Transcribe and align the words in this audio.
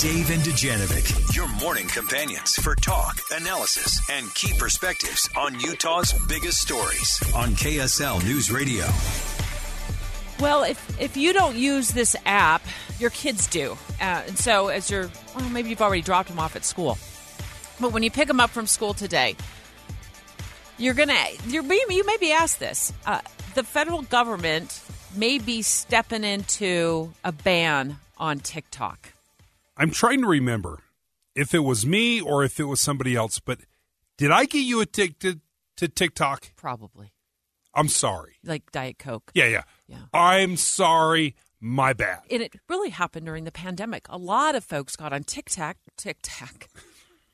Dave 0.00 0.30
and 0.30 0.40
Dujanovic, 0.42 1.36
your 1.36 1.46
morning 1.60 1.86
companions 1.86 2.52
for 2.52 2.74
talk, 2.74 3.20
analysis, 3.32 4.00
and 4.10 4.34
key 4.34 4.54
perspectives 4.58 5.28
on 5.36 5.60
Utah's 5.60 6.14
biggest 6.26 6.58
stories 6.62 7.22
on 7.34 7.50
KSL 7.50 8.24
News 8.24 8.50
Radio. 8.50 8.86
Well, 10.40 10.62
if 10.62 10.98
if 10.98 11.18
you 11.18 11.34
don't 11.34 11.54
use 11.54 11.90
this 11.90 12.16
app, 12.24 12.62
your 12.98 13.10
kids 13.10 13.46
do, 13.46 13.76
uh, 14.00 14.22
and 14.26 14.38
so 14.38 14.68
as 14.68 14.90
you're, 14.90 15.10
well, 15.36 15.46
maybe 15.50 15.68
you've 15.68 15.82
already 15.82 16.00
dropped 16.00 16.30
them 16.30 16.38
off 16.38 16.56
at 16.56 16.64
school, 16.64 16.96
but 17.78 17.92
when 17.92 18.02
you 18.02 18.10
pick 18.10 18.26
them 18.26 18.40
up 18.40 18.48
from 18.48 18.66
school 18.66 18.94
today, 18.94 19.36
you're 20.78 20.94
gonna 20.94 21.26
you're 21.46 21.62
you 21.62 22.06
may 22.06 22.16
be 22.18 22.32
asked 22.32 22.58
this: 22.58 22.90
uh, 23.04 23.20
the 23.54 23.62
federal 23.62 24.00
government 24.00 24.80
may 25.14 25.36
be 25.36 25.60
stepping 25.60 26.24
into 26.24 27.12
a 27.22 27.32
ban 27.32 27.98
on 28.16 28.38
TikTok. 28.40 29.09
I'm 29.80 29.90
trying 29.90 30.20
to 30.20 30.26
remember 30.26 30.80
if 31.34 31.54
it 31.54 31.60
was 31.60 31.86
me 31.86 32.20
or 32.20 32.44
if 32.44 32.60
it 32.60 32.64
was 32.64 32.82
somebody 32.82 33.16
else, 33.16 33.40
but 33.40 33.60
did 34.18 34.30
I 34.30 34.44
get 34.44 34.58
you 34.58 34.82
addicted 34.82 35.40
to 35.78 35.88
TikTok? 35.88 36.52
Probably. 36.54 37.14
I'm 37.72 37.88
sorry. 37.88 38.34
Like 38.44 38.70
Diet 38.72 38.98
Coke. 38.98 39.30
Yeah, 39.32 39.46
yeah. 39.46 39.62
Yeah. 39.86 40.02
I'm 40.12 40.58
sorry. 40.58 41.34
My 41.60 41.94
bad. 41.94 42.20
And 42.30 42.42
it 42.42 42.56
really 42.68 42.90
happened 42.90 43.24
during 43.24 43.44
the 43.44 43.52
pandemic. 43.52 44.04
A 44.10 44.18
lot 44.18 44.54
of 44.54 44.64
folks 44.64 44.96
got 44.96 45.14
on 45.14 45.24
TikTok, 45.24 45.78
TikTok. 45.96 46.68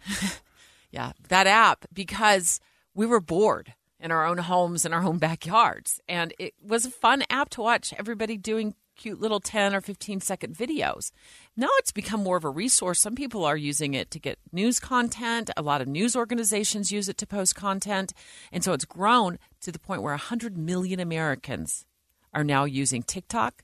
yeah, 0.93 1.13
that 1.29 1.49
app 1.49 1.85
because 1.93 2.61
we 2.95 3.07
were 3.07 3.21
bored 3.21 3.75
in 3.99 4.13
our 4.13 4.25
own 4.25 4.39
homes 4.39 4.85
and 4.85 4.95
our 4.95 5.03
own 5.03 5.19
backyards. 5.19 6.01
And 6.09 6.33
it 6.39 6.55
was 6.63 6.87
a 6.87 6.91
fun 6.91 7.25
app 7.29 7.51
to 7.51 7.63
watch 7.63 7.93
everybody 7.99 8.37
doing 8.37 8.77
cute 8.97 9.21
little 9.21 9.41
10 9.41 9.75
or 9.75 9.81
15 9.81 10.21
second 10.21 10.57
videos. 10.57 11.11
Now 11.57 11.69
it's 11.79 11.93
become 11.93 12.23
more 12.23 12.37
of 12.37 12.45
a 12.45 12.51
resource. 12.51 13.01
Some 13.01 13.15
people 13.15 13.45
are 13.45 13.57
using 13.57 13.95
it 13.95 14.11
to 14.11 14.19
get 14.19 14.39
news 14.53 14.81
content. 14.81 15.51
A 15.57 15.63
lot 15.63 15.81
of 15.81 15.89
news 15.89 16.17
organizations 16.17 16.91
use 16.91 17.09
it 17.09 17.19
to 17.19 17.27
post 17.27 17.55
content. 17.55 18.13
And 18.51 18.65
so 18.65 18.73
it's 18.73 18.85
grown 18.85 19.39
to 19.61 19.71
the 19.71 19.79
point 19.79 20.03
where 20.03 20.13
100 20.13 20.57
million 20.57 20.99
Americans 20.99 21.85
are 22.33 22.45
now 22.45 22.65
using 22.65 23.03
TikTok. 23.03 23.63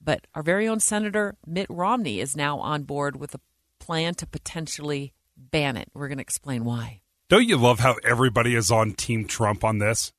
But 0.00 0.26
our 0.34 0.42
very 0.42 0.66
own 0.66 0.80
Senator 0.80 1.36
Mitt 1.46 1.68
Romney 1.68 2.20
is 2.20 2.36
now 2.36 2.58
on 2.58 2.82
board 2.82 3.16
with 3.16 3.34
a 3.34 3.40
plan 3.78 4.14
to 4.16 4.26
potentially 4.26 5.12
ban 5.36 5.76
it. 5.76 5.88
We're 5.94 6.08
going 6.08 6.18
to 6.18 6.22
explain 6.22 6.64
why. 6.64 7.02
Don't 7.28 7.48
you 7.48 7.56
love 7.56 7.80
how 7.80 7.96
everybody 8.04 8.54
is 8.54 8.70
on 8.70 8.92
Team 8.92 9.26
Trump 9.26 9.64
on 9.64 9.78
this? 9.78 10.12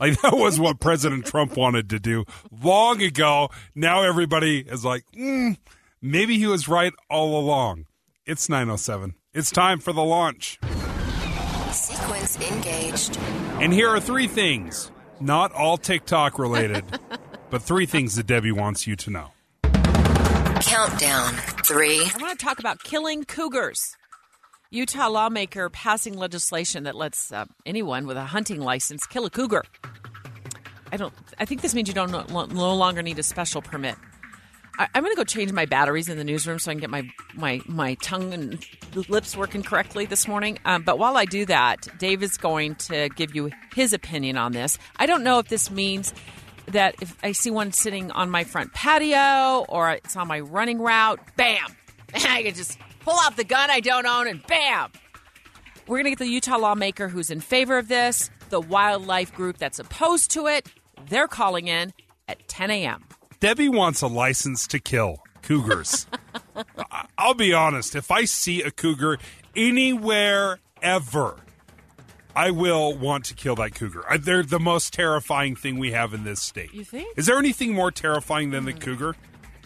Like 0.00 0.18
that 0.22 0.32
was 0.32 0.58
what 0.58 0.80
President 0.80 1.26
Trump 1.26 1.58
wanted 1.58 1.90
to 1.90 2.00
do 2.00 2.24
long 2.50 3.02
ago. 3.02 3.50
Now 3.74 4.02
everybody 4.02 4.60
is 4.60 4.82
like, 4.82 5.04
mm, 5.14 5.58
maybe 6.00 6.38
he 6.38 6.46
was 6.46 6.66
right 6.68 6.94
all 7.10 7.38
along. 7.38 7.84
It's 8.24 8.48
907. 8.48 9.14
It's 9.34 9.50
time 9.50 9.78
for 9.78 9.92
the 9.92 10.02
launch. 10.02 10.58
Sequence 11.70 12.40
engaged. 12.40 13.18
And 13.60 13.74
here 13.74 13.90
are 13.90 14.00
three 14.00 14.26
things, 14.26 14.90
not 15.20 15.52
all 15.52 15.76
TikTok 15.76 16.38
related, 16.38 16.84
but 17.50 17.62
three 17.62 17.84
things 17.84 18.16
that 18.16 18.26
Debbie 18.26 18.52
wants 18.52 18.86
you 18.86 18.96
to 18.96 19.10
know. 19.10 19.32
Countdown. 20.62 21.34
Three. 21.64 22.00
I 22.02 22.18
want 22.20 22.38
to 22.38 22.44
talk 22.44 22.58
about 22.58 22.82
killing 22.82 23.24
cougars. 23.24 23.96
Utah 24.72 25.08
lawmaker 25.08 25.68
passing 25.68 26.14
legislation 26.14 26.84
that 26.84 26.94
lets 26.94 27.32
uh, 27.32 27.44
anyone 27.66 28.06
with 28.06 28.16
a 28.16 28.24
hunting 28.24 28.60
license 28.60 29.04
kill 29.04 29.26
a 29.26 29.30
cougar. 29.30 29.64
I 30.92 30.96
don't. 30.96 31.12
I 31.38 31.44
think 31.44 31.60
this 31.60 31.74
means 31.74 31.88
you 31.88 31.94
don't 31.94 32.12
no, 32.30 32.74
longer 32.74 33.02
need 33.02 33.18
a 33.18 33.24
special 33.24 33.62
permit. 33.62 33.96
I, 34.78 34.88
am 34.94 35.02
going 35.02 35.12
to 35.12 35.16
go 35.16 35.24
change 35.24 35.52
my 35.52 35.66
batteries 35.66 36.08
in 36.08 36.18
the 36.18 36.24
newsroom 36.24 36.60
so 36.60 36.70
I 36.70 36.74
can 36.74 36.80
get 36.80 36.90
my 36.90 37.02
my 37.34 37.60
my 37.66 37.94
tongue 37.94 38.32
and 38.32 38.64
lips 39.08 39.36
working 39.36 39.64
correctly 39.64 40.06
this 40.06 40.28
morning. 40.28 40.58
Um, 40.64 40.82
but 40.82 41.00
while 41.00 41.16
I 41.16 41.24
do 41.24 41.44
that, 41.46 41.88
Dave 41.98 42.22
is 42.22 42.36
going 42.36 42.76
to 42.76 43.08
give 43.10 43.34
you 43.34 43.50
his 43.74 43.92
opinion 43.92 44.36
on 44.36 44.52
this. 44.52 44.78
I 44.96 45.06
don't 45.06 45.24
know 45.24 45.40
if 45.40 45.48
this 45.48 45.68
means 45.68 46.14
that 46.66 46.94
if 47.00 47.16
I 47.24 47.32
see 47.32 47.50
one 47.50 47.72
sitting 47.72 48.12
on 48.12 48.30
my 48.30 48.44
front 48.44 48.72
patio 48.72 49.64
or 49.68 49.90
it's 49.90 50.14
on 50.14 50.28
my 50.28 50.38
running 50.38 50.78
route, 50.78 51.18
bam, 51.36 51.76
I 52.14 52.44
can 52.44 52.54
just 52.54 52.78
pull 53.00 53.18
out 53.22 53.36
the 53.36 53.44
gun 53.44 53.70
I 53.70 53.80
don't 53.80 54.06
own 54.06 54.28
and 54.28 54.46
bam. 54.46 54.92
We're 55.86 55.96
going 55.96 56.04
to 56.04 56.10
get 56.10 56.18
the 56.20 56.28
Utah 56.28 56.58
lawmaker 56.58 57.08
who's 57.08 57.30
in 57.30 57.40
favor 57.40 57.76
of 57.76 57.88
this, 57.88 58.30
the 58.50 58.60
wildlife 58.60 59.34
group 59.34 59.58
that's 59.58 59.78
opposed 59.78 60.30
to 60.32 60.46
it. 60.46 60.68
They're 61.08 61.28
calling 61.28 61.68
in 61.68 61.92
at 62.28 62.46
10 62.48 62.70
a.m. 62.70 63.04
Debbie 63.40 63.68
wants 63.68 64.02
a 64.02 64.06
license 64.06 64.66
to 64.68 64.78
kill 64.78 65.22
cougars. 65.42 66.06
I'll 67.18 67.34
be 67.34 67.52
honest, 67.52 67.96
if 67.96 68.10
I 68.10 68.24
see 68.24 68.62
a 68.62 68.70
cougar 68.70 69.18
anywhere 69.56 70.60
ever, 70.82 71.36
I 72.36 72.50
will 72.50 72.96
want 72.96 73.24
to 73.26 73.34
kill 73.34 73.56
that 73.56 73.74
cougar. 73.74 74.04
I, 74.08 74.16
they're 74.18 74.42
the 74.42 74.60
most 74.60 74.92
terrifying 74.92 75.56
thing 75.56 75.78
we 75.78 75.92
have 75.92 76.14
in 76.14 76.24
this 76.24 76.40
state. 76.40 76.72
You 76.72 76.84
think? 76.84 77.18
Is 77.18 77.26
there 77.26 77.38
anything 77.38 77.74
more 77.74 77.90
terrifying 77.90 78.50
than 78.50 78.64
the 78.64 78.72
cougar? 78.72 79.16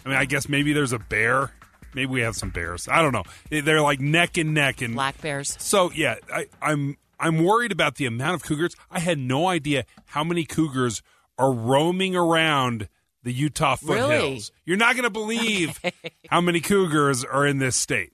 I 0.05 0.09
mean, 0.09 0.17
I 0.17 0.25
guess 0.25 0.49
maybe 0.49 0.73
there's 0.73 0.93
a 0.93 0.99
bear. 0.99 1.51
Maybe 1.95 2.07
we 2.07 2.21
have 2.21 2.35
some 2.35 2.49
bears. 2.49 2.87
I 2.87 3.01
don't 3.01 3.13
know. 3.13 3.23
They're 3.49 3.81
like 3.81 3.99
neck 3.99 4.37
and 4.37 4.53
neck 4.53 4.81
and 4.81 4.93
Black 4.93 5.19
bears. 5.21 5.55
so 5.59 5.91
yeah, 5.91 6.15
I, 6.31 6.47
I'm 6.61 6.97
I'm 7.19 7.43
worried 7.43 7.71
about 7.71 7.95
the 7.95 8.05
amount 8.05 8.35
of 8.35 8.43
cougars. 8.43 8.75
I 8.91 8.99
had 8.99 9.17
no 9.17 9.47
idea 9.47 9.85
how 10.07 10.23
many 10.23 10.43
cougars 10.43 11.01
are 11.37 11.51
roaming 11.51 12.15
around 12.15 12.89
the 13.23 13.31
Utah 13.31 13.75
foothills. 13.77 14.09
Really? 14.09 14.41
You're 14.65 14.77
not 14.77 14.95
going 14.95 15.03
to 15.03 15.09
believe 15.09 15.81
how 16.29 16.41
many 16.41 16.59
cougars 16.59 17.23
are 17.23 17.47
in 17.47 17.57
this 17.57 17.75
state. 17.75 18.11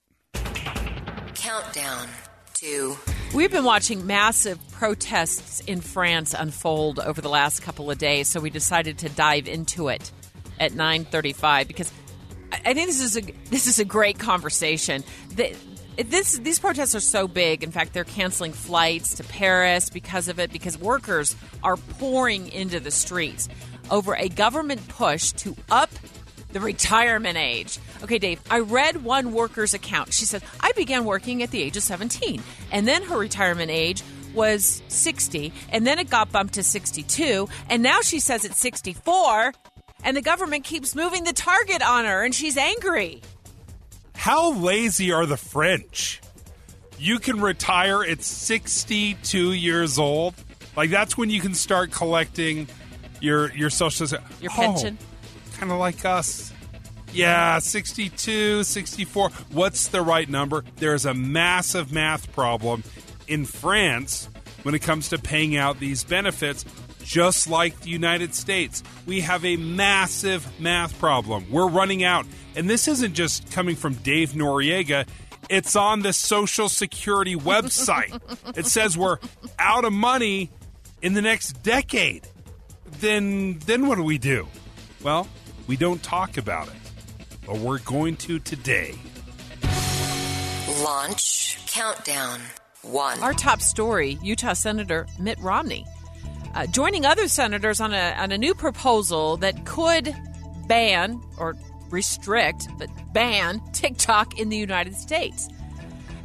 Countdown. 1.35 2.07
to. 2.55 2.95
We've 3.33 3.51
been 3.51 3.63
watching 3.63 4.05
massive 4.05 4.59
protests 4.71 5.61
in 5.61 5.81
France 5.81 6.35
unfold 6.37 6.99
over 6.99 7.21
the 7.21 7.29
last 7.29 7.61
couple 7.61 7.89
of 7.89 7.97
days, 7.97 8.27
so 8.27 8.39
we 8.39 8.49
decided 8.49 8.99
to 8.99 9.09
dive 9.09 9.47
into 9.47 9.87
it 9.87 10.11
at 10.59 10.73
9:35 10.73 11.67
because 11.67 11.91
I 12.66 12.73
think 12.73 12.88
this 12.88 13.01
is 13.01 13.17
a 13.17 13.22
this 13.49 13.67
is 13.67 13.79
a 13.79 13.85
great 13.85 14.19
conversation. 14.19 15.03
The, 15.35 15.55
this 15.97 16.38
these 16.38 16.59
protests 16.59 16.95
are 16.95 17.01
so 17.01 17.27
big. 17.27 17.63
In 17.63 17.72
fact, 17.72 17.94
they're 17.94 18.03
canceling 18.03 18.53
flights 18.53 19.16
to 19.16 19.23
Paris 19.23 19.89
because 19.89 20.27
of 20.27 20.39
it 20.39 20.51
because 20.51 20.77
workers 20.77 21.35
are 21.63 21.77
pouring 21.77 22.51
into 22.51 22.79
the 22.79 22.91
streets 22.91 23.49
over 23.89 24.16
a 24.16 24.29
government 24.29 24.88
push 24.88 25.31
to 25.33 25.55
up 25.69 25.89
the 26.53 26.59
retirement 26.59 27.38
age. 27.38 27.79
Okay, 28.03 28.19
Dave, 28.19 28.41
I 28.49 28.59
read 28.59 29.03
one 29.03 29.33
worker's 29.33 29.73
account. 29.73 30.13
She 30.13 30.25
said, 30.25 30.43
I 30.59 30.72
began 30.73 31.05
working 31.05 31.43
at 31.43 31.51
the 31.51 31.61
age 31.61 31.78
of 31.78 31.83
17, 31.83 32.41
and 32.72 32.88
then 32.88 33.03
her 33.03 33.17
retirement 33.17 33.72
age 33.72 34.03
was 34.33 34.81
60, 34.88 35.53
and 35.69 35.85
then 35.85 35.99
it 35.99 36.09
got 36.09 36.31
bumped 36.31 36.55
to 36.55 36.63
62, 36.63 37.47
and 37.69 37.83
now 37.83 38.01
she 38.01 38.19
says 38.19 38.45
it's 38.45 38.59
64, 38.59 39.53
and 40.03 40.16
the 40.16 40.22
government 40.22 40.63
keeps 40.63 40.95
moving 40.95 41.23
the 41.23 41.34
target 41.34 41.81
on 41.81 42.06
her, 42.06 42.23
and 42.23 42.34
she's 42.34 42.57
angry. 42.57 43.22
How 44.16 44.53
lazy 44.53 45.12
are 45.12 45.25
the 45.25 45.38
French? 45.38 46.22
You 46.99 47.17
can 47.17 47.41
retire 47.41 48.03
at 48.03 48.22
62 48.22 49.53
years 49.53 49.97
old. 49.97 50.35
Like 50.75 50.90
that's 50.90 51.17
when 51.17 51.29
you 51.29 51.41
can 51.41 51.53
start 51.53 51.91
collecting 51.91 52.67
your 53.20 53.52
your 53.53 53.70
social 53.70 54.08
Your 54.40 54.52
oh, 54.52 54.55
pension? 54.55 54.97
kind 55.58 55.72
of 55.72 55.79
like 55.79 56.05
us. 56.05 56.52
Yeah, 57.14 57.59
62, 57.59 58.64
64. 58.64 59.29
What's 59.52 59.87
the 59.90 60.02
right 60.02 60.29
number? 60.29 60.64
There's 60.78 61.05
a 61.05 61.14
massive 61.14 61.91
math 61.91 62.31
problem 62.31 62.84
in 63.28 63.46
France 63.46 64.29
when 64.64 64.75
it 64.75 64.79
comes 64.79 65.09
to 65.09 65.17
paying 65.17 65.58
out 65.58 65.79
these 65.79 66.03
benefits, 66.03 66.64
just 67.01 67.49
like 67.49 67.79
the 67.81 67.89
United 67.89 68.33
States. 68.35 68.83
We 69.05 69.21
have 69.21 69.43
a 69.45 69.57
massive 69.57 70.47
math 70.59 70.97
problem. 70.99 71.45
We're 71.49 71.69
running 71.69 72.03
out. 72.03 72.25
And 72.55 72.69
this 72.69 72.87
isn't 72.87 73.13
just 73.13 73.51
coming 73.51 73.75
from 73.75 73.95
Dave 73.95 74.31
Noriega. 74.31 75.07
It's 75.49 75.75
on 75.75 76.01
the 76.01 76.13
Social 76.13 76.69
Security 76.69 77.35
website. 77.35 78.19
it 78.57 78.65
says 78.65 78.97
we're 78.97 79.17
out 79.59 79.85
of 79.85 79.93
money 79.93 80.49
in 81.01 81.13
the 81.13 81.21
next 81.21 81.63
decade. 81.63 82.27
Then 82.99 83.59
then 83.65 83.87
what 83.87 83.95
do 83.95 84.03
we 84.03 84.17
do? 84.17 84.47
Well, 85.03 85.27
we 85.67 85.77
don't 85.77 86.01
talk 86.03 86.37
about 86.37 86.67
it. 86.67 86.73
But 87.45 87.57
we're 87.57 87.79
going 87.79 88.17
to 88.17 88.39
today. 88.39 88.95
Launch 90.83 91.57
countdown. 91.67 92.39
One. 92.83 93.19
Our 93.21 93.33
top 93.33 93.61
story 93.61 94.17
Utah 94.21 94.53
Senator 94.53 95.07
Mitt 95.19 95.39
Romney 95.39 95.85
uh, 96.53 96.67
joining 96.67 97.05
other 97.05 97.27
senators 97.27 97.79
on 97.79 97.93
a, 97.93 98.15
on 98.17 98.31
a 98.31 98.37
new 98.37 98.53
proposal 98.53 99.37
that 99.37 99.65
could 99.65 100.15
ban 100.67 101.21
or 101.37 101.55
restrict, 101.89 102.67
but 102.77 102.89
ban 103.13 103.61
TikTok 103.73 104.39
in 104.39 104.49
the 104.49 104.57
United 104.57 104.95
States. 104.95 105.49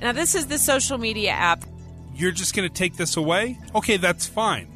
Now, 0.00 0.12
this 0.12 0.34
is 0.34 0.46
the 0.46 0.58
social 0.58 0.98
media 0.98 1.30
app. 1.30 1.64
You're 2.14 2.32
just 2.32 2.54
going 2.54 2.68
to 2.68 2.74
take 2.74 2.96
this 2.96 3.16
away? 3.16 3.58
Okay, 3.74 3.96
that's 3.96 4.26
fine. 4.26 4.68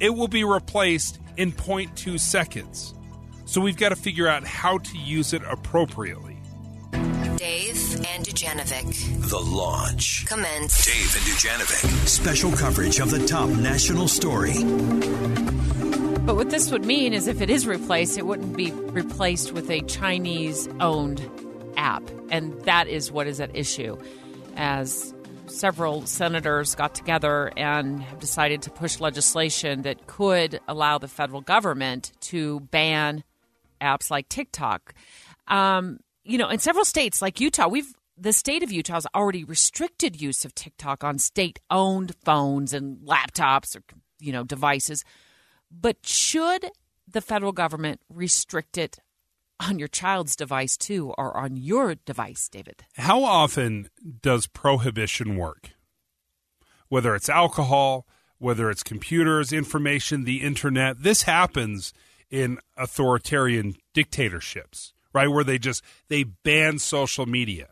It 0.00 0.10
will 0.10 0.28
be 0.28 0.44
replaced 0.44 1.18
in 1.36 1.52
0.2 1.52 2.20
seconds. 2.20 2.94
So 3.46 3.60
we've 3.60 3.76
got 3.76 3.90
to 3.90 3.96
figure 3.96 4.28
out 4.28 4.44
how 4.44 4.78
to 4.78 4.98
use 4.98 5.32
it 5.32 5.42
appropriately. 5.48 6.27
Dave 7.38 7.94
and 8.08 8.26
Dujanovic. 8.26 9.30
The 9.30 9.38
launch. 9.38 10.26
Commence. 10.26 10.84
Dave 10.84 11.14
and 11.14 11.24
Dujanovic. 11.24 12.08
Special 12.08 12.50
coverage 12.50 12.98
of 12.98 13.12
the 13.12 13.24
top 13.28 13.48
national 13.48 14.08
story. 14.08 14.54
But 16.24 16.34
what 16.34 16.50
this 16.50 16.72
would 16.72 16.84
mean 16.84 17.14
is 17.14 17.28
if 17.28 17.40
it 17.40 17.48
is 17.48 17.64
replaced, 17.64 18.18
it 18.18 18.26
wouldn't 18.26 18.56
be 18.56 18.72
replaced 18.72 19.52
with 19.52 19.70
a 19.70 19.82
Chinese 19.82 20.68
owned 20.80 21.30
app. 21.76 22.02
And 22.28 22.60
that 22.62 22.88
is 22.88 23.12
what 23.12 23.28
is 23.28 23.38
at 23.38 23.54
issue. 23.54 23.96
As 24.56 25.14
several 25.46 26.06
senators 26.06 26.74
got 26.74 26.96
together 26.96 27.52
and 27.56 28.02
have 28.02 28.18
decided 28.18 28.62
to 28.62 28.70
push 28.70 28.98
legislation 28.98 29.82
that 29.82 30.08
could 30.08 30.58
allow 30.66 30.98
the 30.98 31.08
federal 31.08 31.40
government 31.40 32.10
to 32.22 32.58
ban 32.58 33.22
apps 33.80 34.10
like 34.10 34.28
TikTok. 34.28 34.92
Um, 35.46 36.00
you 36.28 36.38
know, 36.38 36.48
in 36.50 36.58
several 36.58 36.84
states 36.84 37.20
like 37.22 37.40
Utah, 37.40 37.68
we've 37.68 37.92
the 38.20 38.32
state 38.32 38.62
of 38.62 38.72
Utah 38.72 38.94
has 38.94 39.06
already 39.14 39.44
restricted 39.44 40.20
use 40.20 40.44
of 40.44 40.54
TikTok 40.54 41.04
on 41.04 41.18
state-owned 41.18 42.16
phones 42.24 42.74
and 42.74 42.98
laptops 42.98 43.76
or 43.76 43.82
you 44.20 44.32
know 44.32 44.44
devices. 44.44 45.04
But 45.70 46.04
should 46.04 46.70
the 47.06 47.20
federal 47.20 47.52
government 47.52 48.00
restrict 48.08 48.76
it 48.76 48.98
on 49.60 49.78
your 49.78 49.88
child's 49.88 50.36
device 50.36 50.76
too, 50.76 51.12
or 51.18 51.36
on 51.36 51.56
your 51.56 51.94
device, 51.94 52.48
David? 52.48 52.84
How 52.94 53.24
often 53.24 53.88
does 54.22 54.46
prohibition 54.46 55.36
work? 55.36 55.70
Whether 56.88 57.14
it's 57.14 57.28
alcohol, 57.28 58.06
whether 58.38 58.70
it's 58.70 58.82
computers, 58.82 59.52
information, 59.52 60.24
the 60.24 60.42
internet, 60.42 61.02
this 61.02 61.22
happens 61.22 61.92
in 62.30 62.58
authoritarian 62.76 63.74
dictatorships, 63.94 64.92
right? 65.12 65.28
Where 65.28 65.44
they 65.44 65.58
just 65.58 65.82
they 66.08 66.24
ban 66.24 66.78
social 66.78 67.26
media. 67.26 67.68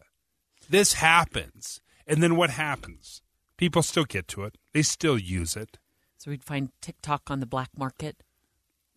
This 0.69 0.95
happens. 0.95 1.81
And 2.07 2.23
then 2.23 2.37
what 2.37 2.51
happens? 2.51 3.23
People 3.57 3.83
still 3.83 4.05
get 4.05 4.29
to 4.29 4.45
it. 4.45 4.57
They 4.73 4.83
still 4.83 5.19
use 5.19 5.57
it. 5.57 5.79
So 6.19 6.31
we'd 6.31 6.45
find 6.45 6.71
TikTok 6.81 7.31
on 7.31 7.41
the 7.41 7.47
black 7.47 7.71
market. 7.77 8.23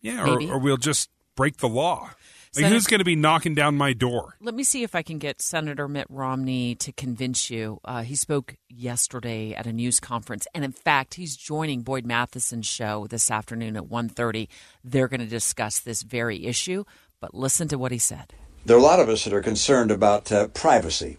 Yeah, 0.00 0.26
or, 0.26 0.42
or 0.42 0.58
we'll 0.58 0.76
just 0.76 1.10
break 1.36 1.58
the 1.58 1.68
law. 1.68 2.10
Like, 2.56 2.64
Senate- 2.64 2.72
who's 2.72 2.86
going 2.86 2.98
to 2.98 3.04
be 3.04 3.14
knocking 3.14 3.54
down 3.54 3.76
my 3.76 3.92
door? 3.92 4.34
Let 4.40 4.54
me 4.54 4.64
see 4.64 4.82
if 4.82 4.96
I 4.96 5.02
can 5.02 5.18
get 5.18 5.40
Senator 5.40 5.86
Mitt 5.86 6.08
Romney 6.10 6.74
to 6.76 6.90
convince 6.92 7.48
you. 7.48 7.78
Uh, 7.84 8.02
he 8.02 8.16
spoke 8.16 8.56
yesterday 8.68 9.54
at 9.54 9.66
a 9.66 9.72
news 9.72 10.00
conference, 10.00 10.48
and 10.52 10.64
in 10.64 10.72
fact, 10.72 11.14
he's 11.14 11.36
joining 11.36 11.82
Boyd 11.82 12.04
Matheson's 12.04 12.66
show 12.66 13.06
this 13.08 13.30
afternoon 13.30 13.76
at 13.76 13.84
1.30. 13.84 14.48
They're 14.82 15.06
going 15.06 15.20
to 15.20 15.26
discuss 15.26 15.78
this 15.78 16.02
very 16.02 16.44
issue, 16.44 16.84
but 17.20 17.34
listen 17.34 17.68
to 17.68 17.78
what 17.78 17.92
he 17.92 17.98
said. 17.98 18.32
There 18.64 18.76
are 18.76 18.80
a 18.80 18.82
lot 18.82 19.00
of 19.00 19.08
us 19.08 19.24
that 19.24 19.32
are 19.32 19.42
concerned 19.42 19.90
about 19.90 20.32
uh, 20.32 20.48
privacy. 20.48 21.18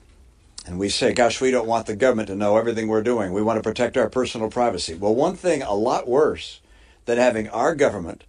And 0.65 0.77
we 0.77 0.89
say, 0.89 1.13
gosh, 1.13 1.42
we 1.42 1.51
don't 1.51 1.68
want 1.68 1.88
the 1.88 1.95
government 1.95 2.27
to 2.27 2.36
know 2.36 2.57
everything 2.57 2.88
we're 2.88 3.01
doing. 3.01 3.33
We 3.33 3.42
want 3.42 3.57
to 3.57 3.68
protect 3.68 3.98
our 3.98 4.09
personal 4.09 4.50
privacy. 4.50 4.94
Well, 4.94 5.15
one 5.15 5.36
thing 5.36 5.62
a 5.62 5.74
lot 5.74 6.07
worse 6.07 6.59
than 7.06 7.18
having 7.18 7.50
our 7.50 7.74
government 7.74 8.25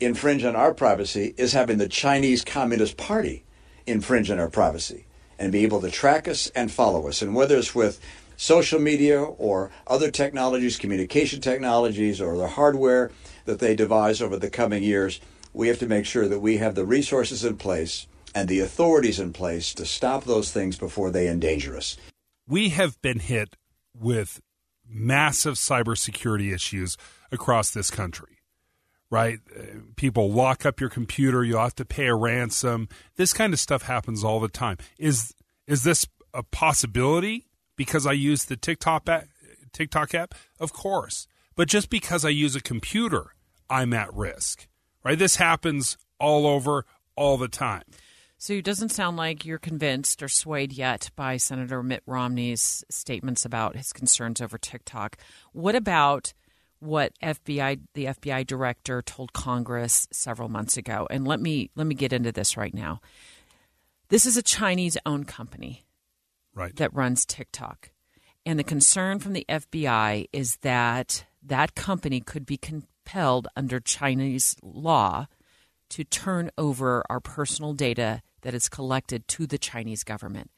infringe 0.00 0.44
on 0.44 0.56
our 0.56 0.72
privacy 0.72 1.34
is 1.36 1.52
having 1.52 1.78
the 1.78 1.88
Chinese 1.88 2.44
Communist 2.44 2.96
Party 2.96 3.44
infringe 3.86 4.30
on 4.30 4.38
our 4.38 4.48
privacy 4.48 5.06
and 5.38 5.52
be 5.52 5.64
able 5.64 5.80
to 5.82 5.90
track 5.90 6.28
us 6.28 6.48
and 6.50 6.70
follow 6.70 7.08
us. 7.08 7.20
And 7.20 7.34
whether 7.34 7.56
it's 7.56 7.74
with 7.74 8.00
social 8.38 8.80
media 8.80 9.22
or 9.22 9.70
other 9.86 10.10
technologies, 10.10 10.78
communication 10.78 11.40
technologies, 11.40 12.20
or 12.20 12.36
the 12.36 12.48
hardware 12.48 13.10
that 13.44 13.58
they 13.58 13.74
devise 13.76 14.20
over 14.20 14.38
the 14.38 14.50
coming 14.50 14.82
years, 14.82 15.20
we 15.56 15.68
have 15.68 15.78
to 15.78 15.86
make 15.86 16.04
sure 16.04 16.28
that 16.28 16.40
we 16.40 16.58
have 16.58 16.74
the 16.74 16.84
resources 16.84 17.42
in 17.44 17.56
place 17.56 18.06
and 18.34 18.46
the 18.48 18.60
authorities 18.60 19.18
in 19.18 19.32
place 19.32 19.72
to 19.74 19.86
stop 19.86 20.24
those 20.24 20.52
things 20.52 20.76
before 20.78 21.10
they 21.10 21.26
endanger 21.28 21.76
us. 21.76 21.96
we 22.46 22.68
have 22.68 23.00
been 23.00 23.18
hit 23.18 23.56
with 23.98 24.40
massive 24.86 25.54
cybersecurity 25.54 26.54
issues 26.54 26.96
across 27.32 27.70
this 27.70 27.90
country, 27.90 28.34
right? 29.10 29.38
Uh, 29.58 29.62
People 29.96 30.30
lock 30.30 30.66
up 30.66 30.78
your 30.80 30.90
computer, 30.90 31.42
you 31.42 31.56
have 31.56 31.74
to 31.76 31.84
pay 31.84 32.06
a 32.06 32.14
ransom. 32.14 32.88
This 33.16 33.32
kind 33.32 33.52
of 33.54 33.58
stuff 33.58 33.82
happens 33.82 34.22
all 34.22 34.38
the 34.40 34.48
time. 34.48 34.76
Is 34.98 35.32
is 35.66 35.82
this 35.82 36.06
a 36.34 36.42
possibility 36.42 37.46
because 37.76 38.06
I 38.06 38.12
use 38.12 38.44
the 38.44 38.56
TikTok 38.56 39.08
app, 39.08 39.26
TikTok 39.72 40.14
app? 40.14 40.34
Of 40.60 40.72
course. 40.72 41.26
But 41.56 41.66
just 41.68 41.88
because 41.90 42.24
I 42.24 42.28
use 42.28 42.54
a 42.54 42.60
computer, 42.60 43.34
I'm 43.70 43.92
at 43.94 44.12
risk. 44.14 44.68
Right? 45.06 45.16
This 45.16 45.36
happens 45.36 45.96
all 46.18 46.48
over 46.48 46.84
all 47.14 47.36
the 47.36 47.46
time. 47.46 47.84
So 48.38 48.54
it 48.54 48.64
doesn't 48.64 48.88
sound 48.88 49.16
like 49.16 49.44
you're 49.46 49.56
convinced 49.56 50.20
or 50.20 50.26
swayed 50.26 50.72
yet 50.72 51.10
by 51.14 51.36
Senator 51.36 51.80
Mitt 51.80 52.02
Romney's 52.06 52.84
statements 52.90 53.44
about 53.44 53.76
his 53.76 53.92
concerns 53.92 54.40
over 54.40 54.58
TikTok. 54.58 55.16
What 55.52 55.76
about 55.76 56.34
what 56.80 57.12
FBI 57.22 57.78
the 57.94 58.06
FBI 58.06 58.44
director 58.48 59.00
told 59.00 59.32
Congress 59.32 60.08
several 60.10 60.48
months 60.48 60.76
ago? 60.76 61.06
And 61.08 61.24
let 61.24 61.38
me 61.40 61.70
let 61.76 61.86
me 61.86 61.94
get 61.94 62.12
into 62.12 62.32
this 62.32 62.56
right 62.56 62.74
now. 62.74 63.00
This 64.08 64.26
is 64.26 64.36
a 64.36 64.42
Chinese 64.42 64.98
owned 65.06 65.28
company 65.28 65.86
Right. 66.52 66.74
that 66.74 66.92
runs 66.92 67.24
TikTok. 67.24 67.90
And 68.44 68.58
the 68.58 68.64
concern 68.64 69.20
from 69.20 69.34
the 69.34 69.46
FBI 69.48 70.26
is 70.32 70.56
that 70.62 71.26
that 71.44 71.76
company 71.76 72.20
could 72.20 72.44
be 72.44 72.56
compelled 73.06 73.46
under 73.56 73.78
Chinese 73.78 74.56
law 74.62 75.26
to 75.88 76.02
turn 76.02 76.50
over 76.58 77.04
our 77.08 77.20
personal 77.20 77.72
data 77.72 78.20
that 78.42 78.54
is 78.54 78.68
collected 78.68 79.28
to 79.28 79.46
the 79.46 79.58
Chinese 79.58 80.02
government, 80.02 80.50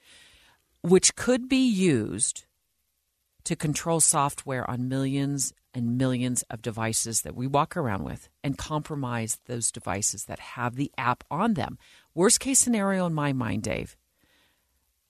which 0.82 1.14
could 1.14 1.48
be 1.48 1.68
used 1.68 2.44
to 3.44 3.55
control 3.55 4.00
software 4.00 4.69
on 4.69 4.88
millions 4.88 5.52
and 5.74 5.98
millions 5.98 6.43
of 6.48 6.62
devices 6.62 7.20
that 7.20 7.36
we 7.36 7.46
walk 7.46 7.76
around 7.76 8.02
with 8.05 8.31
and 8.43 8.56
compromise 8.56 9.38
those 9.46 9.70
devices 9.70 10.24
that 10.24 10.38
have 10.38 10.76
the 10.76 10.90
app 10.96 11.24
on 11.31 11.52
them. 11.55 11.78
Worst 12.14 12.40
case 12.40 12.58
scenario 12.58 13.06
in 13.06 13.12
my 13.14 13.34
mind, 13.34 13.62
Dave, 13.62 13.94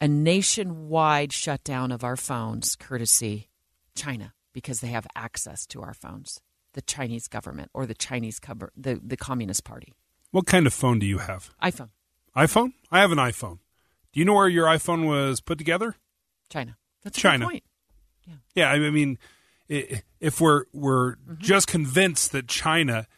a 0.00 0.08
nationwide 0.08 1.32
shutdown 1.32 1.92
of 1.92 2.02
our 2.02 2.16
phones 2.16 2.74
courtesy 2.74 3.48
China 3.94 4.34
because 4.52 4.80
they 4.80 4.88
have 4.88 5.06
access 5.14 5.66
to 5.66 5.80
our 5.80 5.94
phones, 5.94 6.40
the 6.78 6.82
Chinese 6.82 7.26
government 7.26 7.72
or 7.74 7.86
the 7.86 7.94
Chinese 7.94 8.38
cover, 8.38 8.70
the, 8.76 9.00
the 9.04 9.16
Communist 9.16 9.64
Party. 9.64 9.92
What 10.30 10.46
kind 10.46 10.64
of 10.64 10.72
phone 10.72 11.00
do 11.00 11.06
you 11.06 11.18
have? 11.18 11.50
iPhone, 11.60 11.88
iPhone? 12.36 12.72
I 12.92 13.00
have 13.00 13.10
an 13.10 13.18
iPhone. 13.18 13.58
Do 14.12 14.20
you 14.20 14.24
know 14.24 14.34
where 14.34 14.48
your 14.48 14.66
iPhone 14.66 15.08
was 15.08 15.40
put 15.40 15.58
together? 15.58 15.96
China. 16.48 16.76
That's 17.02 17.18
a 17.18 17.20
China. 17.20 17.46
good 17.46 17.50
point. 17.50 17.64
Yeah, 18.26 18.34
Yeah, 18.54 18.70
I 18.70 18.90
mean, 18.90 19.18
if 19.68 20.40
we're 20.40 20.64
we're 20.72 21.16
Mm-hmm. 21.16 21.34
just 21.42 21.66
convinced 21.66 22.30
that 22.30 22.46
China 22.46 23.08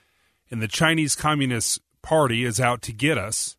and 0.51 0.63
the 0.63 0.69
Chinese 0.69 1.15
Communist 1.15 1.81
Party 2.03 2.45
is 2.45 2.59
out 2.61 2.81
to 2.83 2.93
get 2.93 3.19
us, 3.19 3.57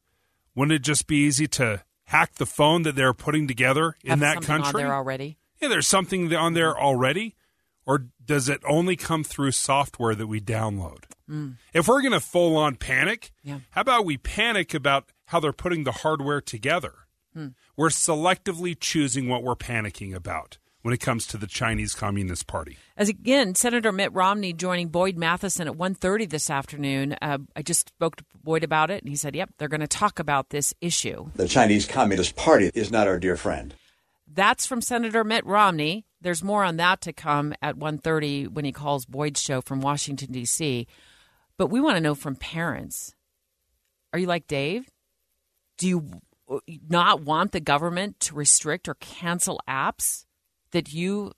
wouldn't 0.55 0.73
it 0.75 0.81
just 0.81 1.05
be 1.05 1.17
easy 1.27 1.47
to 1.49 1.83
hack 2.05 2.35
the 2.35 2.45
phone 2.47 2.81
that 2.83 2.95
they're 2.95 3.13
putting 3.13 3.47
together 3.47 3.95
in 4.03 4.09
Have 4.09 4.19
that 4.21 4.41
country? 4.41 4.81
on 4.81 4.87
there 4.87 4.95
already. 4.95 5.37
yeah, 5.61 5.67
there's 5.69 5.87
something 5.87 6.33
on 6.33 6.53
there 6.53 6.75
already, 6.77 7.35
or 7.85 8.07
does 8.23 8.47
it 8.49 8.61
only 8.67 8.95
come 8.95 9.23
through 9.23 9.51
software 9.51 10.15
that 10.15 10.27
we 10.27 10.39
download? 10.41 11.03
If 11.73 11.87
we're 11.87 12.01
going 12.01 12.11
to 12.11 12.19
full 12.19 12.57
on 12.57 12.75
panic, 12.75 13.31
Mm. 13.45 13.49
Yeah. 13.49 13.59
how 13.71 13.81
about 13.81 14.05
we 14.05 14.17
panic 14.17 14.73
about 14.73 15.11
how 15.27 15.39
they're 15.39 15.53
putting 15.53 15.85
the 15.85 15.93
hardware 15.93 16.41
together? 16.41 16.93
Hmm. 17.33 17.47
We're 17.77 17.87
selectively 17.87 18.77
choosing 18.77 19.29
what 19.29 19.41
we're 19.41 19.55
panicking 19.55 20.13
about 20.13 20.57
when 20.81 20.93
it 20.93 20.99
comes 20.99 21.25
to 21.27 21.37
the 21.37 21.47
Chinese 21.47 21.95
Communist 21.95 22.47
Party. 22.47 22.77
As 22.97 23.07
again, 23.07 23.55
Senator 23.55 23.93
Mitt 23.93 24.11
Romney 24.11 24.51
joining 24.51 24.89
Boyd 24.89 25.15
Matheson 25.15 25.69
at 25.69 25.75
1.30 25.75 26.29
this 26.29 26.49
afternoon. 26.49 27.15
Uh, 27.21 27.37
I 27.55 27.61
just 27.61 27.87
spoke 27.87 28.17
to 28.17 28.25
Boyd 28.43 28.65
about 28.65 28.91
it, 28.91 29.01
and 29.01 29.09
he 29.09 29.15
said, 29.15 29.33
yep, 29.33 29.51
they're 29.57 29.69
going 29.69 29.79
to 29.79 29.87
talk 29.87 30.19
about 30.19 30.49
this 30.49 30.73
issue. 30.81 31.29
The 31.35 31.47
Chinese 31.47 31.85
Communist 31.85 32.35
Party 32.35 32.71
is 32.73 32.91
not 32.91 33.07
our 33.07 33.19
dear 33.19 33.37
friend. 33.37 33.73
That's 34.27 34.65
from 34.65 34.81
Senator 34.81 35.23
Mitt 35.23 35.45
Romney. 35.45 36.05
There's 36.21 36.43
more 36.43 36.63
on 36.63 36.77
that 36.77 37.01
to 37.01 37.13
come 37.13 37.53
at 37.61 37.77
1.30 37.77 38.49
when 38.49 38.63
he 38.63 38.71
calls 38.71 39.05
Boyd's 39.05 39.41
show 39.41 39.61
from 39.61 39.81
Washington, 39.81 40.31
D.C. 40.31 40.87
But 41.57 41.67
we 41.67 41.81
want 41.81 41.95
to 41.95 42.01
know 42.01 42.15
from 42.15 42.35
parents. 42.35 43.15
Are 44.13 44.19
you 44.19 44.27
like 44.27 44.47
Dave? 44.47 44.87
Do 45.77 45.87
you 45.87 46.21
not 46.89 47.21
want 47.21 47.53
the 47.53 47.59
government 47.59 48.19
to 48.21 48.35
restrict 48.35 48.87
or 48.87 48.95
cancel 48.95 49.59
apps 49.67 50.25
that 50.71 50.93
you 50.93 51.31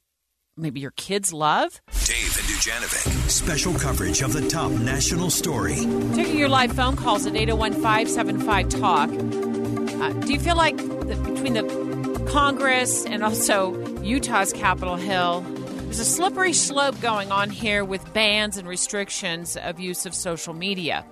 maybe 0.58 0.80
your 0.80 0.92
kids 0.92 1.32
love? 1.32 1.82
Dave 2.06 2.38
and 2.38 2.48
Dujanovic. 2.48 3.30
Special 3.30 3.74
coverage 3.76 4.22
of 4.22 4.34
the 4.34 4.48
top 4.50 4.72
national 4.72 5.30
story. 5.30 5.76
Taking 6.14 6.38
your 6.38 6.50
live 6.50 6.74
phone 6.74 6.96
calls 6.96 7.26
at 7.26 7.36
801 7.36 7.74
575 7.74 8.70
Talk. 8.70 9.10
Uh, 9.10 10.10
do 10.26 10.34
you 10.34 10.40
feel 10.40 10.56
like 10.56 10.78
the, 10.78 11.16
between 11.32 11.54
the 11.54 12.28
Congress 12.32 13.06
and 13.06 13.24
also 13.24 13.93
Utah's 14.04 14.52
Capitol 14.52 14.98
Hill, 14.98 15.46
there's 15.86 16.00
a 16.00 16.04
slippery 16.04 16.52
slope 16.52 17.00
going 17.00 17.32
on 17.32 17.50
here 17.50 17.86
with 17.86 18.14
bans 18.14 18.58
and 18.58 18.68
restrictions 18.68 19.56
of 19.56 19.80
use 19.80 20.06
of 20.06 20.14
social 20.14 20.54
media? 20.54 21.06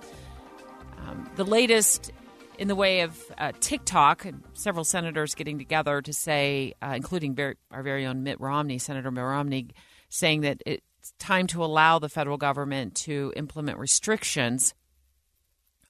Um, 0.98 1.30
the 1.36 1.44
latest 1.44 2.12
in 2.58 2.68
the 2.68 2.74
way 2.74 3.00
of 3.00 3.18
uh, 3.38 3.52
TikTok, 3.60 4.26
several 4.52 4.84
senators 4.84 5.34
getting 5.34 5.56
together 5.56 6.02
to 6.02 6.12
say, 6.12 6.74
uh, 6.82 6.92
including 6.94 7.34
very, 7.34 7.56
our 7.70 7.82
very 7.82 8.04
own 8.04 8.24
Mitt 8.24 8.38
Romney, 8.38 8.76
Senator 8.76 9.10
Mitt 9.10 9.24
Romney, 9.24 9.68
saying 10.10 10.42
that 10.42 10.62
it's 10.66 11.14
time 11.18 11.46
to 11.46 11.64
allow 11.64 11.98
the 11.98 12.10
federal 12.10 12.36
government 12.36 12.94
to 12.96 13.32
implement 13.36 13.78
restrictions 13.78 14.74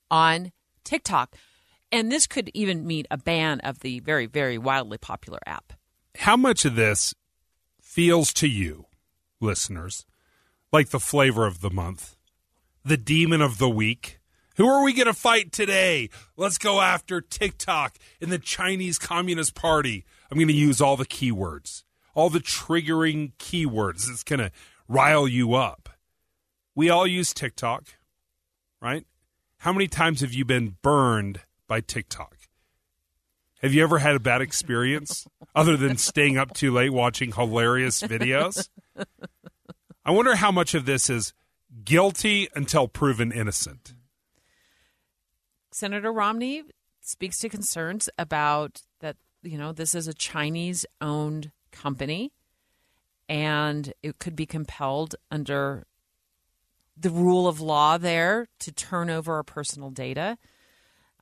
on 0.09 0.53
TikTok. 0.85 1.35
And 1.91 2.13
this 2.13 2.29
could 2.29 2.49
even 2.55 2.87
mean 2.87 3.07
a 3.11 3.19
ban 3.19 3.59
of 3.61 3.81
the 3.81 3.99
very, 3.99 4.27
very 4.27 4.57
wildly 4.57 4.99
popular 4.99 5.41
app. 5.47 5.73
How 6.19 6.37
much 6.37 6.65
of 6.65 6.77
this 6.77 7.15
feels 7.81 8.33
to 8.35 8.47
you, 8.47 8.87
listeners, 9.41 10.05
like 10.71 10.91
the 10.91 11.01
flavor 11.01 11.47
of 11.47 11.61
the 11.61 11.71
month, 11.71 12.17
the 12.85 12.97
demon 12.97 13.41
of 13.41 13.59
the 13.59 13.69
week? 13.69 14.19
Who 14.57 14.69
are 14.69 14.85
we 14.85 14.93
going 14.93 15.07
to 15.07 15.15
fight 15.15 15.51
today? 15.51 16.11
Let's 16.37 16.59
go 16.59 16.81
after 16.81 17.23
TikTok 17.23 17.97
and 18.21 18.31
the 18.31 18.39
Chinese 18.39 18.99
Communist 18.99 19.55
Party. 19.55 20.05
I'm 20.31 20.37
going 20.37 20.49
to 20.49 20.55
use 20.55 20.81
all 20.81 20.97
the 20.97 21.07
keywords, 21.07 21.85
all 22.15 22.29
the 22.29 22.39
triggering 22.39 23.33
keywords. 23.39 24.11
It's 24.11 24.23
going 24.23 24.41
to 24.41 24.53
rile 24.89 25.27
you 25.27 25.55
up. 25.55 25.89
We 26.75 26.91
all 26.91 27.07
use 27.07 27.33
TikTok, 27.33 27.85
right? 28.81 29.07
How 29.59 29.73
many 29.73 29.89
times 29.89 30.21
have 30.21 30.35
you 30.35 30.45
been 30.45 30.77
burned 30.83 31.41
by 31.67 31.81
TikTok? 31.81 32.37
Have 33.63 33.73
you 33.73 33.83
ever 33.85 33.99
had 33.99 34.17
a 34.17 34.21
bad 34.21 34.41
experience 34.41 35.27
other 35.55 35.77
than 35.77 35.97
staying 35.97 36.37
up 36.37 36.53
too 36.53 36.73
late 36.73 36.93
watching 36.93 37.31
hilarious 37.31 38.03
videos? 38.03 38.69
I 40.05 40.11
wonder 40.11 40.35
how 40.35 40.51
much 40.51 40.75
of 40.75 40.85
this 40.85 41.09
is 41.09 41.33
guilty 41.85 42.49
until 42.57 42.89
proven 42.89 43.31
innocent. 43.31 43.95
Senator 45.71 46.13
Romney 46.13 46.65
speaks 47.01 47.39
to 47.39 47.49
concerns 47.49 48.09
about 48.19 48.83
that, 48.99 49.17
you 49.43 49.57
know, 49.57 49.73
this 49.73 49.95
is 49.95 50.09
a 50.09 50.15
Chinese 50.15 50.85
owned 51.01 51.53
company 51.71 52.33
and 53.29 53.93
it 54.03 54.19
could 54.19 54.35
be 54.35 54.45
compelled 54.45 55.15
under 55.31 55.87
the 56.97 57.11
rule 57.11 57.47
of 57.47 57.61
law 57.61 57.97
there 57.97 58.49
to 58.59 58.73
turn 58.73 59.09
over 59.09 59.35
our 59.35 59.43
personal 59.43 59.91
data. 59.91 60.37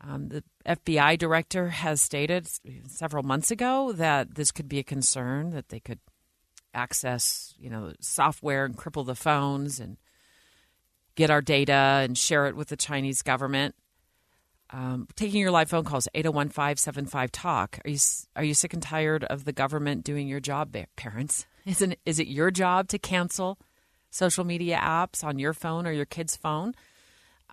Um, 0.02 0.28
the 0.28 0.42
FBI 0.66 1.18
director 1.18 1.68
has 1.68 2.00
stated 2.00 2.48
several 2.88 3.22
months 3.22 3.50
ago 3.50 3.92
that 3.92 4.34
this 4.34 4.50
could 4.50 4.68
be 4.68 4.78
a 4.78 4.84
concern 4.84 5.50
that 5.50 5.68
they 5.68 5.80
could 5.80 5.98
access, 6.72 7.54
you 7.58 7.68
know, 7.68 7.92
software 8.00 8.64
and 8.64 8.76
cripple 8.76 9.04
the 9.04 9.14
phones 9.14 9.78
and 9.78 9.98
get 11.16 11.30
our 11.30 11.42
data 11.42 12.00
and 12.02 12.16
share 12.16 12.46
it 12.46 12.56
with 12.56 12.68
the 12.68 12.76
Chinese 12.76 13.20
government. 13.20 13.74
Um, 14.70 15.08
taking 15.16 15.40
your 15.40 15.50
live 15.50 15.68
phone 15.68 15.84
calls 15.84 16.08
801-575 16.14 17.28
talk. 17.32 17.78
Are 17.84 17.90
you 17.90 17.98
are 18.36 18.44
you 18.44 18.54
sick 18.54 18.72
and 18.72 18.82
tired 18.82 19.24
of 19.24 19.44
the 19.44 19.52
government 19.52 20.04
doing 20.04 20.28
your 20.28 20.40
job 20.40 20.74
parents? 20.96 21.44
Isn't 21.66 21.96
is 22.06 22.18
it 22.18 22.28
your 22.28 22.50
job 22.50 22.88
to 22.88 22.98
cancel 22.98 23.58
social 24.10 24.44
media 24.44 24.78
apps 24.78 25.24
on 25.24 25.38
your 25.38 25.52
phone 25.52 25.86
or 25.86 25.92
your 25.92 26.06
kid's 26.06 26.36
phone? 26.36 26.74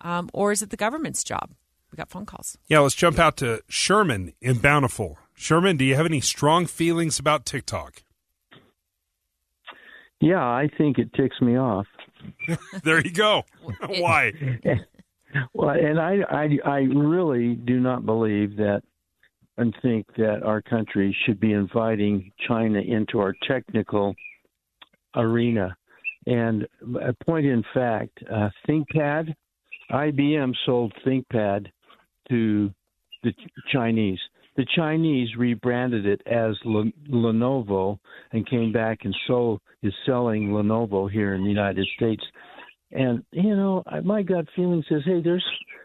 Um, 0.00 0.30
or 0.32 0.52
is 0.52 0.62
it 0.62 0.70
the 0.70 0.76
government's 0.76 1.24
job 1.24 1.50
we 1.90 1.96
got 1.96 2.10
phone 2.10 2.26
calls. 2.26 2.58
Yeah 2.68 2.80
let's 2.80 2.94
jump 2.94 3.18
out 3.18 3.36
to 3.38 3.62
sherman 3.68 4.32
in 4.40 4.58
bountiful. 4.58 5.18
Sherman 5.34 5.76
do 5.76 5.84
you 5.84 5.94
have 5.94 6.06
any 6.06 6.20
strong 6.20 6.66
feelings 6.66 7.18
about 7.18 7.44
tiktok? 7.46 8.02
Yeah 10.20 10.44
i 10.44 10.68
think 10.76 10.98
it 10.98 11.12
ticks 11.14 11.40
me 11.40 11.56
off. 11.56 11.86
There 12.82 13.00
you 13.00 13.12
go. 13.12 13.44
Why? 13.86 14.32
Well, 15.52 15.70
and 15.70 16.00
I, 16.00 16.16
I, 16.30 16.48
I 16.64 16.78
really 16.78 17.54
do 17.54 17.80
not 17.80 18.06
believe 18.06 18.56
that 18.56 18.82
and 19.58 19.74
think 19.82 20.06
that 20.16 20.42
our 20.44 20.62
country 20.62 21.14
should 21.26 21.40
be 21.40 21.52
inviting 21.52 22.30
China 22.46 22.78
into 22.78 23.18
our 23.18 23.34
technical 23.46 24.14
arena. 25.16 25.76
And 26.26 26.66
a 27.02 27.12
point 27.24 27.46
in 27.46 27.64
fact, 27.74 28.18
uh, 28.32 28.50
ThinkPad, 28.68 29.34
IBM 29.90 30.52
sold 30.64 30.92
ThinkPad 31.04 31.66
to 32.30 32.72
the 33.22 33.32
Chinese. 33.72 34.18
The 34.56 34.66
Chinese 34.74 35.28
rebranded 35.36 36.04
it 36.04 36.20
as 36.26 36.56
Lenovo 36.64 37.98
and 38.32 38.48
came 38.48 38.72
back 38.72 38.98
and 39.04 39.14
so 39.26 39.60
is 39.82 39.94
selling 40.04 40.48
Lenovo 40.48 41.10
here 41.10 41.34
in 41.34 41.42
the 41.42 41.48
United 41.48 41.86
States. 41.96 42.22
And 42.90 43.22
you 43.30 43.54
know, 43.54 43.84
my 44.02 44.22
gut 44.22 44.46
feeling 44.56 44.82
says, 44.88 45.02
hey, 45.04 45.20
there's 45.22 45.44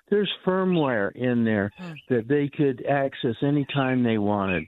there's 0.10 0.32
firmware 0.46 1.12
in 1.16 1.44
there 1.44 1.72
hmm. 1.78 1.92
that 2.10 2.28
they 2.28 2.50
could 2.56 2.86
access 2.86 3.36
anytime 3.42 4.04
they 4.04 4.18
wanted. 4.18 4.64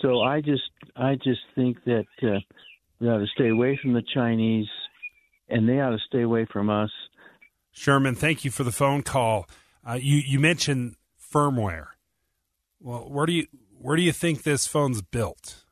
So 0.00 0.20
I 0.20 0.40
just 0.40 0.70
I 0.96 1.14
just 1.16 1.40
think 1.54 1.78
that 1.84 2.04
uh, 2.22 2.38
we 3.00 3.08
ought 3.08 3.18
to 3.18 3.26
stay 3.34 3.48
away 3.48 3.78
from 3.82 3.92
the 3.92 4.02
Chinese, 4.14 4.68
and 5.48 5.68
they 5.68 5.80
ought 5.80 5.90
to 5.90 5.98
stay 6.06 6.22
away 6.22 6.46
from 6.52 6.70
us. 6.70 6.90
Sherman, 7.72 8.14
thank 8.14 8.44
you 8.44 8.50
for 8.50 8.64
the 8.64 8.72
phone 8.72 9.02
call. 9.02 9.48
Uh, 9.88 9.98
you 10.00 10.18
you 10.18 10.38
mentioned 10.38 10.96
firmware. 11.32 11.86
Well, 12.80 13.08
where 13.08 13.26
do 13.26 13.32
you 13.32 13.46
where 13.78 13.96
do 13.96 14.02
you 14.02 14.12
think 14.12 14.42
this 14.42 14.66
phone's 14.66 15.02
built? 15.02 15.64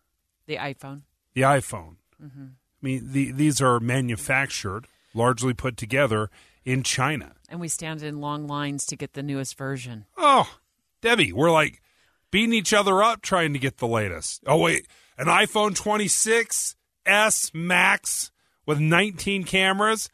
The 0.46 0.56
iPhone. 0.56 1.02
The 1.34 1.42
iPhone. 1.42 1.96
Mm-hmm. 2.22 2.44
I 2.44 2.82
mean, 2.82 3.12
the, 3.12 3.30
these 3.32 3.60
are 3.60 3.78
manufactured 3.78 4.86
largely 5.14 5.54
put 5.54 5.76
together 5.76 6.30
in 6.64 6.82
China. 6.82 7.34
And 7.48 7.60
we 7.60 7.68
stand 7.68 8.02
in 8.02 8.20
long 8.20 8.46
lines 8.46 8.84
to 8.86 8.96
get 8.96 9.14
the 9.14 9.22
newest 9.22 9.56
version. 9.56 10.06
Oh, 10.16 10.56
Debbie, 11.00 11.32
we're 11.32 11.50
like 11.50 11.82
beating 12.30 12.52
each 12.52 12.72
other 12.72 13.02
up 13.02 13.22
trying 13.22 13.52
to 13.52 13.58
get 13.58 13.78
the 13.78 13.88
latest. 13.88 14.42
Oh, 14.46 14.58
wait, 14.58 14.86
an 15.18 15.26
iPhone 15.26 15.74
26 15.74 16.76
S 17.06 17.50
Max 17.54 18.30
with 18.66 18.78
19 18.78 19.44
cameras? 19.44 20.08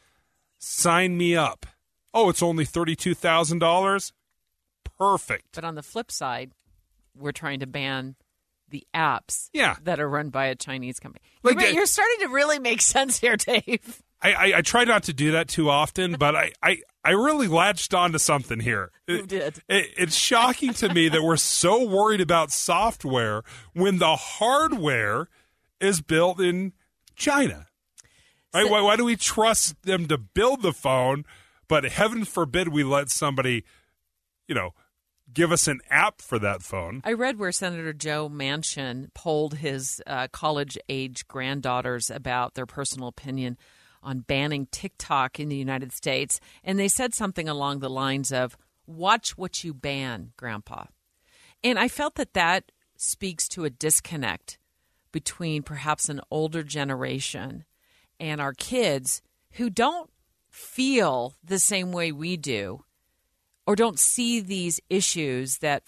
Sign 0.58 1.16
me 1.16 1.36
up. 1.36 1.66
Oh, 2.14 2.28
it's 2.30 2.42
only 2.42 2.64
$32,000? 2.64 4.12
Perfect. 4.98 5.54
But 5.54 5.64
on 5.64 5.74
the 5.74 5.82
flip 5.82 6.10
side, 6.10 6.52
we're 7.14 7.32
trying 7.32 7.60
to 7.60 7.66
ban 7.66 8.16
the 8.68 8.86
apps 8.94 9.48
yeah. 9.52 9.76
that 9.84 10.00
are 10.00 10.08
run 10.08 10.30
by 10.30 10.46
a 10.46 10.54
Chinese 10.54 10.98
company. 10.98 11.22
Like, 11.42 11.60
you're, 11.60 11.70
you're 11.70 11.86
starting 11.86 12.18
to 12.20 12.28
really 12.28 12.58
make 12.58 12.82
sense 12.82 13.18
here, 13.18 13.36
Dave. 13.36 14.02
I, 14.22 14.32
I, 14.32 14.52
I, 14.58 14.62
try 14.62 14.84
not 14.84 15.04
to 15.04 15.12
do 15.12 15.32
that 15.32 15.46
too 15.46 15.68
often, 15.68 16.14
but 16.18 16.34
I, 16.34 16.52
I, 16.62 16.78
I 17.04 17.10
really 17.10 17.48
latched 17.48 17.92
onto 17.92 18.18
something 18.18 18.60
here. 18.60 18.90
You 19.06 19.26
did. 19.26 19.62
It, 19.68 19.90
it's 19.98 20.16
shocking 20.16 20.72
to 20.74 20.92
me 20.92 21.08
that 21.10 21.22
we're 21.22 21.36
so 21.36 21.86
worried 21.86 22.22
about 22.22 22.50
software 22.50 23.42
when 23.74 23.98
the 23.98 24.16
hardware 24.16 25.28
is 25.80 26.00
built 26.00 26.40
in 26.40 26.72
China. 27.14 27.66
Right? 28.54 28.70
Why, 28.70 28.80
why 28.80 28.96
do 28.96 29.04
we 29.04 29.16
trust 29.16 29.82
them 29.82 30.08
to 30.08 30.16
build 30.16 30.62
the 30.62 30.72
phone, 30.72 31.24
but 31.68 31.84
heaven 31.84 32.24
forbid 32.24 32.68
we 32.68 32.84
let 32.84 33.10
somebody, 33.10 33.64
you 34.48 34.54
know, 34.54 34.70
give 35.33 35.52
us 35.52 35.66
an 35.66 35.80
app 35.90 36.21
for 36.21 36.38
that 36.38 36.62
phone. 36.62 37.00
I 37.04 37.12
read 37.12 37.38
where 37.38 37.52
Senator 37.52 37.92
Joe 37.92 38.28
Manchin 38.28 39.12
polled 39.14 39.54
his 39.54 40.02
uh, 40.06 40.28
college 40.28 40.78
age 40.88 41.26
granddaughters 41.28 42.11
about 42.11 42.54
their 42.54 42.66
personal 42.66 43.09
opinion 43.09 43.56
on 44.02 44.21
banning 44.21 44.66
TikTok 44.71 45.40
in 45.40 45.49
the 45.49 45.56
United 45.56 45.92
States, 45.92 46.40
and 46.62 46.78
they 46.78 46.88
said 46.88 47.14
something 47.14 47.49
along 47.49 47.80
the 47.80 47.90
lines 47.90 48.33
of, 48.33 48.56
Watch 48.87 49.37
what 49.37 49.64
you 49.64 49.75
ban, 49.75 50.33
Grandpa. 50.37 50.85
And 51.64 51.78
I 51.78 51.88
felt 51.88 52.14
that 52.14 52.35
that 52.35 52.71
speaks 52.97 53.49
to 53.49 53.64
a 53.64 53.71
disconnect 53.71 54.59
between 55.11 55.62
perhaps 55.62 56.09
an 56.09 56.21
older 56.30 56.62
generation 56.62 57.64
and 58.21 58.40
our 58.40 58.52
kids 58.52 59.23
who 59.52 59.71
don't 59.71 60.11
feel 60.50 61.35
the 61.42 61.59
same 61.59 61.90
way 61.90 62.12
we 62.12 62.37
do 62.37 62.85
or 63.66 63.76
don't 63.76 63.99
see 63.99 64.40
these 64.40 64.80
issues 64.88 65.58
that 65.58 65.85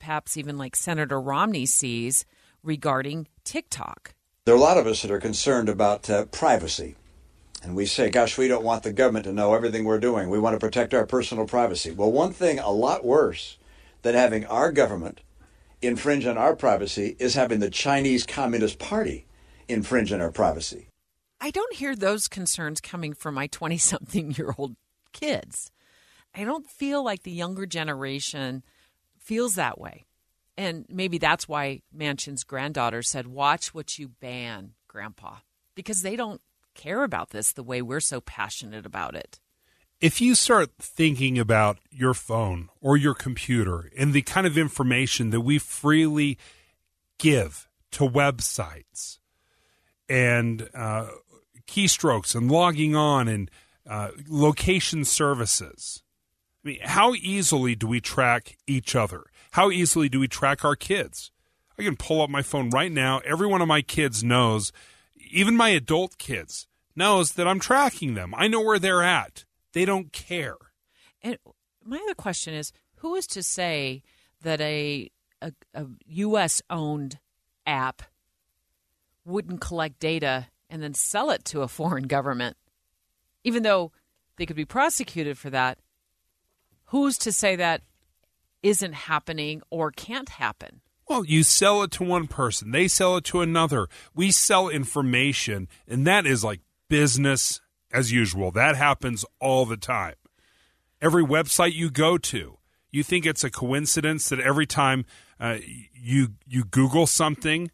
perhaps 0.00 0.36
even 0.36 0.58
like 0.58 0.76
Senator 0.76 1.20
Romney 1.20 1.66
sees 1.66 2.24
regarding 2.62 3.28
TikTok. 3.44 4.14
There 4.44 4.54
are 4.54 4.58
a 4.58 4.60
lot 4.60 4.78
of 4.78 4.86
us 4.86 5.02
that 5.02 5.10
are 5.10 5.20
concerned 5.20 5.68
about 5.68 6.10
uh, 6.10 6.24
privacy 6.26 6.96
and 7.62 7.76
we 7.76 7.86
say, 7.86 8.10
gosh, 8.10 8.36
we 8.36 8.48
don't 8.48 8.64
want 8.64 8.82
the 8.82 8.92
government 8.92 9.24
to 9.24 9.32
know 9.32 9.54
everything 9.54 9.84
we're 9.84 10.00
doing. 10.00 10.28
We 10.28 10.38
want 10.38 10.54
to 10.54 10.64
protect 10.64 10.94
our 10.94 11.06
personal 11.06 11.46
privacy. 11.46 11.92
Well, 11.92 12.10
one 12.10 12.32
thing 12.32 12.58
a 12.58 12.70
lot 12.70 13.04
worse 13.04 13.56
than 14.02 14.14
having 14.14 14.44
our 14.46 14.72
government 14.72 15.20
infringe 15.80 16.26
on 16.26 16.36
our 16.36 16.56
privacy 16.56 17.16
is 17.18 17.34
having 17.34 17.60
the 17.60 17.70
Chinese 17.70 18.26
Communist 18.26 18.78
Party 18.78 19.26
infringe 19.68 20.12
on 20.12 20.20
our 20.20 20.32
privacy. 20.32 20.88
I 21.40 21.50
don't 21.50 21.74
hear 21.74 21.94
those 21.94 22.28
concerns 22.28 22.80
coming 22.80 23.14
from 23.14 23.34
my 23.34 23.46
20 23.46 23.78
something 23.78 24.32
year 24.32 24.54
old 24.58 24.74
kids. 25.12 25.71
I 26.34 26.44
don't 26.44 26.66
feel 26.66 27.04
like 27.04 27.22
the 27.22 27.30
younger 27.30 27.66
generation 27.66 28.62
feels 29.18 29.54
that 29.54 29.78
way. 29.78 30.04
And 30.56 30.84
maybe 30.88 31.18
that's 31.18 31.48
why 31.48 31.82
Manchin's 31.96 32.44
granddaughter 32.44 33.02
said, 33.02 33.26
Watch 33.26 33.74
what 33.74 33.98
you 33.98 34.08
ban, 34.08 34.72
Grandpa, 34.88 35.36
because 35.74 36.02
they 36.02 36.16
don't 36.16 36.40
care 36.74 37.04
about 37.04 37.30
this 37.30 37.52
the 37.52 37.62
way 37.62 37.82
we're 37.82 38.00
so 38.00 38.20
passionate 38.20 38.86
about 38.86 39.14
it. 39.14 39.40
If 40.00 40.20
you 40.20 40.34
start 40.34 40.70
thinking 40.80 41.38
about 41.38 41.78
your 41.90 42.12
phone 42.12 42.68
or 42.80 42.96
your 42.96 43.14
computer 43.14 43.90
and 43.96 44.12
the 44.12 44.22
kind 44.22 44.46
of 44.46 44.58
information 44.58 45.30
that 45.30 45.42
we 45.42 45.58
freely 45.58 46.38
give 47.18 47.68
to 47.92 48.08
websites 48.08 49.18
and 50.08 50.68
uh, 50.74 51.06
keystrokes 51.68 52.34
and 52.34 52.50
logging 52.50 52.96
on 52.96 53.28
and 53.28 53.50
uh, 53.88 54.08
location 54.28 55.04
services, 55.04 56.02
I 56.64 56.68
mean, 56.68 56.78
how 56.82 57.14
easily 57.14 57.74
do 57.74 57.86
we 57.86 58.00
track 58.00 58.56
each 58.66 58.94
other? 58.94 59.24
How 59.52 59.70
easily 59.70 60.08
do 60.08 60.20
we 60.20 60.28
track 60.28 60.64
our 60.64 60.76
kids? 60.76 61.30
I 61.78 61.82
can 61.82 61.96
pull 61.96 62.22
up 62.22 62.30
my 62.30 62.42
phone 62.42 62.70
right 62.70 62.92
now. 62.92 63.20
Every 63.24 63.46
one 63.46 63.60
of 63.60 63.68
my 63.68 63.82
kids 63.82 64.22
knows, 64.22 64.72
even 65.30 65.56
my 65.56 65.70
adult 65.70 66.18
kids, 66.18 66.68
knows 66.94 67.32
that 67.32 67.48
I'm 67.48 67.58
tracking 67.58 68.14
them. 68.14 68.34
I 68.36 68.46
know 68.48 68.60
where 68.60 68.78
they're 68.78 69.02
at. 69.02 69.44
They 69.72 69.84
don't 69.84 70.12
care. 70.12 70.56
And 71.22 71.38
my 71.84 71.98
other 71.98 72.14
question 72.14 72.54
is 72.54 72.72
who 72.96 73.14
is 73.14 73.26
to 73.28 73.42
say 73.42 74.02
that 74.42 74.60
a, 74.60 75.10
a, 75.40 75.52
a 75.74 75.86
U.S. 76.06 76.62
owned 76.70 77.18
app 77.66 78.02
wouldn't 79.24 79.60
collect 79.60 79.98
data 79.98 80.46
and 80.70 80.82
then 80.82 80.94
sell 80.94 81.30
it 81.30 81.44
to 81.46 81.62
a 81.62 81.68
foreign 81.68 82.06
government? 82.06 82.56
Even 83.44 83.62
though 83.64 83.90
they 84.36 84.46
could 84.46 84.56
be 84.56 84.64
prosecuted 84.64 85.36
for 85.36 85.50
that, 85.50 85.78
who's 86.92 87.16
to 87.16 87.32
say 87.32 87.56
that 87.56 87.80
isn't 88.62 88.92
happening 88.92 89.62
or 89.70 89.90
can't 89.90 90.28
happen? 90.28 90.82
Well, 91.08 91.24
you 91.24 91.42
sell 91.42 91.82
it 91.82 91.90
to 91.92 92.04
one 92.04 92.28
person, 92.28 92.70
they 92.70 92.86
sell 92.86 93.16
it 93.16 93.24
to 93.24 93.40
another. 93.40 93.88
We 94.14 94.30
sell 94.30 94.68
information, 94.68 95.68
and 95.88 96.06
that 96.06 96.26
is 96.26 96.44
like 96.44 96.60
business 96.88 97.60
as 97.92 98.12
usual. 98.12 98.50
That 98.50 98.76
happens 98.76 99.24
all 99.40 99.64
the 99.64 99.76
time. 99.76 100.14
Every 101.00 101.24
website 101.24 101.72
you 101.72 101.90
go 101.90 102.18
to, 102.18 102.58
you 102.90 103.02
think 103.02 103.26
it's 103.26 103.42
a 103.42 103.50
coincidence 103.50 104.28
that 104.28 104.38
every 104.38 104.66
time 104.66 105.06
uh, 105.40 105.56
you 105.94 106.34
you 106.46 106.64
Google 106.64 107.06
something, 107.06 107.70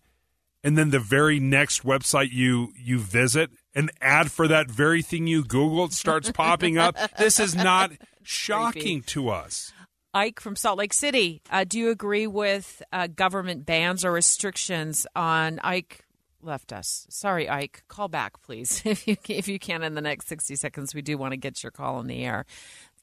and 0.62 0.78
then 0.78 0.90
the 0.90 1.00
very 1.00 1.40
next 1.40 1.82
website 1.82 2.30
you 2.30 2.72
you 2.76 2.98
visit, 2.98 3.50
an 3.74 3.90
ad 4.00 4.30
for 4.30 4.46
that 4.46 4.70
very 4.70 5.02
thing 5.02 5.26
you 5.26 5.42
Googled 5.42 5.92
starts 5.92 6.30
popping 6.30 6.78
up. 6.78 6.96
This 7.18 7.40
is 7.40 7.54
not 7.54 7.90
shocking 8.28 9.02
to 9.02 9.30
us. 9.30 9.72
Ike 10.12 10.40
from 10.40 10.56
Salt 10.56 10.78
Lake 10.78 10.92
City, 10.92 11.42
uh, 11.50 11.64
do 11.64 11.78
you 11.78 11.90
agree 11.90 12.26
with 12.26 12.82
uh, 12.92 13.06
government 13.06 13.66
bans 13.66 14.04
or 14.04 14.12
restrictions 14.12 15.06
on 15.14 15.58
Ike? 15.62 16.04
Left 16.42 16.72
us. 16.72 17.06
Sorry, 17.10 17.48
Ike. 17.48 17.82
Call 17.88 18.08
back, 18.08 18.40
please, 18.42 18.82
if 18.84 19.08
you 19.08 19.16
if 19.28 19.48
you 19.48 19.58
can 19.58 19.82
in 19.82 19.94
the 19.94 20.00
next 20.00 20.28
sixty 20.28 20.56
seconds. 20.56 20.94
We 20.94 21.02
do 21.02 21.18
want 21.18 21.32
to 21.32 21.36
get 21.36 21.62
your 21.62 21.72
call 21.72 22.00
in 22.00 22.06
the 22.06 22.24
air. 22.24 22.46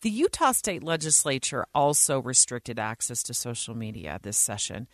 The 0.02 0.10
Utah 0.10 0.52
State 0.52 0.84
Legislature 0.84 1.66
also 1.74 2.22
restricted 2.22 2.80
access 2.80 3.24
to 3.24 3.34
social 3.34 3.76
media 3.76 4.20
this 4.22 4.38
session 4.38 4.88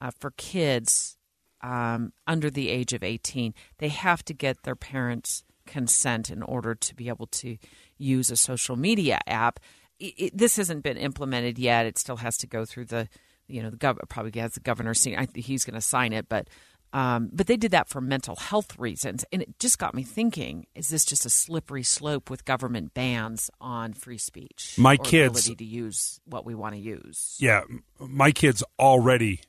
uh, 0.00 0.10
for 0.18 0.32
kids 0.32 1.16
um, 1.62 2.12
under 2.26 2.50
the 2.50 2.68
age 2.68 2.92
of 2.92 3.02
18. 3.02 3.54
They 3.78 3.88
have 3.88 4.24
to 4.24 4.34
get 4.34 4.62
their 4.62 4.76
parents' 4.76 5.44
consent 5.66 6.30
in 6.30 6.42
order 6.42 6.74
to 6.74 6.94
be 6.94 7.08
able 7.08 7.26
to 7.26 7.58
use 7.98 8.30
a 8.30 8.36
social 8.36 8.76
media 8.76 9.20
app. 9.26 9.60
It, 9.98 10.14
it, 10.16 10.36
this 10.36 10.56
hasn't 10.56 10.82
been 10.82 10.96
implemented 10.96 11.58
yet. 11.58 11.86
It 11.86 11.98
still 11.98 12.16
has 12.16 12.36
to 12.38 12.46
go 12.46 12.64
through 12.64 12.86
the, 12.86 13.08
you 13.46 13.62
know, 13.62 13.70
the 13.70 13.76
gov- 13.76 13.98
probably 14.08 14.40
has 14.40 14.52
the 14.52 14.60
governor. 14.60 14.94
Seen. 14.94 15.18
I, 15.18 15.28
he's 15.34 15.64
going 15.64 15.74
to 15.74 15.80
sign 15.80 16.12
it, 16.12 16.28
but 16.28 16.48
um, 16.92 17.30
but 17.32 17.46
they 17.46 17.56
did 17.56 17.72
that 17.72 17.88
for 17.88 18.00
mental 18.00 18.36
health 18.36 18.78
reasons. 18.78 19.24
And 19.32 19.42
it 19.42 19.58
just 19.58 19.78
got 19.78 19.94
me 19.94 20.02
thinking 20.02 20.66
is 20.74 20.88
this 20.88 21.04
just 21.04 21.26
a 21.26 21.30
slippery 21.30 21.82
slope 21.82 22.30
with 22.30 22.44
government 22.44 22.94
bans 22.94 23.50
on 23.60 23.92
free 23.92 24.18
speech? 24.18 24.76
My 24.78 24.96
kids. 24.96 25.46
ability 25.46 25.56
to 25.56 25.64
use 25.64 26.20
what 26.24 26.46
we 26.46 26.54
want 26.54 26.74
to 26.74 26.80
use. 26.80 27.36
Yeah. 27.38 27.62
My 27.98 28.30
kids 28.32 28.62
already 28.78 29.40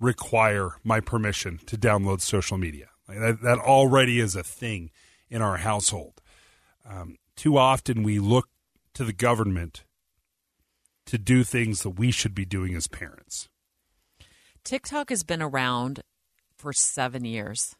require 0.00 0.78
my 0.84 1.00
permission 1.00 1.58
to 1.66 1.76
download 1.76 2.20
social 2.20 2.58
media. 2.58 2.88
Like 3.08 3.18
that, 3.18 3.42
that 3.42 3.58
already 3.58 4.20
is 4.20 4.36
a 4.36 4.42
thing 4.42 4.90
in 5.28 5.42
our 5.42 5.58
household. 5.58 6.22
Um, 6.88 7.18
too 7.36 7.58
often 7.58 8.02
we 8.02 8.18
look 8.18 8.48
to 8.94 9.04
the 9.04 9.12
government 9.12 9.84
to 11.06 11.18
do 11.18 11.44
things 11.44 11.82
that 11.82 11.90
we 11.90 12.10
should 12.10 12.34
be 12.34 12.44
doing 12.44 12.74
as 12.74 12.88
parents. 12.88 13.48
TikTok 14.64 15.10
has 15.10 15.22
been 15.22 15.42
around 15.42 16.02
for 16.56 16.72
seven 16.72 17.24
years. 17.24 17.76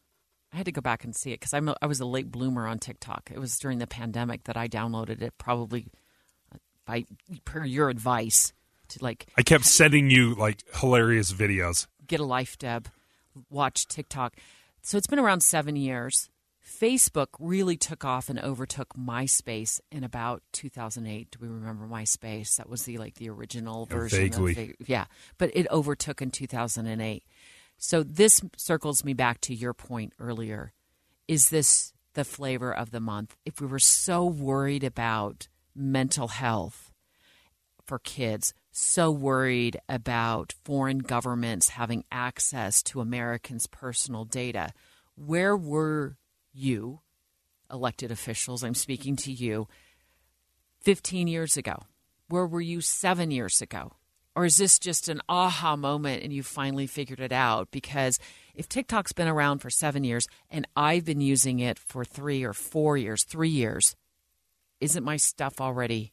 I 0.53 0.59
had 0.59 0.67
to 0.67 0.73
go 0.73 0.81
back 0.81 1.05
and 1.05 1.15
see 1.15 1.33
it 1.33 1.41
because 1.41 1.53
I'm 1.53 1.69
a, 1.69 1.77
I 1.83 1.87
was 1.87 2.01
a 2.01 2.07
late 2.07 2.31
bloomer 2.31 2.67
on 2.67 2.79
TikTok. 2.79 3.31
It 3.33 3.41
was 3.41 3.59
during 3.59 3.79
the 3.79 3.87
pandemic 3.87 4.45
that 4.45 4.57
I 4.57 4.69
downloaded 4.69 5.21
it, 5.21 5.35
probably 5.39 5.89
uh, 6.55 6.59
by 6.87 7.05
per 7.45 7.65
your 7.65 7.89
advice 7.89 8.53
to 8.91 9.03
like. 9.03 9.27
I 9.37 9.43
kept 9.43 9.65
sending 9.65 10.11
you 10.11 10.35
like 10.35 10.63
hilarious 10.77 11.33
videos. 11.33 11.89
Get 12.07 12.21
a 12.21 12.25
life, 12.25 12.57
Deb. 12.57 12.89
Watch 13.51 13.89
TikTok. 13.89 14.37
So 14.83 14.97
it's 14.97 15.09
been 15.09 15.19
around 15.19 15.41
seven 15.41 15.75
years. 15.75 16.31
Facebook 16.67 17.29
really 17.39 17.77
took 17.77 18.05
off 18.05 18.29
and 18.29 18.39
overtook 18.41 18.95
MySpace 18.97 19.81
in 19.93 20.03
about 20.03 20.43
2008. 20.53 21.31
Do 21.31 21.39
we 21.41 21.49
remember 21.49 21.87
MySpace? 21.87 22.57
That 22.57 22.69
was 22.69 22.85
the 22.85 22.99
like 22.99 23.15
the 23.15 23.31
original 23.31 23.87
version. 23.87 24.31
Vaguely. 24.31 24.75
Of, 24.81 24.89
yeah, 24.89 25.05
but 25.39 25.51
it 25.55 25.69
overtook 25.71 26.21
in 26.21 26.31
2008. 26.31 27.25
So 27.79 28.03
this 28.03 28.41
circles 28.57 29.05
me 29.05 29.15
back 29.15 29.41
to 29.43 29.55
your 29.55 29.75
point 29.75 30.13
earlier. 30.19 30.73
Is 31.29 31.51
this 31.51 31.93
the 32.15 32.25
flavor 32.25 32.75
of 32.75 32.91
the 32.91 33.01
month? 33.01 33.37
If 33.45 33.61
we 33.61 33.67
were 33.67 33.79
so 33.79 34.25
worried 34.25 34.83
about 34.83 35.49
mental 35.75 36.29
health 36.29 36.91
for 37.85 37.99
kids, 38.01 38.55
so 38.73 39.11
worried 39.11 39.79
about 39.89 40.55
foreign 40.65 40.99
governments 40.99 41.71
having 41.71 42.05
access 42.11 42.83
to 42.85 43.01
Americans' 43.01 43.67
personal 43.67 44.25
data, 44.25 44.73
where 45.15 45.57
were 45.57 46.17
you, 46.57 47.01
elected 47.71 48.11
officials? 48.11 48.65
I'm 48.65 48.75
speaking 48.75 49.17
to 49.17 49.33
you 49.33 49.69
15 50.83 51.29
years 51.29 51.57
ago. 51.57 51.83
Where 52.29 52.47
were 52.47 52.61
you 52.61 52.81
seven 52.81 53.31
years 53.31 53.61
ago? 53.61 53.93
Or 54.35 54.45
is 54.45 54.59
this 54.59 54.79
just 54.79 55.09
an 55.09 55.23
aha 55.29 55.77
moment 55.77 56.23
and 56.23 56.33
you 56.33 56.43
finally 56.43 56.87
figured 56.87 57.21
it 57.21 57.33
out? 57.33 57.71
Because 57.71 58.19
if 58.55 58.69
TikTok's 58.69 59.13
been 59.13 59.29
around 59.29 59.61
for 59.61 59.71
seven 59.71 60.05
years 60.05 60.27
and 60.51 60.67
I've 60.77 61.07
been 61.07 61.23
using 61.23 61.59
it 61.59 61.79
for 61.79 62.05
three 62.05 62.45
or 62.45 62.53
four 62.53 62.99
years, 62.99 63.25
three 63.25 63.49
years, 63.49 63.97
isn't 64.81 65.05
my 65.05 65.17
stuff 65.17 65.61
already 65.61 66.13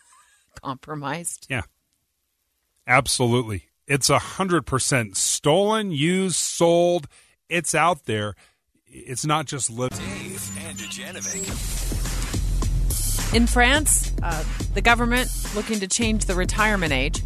compromised? 0.62 1.46
Yeah. 1.50 1.62
Absolutely. 2.86 3.64
It's 3.88 4.10
a 4.10 4.18
hundred 4.18 4.64
percent 4.64 5.16
stolen, 5.16 5.90
used, 5.90 6.36
sold. 6.36 7.08
It's 7.48 7.74
out 7.74 8.04
there. 8.04 8.34
It's 8.88 9.26
not 9.26 9.46
just 9.46 9.70
living. 9.70 9.98
In 13.34 13.46
France, 13.46 14.12
uh, 14.22 14.44
the 14.74 14.80
government 14.80 15.30
looking 15.54 15.80
to 15.80 15.88
change 15.88 16.26
the 16.26 16.34
retirement 16.34 16.92
age. 16.92 17.22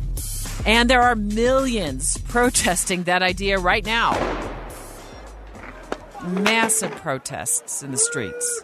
And 0.66 0.88
there 0.88 1.02
are 1.02 1.14
millions 1.14 2.18
protesting 2.18 3.04
that 3.04 3.22
idea 3.22 3.58
right 3.58 3.84
now. 3.84 4.12
Massive 6.22 6.90
protests 6.92 7.82
in 7.82 7.92
the 7.92 7.98
streets. 7.98 8.62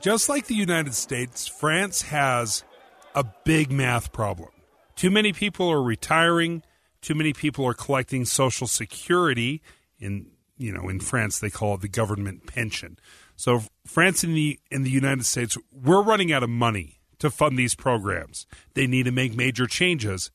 Just 0.00 0.28
like 0.28 0.46
the 0.46 0.54
United 0.54 0.94
States, 0.94 1.46
France 1.46 2.02
has 2.02 2.64
a 3.14 3.24
big 3.44 3.70
math 3.70 4.12
problem. 4.12 4.48
Too 4.96 5.10
many 5.10 5.32
people 5.32 5.70
are 5.70 5.82
retiring, 5.82 6.62
too 7.00 7.14
many 7.14 7.32
people 7.32 7.64
are 7.66 7.74
collecting 7.74 8.24
social 8.24 8.66
security 8.66 9.62
in 9.98 10.26
you 10.56 10.72
know 10.72 10.88
in 10.88 11.00
France 11.00 11.38
they 11.38 11.50
call 11.50 11.74
it 11.74 11.80
the 11.80 11.88
government 11.88 12.46
pension. 12.46 12.98
So 13.36 13.62
France 13.86 14.22
and 14.24 14.36
the 14.36 14.58
in 14.70 14.82
the 14.82 14.90
United 14.90 15.26
States 15.26 15.56
we're 15.72 16.02
running 16.02 16.32
out 16.32 16.42
of 16.42 16.50
money 16.50 17.00
to 17.18 17.30
fund 17.30 17.58
these 17.58 17.74
programs. 17.74 18.46
They 18.74 18.86
need 18.86 19.04
to 19.04 19.12
make 19.12 19.34
major 19.34 19.66
changes 19.66 20.30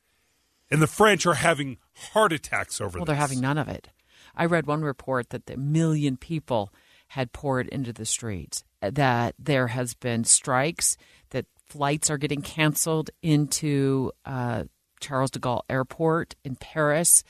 and 0.70 0.82
the 0.82 0.88
French 0.88 1.26
are 1.26 1.36
having 1.36 1.78
heart 2.12 2.34
attacks 2.34 2.82
over 2.82 3.00
well, 3.00 3.06
this. 3.06 3.14
they're 3.14 3.22
having 3.22 3.42
none 3.42 3.58
of 3.58 3.68
it. 3.68 3.90
I 4.36 4.46
read 4.46 4.68
one 4.68 4.82
report 4.82 5.30
that 5.30 5.50
a 5.50 5.58
million 5.58 6.18
people 6.18 6.72
had 7.10 7.32
poured 7.32 7.68
into 7.70 7.94
the 7.94 8.06
streets, 8.06 8.64
that 8.82 9.34
there 9.40 9.68
has 9.68 9.94
been 9.94 10.24
strikes, 10.26 10.98
that 11.30 11.46
flights 11.68 12.10
are 12.10 12.18
getting 12.18 12.42
canceled 12.42 13.10
into 13.22 14.12
uh, 14.26 14.66
Charles 15.00 15.32
de 15.32 15.40
Gaulle 15.40 15.64
Airport 15.70 16.36
in 16.44 16.56
Paris, 16.56 17.24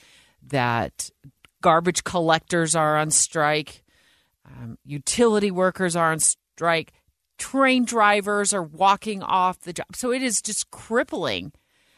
that 0.47 1.09
garbage 1.61 2.03
collectors 2.03 2.75
are 2.75 2.97
on 2.97 3.11
strike, 3.11 3.83
um, 4.45 4.77
utility 4.83 5.51
workers 5.51 5.95
are 5.95 6.11
on 6.11 6.19
strike, 6.19 6.93
train 7.37 7.85
drivers 7.85 8.53
are 8.53 8.63
walking 8.63 9.21
off 9.21 9.61
the 9.61 9.73
job. 9.73 9.95
So 9.95 10.11
it 10.11 10.21
is 10.21 10.41
just 10.41 10.71
crippling 10.71 11.51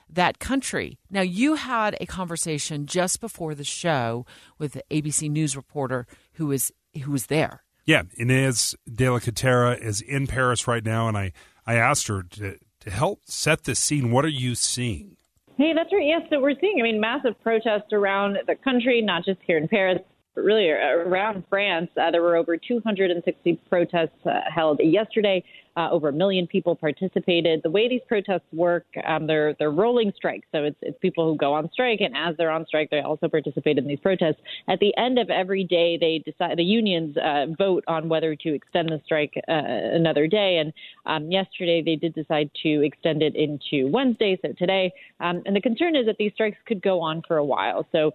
that 0.10 0.40
country. 0.40 0.98
Now, 1.10 1.22
you 1.22 1.56
had 1.56 1.96
a 2.02 2.06
conversation 2.06 2.86
just 2.86 3.22
before 3.22 3.54
the 3.56 3.64
show 3.64 4.26
with 4.58 4.74
the 4.74 4.84
ABC 4.90 5.30
News 5.30 5.56
reporter 5.56 6.08
who 6.34 6.48
was 6.48 6.72
who 7.04 7.12
was 7.12 7.28
there. 7.28 7.64
Yeah, 7.86 8.04
Ines 8.18 8.76
de 8.92 9.10
la 9.10 9.20
Cuetara 9.20 9.80
is 9.80 10.02
in 10.02 10.28
Paris 10.28 10.68
right 10.68 10.84
now, 10.84 11.08
and 11.08 11.18
I, 11.18 11.32
I 11.66 11.76
asked 11.76 12.08
her 12.08 12.24
to, 12.24 12.58
to 12.82 12.90
help 12.90 13.22
set 13.26 13.64
the 13.64 13.76
scene. 13.76 14.12
What 14.12 14.26
are 14.26 14.28
you 14.28 14.56
seeing? 14.56 15.18
Hey, 15.60 15.74
that's 15.76 15.92
right. 15.92 16.06
Yes, 16.08 16.22
so 16.30 16.40
we're 16.40 16.58
seeing, 16.62 16.78
I 16.80 16.84
mean, 16.84 17.02
massive 17.02 17.34
protests 17.44 17.92
around 17.92 18.38
the 18.48 18.56
country, 18.56 19.02
not 19.02 19.26
just 19.26 19.40
here 19.46 19.58
in 19.58 19.68
Paris, 19.68 20.00
really 20.44 20.70
around 20.70 21.44
France. 21.50 21.90
Uh, 22.00 22.12
there 22.12 22.22
were 22.22 22.36
over 22.36 22.58
260 22.58 23.60
protests 23.70 24.10
uh, 24.26 24.42
held 24.54 24.80
yesterday. 24.84 25.44
Uh, 25.78 25.88
over 25.92 26.10
a 26.10 26.12
million 26.12 26.46
people 26.46 26.76
participated. 26.76 27.62
The 27.64 27.70
way 27.70 27.88
these 27.88 28.02
protests 28.06 28.52
work, 28.52 28.86
um, 29.08 29.28
they're 29.28 29.56
they're 29.60 29.72
rolling 29.72 30.12
strikes. 30.14 30.46
So 30.52 30.64
it's 30.66 30.76
it's 30.82 30.98
people 31.00 31.32
who 31.32 31.38
go 31.38 31.54
on 31.54 31.70
strike, 31.72 32.02
and 32.02 32.18
as 32.18 32.36
they're 32.36 32.50
on 32.50 32.66
strike, 32.66 32.90
they 32.90 33.00
also 33.00 33.30
participate 33.30 33.78
in 33.78 33.88
these 33.88 34.00
protests. 34.00 34.42
At 34.68 34.80
the 34.80 34.94
end 34.98 35.20
of 35.20 35.30
every 35.30 35.64
day, 35.64 35.96
they 35.96 36.22
decide 36.26 36.58
the 36.58 36.64
unions 36.64 37.16
uh, 37.16 37.46
vote 37.58 37.86
on 37.88 38.10
whether 38.10 38.36
to 38.36 38.54
extend 38.54 38.90
the 38.90 39.00
strike 39.06 39.34
uh, 39.48 39.54
another 39.54 40.28
day. 40.28 40.58
And 40.58 40.74
um, 41.06 41.32
yesterday, 41.32 41.82
they 41.82 41.96
did 41.96 42.14
decide 42.14 42.50
to 42.64 42.84
extend 42.84 43.22
it 43.22 43.36
into 43.36 43.90
Wednesday, 43.90 44.38
so 44.42 44.52
today. 44.58 44.92
Um, 45.22 45.44
and 45.46 45.56
the 45.56 45.62
concern 45.62 45.96
is 45.96 46.08
that 46.08 46.18
these 46.18 46.34
strikes 46.34 46.58
could 46.66 46.82
go 46.82 47.00
on 47.00 47.22
for 47.26 47.38
a 47.38 47.46
while. 47.46 47.86
So 47.94 48.12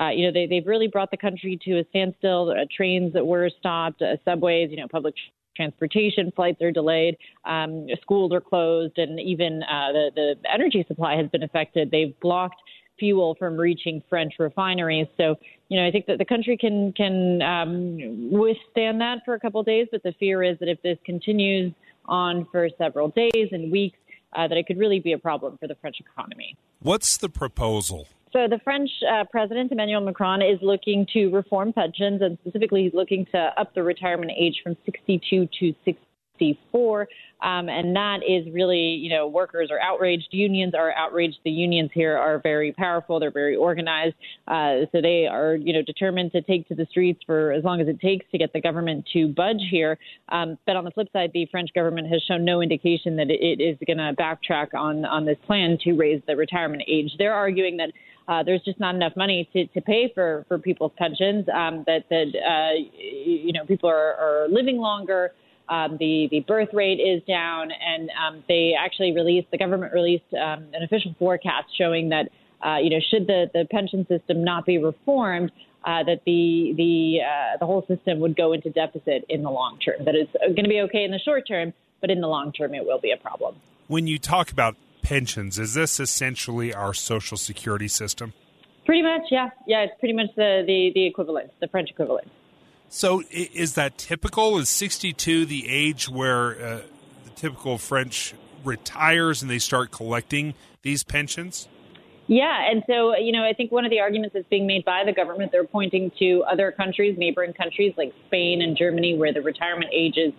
uh, 0.00 0.10
you 0.10 0.26
know, 0.26 0.32
they, 0.32 0.46
they've 0.46 0.66
really 0.66 0.88
brought 0.88 1.10
the 1.10 1.16
country 1.16 1.58
to 1.64 1.78
a 1.78 1.84
standstill. 1.90 2.50
Uh, 2.50 2.64
trains 2.74 3.12
that 3.12 3.26
were 3.26 3.50
stopped, 3.58 4.00
uh, 4.02 4.16
subways, 4.24 4.70
you 4.70 4.76
know, 4.76 4.86
public 4.88 5.14
transportation 5.56 6.32
flights 6.36 6.62
are 6.62 6.70
delayed, 6.70 7.16
um, 7.44 7.88
schools 8.00 8.32
are 8.32 8.40
closed, 8.40 8.96
and 8.96 9.18
even 9.18 9.62
uh, 9.64 9.92
the, 9.92 10.10
the 10.14 10.52
energy 10.52 10.84
supply 10.86 11.16
has 11.16 11.28
been 11.30 11.42
affected. 11.42 11.90
They've 11.90 12.18
blocked 12.20 12.60
fuel 12.98 13.36
from 13.38 13.56
reaching 13.56 14.02
French 14.08 14.34
refineries. 14.38 15.08
So, 15.16 15.36
you 15.68 15.80
know, 15.80 15.86
I 15.86 15.90
think 15.90 16.06
that 16.06 16.18
the 16.18 16.24
country 16.24 16.56
can 16.56 16.92
can 16.92 17.42
um, 17.42 18.30
withstand 18.30 19.00
that 19.00 19.18
for 19.24 19.34
a 19.34 19.40
couple 19.40 19.60
of 19.60 19.66
days, 19.66 19.88
but 19.90 20.02
the 20.02 20.14
fear 20.18 20.42
is 20.42 20.58
that 20.60 20.68
if 20.68 20.80
this 20.82 20.98
continues 21.04 21.72
on 22.06 22.46
for 22.50 22.68
several 22.78 23.08
days 23.08 23.48
and 23.52 23.70
weeks, 23.70 23.98
uh, 24.34 24.48
that 24.48 24.56
it 24.56 24.66
could 24.66 24.78
really 24.78 25.00
be 25.00 25.12
a 25.12 25.18
problem 25.18 25.58
for 25.58 25.66
the 25.66 25.74
French 25.76 25.96
economy. 26.00 26.56
What's 26.80 27.16
the 27.16 27.28
proposal? 27.28 28.08
So 28.32 28.46
the 28.48 28.58
French 28.62 28.90
uh, 29.10 29.24
president 29.30 29.72
Emmanuel 29.72 30.00
Macron 30.00 30.42
is 30.42 30.58
looking 30.60 31.06
to 31.12 31.28
reform 31.28 31.72
pensions, 31.72 32.20
and 32.22 32.38
specifically, 32.42 32.84
he's 32.84 32.94
looking 32.94 33.26
to 33.32 33.52
up 33.56 33.74
the 33.74 33.82
retirement 33.82 34.32
age 34.36 34.60
from 34.62 34.76
62 34.84 35.48
to 35.60 35.74
64. 35.84 37.08
Um, 37.40 37.68
and 37.68 37.94
that 37.94 38.18
is 38.28 38.52
really, 38.52 38.78
you 38.78 39.10
know, 39.10 39.28
workers 39.28 39.70
are 39.70 39.78
outraged, 39.80 40.28
unions 40.32 40.74
are 40.74 40.92
outraged. 40.92 41.36
The 41.44 41.50
unions 41.50 41.90
here 41.94 42.16
are 42.16 42.40
very 42.40 42.72
powerful, 42.72 43.20
they're 43.20 43.30
very 43.30 43.54
organized, 43.54 44.16
uh, 44.48 44.86
so 44.90 45.00
they 45.00 45.26
are, 45.30 45.54
you 45.54 45.72
know, 45.72 45.82
determined 45.82 46.32
to 46.32 46.42
take 46.42 46.66
to 46.68 46.74
the 46.74 46.86
streets 46.90 47.20
for 47.24 47.52
as 47.52 47.62
long 47.62 47.80
as 47.80 47.86
it 47.86 48.00
takes 48.00 48.26
to 48.32 48.38
get 48.38 48.52
the 48.52 48.60
government 48.60 49.06
to 49.12 49.28
budge 49.28 49.62
here. 49.70 49.98
Um, 50.30 50.58
but 50.66 50.74
on 50.74 50.84
the 50.84 50.90
flip 50.90 51.08
side, 51.12 51.30
the 51.32 51.46
French 51.50 51.70
government 51.74 52.08
has 52.08 52.22
shown 52.26 52.44
no 52.44 52.60
indication 52.60 53.16
that 53.16 53.30
it 53.30 53.60
is 53.62 53.78
going 53.86 53.98
to 53.98 54.12
backtrack 54.20 54.74
on 54.74 55.04
on 55.04 55.24
this 55.24 55.38
plan 55.46 55.78
to 55.84 55.92
raise 55.92 56.20
the 56.26 56.34
retirement 56.36 56.82
age. 56.88 57.12
They're 57.18 57.34
arguing 57.34 57.76
that 57.76 57.92
uh, 58.28 58.42
there's 58.42 58.62
just 58.62 58.78
not 58.78 58.94
enough 58.94 59.16
money 59.16 59.48
to, 59.54 59.66
to 59.68 59.80
pay 59.80 60.12
for, 60.14 60.44
for 60.48 60.58
people's 60.58 60.92
pensions. 60.98 61.48
Um, 61.48 61.84
that 61.86 62.04
that 62.10 62.26
uh, 62.36 62.78
you 62.98 63.52
know 63.52 63.64
people 63.64 63.88
are, 63.88 64.14
are 64.14 64.48
living 64.48 64.76
longer. 64.76 65.32
Um, 65.68 65.96
the 65.98 66.28
the 66.30 66.40
birth 66.40 66.68
rate 66.74 67.00
is 67.00 67.22
down, 67.24 67.70
and 67.70 68.10
um, 68.10 68.44
they 68.46 68.74
actually 68.78 69.12
released 69.12 69.50
the 69.50 69.58
government 69.58 69.92
released 69.94 70.32
um, 70.34 70.66
an 70.74 70.82
official 70.82 71.14
forecast 71.18 71.68
showing 71.76 72.10
that 72.10 72.30
uh, 72.64 72.76
you 72.76 72.90
know 72.90 73.00
should 73.10 73.26
the, 73.26 73.50
the 73.54 73.66
pension 73.70 74.06
system 74.06 74.44
not 74.44 74.66
be 74.66 74.76
reformed, 74.76 75.50
uh, 75.84 76.02
that 76.04 76.20
the 76.26 76.74
the 76.76 77.20
uh, 77.24 77.56
the 77.58 77.64
whole 77.64 77.86
system 77.86 78.20
would 78.20 78.36
go 78.36 78.52
into 78.52 78.68
deficit 78.68 79.24
in 79.30 79.42
the 79.42 79.50
long 79.50 79.78
term. 79.78 80.04
That 80.04 80.14
is 80.14 80.28
going 80.42 80.64
to 80.64 80.68
be 80.68 80.82
okay 80.82 81.04
in 81.04 81.12
the 81.12 81.18
short 81.18 81.48
term, 81.48 81.72
but 82.02 82.10
in 82.10 82.20
the 82.20 82.28
long 82.28 82.52
term 82.52 82.74
it 82.74 82.84
will 82.84 83.00
be 83.00 83.10
a 83.10 83.16
problem. 83.16 83.56
When 83.86 84.06
you 84.06 84.18
talk 84.18 84.52
about 84.52 84.76
pensions. 85.02 85.58
Is 85.58 85.74
this 85.74 86.00
essentially 86.00 86.74
our 86.74 86.94
social 86.94 87.36
security 87.36 87.88
system? 87.88 88.32
Pretty 88.84 89.02
much, 89.02 89.22
yeah. 89.30 89.50
Yeah, 89.66 89.82
it's 89.82 89.98
pretty 90.00 90.14
much 90.14 90.28
the, 90.36 90.64
the, 90.66 90.92
the 90.94 91.06
equivalent, 91.06 91.50
the 91.60 91.68
French 91.68 91.90
equivalent. 91.90 92.30
So 92.88 93.22
is 93.30 93.74
that 93.74 93.98
typical? 93.98 94.58
Is 94.58 94.70
62 94.70 95.44
the 95.44 95.68
age 95.68 96.08
where 96.08 96.52
uh, 96.52 96.80
the 97.24 97.30
typical 97.36 97.76
French 97.76 98.34
retires 98.64 99.42
and 99.42 99.50
they 99.50 99.58
start 99.58 99.90
collecting 99.90 100.54
these 100.82 101.04
pensions? 101.04 101.68
Yeah, 102.28 102.70
and 102.70 102.82
so 102.86 103.16
you 103.16 103.32
know, 103.32 103.42
I 103.42 103.54
think 103.54 103.72
one 103.72 103.86
of 103.86 103.90
the 103.90 104.00
arguments 104.00 104.34
that's 104.34 104.48
being 104.48 104.66
made 104.66 104.84
by 104.84 105.02
the 105.04 105.12
government, 105.12 105.50
they're 105.50 105.64
pointing 105.64 106.12
to 106.18 106.44
other 106.50 106.70
countries, 106.72 107.16
neighboring 107.18 107.54
countries 107.54 107.94
like 107.96 108.12
Spain 108.26 108.60
and 108.60 108.76
Germany, 108.76 109.16
where 109.16 109.32
the 109.32 109.40
retirement 109.40 109.90
age 109.94 110.18
is 110.18 110.32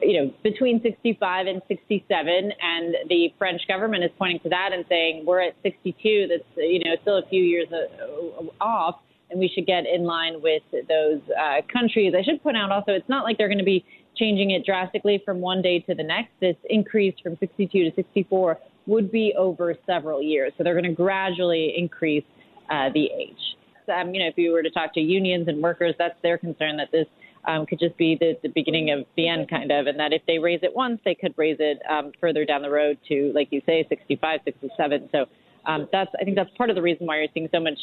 you 0.00 0.22
know, 0.22 0.32
between 0.42 0.82
65 0.82 1.46
and 1.46 1.62
67, 1.68 2.52
and 2.60 2.96
the 3.08 3.32
French 3.38 3.62
government 3.68 4.04
is 4.04 4.10
pointing 4.18 4.40
to 4.40 4.48
that 4.48 4.70
and 4.72 4.84
saying 4.88 5.24
we're 5.26 5.40
at 5.40 5.54
62. 5.62 6.28
That's 6.28 6.42
you 6.56 6.84
know 6.84 6.96
still 7.02 7.18
a 7.18 7.26
few 7.28 7.42
years 7.42 7.68
uh, 7.72 8.64
off, 8.64 9.00
and 9.30 9.38
we 9.38 9.48
should 9.48 9.66
get 9.66 9.84
in 9.86 10.04
line 10.04 10.40
with 10.42 10.62
those 10.88 11.20
uh, 11.38 11.60
countries. 11.72 12.14
I 12.16 12.22
should 12.22 12.42
point 12.42 12.56
out 12.56 12.70
also, 12.70 12.92
it's 12.92 13.08
not 13.08 13.24
like 13.24 13.38
they're 13.38 13.48
going 13.48 13.58
to 13.58 13.64
be 13.64 13.84
changing 14.16 14.52
it 14.52 14.64
drastically 14.64 15.22
from 15.24 15.40
one 15.40 15.62
day 15.62 15.80
to 15.80 15.94
the 15.94 16.02
next. 16.02 16.30
This 16.40 16.56
increase 16.70 17.14
from 17.22 17.36
62 17.38 17.90
to 17.90 17.94
64 17.94 18.58
would 18.86 19.10
be 19.10 19.34
over 19.36 19.74
several 19.86 20.22
years, 20.22 20.52
so 20.56 20.64
they're 20.64 20.74
going 20.74 20.84
to 20.84 20.92
gradually 20.92 21.74
increase 21.76 22.24
uh, 22.70 22.90
the 22.92 23.06
age. 23.06 23.56
Um, 23.94 24.14
you 24.14 24.20
know, 24.20 24.28
if 24.28 24.38
you 24.38 24.52
were 24.52 24.62
to 24.62 24.70
talk 24.70 24.94
to 24.94 25.00
unions 25.00 25.48
and 25.48 25.62
workers, 25.62 25.94
that's 25.98 26.16
their 26.22 26.38
concern 26.38 26.76
that 26.78 26.90
this 26.90 27.06
um, 27.46 27.66
could 27.66 27.78
just 27.78 27.96
be 27.96 28.16
the, 28.18 28.38
the 28.42 28.48
beginning 28.48 28.90
of 28.90 29.06
the 29.16 29.28
end, 29.28 29.50
kind 29.50 29.70
of, 29.70 29.86
and 29.86 29.98
that 30.00 30.12
if 30.12 30.22
they 30.26 30.38
raise 30.38 30.60
it 30.62 30.74
once, 30.74 31.00
they 31.04 31.14
could 31.14 31.34
raise 31.36 31.56
it 31.60 31.80
um, 31.90 32.12
further 32.20 32.44
down 32.44 32.62
the 32.62 32.70
road 32.70 32.98
to, 33.08 33.32
like 33.34 33.48
you 33.50 33.60
say, 33.66 33.86
65, 33.88 34.40
67. 34.44 35.08
So 35.12 35.26
um, 35.66 35.88
that's 35.92 36.10
I 36.20 36.24
think 36.24 36.36
that's 36.36 36.50
part 36.56 36.70
of 36.70 36.76
the 36.76 36.82
reason 36.82 37.06
why 37.06 37.18
you're 37.18 37.28
seeing 37.34 37.48
so 37.52 37.60
much 37.60 37.78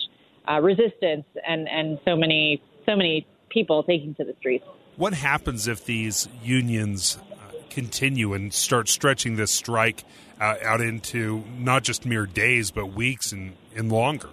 uh, 0.49 0.59
resistance 0.61 1.25
and 1.47 1.67
and 1.67 1.99
so 2.05 2.15
many 2.15 2.61
so 2.85 2.95
many 2.95 3.27
people 3.49 3.83
taking 3.83 4.15
to 4.15 4.23
the 4.23 4.35
streets. 4.39 4.65
What 4.97 5.13
happens 5.13 5.67
if 5.67 5.85
these 5.85 6.27
unions 6.43 7.17
uh, 7.31 7.53
continue 7.69 8.33
and 8.33 8.53
start 8.53 8.89
stretching 8.89 9.35
this 9.35 9.51
strike 9.51 10.03
uh, 10.39 10.55
out 10.63 10.81
into 10.81 11.43
not 11.57 11.83
just 11.83 12.05
mere 12.05 12.25
days, 12.25 12.71
but 12.71 12.87
weeks 12.87 13.31
and, 13.31 13.55
and 13.75 13.91
longer? 13.91 14.29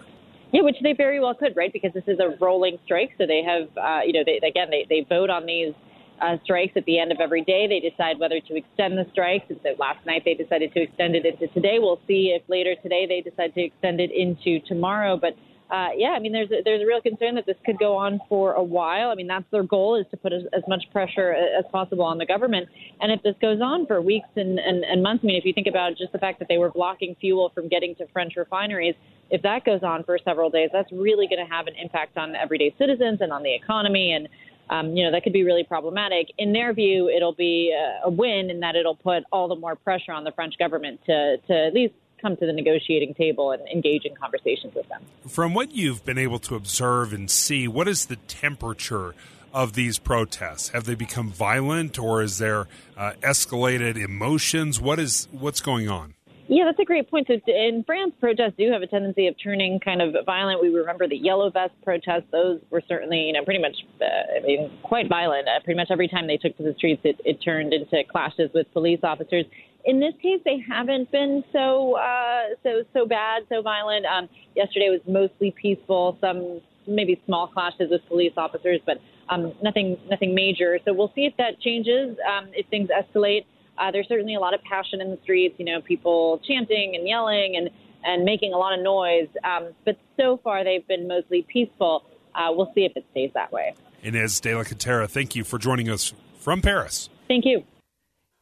Yeah, 0.52 0.62
which 0.62 0.76
they 0.82 0.94
very 0.94 1.20
well 1.20 1.34
could, 1.34 1.54
right? 1.56 1.72
Because 1.72 1.92
this 1.92 2.04
is 2.06 2.18
a 2.20 2.36
rolling 2.40 2.78
strike, 2.84 3.10
so 3.18 3.26
they 3.26 3.42
have, 3.42 3.68
uh, 3.76 4.00
you 4.04 4.14
know, 4.14 4.22
they, 4.24 4.40
again, 4.46 4.68
they, 4.70 4.86
they 4.88 5.06
vote 5.06 5.28
on 5.28 5.44
these 5.44 5.74
uh, 6.20 6.36
strikes 6.44 6.72
at 6.76 6.84
the 6.84 6.98
end 6.98 7.12
of 7.12 7.18
every 7.20 7.42
day. 7.42 7.66
They 7.66 7.80
decide 7.80 8.18
whether 8.18 8.40
to 8.40 8.56
extend 8.56 8.98
the 8.98 9.06
strikes. 9.12 9.44
And 9.48 9.58
so 9.62 9.70
last 9.78 10.04
night 10.06 10.22
they 10.24 10.34
decided 10.34 10.72
to 10.74 10.82
extend 10.82 11.14
it 11.14 11.24
into 11.24 11.46
today. 11.54 11.78
We'll 11.78 12.00
see 12.06 12.36
if 12.36 12.42
later 12.48 12.74
today 12.82 13.06
they 13.06 13.20
decide 13.20 13.54
to 13.54 13.62
extend 13.62 14.00
it 14.00 14.10
into 14.10 14.60
tomorrow. 14.66 15.16
But 15.16 15.34
uh, 15.70 15.88
yeah, 15.96 16.14
I 16.16 16.18
mean, 16.18 16.32
there's 16.32 16.50
a, 16.50 16.62
there's 16.64 16.80
a 16.80 16.86
real 16.86 17.02
concern 17.02 17.34
that 17.34 17.44
this 17.44 17.56
could 17.66 17.78
go 17.78 17.94
on 17.94 18.20
for 18.26 18.54
a 18.54 18.62
while. 18.62 19.10
I 19.10 19.14
mean, 19.14 19.26
that's 19.26 19.44
their 19.50 19.62
goal 19.62 19.96
is 19.96 20.06
to 20.10 20.16
put 20.16 20.32
as, 20.32 20.42
as 20.54 20.62
much 20.66 20.84
pressure 20.92 21.32
as 21.34 21.64
possible 21.70 22.04
on 22.04 22.16
the 22.16 22.24
government. 22.24 22.68
And 23.00 23.12
if 23.12 23.22
this 23.22 23.34
goes 23.40 23.60
on 23.60 23.86
for 23.86 24.00
weeks 24.00 24.28
and, 24.36 24.58
and, 24.58 24.82
and 24.82 25.02
months, 25.02 25.24
I 25.24 25.26
mean, 25.26 25.36
if 25.36 25.44
you 25.44 25.52
think 25.52 25.66
about 25.66 25.98
just 25.98 26.12
the 26.12 26.18
fact 26.18 26.38
that 26.38 26.48
they 26.48 26.56
were 26.56 26.70
blocking 26.70 27.16
fuel 27.20 27.52
from 27.54 27.68
getting 27.68 27.94
to 27.96 28.06
French 28.14 28.32
refineries, 28.36 28.94
if 29.30 29.42
that 29.42 29.66
goes 29.66 29.82
on 29.82 30.04
for 30.04 30.18
several 30.24 30.48
days, 30.48 30.70
that's 30.72 30.90
really 30.90 31.26
going 31.26 31.44
to 31.44 31.52
have 31.52 31.66
an 31.66 31.74
impact 31.76 32.16
on 32.16 32.34
everyday 32.34 32.74
citizens 32.78 33.18
and 33.20 33.30
on 33.30 33.42
the 33.42 33.54
economy. 33.54 34.12
And, 34.12 34.26
um, 34.70 34.96
you 34.96 35.04
know, 35.04 35.10
that 35.12 35.22
could 35.22 35.34
be 35.34 35.44
really 35.44 35.64
problematic. 35.64 36.28
In 36.38 36.54
their 36.54 36.72
view, 36.72 37.10
it'll 37.10 37.34
be 37.34 37.76
a, 37.76 38.06
a 38.06 38.10
win 38.10 38.48
in 38.48 38.60
that 38.60 38.74
it'll 38.74 38.96
put 38.96 39.24
all 39.30 39.48
the 39.48 39.56
more 39.56 39.76
pressure 39.76 40.12
on 40.12 40.24
the 40.24 40.32
French 40.32 40.54
government 40.58 41.00
to, 41.04 41.36
to 41.46 41.66
at 41.66 41.74
least 41.74 41.92
come 42.20 42.36
to 42.36 42.46
the 42.46 42.52
negotiating 42.52 43.14
table 43.14 43.52
and 43.52 43.66
engage 43.68 44.04
in 44.04 44.14
conversations 44.14 44.74
with 44.74 44.88
them. 44.88 45.02
From 45.26 45.54
what 45.54 45.72
you've 45.72 46.04
been 46.04 46.18
able 46.18 46.38
to 46.40 46.54
observe 46.54 47.12
and 47.12 47.30
see, 47.30 47.68
what 47.68 47.88
is 47.88 48.06
the 48.06 48.16
temperature 48.16 49.14
of 49.52 49.72
these 49.72 49.98
protests? 49.98 50.68
Have 50.70 50.84
they 50.84 50.94
become 50.94 51.30
violent, 51.30 51.98
or 51.98 52.22
is 52.22 52.38
there 52.38 52.66
uh, 52.96 53.12
escalated 53.22 53.96
emotions? 53.96 54.80
What 54.80 54.98
is 54.98 55.28
what's 55.32 55.60
going 55.60 55.88
on? 55.88 56.14
Yeah, 56.50 56.64
that's 56.64 56.78
a 56.78 56.84
great 56.84 57.10
point. 57.10 57.26
So 57.26 57.34
in 57.46 57.84
France, 57.84 58.14
protests 58.18 58.54
do 58.56 58.72
have 58.72 58.80
a 58.80 58.86
tendency 58.86 59.26
of 59.26 59.34
turning 59.42 59.80
kind 59.80 60.00
of 60.00 60.16
violent. 60.24 60.62
We 60.62 60.70
remember 60.70 61.06
the 61.06 61.16
yellow 61.16 61.50
vest 61.50 61.74
protests; 61.84 62.24
those 62.32 62.60
were 62.70 62.82
certainly, 62.88 63.20
you 63.20 63.34
know, 63.34 63.44
pretty 63.44 63.60
much, 63.60 63.76
uh, 64.00 64.38
I 64.38 64.40
mean, 64.40 64.70
quite 64.82 65.08
violent. 65.08 65.46
Uh, 65.46 65.60
pretty 65.62 65.76
much 65.76 65.88
every 65.90 66.08
time 66.08 66.26
they 66.26 66.38
took 66.38 66.56
to 66.56 66.62
the 66.62 66.74
streets, 66.74 67.02
it, 67.04 67.20
it 67.24 67.42
turned 67.44 67.74
into 67.74 68.02
clashes 68.10 68.50
with 68.54 68.72
police 68.72 69.00
officers 69.02 69.44
in 69.88 70.00
this 70.00 70.12
case, 70.20 70.38
they 70.44 70.58
haven't 70.58 71.10
been 71.10 71.42
so 71.50 71.96
uh, 71.96 72.42
so 72.62 72.84
so 72.92 73.06
bad, 73.06 73.44
so 73.48 73.62
violent. 73.62 74.04
Um, 74.04 74.28
yesterday 74.54 74.90
was 74.90 75.00
mostly 75.08 75.50
peaceful. 75.50 76.18
Some 76.20 76.60
maybe 76.86 77.20
small 77.24 77.46
clashes 77.46 77.90
with 77.90 78.06
police 78.06 78.34
officers, 78.36 78.80
but 78.84 79.00
um, 79.30 79.54
nothing 79.62 79.96
nothing 80.10 80.34
major. 80.34 80.78
So 80.84 80.92
we'll 80.92 81.12
see 81.14 81.24
if 81.24 81.34
that 81.38 81.58
changes. 81.60 82.18
Um, 82.30 82.50
if 82.52 82.66
things 82.66 82.90
escalate, 82.90 83.46
uh, 83.78 83.90
there's 83.90 84.08
certainly 84.08 84.34
a 84.34 84.40
lot 84.40 84.52
of 84.52 84.62
passion 84.62 85.00
in 85.00 85.10
the 85.10 85.18
streets. 85.22 85.54
You 85.58 85.64
know, 85.64 85.80
people 85.80 86.38
chanting 86.46 86.94
and 86.94 87.08
yelling 87.08 87.56
and 87.56 87.70
and 88.04 88.26
making 88.26 88.52
a 88.52 88.58
lot 88.58 88.78
of 88.78 88.84
noise. 88.84 89.28
Um, 89.42 89.68
but 89.86 89.96
so 90.18 90.38
far, 90.44 90.64
they've 90.64 90.86
been 90.86 91.08
mostly 91.08 91.46
peaceful. 91.48 92.04
Uh, 92.34 92.48
we'll 92.50 92.70
see 92.74 92.84
if 92.84 92.92
it 92.94 93.06
stays 93.12 93.30
that 93.32 93.50
way. 93.52 93.74
Ines 94.04 94.38
de 94.38 94.54
la 94.54 94.64
Cuetara, 94.64 95.08
thank 95.08 95.34
you 95.34 95.44
for 95.44 95.58
joining 95.58 95.88
us 95.88 96.12
from 96.38 96.60
Paris. 96.60 97.08
Thank 97.26 97.46
you. 97.46 97.64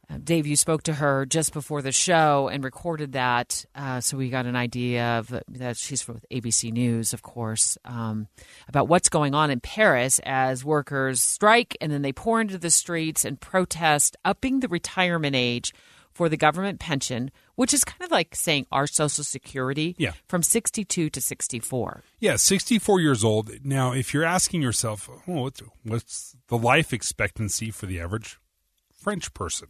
Uh, 0.09 0.17
Dave, 0.23 0.47
you 0.47 0.55
spoke 0.55 0.83
to 0.83 0.93
her 0.93 1.25
just 1.25 1.51
before 1.51 1.81
the 1.81 1.91
show 1.91 2.47
and 2.47 2.63
recorded 2.63 3.11
that, 3.11 3.65
uh, 3.75 3.99
so 3.99 4.15
we 4.15 4.29
got 4.29 4.45
an 4.45 4.55
idea 4.55 5.19
of 5.19 5.43
that 5.49 5.75
she's 5.75 6.01
from 6.01 6.21
ABC 6.31 6.71
News, 6.71 7.11
of 7.11 7.21
course, 7.21 7.77
um, 7.83 8.27
about 8.69 8.87
what's 8.87 9.09
going 9.09 9.35
on 9.35 9.51
in 9.51 9.59
Paris 9.59 10.19
as 10.23 10.63
workers 10.63 11.21
strike 11.21 11.75
and 11.81 11.91
then 11.91 12.03
they 12.03 12.13
pour 12.13 12.39
into 12.39 12.57
the 12.57 12.69
streets 12.69 13.25
and 13.25 13.39
protest 13.39 14.15
upping 14.23 14.61
the 14.61 14.69
retirement 14.69 15.35
age 15.35 15.73
for 16.13 16.29
the 16.29 16.37
government 16.37 16.79
pension, 16.79 17.29
which 17.55 17.73
is 17.73 17.83
kind 17.83 18.01
of 18.01 18.09
like 18.09 18.33
saying 18.33 18.65
our 18.71 18.87
Social 18.87 19.23
Security, 19.23 19.93
yeah. 19.99 20.13
from 20.27 20.41
62 20.41 21.11
to 21.11 21.21
64. 21.21 22.01
Yeah, 22.19 22.37
64 22.37 23.01
years 23.01 23.23
old. 23.23 23.51
Now, 23.63 23.91
if 23.91 24.15
you're 24.15 24.23
asking 24.23 24.63
yourself, 24.63 25.07
oh, 25.09 25.43
what's, 25.43 25.61
what's 25.83 26.35
the 26.47 26.57
life 26.57 26.91
expectancy 26.91 27.69
for 27.69 27.85
the 27.85 27.99
average 27.99 28.39
French 28.91 29.31
person? 29.35 29.67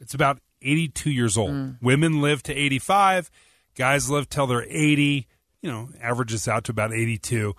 It's 0.00 0.14
about 0.14 0.40
82 0.62 1.10
years 1.10 1.36
old. 1.36 1.50
Mm. 1.50 1.76
Women 1.82 2.20
live 2.20 2.42
to 2.44 2.54
85, 2.54 3.30
guys 3.76 4.10
live 4.10 4.28
till 4.28 4.46
they're 4.46 4.66
80, 4.68 5.26
you 5.62 5.70
know, 5.70 5.88
averages 6.00 6.48
out 6.48 6.64
to 6.64 6.72
about 6.72 6.92
82. 6.92 7.54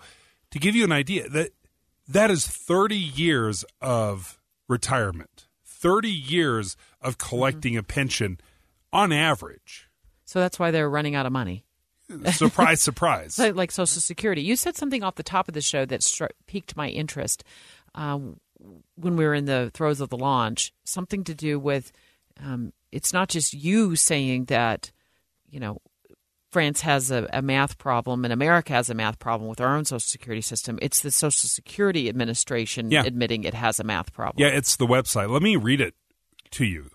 To 0.50 0.58
give 0.58 0.74
you 0.74 0.84
an 0.84 0.92
idea, 0.92 1.28
that 1.28 1.50
that 2.08 2.30
is 2.30 2.46
30 2.46 2.96
years 2.96 3.64
of 3.80 4.38
retirement. 4.68 5.46
30 5.64 6.08
years 6.08 6.76
of 7.00 7.18
collecting 7.18 7.72
mm-hmm. 7.72 7.80
a 7.80 7.84
pension 7.84 8.38
on 8.92 9.12
average. 9.12 9.88
So 10.24 10.38
that's 10.38 10.58
why 10.58 10.70
they're 10.70 10.88
running 10.88 11.14
out 11.14 11.26
of 11.26 11.32
money. 11.32 11.64
surprise, 12.32 12.80
surprise. 12.82 13.38
like, 13.38 13.54
like, 13.54 13.70
Social 13.70 14.00
Security. 14.00 14.42
You 14.42 14.56
said 14.56 14.76
something 14.76 15.02
off 15.02 15.16
the 15.16 15.22
top 15.22 15.48
of 15.48 15.54
the 15.54 15.60
show 15.60 15.84
that 15.86 16.06
piqued 16.46 16.76
my 16.76 16.88
interest 16.88 17.42
uh, 17.94 18.18
when 18.94 19.16
we 19.16 19.24
were 19.24 19.34
in 19.34 19.46
the 19.46 19.70
throes 19.74 20.00
of 20.00 20.10
the 20.10 20.16
launch. 20.16 20.72
Something 20.84 21.24
to 21.24 21.34
do 21.34 21.58
with 21.58 21.92
um, 22.44 22.72
it's 22.90 23.12
not 23.12 23.28
just 23.28 23.54
you 23.54 23.96
saying 23.96 24.46
that, 24.46 24.92
you 25.48 25.60
know, 25.60 25.80
France 26.50 26.82
has 26.82 27.10
a, 27.10 27.28
a, 27.32 27.40
math 27.40 27.78
problem 27.78 28.24
and 28.24 28.32
America 28.32 28.74
has 28.74 28.90
a 28.90 28.94
math 28.94 29.18
problem 29.18 29.48
with 29.48 29.60
our 29.60 29.74
own 29.74 29.86
Social 29.86 30.00
Security 30.00 30.42
system. 30.42 30.78
It's 30.82 31.00
the 31.00 31.10
Social 31.10 31.48
Security 31.48 32.10
Administration 32.10 32.90
yeah. 32.90 33.04
admitting 33.04 33.44
it 33.44 33.54
has 33.54 33.80
a 33.80 33.84
math 33.84 34.12
problem. 34.12 34.46
Yeah, 34.46 34.54
it's 34.54 34.76
the 34.76 34.86
website. 34.86 35.30
Let 35.30 35.42
me 35.42 35.56
read 35.56 35.80
it 35.80 35.94
to 36.52 36.66
you. 36.66 36.90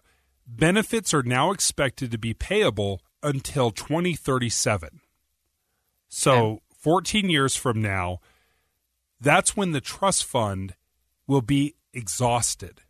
Benefits 0.45 1.13
are 1.13 1.23
now 1.23 1.51
expected 1.51 2.11
to 2.11 2.19
be 2.19 2.35
payable 2.35 3.01
until 3.23 3.71
2037. 3.71 5.01
So, 6.07 6.31
okay. 6.33 6.61
14 6.79 7.29
years 7.29 7.55
from 7.55 7.81
now, 7.81 8.19
that's 9.19 9.57
when 9.57 9.71
the 9.71 9.81
trust 9.81 10.23
fund 10.23 10.75
will 11.25 11.41
be 11.41 11.75
exhausted. 11.93 12.81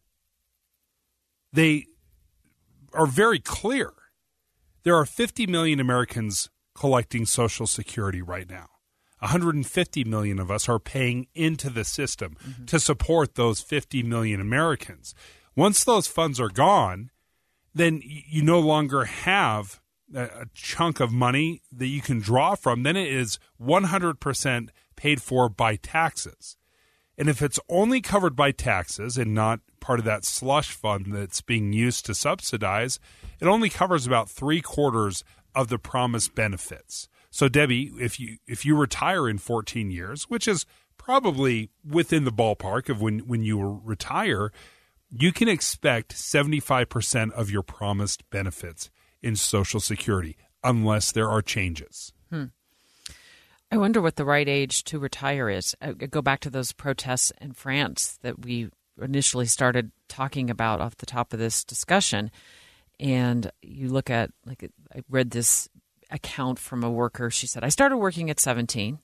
They 1.53 1.85
are 2.93 3.05
very 3.07 3.39
clear. 3.39 3.93
There 4.83 4.95
are 4.95 5.05
50 5.05 5.47
million 5.47 5.79
Americans 5.79 6.49
collecting 6.75 7.25
Social 7.25 7.67
Security 7.67 8.21
right 8.21 8.49
now. 8.49 8.67
150 9.19 10.03
million 10.03 10.39
of 10.39 10.51
us 10.51 10.69
are 10.69 10.79
paying 10.79 11.27
into 11.33 11.69
the 11.69 11.83
system 11.83 12.37
mm-hmm. 12.47 12.65
to 12.65 12.79
support 12.79 13.35
those 13.35 13.61
50 13.61 14.03
million 14.03 14.39
Americans. 14.39 15.15
Once 15.55 15.83
those 15.83 16.07
funds 16.07 16.39
are 16.39 16.49
gone, 16.49 17.09
then 17.73 18.01
you 18.03 18.43
no 18.43 18.59
longer 18.59 19.05
have 19.05 19.81
a 20.15 20.45
chunk 20.53 20.99
of 20.99 21.11
money 21.11 21.61
that 21.71 21.87
you 21.87 22.01
can 22.01 22.19
draw 22.19 22.55
from. 22.55 22.83
Then 22.83 22.95
it 22.95 23.11
is 23.11 23.39
100% 23.61 24.69
paid 24.95 25.21
for 25.21 25.49
by 25.49 25.75
taxes. 25.75 26.57
And 27.17 27.29
if 27.29 27.41
it's 27.41 27.59
only 27.67 27.99
covered 27.99 28.35
by 28.35 28.51
taxes 28.51 29.17
and 29.17 29.33
not 29.33 29.59
part 29.79 29.99
of 29.99 30.05
that 30.05 30.23
slush 30.23 30.71
fund 30.71 31.07
that's 31.09 31.41
being 31.41 31.73
used 31.73 32.05
to 32.05 32.13
subsidize, 32.13 32.99
it 33.39 33.47
only 33.47 33.69
covers 33.69 34.05
about 34.05 34.29
three 34.29 34.61
quarters 34.61 35.23
of 35.55 35.69
the 35.69 35.79
promised 35.79 36.35
benefits. 36.35 37.09
So 37.31 37.49
Debbie, 37.49 37.91
if 37.99 38.19
you 38.19 38.37
if 38.47 38.65
you 38.65 38.75
retire 38.77 39.27
in 39.27 39.37
14 39.39 39.91
years, 39.91 40.23
which 40.25 40.47
is 40.47 40.65
probably 40.97 41.71
within 41.87 42.23
the 42.23 42.31
ballpark 42.31 42.89
of 42.89 43.01
when 43.01 43.19
when 43.19 43.43
you 43.43 43.81
retire, 43.83 44.51
you 45.09 45.31
can 45.31 45.47
expect 45.47 46.15
75% 46.15 47.31
of 47.31 47.49
your 47.49 47.63
promised 47.63 48.29
benefits 48.29 48.89
in 49.21 49.35
Social 49.35 49.79
Security 49.79 50.35
unless 50.63 51.11
there 51.11 51.29
are 51.29 51.41
changes. 51.41 52.13
Hmm. 52.29 52.45
I 53.69 53.77
wonder 53.77 54.01
what 54.01 54.15
the 54.15 54.25
right 54.25 54.47
age 54.47 54.83
to 54.85 54.99
retire 54.99 55.49
is. 55.49 55.75
Uh, 55.81 55.93
I 55.99 56.05
go 56.05 56.21
back 56.21 56.39
to 56.41 56.49
those 56.49 56.71
protests 56.71 57.31
in 57.41 57.51
France 57.51 58.17
that 58.21 58.39
we 58.39 58.69
initially 59.01 59.45
started 59.45 59.91
talking 60.07 60.49
about 60.49 60.79
off 60.79 60.97
the 60.97 61.05
top 61.05 61.33
of 61.33 61.39
this 61.39 61.63
discussion. 61.63 62.31
And 62.99 63.51
you 63.61 63.89
look 63.89 64.09
at, 64.09 64.31
like, 64.45 64.69
I 64.95 65.03
read 65.09 65.31
this 65.31 65.67
account 66.09 66.59
from 66.59 66.83
a 66.83 66.89
worker. 66.89 67.29
She 67.29 67.45
said, 67.45 67.63
I 67.63 67.69
started 67.69 67.97
working 67.97 68.29
at 68.29 68.39
17. 68.39 68.99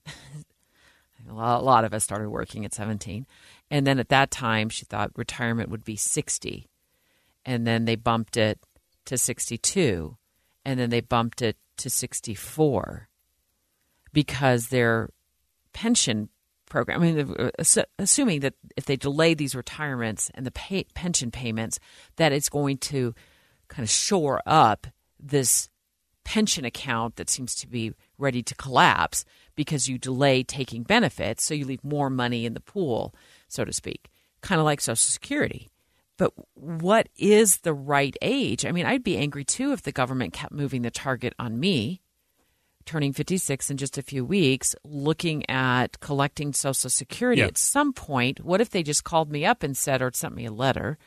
a 1.30 1.34
lot 1.34 1.84
of 1.84 1.94
us 1.94 2.04
started 2.04 2.30
working 2.30 2.64
at 2.64 2.74
17. 2.74 3.28
And 3.70 3.86
then 3.86 4.00
at 4.00 4.10
that 4.10 4.32
time, 4.32 4.70
she 4.70 4.86
thought 4.86 5.12
retirement 5.18 5.70
would 5.70 5.84
be 5.84 5.98
60. 5.98 6.70
And 7.46 7.68
then 7.68 7.84
they 7.84 7.96
bumped 7.96 8.38
it 8.38 8.60
to 9.06 9.18
62. 9.18 10.18
And 10.64 10.80
then 10.80 10.90
they 10.90 11.02
bumped 11.02 11.42
it 11.42 11.58
to 11.78 11.90
64 11.90 13.10
because 14.14 14.68
their 14.68 15.10
pension 15.74 16.30
program, 16.70 17.02
I 17.02 17.06
mean, 17.06 17.36
uh, 17.38 17.84
assuming 18.00 18.40
that 18.42 18.54
if 18.78 18.86
they 18.86 18.96
delay 18.96 19.34
these 19.34 19.56
retirements 19.56 20.32
and 20.34 20.46
the 20.46 20.52
pay, 20.52 20.86
pension 20.96 21.32
payments, 21.32 21.80
that 22.16 22.32
it's 22.32 22.50
going 22.50 22.78
to 22.80 23.14
kind 23.68 23.84
of 23.84 23.90
shore 23.90 24.42
up 24.46 24.88
this 25.20 25.70
pension 26.24 26.64
account 26.66 27.18
that 27.18 27.30
seems 27.30 27.54
to 27.56 27.68
be 27.68 27.94
ready 28.18 28.42
to 28.44 28.56
collapse 28.56 29.26
because 29.56 29.88
you 29.88 29.98
delay 29.98 30.44
taking 30.44 30.84
benefits, 30.84 31.44
so 31.44 31.54
you 31.54 31.66
leave 31.66 31.84
more 31.84 32.10
money 32.10 32.46
in 32.46 32.54
the 32.54 32.60
pool, 32.60 33.14
so 33.48 33.66
to 33.66 33.74
speak, 33.74 34.10
kind 34.42 34.60
of 34.60 34.66
like 34.66 34.82
Social 34.82 34.96
Security. 34.96 35.70
But 36.18 36.32
what 36.54 37.10
is 37.18 37.60
the 37.60 37.74
right 37.74 38.16
age? 38.22 38.66
I 38.66 38.72
mean, 38.72 38.86
I'd 38.86 39.04
be 39.04 39.18
angry 39.18 39.44
too 39.44 39.74
if 39.74 39.82
the 39.82 39.92
government 39.92 40.34
kept 40.34 40.54
moving 40.54 40.84
the 40.84 40.92
target 40.92 41.34
on 41.38 41.60
me 41.60 42.02
turning 42.86 43.14
56 43.14 43.70
in 43.70 43.78
just 43.78 43.98
a 43.98 44.02
few 44.02 44.26
weeks, 44.26 44.76
looking 44.84 45.50
at 45.50 46.00
collecting 46.00 46.54
Social 46.54 46.90
Security. 46.90 47.42
Yeah. 47.42 47.48
At 47.48 47.58
some 47.58 47.94
point, 47.94 48.44
what 48.44 48.62
if 48.62 48.70
they 48.70 48.84
just 48.84 49.04
called 49.04 49.32
me 49.32 49.46
up 49.46 49.64
and 49.64 49.76
said, 49.76 50.02
or 50.02 50.12
sent 50.14 50.36
me 50.36 50.46
a 50.46 50.52
letter 50.52 50.98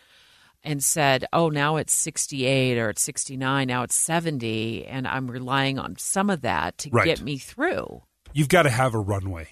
and 0.64 0.82
said, 0.82 1.24
oh, 1.32 1.48
now 1.48 1.76
it's 1.76 1.92
68 1.92 2.78
or 2.78 2.90
it's 2.90 3.02
69, 3.02 3.68
now 3.68 3.82
it's 3.82 3.94
70, 3.94 4.86
and 4.86 5.06
I'm 5.06 5.30
relying 5.30 5.78
on 5.78 5.96
some 5.96 6.28
of 6.28 6.40
that 6.40 6.78
to 6.78 6.90
right. 6.90 7.04
get 7.04 7.22
me 7.22 7.38
through? 7.38 8.02
You've 8.32 8.48
got 8.48 8.62
to 8.62 8.70
have 8.70 8.94
a 8.94 8.98
runway. 8.98 9.48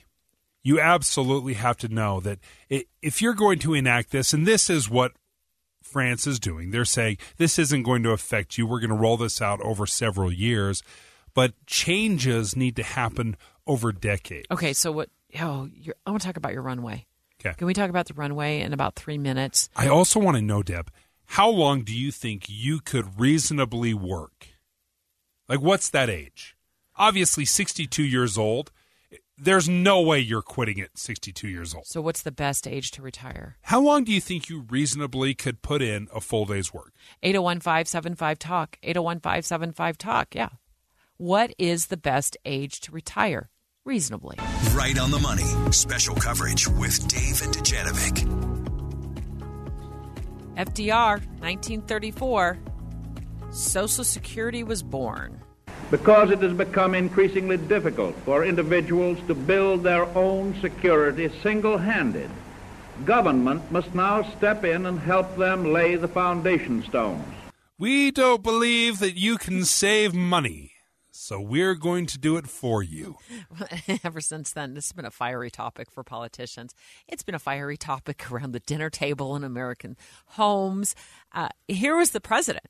You 0.62 0.80
absolutely 0.80 1.54
have 1.54 1.76
to 1.78 1.88
know 1.88 2.20
that 2.20 2.38
if 3.02 3.20
you're 3.22 3.34
going 3.34 3.58
to 3.60 3.74
enact 3.74 4.10
this, 4.10 4.32
and 4.32 4.46
this 4.46 4.70
is 4.70 4.90
what 4.90 5.12
France 5.82 6.26
is 6.26 6.40
doing, 6.40 6.70
they're 6.70 6.86
saying 6.86 7.18
this 7.36 7.58
isn't 7.58 7.82
going 7.82 8.02
to 8.02 8.10
affect 8.10 8.56
you. 8.56 8.66
We're 8.66 8.80
going 8.80 8.88
to 8.88 8.96
roll 8.96 9.18
this 9.18 9.42
out 9.42 9.60
over 9.60 9.86
several 9.86 10.32
years 10.32 10.82
but 11.34 11.52
changes 11.66 12.56
need 12.56 12.76
to 12.76 12.82
happen 12.82 13.36
over 13.66 13.92
decades. 13.92 14.46
Okay, 14.50 14.72
so 14.72 14.92
what? 14.92 15.10
Oh, 15.40 15.68
I 16.06 16.10
want 16.10 16.22
to 16.22 16.26
talk 16.26 16.36
about 16.36 16.52
your 16.52 16.62
runway. 16.62 17.06
Okay. 17.44 17.54
Can 17.56 17.66
we 17.66 17.74
talk 17.74 17.90
about 17.90 18.06
the 18.06 18.14
runway 18.14 18.60
in 18.60 18.72
about 18.72 18.94
three 18.94 19.18
minutes? 19.18 19.68
I 19.76 19.88
also 19.88 20.20
want 20.20 20.36
to 20.36 20.42
know, 20.42 20.62
Deb, 20.62 20.90
how 21.26 21.48
long 21.48 21.82
do 21.82 21.94
you 21.94 22.10
think 22.10 22.44
you 22.48 22.80
could 22.80 23.20
reasonably 23.20 23.92
work? 23.92 24.48
Like, 25.48 25.60
what's 25.60 25.90
that 25.90 26.08
age? 26.08 26.56
Obviously, 26.96 27.44
62 27.44 28.02
years 28.02 28.38
old. 28.38 28.70
There's 29.36 29.68
no 29.68 30.00
way 30.00 30.20
you're 30.20 30.42
quitting 30.42 30.80
at 30.80 30.96
62 30.96 31.48
years 31.48 31.74
old. 31.74 31.86
So, 31.86 32.00
what's 32.00 32.22
the 32.22 32.30
best 32.30 32.68
age 32.68 32.92
to 32.92 33.02
retire? 33.02 33.56
How 33.62 33.80
long 33.80 34.04
do 34.04 34.12
you 34.12 34.20
think 34.20 34.48
you 34.48 34.64
reasonably 34.70 35.34
could 35.34 35.60
put 35.60 35.82
in 35.82 36.06
a 36.14 36.20
full 36.20 36.44
day's 36.44 36.72
work? 36.72 36.92
801 37.22 37.60
575 37.60 38.38
Talk. 38.38 38.78
801 38.82 39.18
575 39.20 39.98
Talk. 39.98 40.34
Yeah. 40.36 40.50
What 41.18 41.54
is 41.58 41.86
the 41.86 41.96
best 41.96 42.36
age 42.44 42.80
to 42.80 42.90
retire? 42.90 43.48
Reasonably. 43.84 44.36
Right 44.72 44.98
on 44.98 45.12
the 45.12 45.20
money. 45.20 45.44
Special 45.70 46.16
coverage 46.16 46.66
with 46.66 47.06
Dave 47.06 47.40
and 47.40 47.54
Dujanovic. 47.54 48.24
FDR, 50.56 51.24
1934. 51.38 52.58
Social 53.52 54.02
Security 54.02 54.64
was 54.64 54.82
born. 54.82 55.40
Because 55.92 56.32
it 56.32 56.42
has 56.42 56.52
become 56.52 56.96
increasingly 56.96 57.58
difficult 57.58 58.16
for 58.24 58.44
individuals 58.44 59.18
to 59.28 59.36
build 59.36 59.84
their 59.84 60.06
own 60.16 60.60
security 60.60 61.30
single 61.44 61.78
handed, 61.78 62.30
government 63.04 63.70
must 63.70 63.94
now 63.94 64.28
step 64.36 64.64
in 64.64 64.86
and 64.86 64.98
help 64.98 65.36
them 65.36 65.72
lay 65.72 65.94
the 65.94 66.08
foundation 66.08 66.82
stones. 66.82 67.24
We 67.78 68.10
don't 68.10 68.42
believe 68.42 68.98
that 68.98 69.16
you 69.16 69.38
can 69.38 69.64
save 69.64 70.12
money, 70.12 70.73
so 71.24 71.40
we're 71.40 71.74
going 71.74 72.04
to 72.04 72.18
do 72.18 72.36
it 72.36 72.46
for 72.46 72.82
you. 72.82 73.16
Ever 74.04 74.20
since 74.20 74.52
then, 74.52 74.74
this 74.74 74.88
has 74.88 74.92
been 74.92 75.06
a 75.06 75.10
fiery 75.10 75.50
topic 75.50 75.90
for 75.90 76.04
politicians. 76.04 76.74
It's 77.08 77.22
been 77.22 77.34
a 77.34 77.38
fiery 77.38 77.78
topic 77.78 78.30
around 78.30 78.52
the 78.52 78.60
dinner 78.60 78.90
table 78.90 79.34
in 79.34 79.42
American 79.42 79.96
homes. 80.26 80.94
Uh, 81.32 81.48
here 81.66 81.96
was 81.96 82.10
the 82.10 82.20
president 82.20 82.66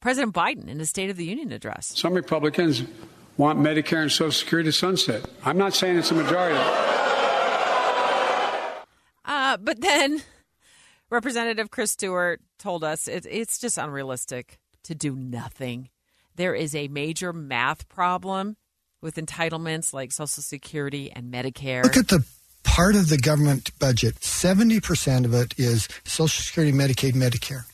President 0.00 0.34
Biden 0.34 0.68
in 0.68 0.78
his 0.78 0.88
State 0.88 1.10
of 1.10 1.18
the 1.18 1.26
Union 1.26 1.52
address. 1.52 1.92
Some 1.94 2.14
Republicans 2.14 2.82
want 3.36 3.58
Medicare 3.58 4.00
and 4.00 4.10
Social 4.10 4.32
Security 4.32 4.68
to 4.68 4.72
sunset. 4.72 5.28
I'm 5.44 5.58
not 5.58 5.74
saying 5.74 5.98
it's 5.98 6.10
a 6.10 6.14
majority. 6.14 6.58
Uh, 9.26 9.58
but 9.58 9.82
then 9.82 10.22
Representative 11.10 11.70
Chris 11.70 11.90
Stewart 11.90 12.40
told 12.58 12.84
us 12.84 13.06
it, 13.06 13.26
it's 13.28 13.58
just 13.58 13.76
unrealistic 13.76 14.58
to 14.84 14.94
do 14.94 15.14
nothing. 15.14 15.90
There 16.36 16.54
is 16.54 16.74
a 16.74 16.88
major 16.88 17.32
math 17.32 17.88
problem 17.88 18.56
with 19.00 19.16
entitlements 19.16 19.92
like 19.92 20.12
Social 20.12 20.42
Security 20.42 21.10
and 21.10 21.32
Medicare. 21.32 21.82
Look 21.82 21.96
at 21.96 22.08
the 22.08 22.24
part 22.62 22.96
of 22.96 23.08
the 23.08 23.16
government 23.16 23.70
budget 23.78 24.16
70% 24.16 25.24
of 25.24 25.34
it 25.34 25.54
is 25.56 25.88
Social 26.04 26.42
Security, 26.42 26.76
Medicaid, 26.76 27.12
Medicare. 27.14 27.64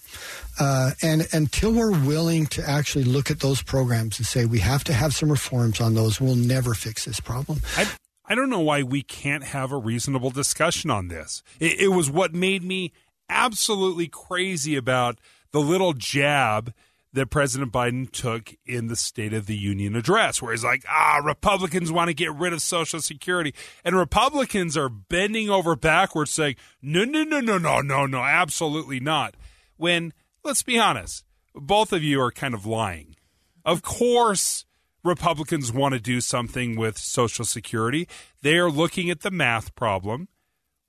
Uh, 0.61 0.91
and 1.03 1.27
until 1.33 1.73
we're 1.73 1.99
willing 2.07 2.47
to 2.47 2.69
actually 2.69 3.05
look 3.05 3.31
at 3.31 3.41
those 3.41 3.63
programs 3.63 4.19
and 4.19 4.27
say 4.27 4.45
we 4.45 4.59
have 4.59 4.85
to 4.85 4.93
have 4.93 5.15
some 5.15 5.31
reforms 5.31 5.81
on 5.81 5.95
those, 5.95 6.21
we'll 6.21 6.37
never 6.37 6.75
fix 6.75 7.07
this 7.07 7.21
problem. 7.21 7.61
I, 7.77 7.89
I 8.27 8.35
don't 8.35 8.51
know 8.51 8.61
why 8.61 8.83
we 8.83 9.03
can't 9.03 9.45
have 9.45 9.73
a 9.73 9.79
reasonable 9.79 10.31
discussion 10.31 10.91
on 10.91 11.09
this. 11.09 11.43
It, 11.59 11.81
it 11.81 11.89
was 11.89 12.11
what 12.11 12.35
made 12.35 12.63
me 12.63 12.93
absolutely 13.29 14.09
crazy 14.09 14.77
about 14.77 15.19
the 15.53 15.61
little 15.61 15.95
jab 15.95 16.75
that 17.13 17.31
President 17.31 17.73
Biden 17.73 18.11
took 18.11 18.55
in 18.65 18.87
the 18.87 18.97
State 18.97 19.35
of 19.35 19.47
the 19.47 19.57
Union 19.57 19.95
address, 19.95 20.41
where 20.41 20.53
he's 20.53 20.65
like, 20.65 20.85
ah, 20.89 21.21
Republicans 21.23 21.93
want 21.93 22.09
to 22.09 22.15
get 22.15 22.35
rid 22.35 22.53
of 22.53 22.63
Social 22.63 23.01
Security. 23.01 23.55
And 23.85 23.97
Republicans 23.97 24.77
are 24.77 24.89
bending 24.89 25.51
over 25.51 25.77
backwards 25.77 26.31
saying, 26.31 26.57
no, 26.81 27.05
no, 27.05 27.23
no, 27.23 27.41
no, 27.41 27.59
no, 27.59 27.81
no, 27.81 28.07
no, 28.07 28.19
absolutely 28.23 28.99
not. 28.99 29.35
When 29.77 30.13
let's 30.43 30.63
be 30.63 30.79
honest, 30.79 31.25
both 31.55 31.93
of 31.93 32.03
you 32.03 32.21
are 32.21 32.33
kind 32.33 32.55
of 32.55 32.67
lying. 32.67 33.17
Of 33.65 33.83
course, 33.83 34.65
Republicans 35.05 35.73
want 35.73 35.95
to 35.95 36.01
do 36.01 36.21
something 36.21 36.77
with 36.77 36.99
Social 36.99 37.45
Security. 37.45 38.09
They 38.41 38.57
are 38.57 38.71
looking 38.71 39.11
at 39.11 39.21
the 39.21 39.31
math 39.31 39.75
problem 39.75 40.29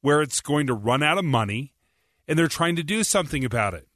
where 0.01 0.21
it's 0.21 0.41
going 0.41 0.67
to 0.67 0.73
run 0.73 1.01
out 1.01 1.17
of 1.17 1.25
money, 1.25 1.73
and 2.27 2.37
they're 2.37 2.47
trying 2.47 2.75
to 2.75 2.83
do 2.83 3.03
something 3.03 3.45
about 3.45 3.73
it. 3.73 3.87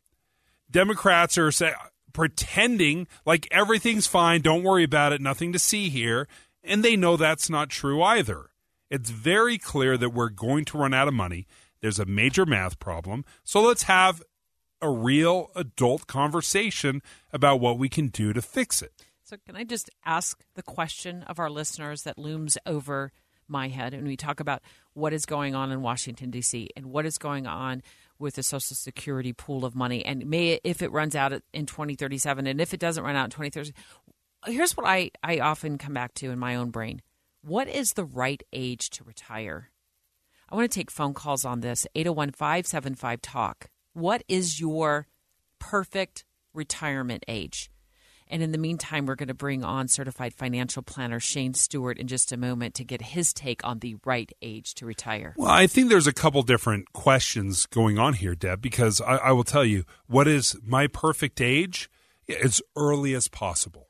Democrats 0.69 1.37
are 1.37 1.51
say, 1.51 1.73
pretending 2.13 3.07
like 3.25 3.47
everything's 3.51 4.07
fine, 4.07 4.41
don't 4.41 4.63
worry 4.63 4.83
about 4.83 5.13
it, 5.13 5.21
nothing 5.21 5.53
to 5.53 5.59
see 5.59 5.89
here, 5.89 6.27
and 6.63 6.83
they 6.83 6.95
know 6.95 7.17
that's 7.17 7.49
not 7.49 7.69
true 7.69 8.01
either. 8.01 8.49
It's 8.89 9.09
very 9.09 9.57
clear 9.57 9.97
that 9.97 10.11
we're 10.11 10.29
going 10.29 10.65
to 10.65 10.77
run 10.77 10.93
out 10.93 11.07
of 11.07 11.13
money. 11.13 11.45
There's 11.81 11.99
a 11.99 12.05
major 12.05 12.45
math 12.45 12.79
problem. 12.79 13.25
So 13.43 13.61
let's 13.61 13.83
have 13.83 14.23
a 14.81 14.89
real 14.89 15.51
adult 15.55 16.07
conversation 16.07 17.01
about 17.33 17.59
what 17.59 17.77
we 17.77 17.89
can 17.89 18.07
do 18.07 18.33
to 18.33 18.41
fix 18.41 18.81
it. 18.81 18.93
So, 19.23 19.35
can 19.45 19.57
I 19.57 19.65
just 19.65 19.89
ask 20.05 20.41
the 20.55 20.63
question 20.63 21.23
of 21.23 21.37
our 21.37 21.49
listeners 21.49 22.03
that 22.03 22.17
looms 22.17 22.57
over 22.65 23.11
my 23.47 23.67
head 23.67 23.93
when 23.93 24.05
we 24.05 24.15
talk 24.15 24.39
about 24.39 24.61
what 24.93 25.13
is 25.13 25.25
going 25.25 25.53
on 25.53 25.71
in 25.71 25.81
Washington, 25.81 26.31
D.C., 26.31 26.69
and 26.77 26.87
what 26.87 27.05
is 27.05 27.17
going 27.17 27.45
on 27.45 27.81
with 28.19 28.35
the 28.35 28.43
Social 28.43 28.75
Security 28.75 29.33
pool 29.33 29.65
of 29.65 29.75
money? 29.75 30.05
And 30.05 30.25
may, 30.25 30.59
if 30.63 30.81
it 30.81 30.91
runs 30.91 31.15
out 31.15 31.33
in 31.53 31.65
2037, 31.65 32.47
and 32.47 32.61
if 32.61 32.73
it 32.73 32.79
doesn't 32.79 33.03
run 33.03 33.15
out 33.15 33.25
in 33.25 33.31
2030, 33.31 33.73
here's 34.45 34.75
what 34.75 34.85
I, 34.85 35.11
I 35.23 35.39
often 35.39 35.77
come 35.77 35.93
back 35.93 36.13
to 36.15 36.31
in 36.31 36.39
my 36.39 36.55
own 36.55 36.69
brain 36.69 37.01
What 37.41 37.67
is 37.67 37.91
the 37.91 38.05
right 38.05 38.41
age 38.53 38.89
to 38.91 39.03
retire? 39.03 39.71
I 40.49 40.55
want 40.55 40.71
to 40.71 40.79
take 40.79 40.91
phone 40.91 41.13
calls 41.13 41.43
on 41.43 41.59
this 41.59 41.85
801 41.95 42.31
575 42.31 43.21
TALK. 43.21 43.69
What 43.93 44.23
is 44.27 44.59
your 44.59 45.07
perfect 45.59 46.23
retirement 46.53 47.23
age? 47.27 47.69
And 48.29 48.43
in 48.43 48.51
the 48.51 48.57
meantime, 48.57 49.05
we're 49.05 49.15
going 49.15 49.27
to 49.27 49.33
bring 49.33 49.63
on 49.63 49.87
certified 49.87 50.33
financial 50.33 50.81
planner 50.81 51.19
Shane 51.19 51.53
Stewart 51.53 51.97
in 51.97 52.07
just 52.07 52.31
a 52.31 52.37
moment 52.37 52.75
to 52.75 52.83
get 52.83 53.01
his 53.01 53.33
take 53.33 53.63
on 53.65 53.79
the 53.79 53.95
right 54.05 54.31
age 54.41 54.73
to 54.75 54.85
retire. 54.85 55.33
Well, 55.37 55.49
I 55.49 55.67
think 55.67 55.89
there's 55.89 56.07
a 56.07 56.13
couple 56.13 56.41
different 56.43 56.93
questions 56.93 57.65
going 57.65 57.97
on 57.97 58.13
here, 58.13 58.35
Deb, 58.35 58.61
because 58.61 59.01
I, 59.01 59.17
I 59.17 59.31
will 59.31 59.43
tell 59.43 59.65
you 59.65 59.83
what 60.07 60.27
is 60.27 60.55
my 60.63 60.87
perfect 60.87 61.41
age? 61.41 61.89
As 62.43 62.61
early 62.75 63.13
as 63.13 63.29
possible. 63.29 63.87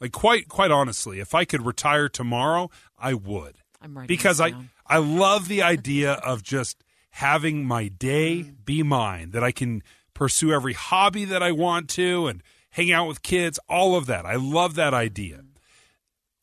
Like 0.00 0.12
quite 0.12 0.48
quite 0.48 0.70
honestly, 0.70 1.20
if 1.20 1.34
I 1.34 1.44
could 1.44 1.64
retire 1.64 2.08
tomorrow, 2.08 2.70
I 2.98 3.14
would. 3.14 3.58
I'm 3.80 3.96
right. 3.96 4.08
because 4.08 4.40
I 4.40 4.52
I 4.86 4.98
love 4.98 5.48
the 5.48 5.62
idea 5.62 6.14
of 6.14 6.42
just 6.42 6.82
having 7.10 7.64
my 7.64 7.88
day 7.88 8.38
mm. 8.38 8.64
be 8.64 8.82
mine, 8.82 9.30
that 9.30 9.44
I 9.44 9.52
can 9.52 9.82
pursue 10.14 10.52
every 10.52 10.72
hobby 10.72 11.24
that 11.26 11.42
I 11.42 11.52
want 11.52 11.88
to 11.90 12.26
and 12.26 12.42
hang 12.72 12.92
out 12.92 13.08
with 13.08 13.22
kids, 13.22 13.58
all 13.68 13.96
of 13.96 14.06
that. 14.06 14.26
I 14.26 14.36
love 14.36 14.74
that 14.74 14.92
idea. 14.92 15.40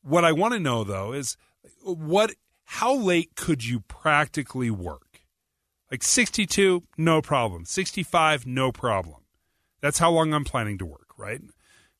What 0.01 0.25
I 0.25 0.31
want 0.31 0.53
to 0.53 0.59
know 0.59 0.83
though 0.83 1.13
is 1.13 1.37
what 1.83 2.33
how 2.65 2.95
late 2.95 3.35
could 3.35 3.65
you 3.65 3.81
practically 3.81 4.71
work? 4.71 5.21
Like 5.91 6.03
62, 6.03 6.83
no 6.97 7.21
problem. 7.21 7.65
65, 7.65 8.45
no 8.45 8.71
problem. 8.71 9.21
That's 9.81 9.99
how 9.99 10.11
long 10.11 10.33
I'm 10.33 10.43
planning 10.43 10.77
to 10.77 10.85
work, 10.85 11.17
right? 11.17 11.41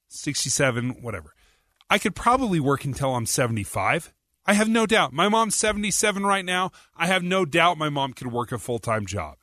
67, 0.10 1.02
whatever. 1.02 1.34
I 1.90 1.98
could 1.98 2.16
probably 2.16 2.60
work 2.60 2.86
until 2.86 3.16
I'm 3.16 3.26
75 3.26 4.14
I 4.50 4.54
have 4.54 4.68
no 4.68 4.88
doubt. 4.88 5.14
My 5.14 5.30
mom's 5.30 5.56
77 5.56 6.26
right 6.26 6.44
now. 6.44 6.72
I 6.98 7.06
have 7.06 7.22
no 7.22 7.46
doubt 7.46 7.78
my 7.78 7.90
mom 7.90 8.14
could 8.14 8.32
work 8.32 8.52
a 8.52 8.58
full 8.58 8.80
time 8.80 9.06
job. 9.06 9.36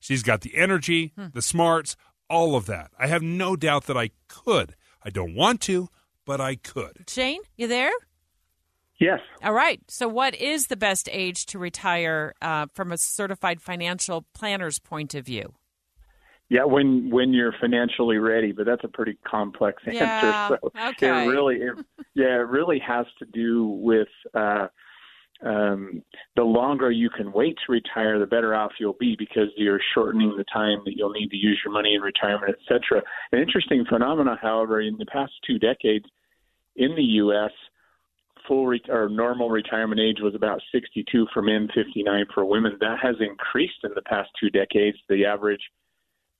She's 0.00 0.22
got 0.22 0.40
the 0.40 0.56
energy, 0.56 1.12
hmm. 1.16 1.26
the 1.34 1.42
smarts, 1.42 1.96
all 2.28 2.56
of 2.56 2.66
that. 2.66 2.90
I 2.98 3.06
have 3.06 3.22
no 3.22 3.56
doubt 3.56 3.86
that 3.86 3.96
I 3.96 4.10
could. 4.28 4.74
I 5.04 5.10
don't 5.10 5.34
want 5.34 5.60
to, 5.62 5.88
but 6.24 6.40
I 6.40 6.56
could. 6.56 7.04
Shane, 7.08 7.42
you 7.56 7.66
there? 7.66 7.92
Yes. 8.98 9.20
All 9.42 9.52
right. 9.52 9.80
So, 9.88 10.08
what 10.08 10.34
is 10.34 10.66
the 10.66 10.76
best 10.76 11.08
age 11.12 11.46
to 11.46 11.58
retire 11.58 12.34
uh, 12.40 12.66
from 12.72 12.92
a 12.92 12.98
certified 12.98 13.60
financial 13.60 14.24
planner's 14.34 14.78
point 14.78 15.14
of 15.14 15.26
view? 15.26 15.54
Yeah, 16.48 16.64
when 16.64 17.10
when 17.10 17.32
you're 17.32 17.54
financially 17.60 18.18
ready, 18.18 18.52
but 18.52 18.66
that's 18.66 18.84
a 18.84 18.88
pretty 18.88 19.18
complex 19.26 19.82
yeah, 19.86 20.50
answer. 20.50 20.58
So 20.74 20.88
okay. 20.90 21.24
it 21.24 21.28
really, 21.28 21.56
it, 21.56 21.74
yeah, 22.14 22.36
it 22.36 22.48
really 22.48 22.78
has 22.86 23.06
to 23.18 23.24
do 23.24 23.66
with 23.66 24.08
uh, 24.34 24.68
um, 25.42 26.02
the 26.36 26.42
longer 26.42 26.90
you 26.90 27.10
can 27.10 27.32
wait 27.32 27.56
to 27.66 27.72
retire, 27.72 28.18
the 28.18 28.26
better 28.26 28.54
off 28.54 28.72
you'll 28.78 28.96
be 28.98 29.16
because 29.18 29.48
you're 29.56 29.80
shortening 29.94 30.34
the 30.36 30.44
time 30.52 30.78
that 30.84 30.96
you'll 30.96 31.10
need 31.10 31.30
to 31.30 31.36
use 31.36 31.60
your 31.64 31.72
money 31.72 31.94
in 31.94 32.00
retirement, 32.00 32.54
etc. 32.60 33.02
An 33.32 33.40
interesting 33.40 33.84
phenomenon, 33.88 34.38
however, 34.40 34.80
in 34.80 34.96
the 34.98 35.06
past 35.06 35.32
two 35.46 35.58
decades 35.58 36.06
in 36.76 36.94
the 36.94 37.02
U.S. 37.02 37.50
Full 38.48 38.66
re- 38.66 38.82
or 38.88 39.08
normal 39.08 39.50
retirement 39.50 40.00
age 40.00 40.18
was 40.20 40.34
about 40.34 40.60
62 40.72 41.26
for 41.32 41.42
men, 41.42 41.68
59 41.74 42.26
for 42.32 42.44
women. 42.44 42.76
That 42.80 42.98
has 43.02 43.16
increased 43.20 43.84
in 43.84 43.90
the 43.94 44.02
past 44.02 44.30
two 44.38 44.50
decades. 44.50 44.98
The 45.08 45.24
average 45.24 45.62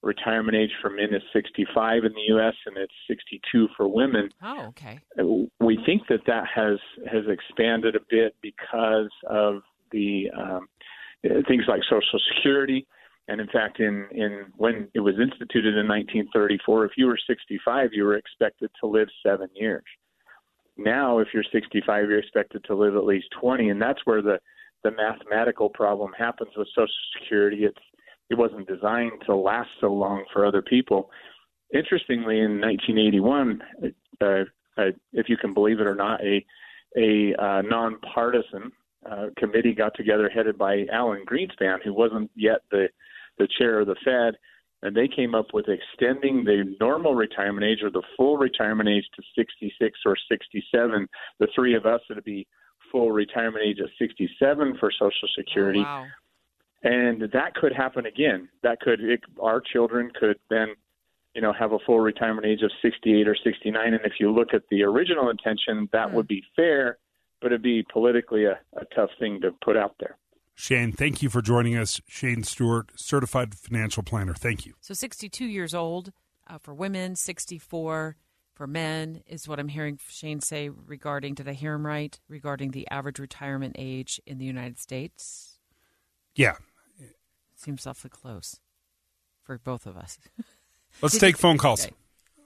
retirement 0.05 0.57
age 0.57 0.71
for 0.81 0.91
men 0.91 1.15
is 1.15 1.23
65 1.33 2.05
in 2.05 2.13
the 2.13 2.35
U.S. 2.35 2.55
and 2.67 2.77
it's 2.77 2.93
62 3.09 3.69
for 3.77 3.89
women. 3.89 4.29
Oh, 4.43 4.67
okay. 4.69 5.01
We 5.61 5.79
think 5.85 6.03
that 6.09 6.21
that 6.27 6.45
has 6.55 6.79
has 7.11 7.25
expanded 7.29 7.97
a 7.97 8.01
bit 8.11 8.37
because 8.43 9.11
of 9.29 9.63
the 9.91 10.31
um, 10.37 10.69
things 11.49 11.65
like 11.69 11.81
Social 11.85 12.21
Security, 12.35 12.87
and 13.29 13.41
in 13.41 13.49
fact, 13.49 13.81
in 13.81 14.07
in 14.13 14.47
when 14.57 14.89
it 14.95 15.01
was 15.01 15.15
instituted 15.15 15.77
in 15.77 15.89
1934, 15.89 16.85
if 16.85 16.93
you 16.97 17.07
were 17.07 17.19
65, 17.27 17.91
you 17.93 18.05
were 18.05 18.17
expected 18.17 18.71
to 18.81 18.87
live 18.87 19.09
seven 19.25 19.49
years. 19.55 19.85
Now, 20.77 21.19
if 21.19 21.29
you're 21.33 21.45
65, 21.53 22.09
you're 22.09 22.19
expected 22.19 22.65
to 22.65 22.75
live 22.75 22.97
at 22.97 23.05
least 23.05 23.27
20, 23.41 23.69
and 23.71 23.81
that's 23.81 24.01
where 24.05 24.23
the 24.23 24.39
the 24.83 24.91
mathematical 24.91 25.71
problem 25.71 26.13
happens 26.17 26.51
with 26.57 26.69
Social 26.69 26.89
Security. 27.19 27.65
It's 27.65 27.79
it 28.31 28.37
wasn't 28.37 28.67
designed 28.67 29.13
to 29.27 29.35
last 29.35 29.69
so 29.81 29.93
long 29.93 30.25
for 30.33 30.47
other 30.47 30.63
people. 30.63 31.11
Interestingly, 31.73 32.41
in 32.41 32.61
1981, 32.61 33.63
uh, 34.21 34.27
uh, 34.77 34.83
if 35.13 35.29
you 35.29 35.37
can 35.37 35.55
believe 35.55 35.81
it 35.81 35.87
or 35.87 35.95
not, 35.95 36.21
a 36.23 36.45
a 36.97 37.35
uh, 37.43 37.63
nonpartisan 37.63 38.71
uh, 39.11 39.27
committee 39.37 39.75
got 39.75 39.93
together 39.97 40.31
headed 40.33 40.57
by 40.57 40.87
Alan 40.93 41.25
Greenspan, 41.27 41.83
who 41.83 41.93
wasn't 41.93 42.31
yet 42.37 42.61
the 42.71 42.89
the 43.39 43.49
chair 43.59 43.81
of 43.81 43.89
the 43.89 43.97
Fed, 44.05 44.39
and 44.83 44.97
they 44.97 45.09
came 45.09 45.35
up 45.35 45.47
with 45.53 45.67
extending 45.69 46.45
the 46.45 46.77
normal 46.81 47.15
retirement 47.15 47.65
age 47.65 47.83
or 47.83 47.91
the 47.91 48.03
full 48.17 48.37
retirement 48.37 48.89
age 48.89 49.05
to 49.17 49.23
66 49.37 49.99
or 50.07 50.17
67. 50.31 51.09
The 51.41 51.49
three 51.55 51.75
of 51.75 51.85
us 51.85 52.01
would 52.09 52.23
be 52.23 52.47
full 52.93 53.11
retirement 53.11 53.65
age 53.67 53.79
at 53.81 53.89
67 53.99 54.77
for 54.79 54.93
Social 54.93 55.29
Security. 55.37 55.81
Oh, 55.81 55.83
wow. 55.83 56.07
And 56.85 57.23
that 57.33 57.55
could 57.55 57.73
happen 57.73 58.05
again. 58.05 58.49
That 58.63 58.79
could 58.81 59.01
it, 59.01 59.21
our 59.41 59.61
children 59.61 60.13
could 60.19 60.39
then, 60.51 60.75
you 61.35 61.41
know, 61.41 61.53
have 61.53 61.73
a 61.73 61.79
full 61.85 62.01
retirement 62.01 62.47
age 62.47 62.61
of 62.63 62.71
68 62.83 63.27
or 63.27 63.35
69. 63.43 63.95
And 63.95 64.05
if 64.05 64.13
you 64.21 64.31
look 64.31 64.53
at 64.53 64.63
the 64.71 64.83
original 64.83 65.31
intention, 65.31 65.89
that 65.93 66.13
would 66.13 66.29
be 66.29 66.43
fair, 66.55 66.99
but 67.41 67.47
it'd 67.47 67.63
be 67.63 67.85
politically 67.91 68.45
a, 68.45 68.61
a 68.77 68.85
tough 68.95 69.11
thing 69.19 69.41
to 69.41 69.51
put 69.65 69.79
out 69.79 69.97
there. 69.99 70.19
Shane, 70.55 70.93
thank 70.93 71.23
you 71.23 71.31
for 71.31 71.41
joining 71.41 71.77
us. 71.77 72.01
Shane 72.07 72.45
Stewart, 72.45 72.93
certified 72.95 73.55
financial 73.55 74.03
planner. 74.03 74.35
Thank 74.35 74.67
you. 74.67 74.75
So 74.81 74.93
62 74.95 75.47
years 75.47 75.75
old 75.75 76.13
uh, 76.47 76.59
for 76.59 76.75
women, 76.75 77.17
64 77.17 78.17
for 78.55 78.67
men 78.67 79.23
is 79.27 79.49
what 79.49 79.59
I'm 79.59 79.69
hearing 79.69 79.99
Shane 80.09 80.41
say 80.41 80.69
regarding, 80.69 81.35
did 81.35 81.49
I 81.49 81.55
hear 81.55 81.73
him 81.73 81.87
right, 81.87 82.21
regarding 82.29 82.71
the 82.71 82.87
average 82.91 83.19
retirement 83.19 83.75
age 83.79 84.21
in 84.27 84.39
the 84.39 84.45
United 84.45 84.79
States? 84.79 85.59
Yeah. 86.37 86.57
Seems 87.65 87.87
awfully 87.87 88.11
close 88.11 88.61
for 89.43 89.57
both 89.57 89.87
of 89.87 89.97
us. 89.97 90.19
Let's 91.03 91.17
take 91.17 91.39
phone 91.39 91.57
calls. 91.57 91.87
Okay. 91.87 91.95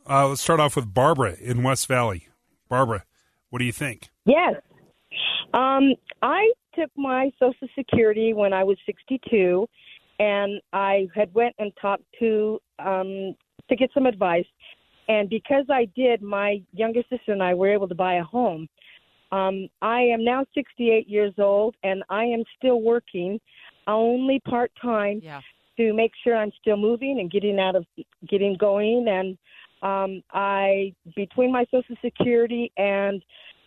Uh, 0.08 0.28
let's 0.28 0.40
start 0.40 0.58
off 0.58 0.74
with 0.74 0.94
Barbara 0.94 1.36
in 1.38 1.62
West 1.62 1.86
Valley. 1.86 2.28
Barbara, 2.68 3.04
what 3.50 3.58
do 3.58 3.66
you 3.66 3.72
think? 3.72 4.08
Yes. 4.24 4.54
Um, 5.52 5.94
I 6.22 6.50
took 6.74 6.90
my 6.96 7.30
Social 7.38 7.68
Security 7.76 8.32
when 8.32 8.52
I 8.52 8.62
was 8.64 8.78
62, 8.86 9.68
and 10.20 10.62
I 10.72 11.08
had 11.14 11.34
went 11.34 11.54
and 11.58 11.72
talked 11.82 12.04
to 12.20 12.58
um, 12.78 13.34
to 13.68 13.76
get 13.76 13.90
some 13.92 14.06
advice. 14.06 14.46
And 15.08 15.28
because 15.28 15.66
I 15.68 15.88
did, 15.96 16.22
my 16.22 16.62
younger 16.72 17.02
sister 17.10 17.32
and 17.32 17.42
I 17.42 17.54
were 17.54 17.70
able 17.70 17.88
to 17.88 17.94
buy 17.94 18.14
a 18.14 18.24
home. 18.24 18.68
Um, 19.30 19.68
I 19.82 20.00
am 20.00 20.24
now 20.24 20.46
68 20.54 21.08
years 21.08 21.34
old, 21.38 21.76
and 21.82 22.02
I 22.08 22.24
am 22.24 22.44
still 22.56 22.80
working, 22.80 23.40
only 23.92 24.40
part 24.40 24.70
time, 24.80 25.20
Yeah. 25.22 25.40
to 25.76 25.92
make 25.92 26.12
sure 26.22 26.36
I'm 26.36 26.52
still 26.60 26.76
moving 26.76 27.18
and 27.20 27.30
getting 27.30 27.58
out 27.58 27.76
of 27.76 27.86
getting 28.28 28.56
going. 28.56 29.06
And 29.08 29.38
um, 29.82 30.22
I 30.32 30.94
between 31.16 31.52
my 31.52 31.64
Social 31.70 31.96
Security 32.04 32.72
and 32.76 33.22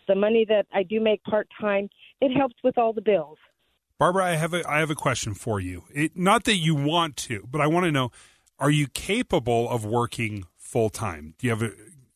the 0.08 0.14
money 0.14 0.44
that 0.48 0.66
I 0.72 0.82
do 0.82 1.00
make 1.00 1.22
part 1.24 1.48
time, 1.60 1.88
it 2.20 2.36
helps 2.36 2.54
with 2.62 2.76
all 2.76 2.92
the 2.92 3.00
bills. 3.00 3.38
Barbara, 3.98 4.24
I 4.26 4.34
have 4.34 4.52
a 4.52 4.68
I 4.68 4.80
have 4.80 4.90
a 4.90 4.94
question 4.94 5.32
for 5.34 5.60
you. 5.60 5.84
It, 5.94 6.16
not 6.16 6.44
that 6.44 6.56
you 6.56 6.74
want 6.74 7.16
to, 7.18 7.46
but 7.50 7.60
I 7.60 7.66
want 7.66 7.84
to 7.84 7.92
know: 7.92 8.10
Are 8.58 8.70
you 8.70 8.88
capable 8.88 9.68
of 9.70 9.84
working 9.84 10.44
full 10.56 10.90
time? 10.90 11.34
Do 11.38 11.46
you 11.46 11.50
have 11.50 11.62
a, 11.62 11.72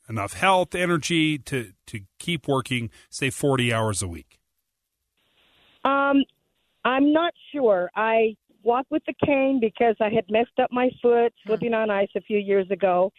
enough 0.09 0.33
health, 0.35 0.75
energy 0.75 1.39
to 1.39 1.73
to 1.87 2.01
keep 2.19 2.49
working, 2.49 2.91
say, 3.09 3.31
forty 3.31 3.73
hours 3.73 4.03
a 4.03 4.09
week? 4.09 4.41
Um, 5.85 6.25
I'm 6.87 7.13
not 7.13 7.35
sure. 7.53 7.91
I 7.97 8.37
walk 8.63 8.87
with 8.91 9.03
the 9.07 9.15
cane 9.25 9.59
because 9.61 9.97
I 10.01 10.09
had 10.09 10.25
messed 10.31 10.59
up 10.63 10.71
my 10.71 10.89
foot 11.03 11.35
hmm. 11.45 11.49
slipping 11.49 11.75
on 11.75 11.91
ice 11.91 12.09
a 12.17 12.21
few 12.21 12.39
years 12.39 12.71
ago, 12.71 13.13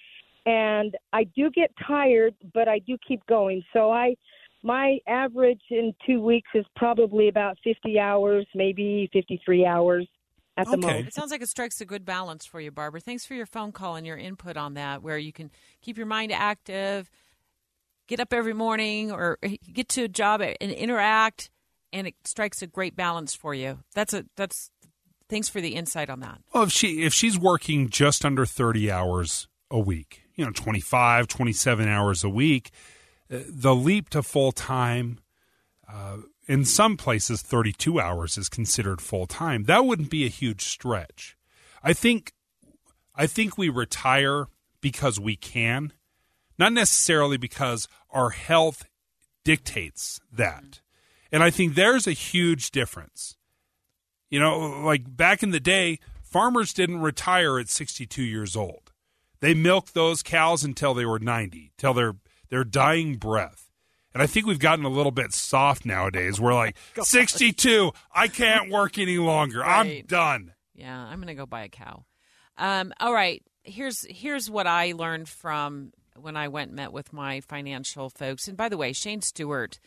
and 0.46 0.96
I 1.12 1.26
do 1.26 1.52
get 1.52 1.72
tired, 1.86 2.34
but 2.54 2.68
I 2.68 2.80
do 2.80 2.98
keep 3.06 3.26
going. 3.28 3.62
So 3.74 3.92
I, 3.92 4.16
my 4.64 5.00
average 5.08 5.62
in 5.70 5.94
two 6.06 6.22
weeks 6.22 6.50
is 6.56 6.66
probably 6.76 7.28
about 7.28 7.58
50 7.64 8.00
hours, 8.00 8.48
maybe 8.56 9.10
53 9.12 9.66
hours 9.66 10.08
at 10.58 10.66
the 10.72 10.78
moment, 10.78 11.08
It 11.08 11.14
sounds 11.14 11.30
like 11.30 11.44
it 11.44 11.50
strikes 11.50 11.80
a 11.82 11.86
good 11.86 12.04
balance 12.04 12.46
for 12.46 12.60
you, 12.60 12.72
Barbara. 12.72 13.00
Thanks 13.00 13.26
for 13.26 13.36
your 13.36 13.46
phone 13.46 13.72
call 13.72 13.96
and 13.96 14.08
your 14.08 14.18
input 14.18 14.58
on 14.58 14.74
that, 14.74 15.04
where 15.04 15.18
you 15.18 15.32
can 15.32 15.52
keep 15.82 15.98
your 15.98 16.08
mind 16.08 16.32
active, 16.32 17.12
get 18.08 18.20
up 18.20 18.34
every 18.34 18.54
morning, 18.54 19.12
or 19.12 19.38
get 19.72 19.88
to 19.90 20.06
a 20.06 20.08
job 20.08 20.42
and 20.42 20.72
interact, 20.72 21.52
and 21.94 22.08
it 22.08 22.16
strikes 22.24 22.62
a 22.62 22.68
great 22.68 22.96
balance 22.96 23.34
for 23.34 23.54
you. 23.54 23.80
That's 23.94 24.14
a 24.14 24.26
that's. 24.36 24.72
Thanks 25.30 25.50
for 25.50 25.60
the 25.60 25.76
insight 25.76 26.10
on 26.10 26.22
that. 26.22 26.40
Well, 26.54 26.64
if 26.64 26.72
she 26.72 27.04
if 27.04 27.14
she's 27.14 27.38
working 27.38 27.90
just 27.90 28.24
under 28.24 28.46
30 28.46 28.90
hours 28.90 29.48
a 29.70 29.80
week, 29.80 30.22
you 30.36 30.46
know, 30.46 30.52
25, 30.52 31.28
27 31.28 31.88
hours 31.88 32.24
a 32.24 32.30
week, 32.30 32.72
uh, 33.32 33.40
the 33.48 33.76
leap 33.76 34.10
to 34.10 34.24
full 34.24 34.54
time 34.54 35.20
uh, 35.92 36.18
in 36.48 36.64
some 36.64 36.96
places 36.96 37.42
32 37.42 38.00
hours 38.00 38.38
is 38.38 38.48
considered 38.48 39.02
full 39.02 39.28
time. 39.28 39.64
That 39.64 39.86
wouldn't 39.86 40.10
be 40.10 40.26
a 40.26 40.30
huge 40.30 40.64
stretch. 40.64 41.38
I 41.84 41.94
think 41.94 42.34
I 43.16 43.28
think 43.28 43.58
we 43.58 43.70
retire 43.70 44.48
because 44.80 45.20
we 45.20 45.36
can, 45.36 45.92
not 46.58 46.72
necessarily 46.72 47.38
because 47.38 47.88
our 48.12 48.30
health 48.30 48.86
dictates 49.44 50.20
that. 50.32 50.82
And 51.32 51.44
I 51.44 51.50
think 51.50 51.76
there's 51.76 52.08
a 52.08 52.12
huge 52.12 52.72
difference. 52.72 53.36
You 54.30 54.40
know, 54.40 54.60
like 54.84 55.16
back 55.16 55.44
in 55.44 55.52
the 55.52 55.60
day, 55.60 56.00
farmers 56.22 56.74
didn't 56.74 57.02
retire 57.02 57.60
at 57.60 57.70
62 57.70 58.22
years 58.22 58.56
old. 58.56 58.92
They 59.40 59.54
milked 59.54 59.94
those 59.94 60.24
cows 60.24 60.64
until 60.64 60.94
they 60.94 61.06
were 61.06 61.20
90, 61.20 61.72
till 61.78 61.94
their 61.94 62.16
their 62.50 62.64
dying 62.64 63.16
breath. 63.16 63.70
And 64.14 64.24
I 64.24 64.28
think 64.28 64.48
we've 64.48 64.60
gotten 64.60 64.86
a 64.86 64.90
little 64.90 65.12
bit 65.12 65.34
soft 65.34 65.86
nowadays. 65.86 66.40
We're 66.40 66.54
like 66.54 66.76
62, 67.02 67.92
I 68.14 68.28
can't 68.28 68.72
work 68.72 68.98
any 68.98 69.18
longer. 69.18 69.64
I'm 69.64 70.04
done. 70.06 70.54
Yeah, 70.74 70.98
I'm 70.98 71.18
going 71.18 71.28
to 71.28 71.36
go 71.36 71.46
buy 71.46 71.64
a 71.64 71.70
cow. 71.70 72.06
Um, 72.58 72.94
all 73.00 73.14
right, 73.14 73.44
here's 73.64 74.06
here's 74.10 74.50
what 74.50 74.66
I 74.66 74.94
learned 74.94 75.30
from 75.30 75.92
when 76.16 76.36
I 76.36 76.48
went 76.48 76.70
and 76.70 76.76
met 76.76 76.92
with 76.92 77.14
my 77.14 77.42
financial 77.42 78.10
folks. 78.10 78.48
And 78.48 78.58
by 78.58 78.70
the 78.70 78.78
way, 78.78 78.94
Shane 78.94 79.22
Stewart 79.22 79.80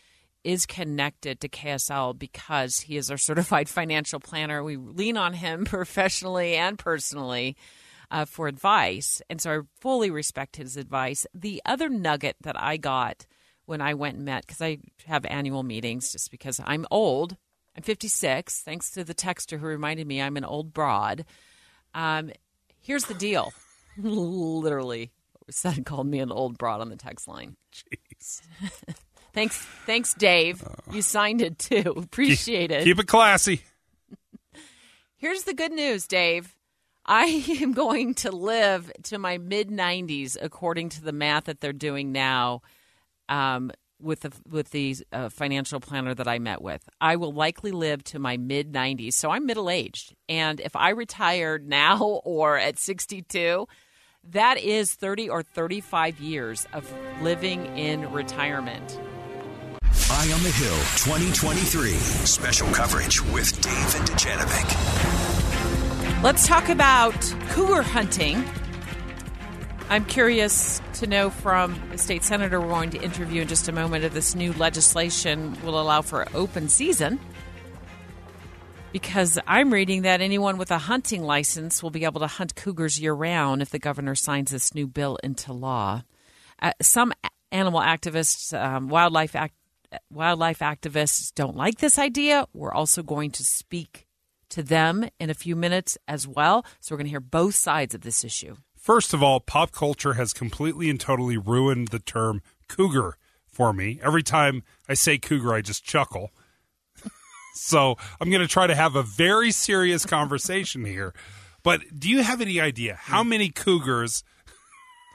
is 0.45 0.67
connected 0.67 1.41
to 1.41 1.49
KSL 1.49 2.19
because 2.19 2.81
he 2.81 2.97
is 2.97 3.11
our 3.11 3.19
certified 3.19 3.69
financial 3.69 4.21
planner. 4.21 4.63
We 4.63 4.77
lean 4.77 5.17
on 5.17 5.35
him 5.35 5.65
professionally 5.67 6.55
and 6.55 6.79
personally 6.79 7.57
uh, 8.11 8.25
for 8.25 8.49
advice, 8.49 9.23
and 9.31 9.41
so 9.41 9.51
I 9.51 9.61
fully 9.81 10.11
respect 10.11 10.57
his 10.57 10.77
advice. 10.77 11.27
The 11.33 11.63
other 11.65 11.89
nugget 11.89 12.37
that 12.41 12.61
I 12.61 12.77
got 12.77 13.27
when 13.67 13.81
I 13.81 13.95
went 13.95 14.17
and 14.17 14.25
met, 14.25 14.47
because 14.47 14.61
I 14.61 14.79
have 15.07 15.25
annual 15.27 15.63
meetings, 15.63 16.11
just 16.11 16.31
because 16.33 16.61
I'm 16.65 16.87
old. 16.91 17.37
I'm 17.77 17.85
56, 17.85 18.63
thanks 18.63 18.91
to 18.93 19.05
the 19.05 19.15
texter 19.15 19.61
who 19.61 19.67
reminded 19.67 20.09
me 20.09 20.21
I'm 20.21 20.37
an 20.37 20.45
old 20.45 20.73
broad. 20.73 21.25
Um, 21.95 22.33
here's 22.81 23.05
the 23.05 23.15
deal. 23.15 23.53
Literally, 23.97 25.13
said 25.51 25.85
called 25.85 26.09
me 26.09 26.19
an 26.19 26.33
old 26.33 26.59
broad 26.59 26.81
on 26.81 26.89
the 26.89 26.97
text 26.97 27.29
line. 27.29 27.57
Jeez. 27.73 28.43
Thanks, 29.33 29.57
thanks, 29.87 30.15
Dave. 30.15 30.63
You 30.93 31.03
signed 31.03 31.41
it 31.41 31.59
too. 31.59 31.95
Appreciate 31.97 32.71
it. 32.71 32.85
Keep 32.85 32.99
it 33.01 33.07
classy. 33.07 33.63
Here's 35.17 35.45
the 35.45 35.55
good 35.55 35.73
news, 35.73 36.07
Dave. 36.07 36.57
I 37.07 37.25
am 37.61 37.73
going 37.73 38.15
to 38.15 38.31
live 38.31 38.91
to 39.05 39.19
my 39.19 39.39
mid 39.39 39.69
90s, 39.69 40.37
according 40.41 40.91
to 40.91 41.03
the 41.03 41.13
math 41.13 41.45
that 41.45 41.61
they're 41.61 41.73
doing 41.73 42.13
now, 42.13 42.63
um, 43.29 43.71
with 44.01 44.21
the 44.21 44.33
with 44.49 44.71
the 44.71 44.97
uh, 45.13 45.29
financial 45.29 45.81
planner 45.81 46.15
that 46.15 46.29
I 46.29 46.39
met 46.39 46.63
with. 46.63 46.89
I 47.01 47.17
will 47.17 47.33
likely 47.33 47.71
live 47.71 48.03
to 48.05 48.19
my 48.19 48.37
mid 48.37 48.73
90s, 48.73 49.15
so 49.15 49.31
I'm 49.31 49.47
middle 49.47 49.71
aged. 49.71 50.15
And 50.29 50.61
if 50.61 50.75
I 50.75 50.91
retire 50.91 51.59
now 51.59 51.99
or 52.25 52.57
at 52.57 52.79
62, 52.79 53.67
that 54.31 54.59
is 54.59 54.95
30 54.95 55.29
or 55.29 55.43
35 55.43 56.21
years 56.21 56.67
of 56.73 56.93
living 57.23 57.67
in 57.77 58.11
retirement. 58.13 58.99
Eye 60.11 60.33
on 60.33 60.43
the 60.43 60.51
Hill 60.51 60.77
2023. 61.05 61.93
Special 61.93 62.67
coverage 62.69 63.21
with 63.33 63.61
Dave 63.61 63.95
and 63.97 64.09
Dujanovic. 64.09 66.23
Let's 66.23 66.47
talk 66.47 66.69
about 66.69 67.15
cougar 67.49 67.83
hunting. 67.83 68.45
I'm 69.89 70.05
curious 70.05 70.81
to 70.95 71.09
know 71.09 71.31
from 71.31 71.81
the 71.91 71.99
state 71.99 72.23
senator 72.23 72.61
we're 72.61 72.69
going 72.69 72.91
to 72.91 73.03
interview 73.03 73.43
in 73.43 73.49
just 73.49 73.69
a 73.69 73.73
moment 73.73 74.05
if 74.05 74.15
this 74.15 74.37
new 74.37 74.53
legislation 74.53 75.61
will 75.65 75.81
allow 75.81 76.03
for 76.03 76.29
open 76.35 76.69
season. 76.69 77.19
Because 78.93 79.39
I'm 79.47 79.73
reading 79.73 80.03
that 80.03 80.21
anyone 80.21 80.59
with 80.59 80.71
a 80.71 80.79
hunting 80.79 81.25
license 81.25 81.83
will 81.83 81.91
be 81.91 82.05
able 82.05 82.21
to 82.21 82.29
hunt 82.29 82.55
cougars 82.55 83.01
year 83.01 83.13
round 83.13 83.61
if 83.63 83.71
the 83.71 83.81
governor 83.81 84.15
signs 84.15 84.53
this 84.53 84.73
new 84.75 84.87
bill 84.87 85.19
into 85.25 85.53
law. 85.53 86.05
Uh, 86.61 86.73
some 86.81 87.13
animal 87.53 87.81
activists, 87.81 88.57
um, 88.57 88.89
wildlife 88.89 89.35
act, 89.35 89.55
wildlife 90.11 90.61
activists, 90.61 91.35
don't 91.35 91.57
like 91.57 91.79
this 91.79 91.99
idea. 91.99 92.47
We're 92.53 92.73
also 92.73 93.03
going 93.03 93.31
to 93.33 93.45
speak 93.45 94.07
to 94.51 94.63
them 94.63 95.09
in 95.19 95.31
a 95.31 95.35
few 95.35 95.57
minutes 95.57 95.97
as 96.09 96.27
well. 96.27 96.65
So 96.81 96.95
we're 96.95 96.99
going 96.99 97.07
to 97.07 97.11
hear 97.11 97.21
both 97.21 97.55
sides 97.55 97.95
of 97.95 98.03
this 98.03 98.25
issue. 98.25 98.57
First 98.77 99.15
of 99.15 99.23
all, 99.23 99.41
pop 99.41 99.73
culture 99.73 100.15
has 100.15 100.33
completely 100.33 100.91
and 100.91 100.99
totally 100.99 101.37
ruined 101.37 101.89
the 101.89 101.99
term 101.99 102.43
cougar 102.69 103.17
for 103.47 103.73
me. 103.73 104.01
Every 104.03 104.23
time 104.23 104.63
I 104.89 104.95
say 104.95 105.19
cougar, 105.19 105.53
I 105.53 105.61
just 105.61 105.85
chuckle. 105.85 106.31
so 107.55 107.97
I'm 108.21 108.31
going 108.31 108.41
to 108.41 108.49
try 108.49 108.67
to 108.67 108.75
have 108.75 108.97
a 108.97 109.03
very 109.03 109.51
serious 109.51 110.07
conversation 110.07 110.85
here. 110.85 111.13
But 111.63 111.83
do 111.99 112.09
you 112.09 112.23
have 112.23 112.41
any 112.41 112.59
idea 112.59 112.95
how 112.99 113.23
many 113.23 113.51
cougars 113.51 114.25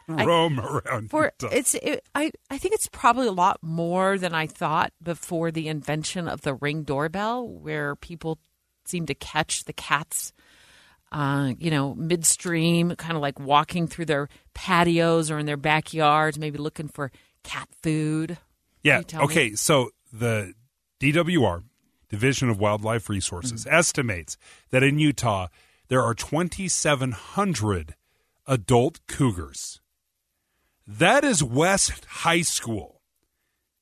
roam 0.07 0.59
I, 0.59 0.63
around? 0.63 1.09
For 1.09 1.31
it's, 1.51 1.73
it, 1.75 2.05
I, 2.13 2.31
I 2.49 2.57
think 2.57 2.73
it's 2.73 2.87
probably 2.87 3.27
a 3.27 3.31
lot 3.31 3.59
more 3.61 4.17
than 4.17 4.33
I 4.33 4.47
thought 4.47 4.93
before 5.01 5.51
the 5.51 5.67
invention 5.67 6.27
of 6.27 6.41
the 6.41 6.53
ring 6.53 6.83
doorbell, 6.83 7.47
where 7.47 7.95
people 7.95 8.39
seem 8.85 9.05
to 9.07 9.15
catch 9.15 9.63
the 9.65 9.73
cats. 9.73 10.33
Uh, 11.11 11.53
you 11.59 11.71
know, 11.71 11.93
midstream, 11.95 12.93
kind 12.95 13.15
of 13.15 13.21
like 13.21 13.39
walking 13.39 13.87
through 13.87 14.05
their 14.05 14.27
patios 14.53 15.31
or 15.31 15.39
in 15.39 15.45
their 15.45 15.55
backyards, 15.55 16.37
maybe 16.37 16.57
looking 16.57 16.89
for 16.89 17.09
cat 17.43 17.69
food. 17.81 18.37
Yeah. 18.83 19.01
Okay. 19.13 19.51
me? 19.51 19.55
So 19.55 19.91
the 20.11 20.53
DWR, 20.99 21.63
Division 22.09 22.49
of 22.49 22.59
Wildlife 22.59 23.07
Resources, 23.07 23.63
Mm-hmm. 23.65 23.75
estimates 23.75 24.37
that 24.71 24.83
in 24.83 24.99
Utah 24.99 25.47
there 25.87 26.01
are 26.01 26.13
2,700 26.15 27.95
adult 28.47 28.99
cougars. 29.07 29.79
That 30.87 31.23
is 31.23 31.43
West 31.43 32.05
High 32.05 32.41
School. 32.41 33.01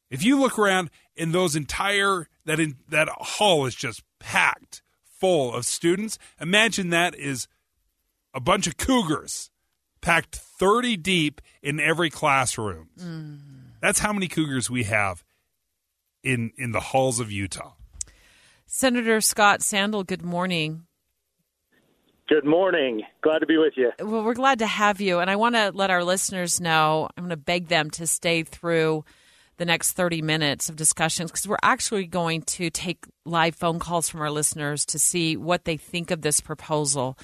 If 0.09 0.23
you 0.23 0.39
look 0.39 0.57
around 0.59 0.89
in 1.15 1.31
those 1.31 1.55
entire 1.55 2.27
that 2.45 2.59
in 2.59 2.77
that 2.89 3.09
hall 3.09 3.65
is 3.65 3.75
just 3.75 4.03
packed 4.19 4.81
full 5.05 5.53
of 5.53 5.65
students. 5.65 6.17
Imagine 6.39 6.89
that 6.89 7.15
is 7.15 7.47
a 8.33 8.39
bunch 8.39 8.67
of 8.67 8.77
cougars 8.77 9.51
packed 10.01 10.35
30 10.35 10.97
deep 10.97 11.41
in 11.61 11.79
every 11.79 12.09
classroom. 12.09 12.89
Mm. 12.99 13.39
That's 13.79 13.99
how 13.99 14.11
many 14.11 14.27
cougars 14.27 14.69
we 14.69 14.83
have 14.83 15.23
in 16.23 16.51
in 16.57 16.71
the 16.71 16.79
halls 16.79 17.19
of 17.19 17.31
Utah. 17.31 17.73
Senator 18.65 19.21
Scott 19.21 19.61
Sandall, 19.61 20.03
good 20.03 20.23
morning. 20.23 20.85
Good 22.29 22.45
morning. 22.45 23.01
Glad 23.21 23.39
to 23.39 23.45
be 23.45 23.57
with 23.57 23.73
you. 23.75 23.91
Well, 23.99 24.23
we're 24.23 24.33
glad 24.33 24.59
to 24.59 24.67
have 24.67 25.01
you. 25.01 25.19
And 25.19 25.29
I 25.29 25.35
want 25.35 25.55
to 25.55 25.71
let 25.73 25.89
our 25.91 26.05
listeners 26.05 26.61
know 26.61 27.09
I'm 27.17 27.23
going 27.25 27.29
to 27.31 27.37
beg 27.37 27.67
them 27.67 27.89
to 27.91 28.07
stay 28.07 28.43
through 28.43 29.03
the 29.57 29.65
next 29.65 29.91
30 29.91 30.21
minutes 30.21 30.69
of 30.69 30.77
discussions 30.77 31.31
because 31.31 31.47
we're 31.47 31.57
actually 31.61 32.05
going 32.05 32.41
to 32.43 32.69
take 32.69 33.05
live 33.25 33.55
phone 33.55 33.77
calls 33.77 34.09
from 34.09 34.21
our 34.21 34.31
listeners 34.31 34.85
to 34.85 34.99
see 34.99 35.35
what 35.35 35.65
they 35.65 35.75
think 35.75 36.11
of 36.11 36.21
this 36.21 36.39
proposal 36.39 37.17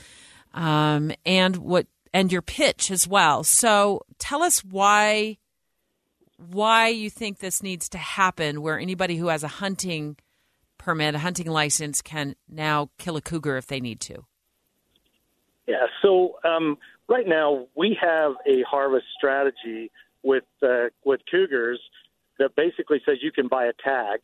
um, 0.54 1.12
and 1.26 1.56
what 1.58 1.88
and 2.14 2.32
your 2.32 2.41
pitch 2.41 2.91
as 2.91 3.08
well. 3.08 3.43
So 3.43 4.02
tell 4.18 4.43
us 4.43 4.66
why 4.66 5.38
why 6.38 6.89
you 6.89 7.10
think 7.10 7.39
this 7.39 7.64
needs 7.64 7.89
to 7.89 7.97
happen 7.97 8.62
where 8.62 8.80
anybody 8.80 9.16
who 9.16 9.28
has 9.28 9.43
a 9.43 9.47
hunting 9.47 10.18
permit, 10.78 11.16
a 11.16 11.20
hunting 11.20 11.47
license 11.47 12.02
can 12.02 12.36
now 12.50 12.89
kill 12.97 13.18
a 13.18 13.22
cougar 13.22 13.58
if 13.58 13.68
they 13.68 13.80
need 13.80 14.00
to. 14.02 14.26
Yeah. 15.70 15.86
So 16.01 16.39
um, 16.43 16.80
right 17.07 17.28
now 17.28 17.67
we 17.76 17.95
have 18.01 18.34
a 18.47 18.63
harvest 18.63 19.05
strategy 19.15 19.91
with 20.24 20.45
uh, 20.63 20.86
with 21.05 21.22
cougars 21.30 21.80
that 22.39 22.55
basically 22.55 22.99
says 23.05 23.17
you 23.22 23.32
can 23.32 23.47
buy 23.47 23.65
a 23.65 23.74
tag 23.84 24.22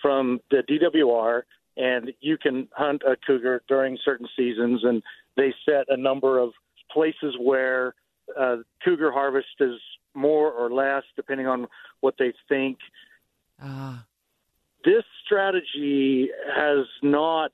from 0.00 0.40
the 0.50 0.62
DWR 0.68 1.42
and 1.76 2.12
you 2.20 2.38
can 2.38 2.68
hunt 2.72 3.02
a 3.06 3.16
cougar 3.26 3.62
during 3.68 3.98
certain 4.02 4.28
seasons, 4.34 4.82
and 4.82 5.02
they 5.36 5.54
set 5.66 5.84
a 5.88 5.96
number 5.96 6.38
of 6.38 6.52
places 6.90 7.34
where 7.38 7.94
uh, 8.38 8.56
cougar 8.82 9.12
harvest 9.12 9.60
is 9.60 9.78
more 10.14 10.50
or 10.50 10.70
less 10.70 11.02
depending 11.16 11.46
on 11.46 11.66
what 12.00 12.14
they 12.18 12.32
think. 12.48 12.78
Ah. 13.60 14.04
This 14.84 15.04
strategy 15.24 16.30
has 16.54 16.86
not 17.02 17.52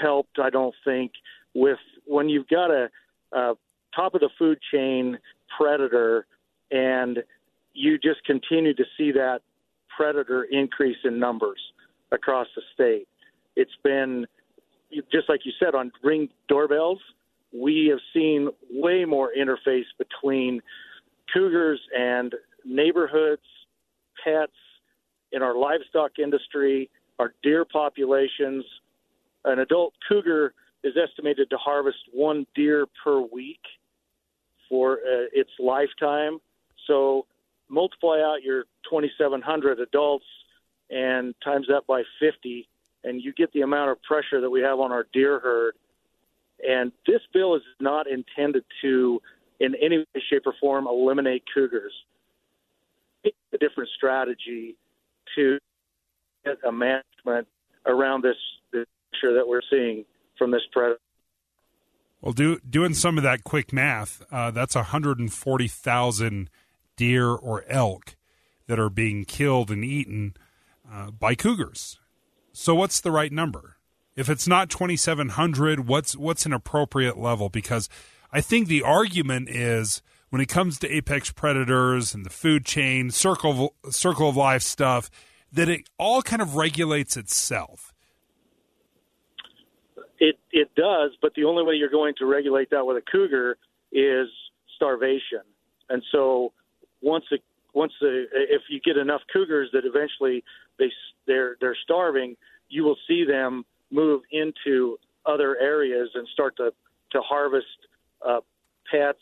helped, 0.00 0.38
I 0.38 0.50
don't 0.50 0.74
think, 0.84 1.12
with 1.54 1.78
when 2.06 2.28
you've 2.28 2.48
got 2.48 2.70
a, 2.70 2.88
a 3.32 3.54
top 3.94 4.14
of 4.14 4.20
the 4.20 4.30
food 4.38 4.58
chain 4.72 5.18
predator 5.56 6.26
and 6.70 7.22
you 7.72 7.98
just 7.98 8.24
continue 8.24 8.74
to 8.74 8.84
see 8.96 9.12
that 9.12 9.40
predator 9.96 10.44
increase 10.44 10.96
in 11.04 11.18
numbers 11.18 11.60
across 12.12 12.46
the 12.56 12.62
state. 12.72 13.06
It's 13.56 13.76
been 13.82 14.26
just 15.12 15.28
like 15.28 15.40
you 15.44 15.52
said 15.58 15.74
on 15.74 15.92
ring 16.02 16.28
doorbells. 16.48 16.98
We 17.52 17.86
have 17.90 18.00
seen 18.12 18.48
way 18.70 19.04
more 19.04 19.30
interface 19.36 19.84
between 19.98 20.60
cougars 21.32 21.80
and 21.96 22.34
neighborhoods, 22.64 23.42
pets, 24.22 24.52
in 25.32 25.42
our 25.42 25.56
livestock 25.56 26.18
industry, 26.18 26.90
our 27.18 27.34
deer 27.42 27.64
populations. 27.64 28.64
An 29.44 29.58
adult 29.58 29.92
cougar 30.08 30.54
is 30.84 30.94
estimated 31.02 31.50
to 31.50 31.56
harvest 31.56 31.98
one 32.12 32.46
deer 32.54 32.86
per 33.02 33.18
week 33.20 33.60
for 34.68 34.98
uh, 34.98 35.26
its 35.32 35.50
lifetime. 35.58 36.38
So 36.86 37.26
multiply 37.68 38.20
out 38.20 38.42
your 38.42 38.64
2,700 38.88 39.80
adults 39.80 40.26
and 40.90 41.34
times 41.42 41.66
that 41.68 41.86
by 41.88 42.02
50, 42.20 42.68
and 43.02 43.22
you 43.22 43.32
get 43.32 43.52
the 43.52 43.62
amount 43.62 43.90
of 43.90 44.02
pressure 44.02 44.40
that 44.42 44.50
we 44.50 44.60
have 44.60 44.78
on 44.78 44.92
our 44.92 45.06
deer 45.12 45.40
herd. 45.40 45.74
And 46.66 46.92
this 47.06 47.20
bill 47.32 47.56
is 47.56 47.62
not 47.80 48.06
intended 48.06 48.64
to, 48.82 49.20
in 49.60 49.74
any 49.82 49.98
way, 49.98 50.22
shape, 50.30 50.42
or 50.46 50.54
form, 50.60 50.86
eliminate 50.86 51.44
cougars. 51.52 51.92
It's 53.24 53.36
a 53.54 53.58
different 53.58 53.90
strategy 53.96 54.76
to 55.34 55.58
get 56.44 56.58
a 56.66 56.70
management 56.70 57.48
around 57.86 58.22
this, 58.22 58.36
this 58.72 58.86
pressure 59.10 59.34
that 59.34 59.48
we're 59.48 59.62
seeing 59.70 60.04
from 60.38 60.50
this 60.50 60.62
predator. 60.72 61.00
Well, 62.20 62.32
do, 62.32 62.58
doing 62.60 62.94
some 62.94 63.18
of 63.18 63.24
that 63.24 63.44
quick 63.44 63.72
math, 63.72 64.22
uh, 64.30 64.50
that's 64.50 64.74
140,000 64.74 66.50
deer 66.96 67.28
or 67.28 67.64
elk 67.68 68.16
that 68.66 68.78
are 68.78 68.90
being 68.90 69.24
killed 69.24 69.70
and 69.70 69.84
eaten 69.84 70.34
uh, 70.90 71.10
by 71.10 71.34
cougars. 71.34 71.98
So, 72.52 72.74
what's 72.74 73.00
the 73.00 73.10
right 73.10 73.32
number? 73.32 73.76
If 74.16 74.28
it's 74.28 74.46
not 74.46 74.70
2,700, 74.70 75.88
what's 75.88 76.16
what's 76.16 76.46
an 76.46 76.52
appropriate 76.52 77.18
level? 77.18 77.48
Because 77.48 77.88
I 78.32 78.40
think 78.40 78.68
the 78.68 78.82
argument 78.82 79.48
is 79.48 80.02
when 80.30 80.40
it 80.40 80.48
comes 80.48 80.78
to 80.80 80.92
apex 80.92 81.30
predators 81.30 82.14
and 82.14 82.24
the 82.24 82.30
food 82.30 82.64
chain, 82.64 83.10
circle 83.10 83.74
circle 83.90 84.28
of 84.28 84.36
life 84.36 84.62
stuff, 84.62 85.10
that 85.52 85.68
it 85.68 85.88
all 85.98 86.22
kind 86.22 86.42
of 86.42 86.56
regulates 86.56 87.16
itself. 87.16 87.93
It 90.18 90.38
it 90.52 90.74
does, 90.74 91.10
but 91.20 91.34
the 91.34 91.44
only 91.44 91.64
way 91.64 91.74
you're 91.74 91.90
going 91.90 92.14
to 92.18 92.26
regulate 92.26 92.70
that 92.70 92.86
with 92.86 92.96
a 92.96 93.02
cougar 93.02 93.56
is 93.92 94.28
starvation. 94.76 95.42
And 95.88 96.02
so 96.12 96.52
once 97.02 97.24
a, 97.32 97.36
once 97.72 97.92
the 98.00 98.26
if 98.32 98.62
you 98.68 98.80
get 98.80 98.96
enough 98.96 99.22
cougars 99.32 99.70
that 99.72 99.84
eventually 99.84 100.44
they 100.78 100.90
they're 101.26 101.56
they're 101.60 101.76
starving, 101.82 102.36
you 102.68 102.84
will 102.84 102.96
see 103.08 103.24
them 103.24 103.64
move 103.90 104.22
into 104.30 104.98
other 105.26 105.56
areas 105.60 106.10
and 106.14 106.26
start 106.32 106.56
to 106.56 106.72
to 107.12 107.20
harvest 107.20 107.66
uh, 108.26 108.40
pets 108.90 109.18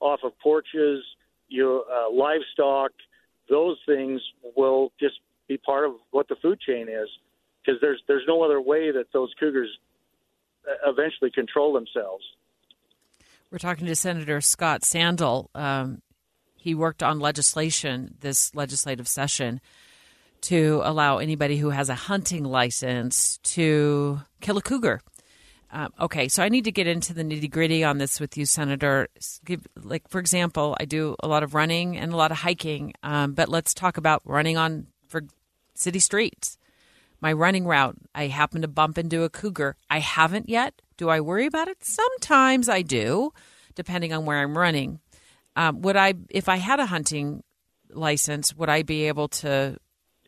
off 0.00 0.20
of 0.24 0.38
porches, 0.38 1.02
your 1.48 1.80
uh, 1.80 2.10
livestock. 2.10 2.92
Those 3.48 3.78
things 3.84 4.20
will 4.56 4.92
just 5.00 5.16
be 5.48 5.58
part 5.58 5.84
of 5.84 5.94
what 6.12 6.28
the 6.28 6.36
food 6.36 6.60
chain 6.60 6.88
is 6.88 7.08
because 7.60 7.80
there's 7.80 8.02
there's 8.06 8.24
no 8.26 8.42
other 8.42 8.60
way 8.60 8.92
that 8.92 9.06
those 9.12 9.30
cougars 9.38 9.68
eventually 10.86 11.30
control 11.30 11.72
themselves. 11.72 12.24
We're 13.50 13.58
talking 13.58 13.86
to 13.86 13.96
Senator 13.96 14.40
Scott 14.40 14.84
Sandall. 14.84 15.50
Um, 15.54 16.02
he 16.56 16.74
worked 16.74 17.02
on 17.02 17.18
legislation 17.18 18.14
this 18.20 18.54
legislative 18.54 19.08
session 19.08 19.60
to 20.42 20.80
allow 20.84 21.18
anybody 21.18 21.56
who 21.56 21.70
has 21.70 21.88
a 21.88 21.94
hunting 21.94 22.44
license 22.44 23.38
to 23.38 24.20
kill 24.40 24.56
a 24.56 24.62
cougar. 24.62 25.00
Um, 25.72 25.92
okay, 26.00 26.28
so 26.28 26.42
I 26.42 26.48
need 26.48 26.64
to 26.64 26.72
get 26.72 26.86
into 26.86 27.14
the 27.14 27.22
nitty 27.22 27.50
gritty 27.50 27.84
on 27.84 27.98
this 27.98 28.18
with 28.18 28.36
you, 28.36 28.44
Senator. 28.44 29.08
Give, 29.44 29.66
like, 29.80 30.08
for 30.08 30.18
example, 30.18 30.76
I 30.80 30.84
do 30.84 31.14
a 31.22 31.28
lot 31.28 31.42
of 31.42 31.54
running 31.54 31.96
and 31.96 32.12
a 32.12 32.16
lot 32.16 32.32
of 32.32 32.38
hiking, 32.38 32.92
um, 33.02 33.34
but 33.34 33.48
let's 33.48 33.72
talk 33.72 33.96
about 33.96 34.22
running 34.24 34.56
on 34.56 34.88
for 35.06 35.22
city 35.74 36.00
streets. 36.00 36.58
My 37.20 37.32
running 37.32 37.66
route, 37.66 37.96
I 38.14 38.28
happen 38.28 38.62
to 38.62 38.68
bump 38.68 38.96
into 38.98 39.22
a 39.24 39.28
cougar. 39.30 39.76
I 39.90 39.98
haven't 39.98 40.48
yet. 40.48 40.80
Do 40.96 41.08
I 41.08 41.20
worry 41.20 41.46
about 41.46 41.68
it? 41.68 41.84
Sometimes 41.84 42.68
I 42.68 42.82
do, 42.82 43.32
depending 43.74 44.12
on 44.12 44.24
where 44.24 44.38
I'm 44.38 44.56
running. 44.56 45.00
Um, 45.56 45.82
would 45.82 45.96
I, 45.96 46.14
if 46.30 46.48
I 46.48 46.56
had 46.56 46.80
a 46.80 46.86
hunting 46.86 47.42
license, 47.90 48.54
would 48.54 48.68
I 48.68 48.82
be 48.82 49.08
able 49.08 49.28
to 49.28 49.76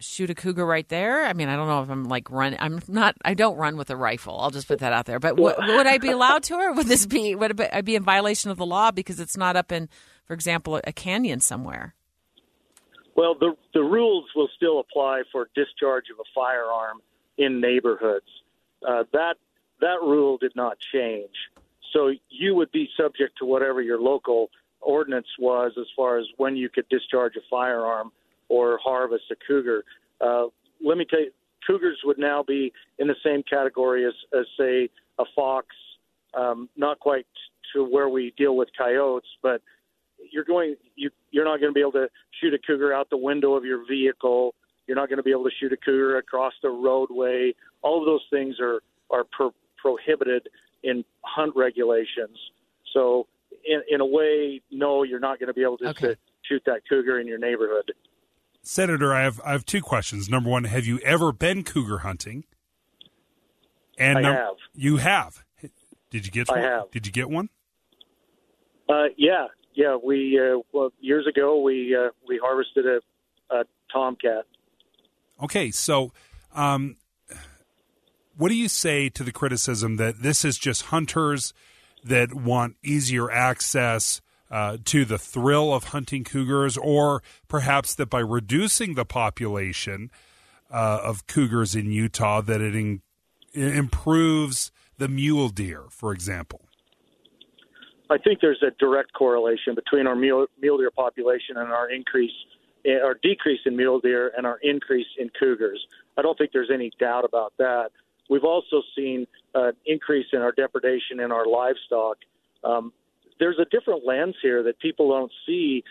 shoot 0.00 0.30
a 0.30 0.34
cougar 0.34 0.66
right 0.66 0.88
there? 0.88 1.24
I 1.24 1.32
mean, 1.32 1.48
I 1.48 1.56
don't 1.56 1.68
know 1.68 1.82
if 1.82 1.90
I'm 1.90 2.04
like 2.04 2.30
run. 2.30 2.56
I'm 2.58 2.80
not. 2.88 3.14
I 3.24 3.34
don't 3.34 3.56
run 3.56 3.76
with 3.76 3.90
a 3.90 3.96
rifle. 3.96 4.38
I'll 4.38 4.50
just 4.50 4.68
put 4.68 4.80
that 4.80 4.92
out 4.92 5.06
there. 5.06 5.20
But 5.20 5.36
w- 5.36 5.54
would 5.76 5.86
I 5.86 5.98
be 5.98 6.10
allowed 6.10 6.42
to, 6.44 6.54
or 6.54 6.72
would 6.72 6.86
this 6.86 7.06
be 7.06 7.34
would 7.34 7.60
I 7.60 7.80
be 7.82 7.94
in 7.94 8.02
violation 8.02 8.50
of 8.50 8.58
the 8.58 8.66
law 8.66 8.90
because 8.90 9.20
it's 9.20 9.36
not 9.36 9.56
up 9.56 9.72
in, 9.72 9.88
for 10.24 10.34
example, 10.34 10.80
a 10.84 10.92
canyon 10.92 11.40
somewhere? 11.40 11.94
Well, 13.14 13.34
the 13.34 13.56
the 13.74 13.82
rules 13.82 14.26
will 14.34 14.48
still 14.56 14.80
apply 14.80 15.22
for 15.30 15.48
discharge 15.54 16.04
of 16.12 16.18
a 16.18 16.28
firearm 16.34 17.00
in 17.36 17.60
neighborhoods. 17.60 18.26
Uh, 18.86 19.04
that 19.12 19.36
that 19.80 20.00
rule 20.02 20.38
did 20.38 20.54
not 20.56 20.78
change. 20.78 21.50
So 21.92 22.12
you 22.30 22.54
would 22.54 22.72
be 22.72 22.88
subject 22.96 23.38
to 23.38 23.44
whatever 23.44 23.82
your 23.82 24.00
local 24.00 24.50
ordinance 24.80 25.26
was 25.38 25.72
as 25.78 25.86
far 25.94 26.18
as 26.18 26.26
when 26.36 26.56
you 26.56 26.68
could 26.68 26.88
discharge 26.88 27.36
a 27.36 27.40
firearm 27.50 28.12
or 28.48 28.78
harvest 28.82 29.24
a 29.30 29.36
cougar. 29.46 29.84
Uh, 30.20 30.46
let 30.84 30.96
me 30.98 31.04
tell 31.04 31.20
you, 31.20 31.30
cougars 31.66 31.98
would 32.04 32.18
now 32.18 32.42
be 32.42 32.72
in 32.98 33.08
the 33.08 33.16
same 33.24 33.42
category 33.42 34.06
as, 34.06 34.14
as 34.38 34.46
say, 34.58 34.88
a 35.18 35.24
fox. 35.36 35.66
Um, 36.34 36.68
not 36.76 36.98
quite 36.98 37.26
to 37.74 37.84
where 37.84 38.08
we 38.08 38.32
deal 38.36 38.56
with 38.56 38.70
coyotes, 38.76 39.28
but 39.42 39.60
you're 40.32 40.44
going 40.44 40.76
you 40.96 41.10
you're 41.30 41.44
not 41.44 41.60
going 41.60 41.70
to 41.70 41.74
be 41.74 41.80
able 41.80 41.92
to 41.92 42.08
shoot 42.40 42.54
a 42.54 42.58
cougar 42.58 42.92
out 42.92 43.10
the 43.10 43.16
window 43.16 43.54
of 43.54 43.64
your 43.64 43.86
vehicle. 43.86 44.54
You're 44.86 44.96
not 44.96 45.08
going 45.08 45.18
to 45.18 45.22
be 45.22 45.30
able 45.30 45.44
to 45.44 45.50
shoot 45.60 45.72
a 45.72 45.76
cougar 45.76 46.16
across 46.18 46.54
the 46.62 46.70
roadway. 46.70 47.54
All 47.82 48.00
of 48.00 48.06
those 48.06 48.24
things 48.30 48.56
are 48.60 48.80
are 49.10 49.24
pro- 49.30 49.54
prohibited 49.76 50.48
in 50.82 51.04
hunt 51.22 51.52
regulations. 51.54 52.38
So, 52.92 53.26
in, 53.64 53.82
in 53.90 54.00
a 54.00 54.06
way, 54.06 54.60
no, 54.70 55.02
you're 55.02 55.20
not 55.20 55.38
going 55.38 55.48
to 55.48 55.54
be 55.54 55.62
able 55.62 55.78
to, 55.78 55.88
okay. 55.88 56.08
to 56.08 56.16
shoot 56.42 56.62
that 56.66 56.82
cougar 56.88 57.20
in 57.20 57.26
your 57.26 57.38
neighborhood. 57.38 57.92
Senator, 58.62 59.12
I 59.12 59.22
have 59.22 59.40
I 59.44 59.52
have 59.52 59.66
two 59.66 59.82
questions. 59.82 60.28
Number 60.28 60.48
one, 60.48 60.64
have 60.64 60.86
you 60.86 60.98
ever 61.00 61.32
been 61.32 61.64
cougar 61.64 61.98
hunting? 61.98 62.44
And 63.98 64.18
I 64.18 64.22
num- 64.22 64.34
have. 64.34 64.54
You 64.74 64.96
have. 64.98 65.44
Did 66.10 66.26
you 66.26 66.32
get? 66.32 66.50
I 66.50 66.54
one? 66.54 66.62
have. 66.62 66.90
Did 66.90 67.06
you 67.06 67.12
get 67.12 67.28
one? 67.28 67.48
Uh, 68.88 69.04
yeah, 69.16 69.46
yeah. 69.74 69.96
We 70.02 70.38
uh, 70.38 70.60
well 70.72 70.92
years 71.00 71.26
ago 71.26 71.60
we 71.60 71.96
uh, 71.96 72.10
we 72.26 72.40
harvested 72.42 72.86
a, 72.86 73.54
a 73.54 73.64
tomcat. 73.92 74.44
Okay, 75.42 75.70
so 75.70 76.12
um, 76.54 76.96
what 78.36 78.48
do 78.48 78.54
you 78.54 78.68
say 78.68 79.08
to 79.10 79.22
the 79.22 79.32
criticism 79.32 79.96
that 79.96 80.22
this 80.22 80.44
is 80.44 80.58
just 80.58 80.82
hunters 80.86 81.52
that 82.04 82.34
want 82.34 82.76
easier 82.82 83.30
access 83.30 84.20
uh, 84.50 84.76
to 84.84 85.04
the 85.04 85.18
thrill 85.18 85.72
of 85.72 85.84
hunting 85.84 86.24
cougars, 86.24 86.76
or 86.76 87.22
perhaps 87.48 87.94
that 87.94 88.10
by 88.10 88.20
reducing 88.20 88.94
the 88.94 89.04
population 89.04 90.10
uh, 90.70 91.00
of 91.02 91.26
cougars 91.26 91.74
in 91.74 91.90
Utah, 91.90 92.40
that 92.42 92.60
it, 92.60 92.74
in, 92.74 93.00
it 93.54 93.74
improves 93.74 94.70
the 94.98 95.08
mule 95.08 95.48
deer, 95.48 95.84
for 95.88 96.12
example? 96.12 96.68
I 98.10 98.18
think 98.18 98.40
there's 98.40 98.62
a 98.62 98.70
direct 98.78 99.12
correlation 99.12 99.74
between 99.74 100.06
our 100.06 100.16
mule, 100.16 100.46
mule 100.60 100.78
deer 100.78 100.90
population 100.90 101.56
and 101.56 101.72
our 101.72 101.90
increase, 101.90 102.32
our 102.86 103.16
decrease 103.22 103.60
in 103.64 103.76
mule 103.76 104.00
deer 104.00 104.32
and 104.36 104.46
our 104.46 104.58
increase 104.62 105.06
in 105.18 105.30
cougars. 105.38 105.84
I 106.16 106.22
don't 106.22 106.36
think 106.36 106.52
there's 106.52 106.70
any 106.72 106.90
doubt 106.98 107.24
about 107.24 107.52
that. 107.58 107.90
We've 108.28 108.44
also 108.44 108.82
seen 108.96 109.26
an 109.54 109.72
increase 109.86 110.26
in 110.32 110.40
our 110.40 110.52
depredation 110.52 111.20
in 111.20 111.32
our 111.32 111.46
livestock. 111.46 112.16
Um, 112.64 112.92
there's 113.38 113.58
a 113.58 113.64
different 113.64 114.06
lens 114.06 114.36
here 114.42 114.62
that 114.64 114.78
people 114.78 115.10
don't 115.10 115.32
see 115.46 115.84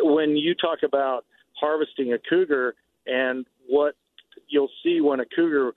when 0.00 0.36
you 0.36 0.54
talk 0.54 0.82
about 0.82 1.24
harvesting 1.54 2.12
a 2.12 2.18
cougar 2.18 2.74
and 3.06 3.46
what 3.68 3.94
you'll 4.48 4.70
see 4.82 5.00
when 5.00 5.20
a 5.20 5.24
cougar 5.24 5.72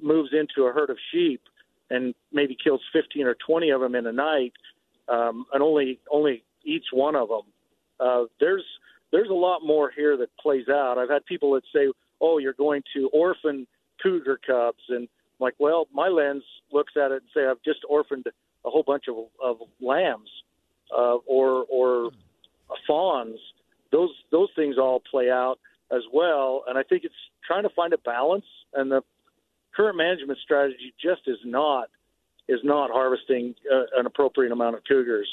moves 0.00 0.30
into 0.32 0.66
a 0.66 0.72
herd 0.72 0.90
of 0.90 0.96
sheep 1.12 1.42
and 1.90 2.14
maybe 2.32 2.56
kills 2.62 2.80
15 2.92 3.26
or 3.26 3.36
20 3.46 3.70
of 3.70 3.80
them 3.80 3.94
in 3.94 4.06
a 4.06 4.12
night 4.12 4.52
um, 5.10 5.46
and 5.52 5.62
only 5.62 5.98
only 6.10 6.42
eats 6.64 6.86
one 6.92 7.16
of 7.16 7.28
them. 7.28 7.42
Uh, 7.98 8.24
there's 8.38 8.64
there's 9.12 9.28
a 9.28 9.34
lot 9.34 9.60
more 9.64 9.90
here 9.94 10.16
that 10.16 10.28
plays 10.40 10.68
out. 10.68 10.96
I've 10.98 11.10
had 11.10 11.24
people 11.26 11.52
that 11.54 11.64
say, 11.74 11.90
"Oh, 12.20 12.38
you're 12.38 12.52
going 12.52 12.82
to 12.94 13.08
orphan 13.12 13.66
cougar 14.02 14.38
cubs," 14.46 14.82
and 14.88 15.02
I'm 15.40 15.44
like, 15.44 15.54
well, 15.58 15.88
my 15.92 16.08
lens 16.08 16.44
looks 16.72 16.92
at 16.96 17.10
it 17.10 17.22
and 17.22 17.30
say 17.34 17.46
I've 17.46 17.62
just 17.64 17.80
orphaned 17.88 18.26
a 18.64 18.70
whole 18.70 18.84
bunch 18.86 19.04
of, 19.08 19.16
of 19.42 19.56
lambs 19.80 20.28
uh, 20.96 21.16
or 21.26 21.64
or 21.70 22.10
fawns. 22.86 23.38
Those 23.90 24.10
those 24.30 24.48
things 24.54 24.76
all 24.78 25.02
play 25.10 25.30
out 25.30 25.58
as 25.90 26.02
well, 26.12 26.64
and 26.68 26.78
I 26.78 26.82
think 26.84 27.04
it's 27.04 27.14
trying 27.46 27.64
to 27.64 27.70
find 27.70 27.92
a 27.92 27.98
balance. 27.98 28.44
And 28.74 28.90
the 28.90 29.02
current 29.74 29.96
management 29.96 30.38
strategy 30.44 30.94
just 31.02 31.22
is 31.26 31.38
not 31.44 31.88
is 32.50 32.60
not 32.64 32.90
harvesting 32.90 33.54
uh, 33.72 33.98
an 33.98 34.06
appropriate 34.06 34.52
amount 34.52 34.76
of 34.76 34.82
cougars 34.84 35.28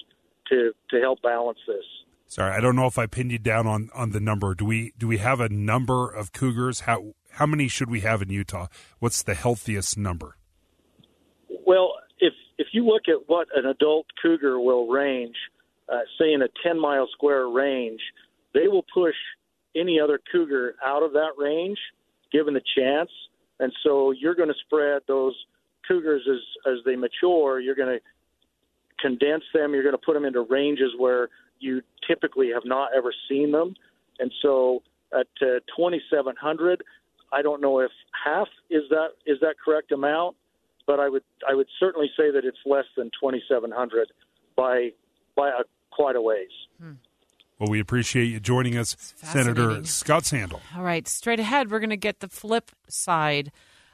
to 0.50 0.72
to 0.92 1.00
help 1.00 1.22
balance 1.22 1.60
this. 1.68 1.84
Sorry, 2.28 2.52
I 2.52 2.60
don't 2.60 2.76
know 2.76 2.88
if 2.88 2.98
I 2.98 3.08
pinned 3.08 3.32
you 3.32 3.40
down 3.40 3.68
on, 3.68 3.90
on 3.96 4.12
the 4.12 4.20
number. 4.20 4.54
Do 4.54 4.66
we 4.66 4.94
do 4.98 5.08
we 5.08 5.18
have 5.18 5.40
a 5.40 5.50
number 5.50 6.10
of 6.10 6.32
cougars? 6.34 6.82
How 6.82 7.14
how 7.32 7.46
many 7.46 7.68
should 7.68 7.90
we 7.90 8.02
have 8.02 8.22
in 8.22 8.30
Utah? 8.30 8.68
What's 9.00 9.24
the 9.24 9.34
healthiest 9.34 9.98
number? 9.98 10.38
Well, 11.66 11.94
if 12.20 12.34
if 12.58 12.68
you 12.74 12.86
look 12.86 13.04
at 13.08 13.28
what 13.28 13.48
an 13.56 13.66
adult 13.66 14.08
cougar 14.22 14.60
will 14.60 14.88
range, 14.88 15.36
uh, 15.90 16.00
say 16.20 16.34
in 16.34 16.42
a 16.42 16.50
10 16.64 16.80
mile 16.80 17.08
square 17.14 17.48
range, 17.48 18.02
they 18.54 18.68
will 18.68 18.86
push 18.94 19.16
any 19.76 20.00
other 20.00 20.20
cougar 20.32 20.76
out 20.86 21.04
of 21.04 21.14
that 21.14 21.32
range, 21.38 21.78
given 22.32 22.54
the 22.54 22.62
chance. 22.76 23.10
And 23.60 23.72
so 23.84 24.12
you're 24.12 24.36
going 24.36 24.50
to 24.50 24.56
spread 24.66 25.02
those 25.08 25.34
cougars 25.88 26.28
as 26.30 26.72
as 26.72 26.80
they 26.86 26.96
mature. 26.96 27.60
You're 27.60 27.76
going 27.76 28.00
to 28.00 28.02
condense 29.00 29.44
them. 29.54 29.74
You're 29.74 29.84
going 29.84 29.96
to 29.96 30.02
put 30.04 30.14
them 30.14 30.26
into 30.26 30.42
ranges 30.42 30.92
where 30.98 31.30
you 31.60 31.82
typically 32.08 32.50
have 32.54 32.66
not 32.66 32.92
ever 32.96 33.14
seen 33.30 33.52
them. 33.52 33.76
And 34.20 34.32
so 34.42 34.84
at 35.14 35.28
uh, 35.42 35.60
2,700, 35.76 36.84
I 37.32 37.42
don't 37.42 37.62
know 37.62 37.80
if 37.80 37.92
half 38.26 38.48
is 38.70 38.84
that 38.90 39.10
is 39.26 39.40
that 39.42 39.56
correct 39.64 39.92
amount, 39.92 40.36
but 40.86 41.00
I 41.00 41.10
would 41.10 41.24
I 41.48 41.54
would 41.54 41.68
certainly 41.80 42.10
say 42.18 42.32
that 42.32 42.46
it's 42.46 42.58
less 42.66 42.86
than 42.96 43.12
2,700 43.22 44.12
by 44.56 44.92
by 45.36 45.50
a, 45.50 45.64
quite 45.92 46.16
a 46.16 46.22
ways. 46.22 46.50
Hmm. 46.80 46.94
Well, 47.60 47.70
we 47.70 47.80
appreciate 47.80 48.26
you 48.26 48.40
joining 48.40 48.78
us, 48.78 48.96
Senator 49.16 49.84
Scott 49.84 50.26
Sandall. 50.26 50.62
All 50.76 50.84
right, 50.84 51.08
straight 51.08 51.40
ahead, 51.40 51.72
we're 51.72 51.80
going 51.80 51.90
to 51.90 51.98
get 51.98 52.20
the 52.20 52.30
flip 52.30 52.72
side 52.88 53.52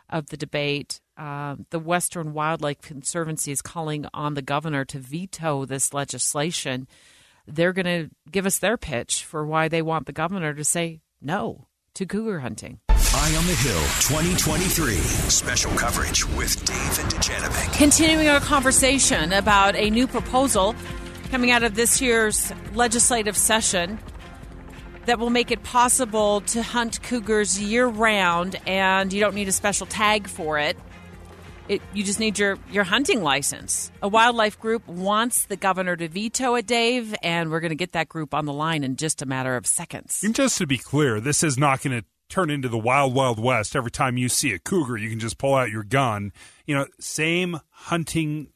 of 0.10 0.28
the 0.28 0.38
debate. 0.38 1.00
Uh, 1.16 1.57
the 1.70 1.80
Western 1.80 2.34
Wildlife 2.34 2.82
Conservancy 2.82 3.51
is 3.51 3.61
calling 3.61 4.05
on 4.14 4.34
the 4.34 4.41
governor 4.41 4.84
to 4.86 4.99
veto 4.99 5.66
this 5.66 5.93
legislation. 5.93 6.88
They're 7.45 7.74
going 7.74 7.86
to 7.86 8.09
give 8.32 8.45
us 8.45 8.57
their 8.57 8.78
pitch 8.78 9.24
for 9.24 9.45
why 9.45 9.68
they 9.68 9.82
want 9.82 10.07
the 10.07 10.14
governor 10.14 10.53
to 10.53 10.64
say 10.64 11.01
no 11.22 11.68
to 11.95 12.05
cougar 12.05 12.39
hunting. 12.39 12.80
Eye 12.89 13.36
on 13.38 13.45
the 13.45 13.53
Hill 13.53 13.80
2023. 14.01 14.95
Special 14.95 15.72
coverage 15.74 16.26
with 16.30 16.66
Dave 16.66 16.99
and 16.99 17.11
Dujanovic. 17.11 17.74
Continuing 17.78 18.28
our 18.28 18.39
conversation 18.39 19.34
about 19.34 19.76
a 19.76 19.91
new 19.91 20.07
proposal 20.07 20.74
coming 21.30 21.51
out 21.51 21.61
of 21.61 21.76
this 21.76 22.01
year's 22.01 22.51
legislative 22.74 23.38
session 23.38 23.99
that 25.05 25.20
will 25.20 25.30
make 25.30 25.51
it 25.51 25.61
possible 25.61 26.41
to 26.41 26.64
hunt 26.64 27.03
cougars 27.03 27.61
year 27.61 27.86
round 27.86 28.59
and 28.66 29.14
you 29.14 29.20
don't 29.20 29.36
need 29.36 29.47
a 29.47 29.51
special 29.51 29.86
tag 29.86 30.28
for 30.28 30.57
it. 30.57 30.76
It, 31.70 31.82
you 31.93 32.03
just 32.03 32.20
need 32.20 32.38
your, 32.38 32.57
your 32.72 32.84
hunting 32.84 33.24
license. 33.24 33.91
A 34.01 34.07
wildlife 34.07 34.59
group 34.59 34.86
wants 34.88 35.45
the 35.45 35.55
governor 35.55 35.95
to 35.95 36.07
veto 36.07 36.55
it, 36.55 36.68
Dave, 36.68 37.16
and 37.24 37.49
we're 37.49 37.61
going 37.61 37.70
to 37.70 37.76
get 37.76 37.93
that 37.93 38.09
group 38.09 38.34
on 38.34 38.45
the 38.45 38.53
line 38.53 38.84
in 38.84 38.97
just 38.97 39.22
a 39.22 39.26
matter 39.26 39.55
of 39.55 39.66
seconds. 39.66 40.24
And 40.24 40.36
just 40.36 40.57
to 40.57 40.68
be 40.68 40.78
clear, 40.78 41.22
this 41.22 41.43
is 41.43 41.57
not 41.57 41.82
going 41.82 42.01
to 42.01 42.05
turn 42.28 42.49
into 42.49 42.68
the 42.68 42.78
wild, 42.78 43.14
wild 43.14 43.39
west. 43.39 43.76
Every 43.76 43.91
time 43.91 44.18
you 44.18 44.28
see 44.28 44.51
a 44.53 44.59
cougar, 44.59 44.97
you 44.97 45.09
can 45.09 45.20
just 45.20 45.38
pull 45.38 45.55
out 45.55 45.70
your 45.70 45.84
gun. 45.84 46.34
You 46.66 46.76
know, 46.76 46.88
same 46.99 47.59
hunting 47.70 48.49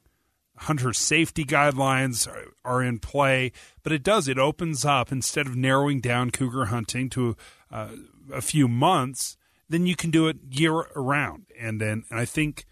hunter 0.58 0.92
safety 0.92 1.46
guidelines 1.46 2.28
are, 2.28 2.54
are 2.66 2.84
in 2.84 3.00
play, 3.00 3.52
but 3.84 3.92
it 3.92 4.04
does 4.04 4.28
it 4.28 4.40
opens 4.40 4.84
up 4.84 5.12
instead 5.12 5.48
of 5.48 5.56
narrowing 5.56 6.02
down 6.02 6.32
cougar 6.32 6.66
hunting 6.66 7.10
to 7.12 7.38
uh, 7.72 7.90
a 8.34 8.42
few 8.42 8.68
months, 8.68 9.38
then 9.70 9.86
you 9.86 9.96
can 9.96 10.10
do 10.10 10.28
it 10.28 10.38
year 10.50 10.74
around. 10.74 11.46
And 11.60 11.80
then 11.80 12.04
and 12.10 12.20
I 12.20 12.26
think 12.26 12.66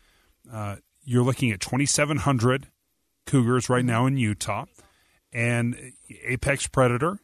uh, 0.51 0.77
you're 1.03 1.23
looking 1.23 1.51
at 1.51 1.59
2,700 1.59 2.67
cougars 3.25 3.69
right 3.69 3.85
now 3.85 4.05
in 4.05 4.17
Utah, 4.17 4.65
and 5.33 5.93
apex 6.23 6.67
predator. 6.67 7.19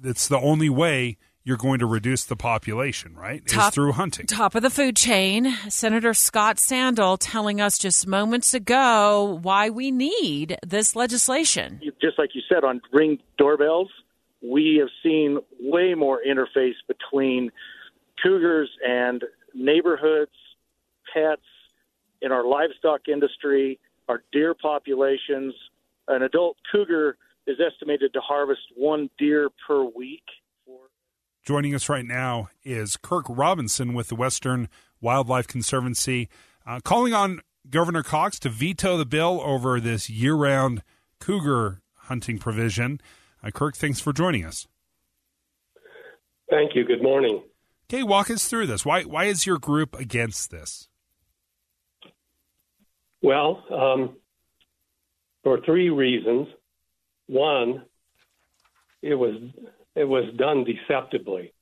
That's 0.00 0.28
the 0.28 0.38
only 0.38 0.68
way 0.68 1.18
you're 1.44 1.56
going 1.56 1.80
to 1.80 1.86
reduce 1.86 2.24
the 2.24 2.36
population, 2.36 3.14
right? 3.14 3.44
Top, 3.46 3.68
is 3.68 3.74
through 3.74 3.92
hunting. 3.92 4.26
Top 4.26 4.54
of 4.54 4.62
the 4.62 4.70
food 4.70 4.96
chain, 4.96 5.52
Senator 5.68 6.14
Scott 6.14 6.58
Sandall 6.58 7.16
telling 7.16 7.60
us 7.60 7.78
just 7.78 8.06
moments 8.06 8.54
ago 8.54 9.40
why 9.42 9.68
we 9.70 9.90
need 9.90 10.56
this 10.64 10.94
legislation. 10.94 11.80
Just 12.00 12.18
like 12.18 12.30
you 12.34 12.42
said 12.48 12.64
on 12.64 12.80
ring 12.92 13.18
doorbells, 13.38 13.90
we 14.42 14.76
have 14.80 14.88
seen 15.02 15.38
way 15.60 15.94
more 15.94 16.20
interface 16.26 16.74
between 16.86 17.50
cougars 18.22 18.70
and 18.86 19.24
neighborhoods, 19.54 20.32
pets, 21.12 21.42
in 22.22 22.32
our 22.32 22.46
livestock 22.46 23.08
industry, 23.08 23.78
our 24.08 24.22
deer 24.32 24.54
populations. 24.54 25.54
An 26.08 26.22
adult 26.22 26.56
cougar 26.70 27.16
is 27.46 27.58
estimated 27.60 28.12
to 28.14 28.20
harvest 28.20 28.60
one 28.76 29.10
deer 29.18 29.50
per 29.66 29.82
week. 29.82 30.22
Joining 31.44 31.74
us 31.74 31.88
right 31.88 32.04
now 32.04 32.50
is 32.62 32.96
Kirk 32.96 33.26
Robinson 33.28 33.94
with 33.94 34.08
the 34.08 34.14
Western 34.14 34.68
Wildlife 35.00 35.48
Conservancy, 35.48 36.28
uh, 36.64 36.78
calling 36.84 37.12
on 37.12 37.40
Governor 37.68 38.04
Cox 38.04 38.38
to 38.40 38.48
veto 38.48 38.96
the 38.96 39.04
bill 39.04 39.40
over 39.44 39.80
this 39.80 40.08
year 40.08 40.34
round 40.34 40.84
cougar 41.18 41.80
hunting 41.94 42.38
provision. 42.38 43.00
Uh, 43.42 43.50
Kirk, 43.50 43.76
thanks 43.76 43.98
for 43.98 44.12
joining 44.12 44.44
us. 44.44 44.68
Thank 46.48 46.76
you. 46.76 46.84
Good 46.84 47.02
morning. 47.02 47.42
Okay, 47.92 48.04
walk 48.04 48.30
us 48.30 48.46
through 48.46 48.68
this. 48.68 48.84
Why 48.84 49.02
why 49.02 49.24
is 49.24 49.44
your 49.44 49.58
group 49.58 49.98
against 49.98 50.52
this? 50.52 50.88
Well, 53.22 53.64
um, 53.70 54.16
for 55.42 55.60
three 55.60 55.90
reasons. 55.90 56.48
One, 57.26 57.84
it 59.00 59.14
was 59.14 59.36
it 59.94 60.04
was 60.04 60.24
done 60.36 60.64
deceptively, 60.64 61.52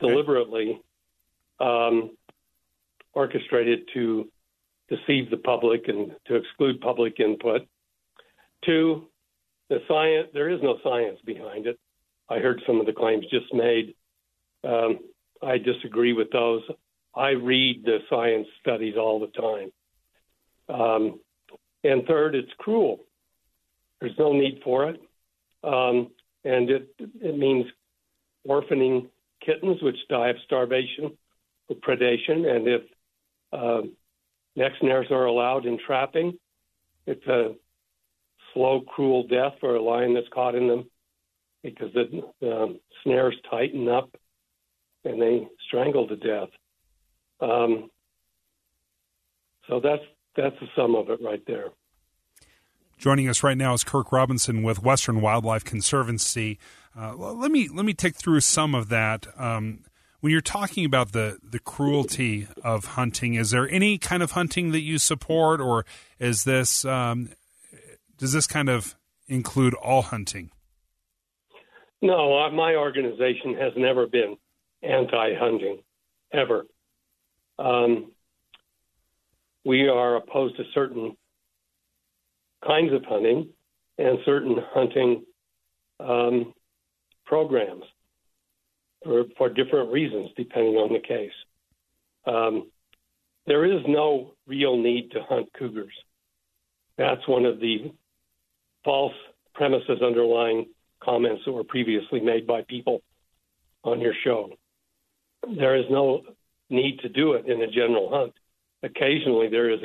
deliberately, 0.00 0.80
um, 1.60 2.16
orchestrated 3.12 3.88
to 3.94 4.28
deceive 4.88 5.30
the 5.30 5.36
public 5.36 5.88
and 5.88 6.12
to 6.26 6.36
exclude 6.36 6.80
public 6.80 7.20
input. 7.20 7.66
Two, 8.64 9.08
the 9.68 9.82
science 9.86 10.28
there 10.32 10.48
is 10.48 10.62
no 10.62 10.78
science 10.82 11.18
behind 11.24 11.66
it. 11.66 11.78
I 12.28 12.38
heard 12.38 12.62
some 12.66 12.80
of 12.80 12.86
the 12.86 12.92
claims 12.92 13.26
just 13.30 13.52
made. 13.52 13.94
Um, 14.64 15.00
I 15.42 15.58
disagree 15.58 16.12
with 16.12 16.30
those. 16.30 16.62
I 17.14 17.30
read 17.30 17.84
the 17.84 17.98
science 18.10 18.48
studies 18.60 18.96
all 18.96 19.20
the 19.20 19.28
time. 19.28 19.70
Um, 20.68 21.20
and 21.84 22.04
third, 22.06 22.34
it's 22.34 22.52
cruel. 22.58 23.00
There's 24.00 24.18
no 24.18 24.32
need 24.32 24.60
for 24.62 24.88
it. 24.88 25.00
Um, 25.64 26.10
and 26.44 26.70
it, 26.70 26.88
it 26.98 27.36
means 27.36 27.66
orphaning 28.46 29.08
kittens, 29.44 29.82
which 29.82 29.96
die 30.08 30.28
of 30.28 30.36
starvation 30.44 31.16
or 31.68 31.76
predation. 31.76 32.46
And 32.46 32.68
if 32.68 32.82
uh, 33.52 33.80
neck 34.56 34.72
snares 34.80 35.06
are 35.10 35.26
allowed 35.26 35.66
in 35.66 35.78
trapping, 35.84 36.38
it's 37.06 37.26
a 37.26 37.54
slow, 38.52 38.80
cruel 38.82 39.26
death 39.26 39.54
for 39.60 39.76
a 39.76 39.82
lion 39.82 40.14
that's 40.14 40.28
caught 40.32 40.54
in 40.54 40.68
them 40.68 40.88
because 41.62 41.92
the, 41.92 42.22
the 42.40 42.78
snares 43.02 43.36
tighten 43.50 43.88
up 43.88 44.10
and 45.04 45.20
they 45.20 45.46
strangle 45.66 46.06
to 46.08 46.16
death. 46.16 46.48
Um, 47.40 47.90
so 49.68 49.80
that's 49.80 50.02
that's 50.38 50.58
the 50.60 50.68
sum 50.76 50.94
of 50.94 51.10
it 51.10 51.20
right 51.22 51.42
there. 51.46 51.70
Joining 52.96 53.28
us 53.28 53.42
right 53.42 53.56
now 53.56 53.74
is 53.74 53.84
Kirk 53.84 54.10
Robinson 54.12 54.62
with 54.62 54.82
Western 54.82 55.20
Wildlife 55.20 55.64
Conservancy. 55.64 56.58
Uh, 56.98 57.14
let 57.14 57.50
me 57.50 57.68
let 57.68 57.84
me 57.84 57.92
take 57.92 58.16
through 58.16 58.40
some 58.40 58.74
of 58.74 58.88
that. 58.88 59.26
Um, 59.38 59.84
when 60.20 60.32
you're 60.32 60.40
talking 60.40 60.84
about 60.84 61.12
the 61.12 61.38
the 61.42 61.58
cruelty 61.58 62.48
of 62.64 62.84
hunting, 62.84 63.34
is 63.34 63.50
there 63.50 63.68
any 63.68 63.98
kind 63.98 64.22
of 64.22 64.32
hunting 64.32 64.72
that 64.72 64.80
you 64.80 64.98
support, 64.98 65.60
or 65.60 65.84
is 66.18 66.44
this 66.44 66.84
um, 66.84 67.30
does 68.16 68.32
this 68.32 68.46
kind 68.46 68.68
of 68.68 68.96
include 69.28 69.74
all 69.74 70.02
hunting? 70.02 70.50
No, 72.00 72.48
my 72.50 72.76
organization 72.76 73.54
has 73.54 73.72
never 73.76 74.06
been 74.06 74.36
anti-hunting, 74.82 75.82
ever. 76.32 76.64
Um, 77.58 78.12
we 79.64 79.88
are 79.88 80.16
opposed 80.16 80.56
to 80.56 80.64
certain 80.74 81.16
kinds 82.66 82.92
of 82.92 83.04
hunting 83.04 83.48
and 83.98 84.18
certain 84.24 84.56
hunting 84.72 85.24
um, 86.00 86.52
programs 87.26 87.84
for, 89.04 89.24
for, 89.36 89.48
different 89.48 89.92
reasons, 89.92 90.30
depending 90.36 90.74
on 90.74 90.92
the 90.92 91.00
case. 91.00 91.32
Um, 92.26 92.70
there 93.46 93.64
is 93.64 93.82
no 93.86 94.34
real 94.46 94.76
need 94.76 95.10
to 95.12 95.22
hunt 95.22 95.48
cougars. 95.58 95.94
That's 96.96 97.26
one 97.26 97.44
of 97.44 97.60
the 97.60 97.92
false 98.84 99.14
premises 99.54 100.02
underlying 100.02 100.66
comments 101.02 101.42
that 101.44 101.52
were 101.52 101.64
previously 101.64 102.20
made 102.20 102.46
by 102.46 102.62
people 102.62 103.00
on 103.84 104.00
your 104.00 104.14
show. 104.24 104.50
There 105.56 105.76
is 105.76 105.84
no 105.90 106.22
need 106.70 107.00
to 107.00 107.08
do 107.08 107.32
it 107.32 107.46
in 107.46 107.62
a 107.62 107.66
general 107.66 108.10
hunt. 108.10 108.34
Occasionally, 108.82 109.48
there 109.48 109.70
is 109.70 109.80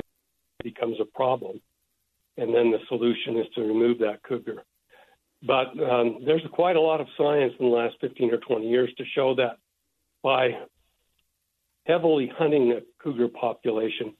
becomes 0.62 0.96
a 1.00 1.04
problem, 1.04 1.60
and 2.38 2.54
then 2.54 2.70
the 2.70 2.78
solution 2.88 3.36
is 3.36 3.46
to 3.54 3.62
remove 3.62 3.98
that 3.98 4.22
cougar. 4.26 4.64
But 5.46 5.78
um, 5.78 6.22
there's 6.24 6.42
quite 6.52 6.76
a 6.76 6.80
lot 6.80 7.00
of 7.00 7.06
science 7.18 7.52
in 7.60 7.66
the 7.66 7.72
last 7.72 7.96
15 8.00 8.32
or 8.32 8.38
20 8.38 8.66
years 8.66 8.90
to 8.96 9.04
show 9.14 9.34
that 9.34 9.58
by 10.22 10.58
heavily 11.84 12.32
hunting 12.36 12.72
a 12.72 12.80
cougar 13.02 13.28
population, 13.28 14.14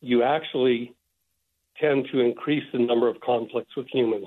you 0.00 0.22
actually 0.22 0.94
tend 1.80 2.06
to 2.12 2.20
increase 2.20 2.62
the 2.72 2.78
number 2.78 3.08
of 3.08 3.20
conflicts 3.20 3.74
with 3.76 3.86
humans, 3.92 4.26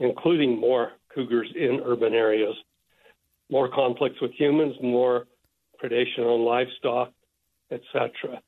including 0.00 0.60
more 0.60 0.92
cougars 1.14 1.48
in 1.56 1.80
urban 1.84 2.12
areas, 2.12 2.54
more 3.50 3.68
conflicts 3.68 4.20
with 4.20 4.32
humans, 4.32 4.74
more 4.82 5.26
predation 5.82 6.20
on 6.20 6.44
livestock, 6.44 7.12
etc. 7.70 8.40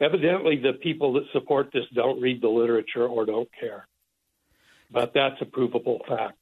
Evidently, 0.00 0.56
the 0.56 0.72
people 0.82 1.12
that 1.14 1.24
support 1.32 1.70
this 1.72 1.84
don't 1.94 2.20
read 2.20 2.42
the 2.42 2.48
literature 2.48 3.06
or 3.06 3.24
don't 3.24 3.48
care. 3.58 3.86
But 4.90 5.12
that's 5.14 5.40
a 5.40 5.44
provable 5.44 6.00
fact. 6.08 6.38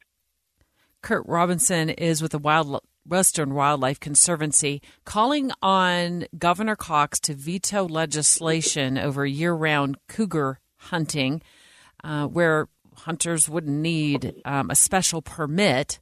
Kirk 1.03 1.25
Robinson 1.27 1.91
is 1.91 2.23
with 2.23 2.33
the 2.33 2.39
Wild 2.39 2.81
Western 3.05 3.55
Wildlife 3.55 3.99
Conservancy 3.99 4.81
calling 5.05 5.51
on 5.61 6.27
Governor 6.39 6.77
Cox 6.77 7.19
to 7.21 7.35
veto 7.35 7.87
legislation 7.89 8.97
over 8.97 9.27
year 9.27 9.53
round 9.53 9.99
cougar 10.09 10.61
hunting, 10.77 11.43
uh, 12.05 12.27
where 12.27 12.69
hunters 12.99 13.49
wouldn't 13.49 13.77
need 13.77 14.35
um, 14.45 14.71
a 14.71 14.75
special 14.75 15.23
permit 15.23 15.99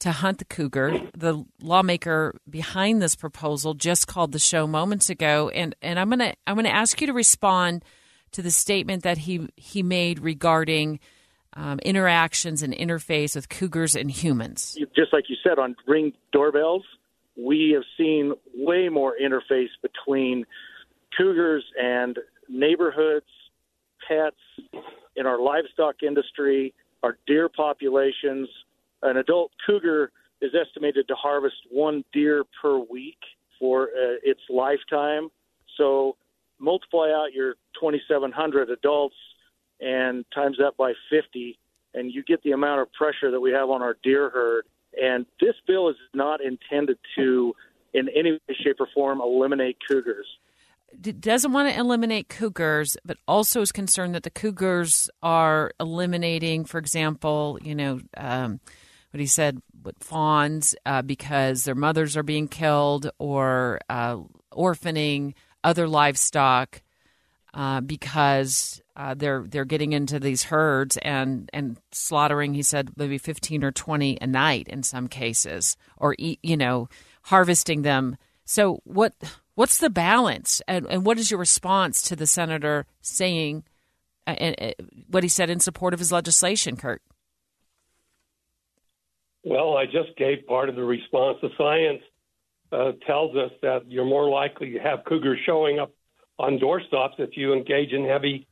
to 0.00 0.12
hunt 0.12 0.38
the 0.38 0.44
cougar. 0.44 1.00
The 1.16 1.44
lawmaker 1.60 2.38
behind 2.48 3.02
this 3.02 3.16
proposal 3.16 3.74
just 3.74 4.06
called 4.06 4.32
the 4.32 4.38
show 4.38 4.66
moments 4.66 5.10
ago, 5.10 5.48
and, 5.48 5.74
and 5.82 5.98
I'm 5.98 6.10
gonna 6.10 6.34
I'm 6.46 6.56
gonna 6.56 6.68
ask 6.68 7.00
you 7.00 7.06
to 7.08 7.12
respond 7.12 7.84
to 8.32 8.42
the 8.42 8.50
statement 8.50 9.02
that 9.02 9.18
he 9.18 9.48
he 9.56 9.82
made 9.82 10.20
regarding 10.20 11.00
um, 11.54 11.78
interactions 11.80 12.62
and 12.62 12.72
interface 12.72 13.34
with 13.34 13.48
cougars 13.48 13.96
and 13.96 14.10
humans. 14.10 14.76
Just 14.94 15.12
like 15.12 15.24
you 15.28 15.36
said 15.42 15.58
on 15.58 15.74
ring 15.86 16.12
doorbells, 16.32 16.84
we 17.36 17.72
have 17.74 17.84
seen 17.96 18.34
way 18.54 18.88
more 18.88 19.14
interface 19.20 19.70
between 19.82 20.44
cougars 21.16 21.64
and 21.80 22.18
neighborhoods, 22.48 23.26
pets, 24.06 24.36
in 25.16 25.26
our 25.26 25.40
livestock 25.40 26.02
industry, 26.02 26.74
our 27.02 27.18
deer 27.26 27.48
populations. 27.48 28.48
An 29.02 29.16
adult 29.16 29.52
cougar 29.66 30.10
is 30.40 30.52
estimated 30.54 31.08
to 31.08 31.14
harvest 31.14 31.56
one 31.70 32.04
deer 32.12 32.44
per 32.60 32.78
week 32.78 33.18
for 33.58 33.84
uh, 33.84 34.18
its 34.22 34.40
lifetime. 34.48 35.28
So 35.76 36.16
multiply 36.58 37.10
out 37.10 37.32
your 37.32 37.54
2,700 37.80 38.70
adults 38.70 39.16
and 39.80 40.24
times 40.34 40.56
that 40.58 40.76
by 40.76 40.92
50, 41.10 41.58
and 41.94 42.12
you 42.12 42.22
get 42.22 42.42
the 42.42 42.52
amount 42.52 42.80
of 42.80 42.92
pressure 42.92 43.30
that 43.30 43.40
we 43.40 43.52
have 43.52 43.70
on 43.70 43.82
our 43.82 43.96
deer 44.02 44.30
herd. 44.30 44.64
And 45.00 45.26
this 45.40 45.54
bill 45.66 45.88
is 45.88 45.96
not 46.14 46.40
intended 46.40 46.98
to, 47.16 47.54
in 47.94 48.08
any 48.08 48.32
way, 48.32 48.56
shape, 48.62 48.76
or 48.80 48.88
form, 48.92 49.20
eliminate 49.20 49.76
cougars 49.86 50.26
It 51.04 51.20
doesn't 51.20 51.52
want 51.52 51.72
to 51.72 51.78
eliminate 51.78 52.28
cougars, 52.28 52.96
but 53.04 53.18
also 53.28 53.60
is 53.60 53.70
concerned 53.70 54.14
that 54.14 54.24
the 54.24 54.30
cougars 54.30 55.10
are 55.22 55.72
eliminating, 55.78 56.64
for 56.64 56.78
example, 56.78 57.58
you 57.62 57.74
know, 57.74 58.00
um, 58.16 58.60
what 59.10 59.20
he 59.20 59.26
said 59.26 59.60
with 59.82 59.96
fawns 60.00 60.74
uh, 60.84 61.02
because 61.02 61.64
their 61.64 61.74
mothers 61.74 62.16
are 62.16 62.22
being 62.22 62.48
killed 62.48 63.10
or 63.18 63.80
uh, 63.88 64.18
orphaning 64.52 65.34
other 65.64 65.88
livestock 65.88 66.82
uh, 67.54 67.80
because 67.80 68.82
uh, 68.96 69.14
they're 69.14 69.44
they're 69.48 69.64
getting 69.64 69.92
into 69.92 70.20
these 70.20 70.44
herds 70.44 70.96
and 70.98 71.48
and 71.52 71.78
slaughtering. 71.92 72.54
He 72.54 72.62
said 72.62 72.90
maybe 72.96 73.18
fifteen 73.18 73.64
or 73.64 73.72
twenty 73.72 74.18
a 74.20 74.26
night 74.26 74.68
in 74.68 74.82
some 74.82 75.08
cases, 75.08 75.76
or 75.96 76.14
you 76.18 76.56
know, 76.56 76.88
harvesting 77.22 77.82
them. 77.82 78.16
So 78.44 78.80
what 78.84 79.14
What's 79.58 79.78
the 79.78 79.90
balance, 79.90 80.62
and, 80.68 80.86
and 80.86 81.04
what 81.04 81.18
is 81.18 81.32
your 81.32 81.40
response 81.40 82.00
to 82.02 82.14
the 82.14 82.28
senator 82.28 82.86
saying 83.00 83.64
uh, 84.24 84.52
uh, 84.56 84.70
what 85.08 85.24
he 85.24 85.28
said 85.28 85.50
in 85.50 85.58
support 85.58 85.92
of 85.92 85.98
his 85.98 86.12
legislation, 86.12 86.76
Kirk? 86.76 87.02
Well, 89.44 89.76
I 89.76 89.84
just 89.86 90.16
gave 90.16 90.46
part 90.46 90.68
of 90.68 90.76
the 90.76 90.84
response. 90.84 91.38
The 91.40 91.50
science 91.56 92.02
uh, 92.72 92.92
tells 93.06 93.36
us 93.36 93.50
that 93.62 93.90
you're 93.90 94.04
more 94.04 94.28
likely 94.28 94.72
to 94.72 94.78
have 94.78 95.04
cougars 95.06 95.38
showing 95.46 95.78
up 95.78 95.92
on 96.38 96.58
doorstops 96.58 97.18
if 97.18 97.30
you 97.36 97.52
engage 97.52 97.92
in 97.92 98.04
heavy 98.04 98.46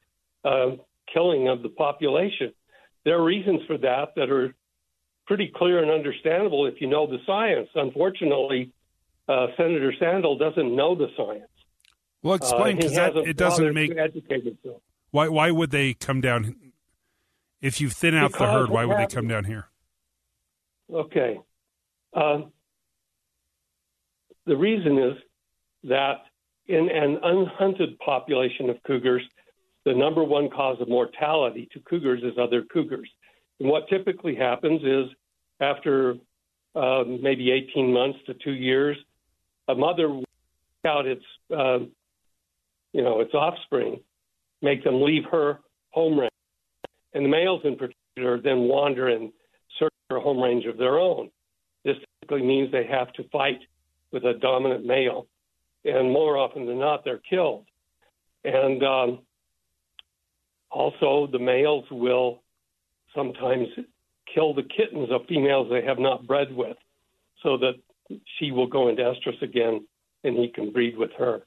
uh, 0.45 0.77
killing 1.13 1.49
of 1.49 1.63
the 1.63 1.69
population. 1.69 2.53
There 3.05 3.19
are 3.19 3.25
reasons 3.25 3.61
for 3.67 3.79
that 3.79 4.15
that 4.17 4.31
are 4.31 4.55
pretty 5.27 5.53
clear 5.55 5.83
and 5.83 5.91
understandable 5.91 6.67
if 6.67 6.81
you 6.81 6.87
know 6.89 7.07
the 7.07 7.19
science. 7.27 7.69
Unfortunately, 7.75 8.73
uh, 9.29 9.49
Senator 9.57 9.93
Sandall 9.99 10.39
doesn't 10.39 10.75
know 10.75 10.95
the 10.95 11.09
science. 11.17 11.51
Well, 12.23 12.35
explain 12.35 12.77
Uh, 12.77 12.81
because 12.81 12.97
hasn't 12.97 13.29
it 13.29 13.37
doesn't 13.37 13.75
make 13.75 13.93
why 15.11 15.29
why 15.29 15.51
would 15.51 15.71
they 15.71 15.95
come 15.95 16.21
down 16.21 16.57
if 17.61 17.81
you 17.81 17.89
thin 17.89 18.15
out 18.15 18.33
the 18.33 18.47
herd? 18.47 18.71
Why 18.71 18.85
would 18.85 18.99
they 18.99 19.07
come 19.07 19.29
down 19.29 19.45
here? 19.45 19.69
Okay. 20.93 21.39
Um, 22.15 22.53
the 24.47 24.57
reason 24.57 24.99
is 24.99 25.17
that 25.85 26.23
in 26.67 26.89
an 26.89 27.19
unhunted 27.23 27.99
population 27.99 28.71
of 28.71 28.77
cougars, 28.87 29.23
the 29.85 29.95
number 29.95 30.25
one 30.25 30.49
cause 30.51 30.81
of 30.81 30.89
mortality 30.89 31.69
to 31.73 31.81
cougars 31.81 32.23
is 32.23 32.39
other 32.41 32.63
cougars. 32.63 33.09
And 33.61 33.69
what 33.69 33.89
typically 33.89 34.35
happens 34.35 34.83
is 34.83 35.15
after 35.61 36.17
um, 36.75 37.21
maybe 37.23 37.51
18 37.51 37.93
months 37.93 38.19
to 38.27 38.35
two 38.35 38.53
years, 38.53 38.97
a 39.69 39.75
mother 39.75 40.09
will 40.09 40.25
out 40.87 41.07
its, 41.07 41.25
um, 41.57 41.91
you 42.93 43.03
know, 43.03 43.21
its 43.21 43.35
offspring, 43.35 44.01
make 44.63 44.85
them 44.85 45.03
leave 45.03 45.25
her 45.31 45.61
home 45.91 46.19
range, 46.19 46.31
and 47.15 47.25
the 47.25 47.29
males 47.29 47.63
in 47.65 47.77
particular 47.77 48.41
then 48.41 48.61
wander 48.61 49.09
and 49.09 49.33
a 50.11 50.21
home 50.21 50.41
range 50.41 50.67
of 50.67 50.77
their 50.77 50.99
own. 50.99 51.31
This 51.85 51.97
typically 52.21 52.47
means 52.47 52.71
they 52.71 52.87
have 52.87 53.13
to 53.15 53.25
fight 53.31 53.61
with 54.13 54.25
a 54.25 54.35
dominant 54.35 54.87
male, 54.87 55.27
and 55.85 56.13
more 56.13 56.37
often 56.37 56.67
than 56.67 56.79
not, 56.79 57.05
they're 57.05 57.21
killed. 57.29 57.65
And 58.45 58.83
um, 58.85 59.19
also, 60.71 61.29
the 61.31 61.39
males 61.39 61.85
will 61.91 62.43
sometimes 63.15 63.69
kill 64.33 64.55
the 64.55 64.63
kittens 64.63 65.11
of 65.11 65.23
females 65.29 65.69
they 65.71 65.85
have 65.85 65.99
not 65.99 66.27
bred 66.27 66.55
with, 66.55 66.77
so 67.43 67.57
that 67.59 67.75
she 68.39 68.51
will 68.53 68.67
go 68.67 68.89
into 68.89 69.03
estrus 69.03 69.41
again, 69.43 69.87
and 70.25 70.37
he 70.37 70.49
can 70.49 70.73
breed 70.73 70.97
with 70.97 71.11
her. 71.19 71.43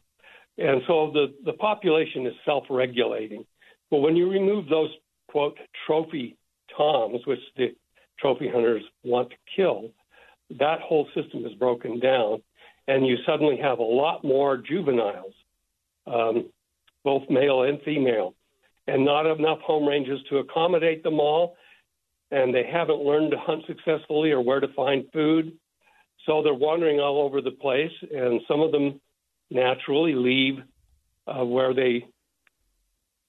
And 0.57 0.81
so 0.87 1.11
the, 1.13 1.33
the 1.45 1.53
population 1.53 2.25
is 2.25 2.33
self-regulating. 2.45 3.45
But 3.89 3.97
when 3.97 4.15
you 4.15 4.29
remove 4.29 4.67
those 4.67 4.89
quote 5.29 5.57
trophy 5.87 6.37
toms, 6.75 7.21
which 7.25 7.39
the 7.55 7.73
trophy 8.19 8.49
hunters 8.51 8.83
want 9.03 9.29
to 9.29 9.35
kill, 9.55 9.91
that 10.59 10.79
whole 10.81 11.07
system 11.15 11.45
is 11.45 11.53
broken 11.53 11.99
down, 11.99 12.41
and 12.87 13.05
you 13.05 13.17
suddenly 13.25 13.57
have 13.57 13.79
a 13.79 13.83
lot 13.83 14.23
more 14.23 14.57
juveniles, 14.57 15.33
um, 16.07 16.49
both 17.03 17.23
male 17.29 17.63
and 17.63 17.81
female, 17.83 18.33
and 18.87 19.05
not 19.05 19.25
enough 19.25 19.59
home 19.59 19.87
ranges 19.87 20.19
to 20.29 20.37
accommodate 20.37 21.03
them 21.03 21.19
all. 21.19 21.55
And 22.31 22.53
they 22.53 22.63
haven't 22.63 23.01
learned 23.01 23.31
to 23.31 23.37
hunt 23.37 23.63
successfully 23.65 24.31
or 24.31 24.41
where 24.41 24.59
to 24.59 24.67
find 24.75 25.05
food. 25.11 25.53
So 26.25 26.43
they're 26.43 26.53
wandering 26.53 26.99
all 26.99 27.21
over 27.21 27.41
the 27.41 27.51
place, 27.51 27.91
and 28.11 28.41
some 28.47 28.61
of 28.61 28.71
them 28.71 28.99
naturally 29.49 30.13
leave 30.13 30.59
uh, 31.27 31.45
where 31.45 31.73
they 31.73 32.05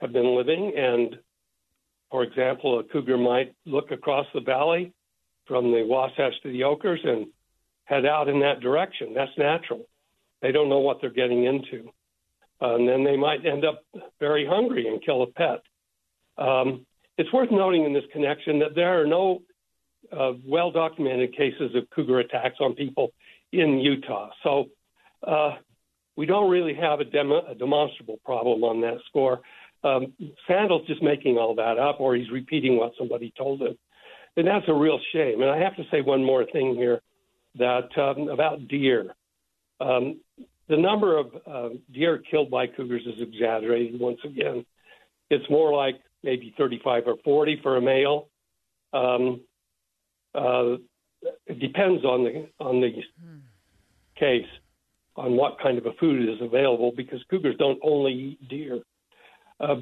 have 0.01 0.12
been 0.12 0.36
living. 0.36 0.72
And 0.76 1.18
for 2.11 2.23
example, 2.23 2.79
a 2.79 2.85
cougar 2.85 3.17
might 3.17 3.55
look 3.67 3.91
across 3.91 4.27
the 4.35 4.41
valley 4.41 4.93
from 5.47 5.71
the 5.73 5.85
Wasatch 5.85 6.35
to 6.43 6.53
the 6.53 6.61
Oquirrhs 6.61 7.07
and 7.07 7.27
head 7.85 8.07
out 8.07 8.29
in 8.29 8.41
that 8.41 8.61
direction. 8.61 9.15
That's 9.15 9.37
natural. 9.37 9.87
They 10.43 10.53
don't 10.53 10.69
know 10.69 10.79
what 10.79 11.01
they're 11.01 11.11
getting 11.11 11.45
into. 11.45 11.91
Uh, 12.63 12.77
and 12.77 12.89
then 12.89 13.05
they 13.05 13.17
might 13.17 13.47
end 13.47 13.65
up 13.65 13.83
very 14.19 14.47
hungry 14.47 14.87
and 14.89 15.03
kill 15.05 15.23
a 15.23 15.27
pet. 15.27 15.63
Um, 16.37 16.87
it's 17.17 17.33
worth 17.33 17.51
noting 17.51 17.85
in 17.85 17.93
this 17.93 18.05
connection 18.13 18.59
that 18.61 18.75
there 18.75 19.01
are 19.01 19.07
no 19.07 19.43
uh, 20.13 20.33
well 20.47 20.71
documented 20.71 21.37
cases 21.37 21.75
of 21.75 21.89
cougar 21.91 22.21
attacks 22.21 22.57
on 22.61 22.75
people 22.75 23.13
in 23.53 23.79
Utah. 23.79 24.31
So 24.43 24.67
uh, 25.27 25.57
we 26.17 26.27
don't 26.27 26.51
really 26.51 26.75
have 26.75 27.01
a, 27.01 27.05
a 27.05 27.55
demonstrable 27.55 28.19
problem 28.25 28.65
on 28.65 28.81
that 28.83 28.99
score. 29.09 29.41
Um, 29.83 30.12
Sandall's 30.47 30.87
just 30.87 31.03
making 31.03 31.39
all 31.39 31.55
that 31.55 31.78
up, 31.78 32.01
or 32.01 32.14
he's 32.14 32.31
repeating 32.31 32.76
what 32.76 32.93
somebody 32.99 33.33
told 33.37 33.62
him. 33.62 33.78
And 34.37 34.47
that's 34.47 34.66
a 34.68 34.74
real 34.74 35.01
shame. 35.12 35.41
And 35.41 35.51
I 35.51 35.59
have 35.59 35.76
to 35.76 35.85
say 35.91 36.01
one 36.03 36.24
more 36.24 36.45
thing 36.45 36.74
here 36.74 37.01
that 37.59 37.89
um, 37.99 38.28
about 38.28 38.68
deer. 38.68 39.14
Um, 39.81 40.20
the 40.68 40.76
number 40.76 41.18
of 41.18 41.26
uh, 41.47 41.68
deer 41.93 42.22
killed 42.31 42.51
by 42.51 42.66
cougars 42.68 43.03
is 43.07 43.20
exaggerated 43.20 43.99
once 43.99 44.20
again. 44.24 44.64
It's 45.31 45.49
more 45.51 45.74
like 45.74 46.01
maybe 46.22 46.55
35 46.57 47.05
or 47.07 47.16
40 47.24 47.61
for 47.62 47.76
a 47.76 47.81
male. 47.81 48.28
Um, 48.93 49.41
uh, 50.35 50.76
it 51.47 51.59
depends 51.59 52.05
on 52.05 52.24
the 52.24 52.49
on 52.64 52.81
the 52.81 52.91
case, 54.18 54.47
on 55.16 55.37
what 55.37 55.59
kind 55.61 55.76
of 55.76 55.87
a 55.87 55.93
food 55.99 56.28
is 56.28 56.41
available, 56.41 56.93
because 56.97 57.20
cougars 57.28 57.57
don't 57.59 57.78
only 57.83 58.12
eat 58.12 58.49
deer. 58.49 58.81
A 59.61 59.77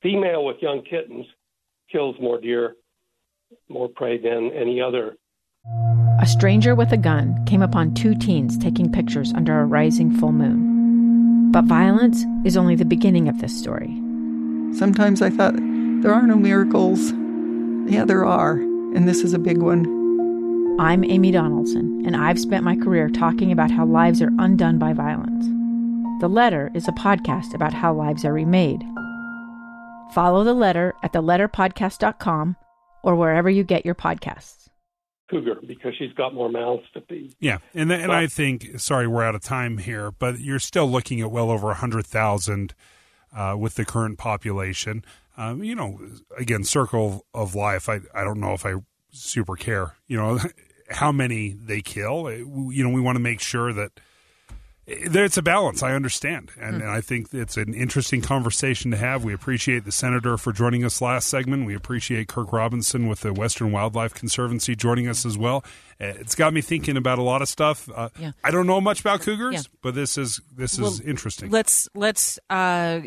female 0.00 0.44
with 0.44 0.62
young 0.62 0.82
kittens 0.88 1.26
kills 1.90 2.14
more 2.20 2.40
deer, 2.40 2.76
more 3.68 3.88
prey 3.88 4.16
than 4.16 4.52
any 4.52 4.80
other 4.80 5.16
A 6.20 6.26
stranger 6.26 6.74
with 6.74 6.92
a 6.92 6.96
gun 6.96 7.44
came 7.46 7.62
upon 7.62 7.94
two 7.94 8.14
teens 8.14 8.56
taking 8.56 8.92
pictures 8.92 9.32
under 9.34 9.60
a 9.60 9.64
rising 9.64 10.16
full 10.16 10.32
moon. 10.32 11.50
But 11.50 11.64
violence 11.64 12.24
is 12.44 12.56
only 12.56 12.76
the 12.76 12.84
beginning 12.84 13.28
of 13.28 13.40
this 13.40 13.58
story. 13.58 13.92
Sometimes 14.72 15.20
I 15.20 15.30
thought, 15.30 15.54
there 15.56 16.14
are 16.14 16.26
no 16.26 16.36
miracles. 16.36 17.12
Yeah, 17.90 18.04
there 18.04 18.24
are, 18.24 18.52
and 18.52 19.08
this 19.08 19.22
is 19.22 19.32
a 19.34 19.38
big 19.38 19.58
one. 19.58 20.76
I'm 20.78 21.02
Amy 21.02 21.32
Donaldson, 21.32 22.04
and 22.06 22.14
I've 22.16 22.38
spent 22.38 22.62
my 22.62 22.76
career 22.76 23.08
talking 23.08 23.50
about 23.50 23.70
how 23.70 23.84
lives 23.84 24.22
are 24.22 24.30
undone 24.38 24.78
by 24.78 24.92
violence. 24.92 25.55
The 26.20 26.28
Letter 26.28 26.70
is 26.74 26.88
a 26.88 26.92
podcast 26.92 27.54
about 27.54 27.74
how 27.74 27.92
lives 27.92 28.24
are 28.24 28.32
remade. 28.32 28.82
Follow 30.12 30.44
The 30.44 30.54
Letter 30.54 30.94
at 31.02 31.12
theletterpodcast.com 31.12 32.56
or 33.02 33.14
wherever 33.16 33.50
you 33.50 33.62
get 33.64 33.84
your 33.84 33.94
podcasts. 33.94 34.68
cougar 35.30 35.60
because 35.66 35.92
she's 35.98 36.12
got 36.14 36.32
more 36.32 36.48
mouths 36.48 36.84
to 36.94 37.00
feed. 37.02 37.34
Yeah, 37.38 37.58
and 37.74 37.90
th- 37.90 38.00
and 38.02 38.12
I 38.12 38.26
think 38.28 38.78
sorry 38.80 39.06
we're 39.06 39.24
out 39.24 39.34
of 39.34 39.42
time 39.42 39.78
here, 39.78 40.10
but 40.10 40.40
you're 40.40 40.58
still 40.58 40.86
looking 40.90 41.20
at 41.20 41.30
well 41.30 41.50
over 41.50 41.70
a 41.70 41.74
hundred 41.74 42.06
thousand 42.06 42.74
uh, 43.36 43.54
with 43.58 43.74
the 43.74 43.84
current 43.84 44.16
population. 44.18 45.04
Um, 45.36 45.62
you 45.62 45.74
know, 45.74 46.00
again, 46.38 46.64
circle 46.64 47.26
of 47.34 47.54
life. 47.54 47.88
I 47.90 48.00
I 48.14 48.24
don't 48.24 48.40
know 48.40 48.52
if 48.54 48.64
I 48.64 48.74
super 49.10 49.56
care. 49.56 49.96
You 50.06 50.16
know 50.16 50.38
how 50.90 51.12
many 51.12 51.50
they 51.52 51.82
kill. 51.82 52.30
You 52.32 52.84
know, 52.84 52.90
we 52.90 53.02
want 53.02 53.16
to 53.16 53.22
make 53.22 53.40
sure 53.40 53.72
that 53.74 54.00
there's 54.86 55.36
a 55.36 55.42
balance. 55.42 55.82
I 55.82 55.92
understand, 55.94 56.52
and, 56.60 56.76
and 56.76 56.88
I 56.90 57.00
think 57.00 57.34
it's 57.34 57.56
an 57.56 57.74
interesting 57.74 58.20
conversation 58.20 58.92
to 58.92 58.96
have. 58.96 59.24
We 59.24 59.32
appreciate 59.34 59.84
the 59.84 59.90
senator 59.90 60.36
for 60.36 60.52
joining 60.52 60.84
us 60.84 61.00
last 61.02 61.26
segment. 61.28 61.66
We 61.66 61.74
appreciate 61.74 62.28
Kirk 62.28 62.52
Robinson 62.52 63.08
with 63.08 63.20
the 63.20 63.32
Western 63.32 63.72
Wildlife 63.72 64.14
Conservancy 64.14 64.76
joining 64.76 65.08
us 65.08 65.26
as 65.26 65.36
well. 65.36 65.64
Uh, 66.00 66.06
It's 66.20 66.36
got 66.36 66.54
me 66.54 66.60
thinking 66.60 66.96
about 66.96 67.18
a 67.18 67.22
lot 67.22 67.42
of 67.42 67.48
stuff. 67.48 67.88
Uh, 67.92 68.10
Yeah. 68.18 68.30
I 68.44 68.52
don't 68.52 68.66
know 68.68 68.80
much 68.80 69.00
about 69.00 69.22
cougars, 69.22 69.54
Yeah. 69.54 69.60
but 69.82 69.94
this 69.96 70.16
is 70.16 70.40
this 70.54 70.78
Well, 70.78 70.90
is 70.90 71.00
interesting. 71.00 71.50
Let's 71.50 71.88
let's 71.94 72.38
uh, 72.48 73.00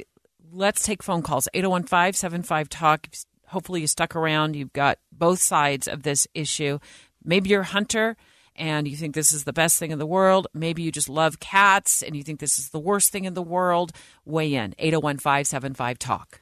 let's 0.51 0.83
take 0.83 1.01
phone 1.01 1.21
calls. 1.21 1.47
801-575 1.53 2.67
talk. 2.69 3.07
Hopefully 3.47 3.81
you 3.81 3.87
stuck 3.87 4.15
around. 4.17 4.55
You've 4.55 4.73
got 4.73 4.99
both 5.13 5.39
sides 5.41 5.87
of 5.87 6.03
this 6.03 6.27
issue. 6.33 6.79
Maybe 7.23 7.49
you're 7.51 7.61
a 7.61 7.65
hunter 7.65 8.17
and 8.59 8.87
you 8.87 8.95
think 8.95 9.15
this 9.15 9.31
is 9.31 9.45
the 9.45 9.53
best 9.53 9.79
thing 9.79 9.91
in 9.91 9.97
the 9.97 10.05
world. 10.05 10.47
Maybe 10.53 10.83
you 10.83 10.91
just 10.91 11.09
love 11.09 11.39
cats 11.39 12.03
and 12.03 12.15
you 12.15 12.23
think 12.23 12.39
this 12.39 12.59
is 12.59 12.69
the 12.69 12.79
worst 12.79 13.11
thing 13.11 13.25
in 13.25 13.33
the 13.33 13.41
world. 13.41 13.91
Weigh 14.25 14.53
in. 14.53 14.75
801-575 14.79 15.97
talk. 15.97 16.41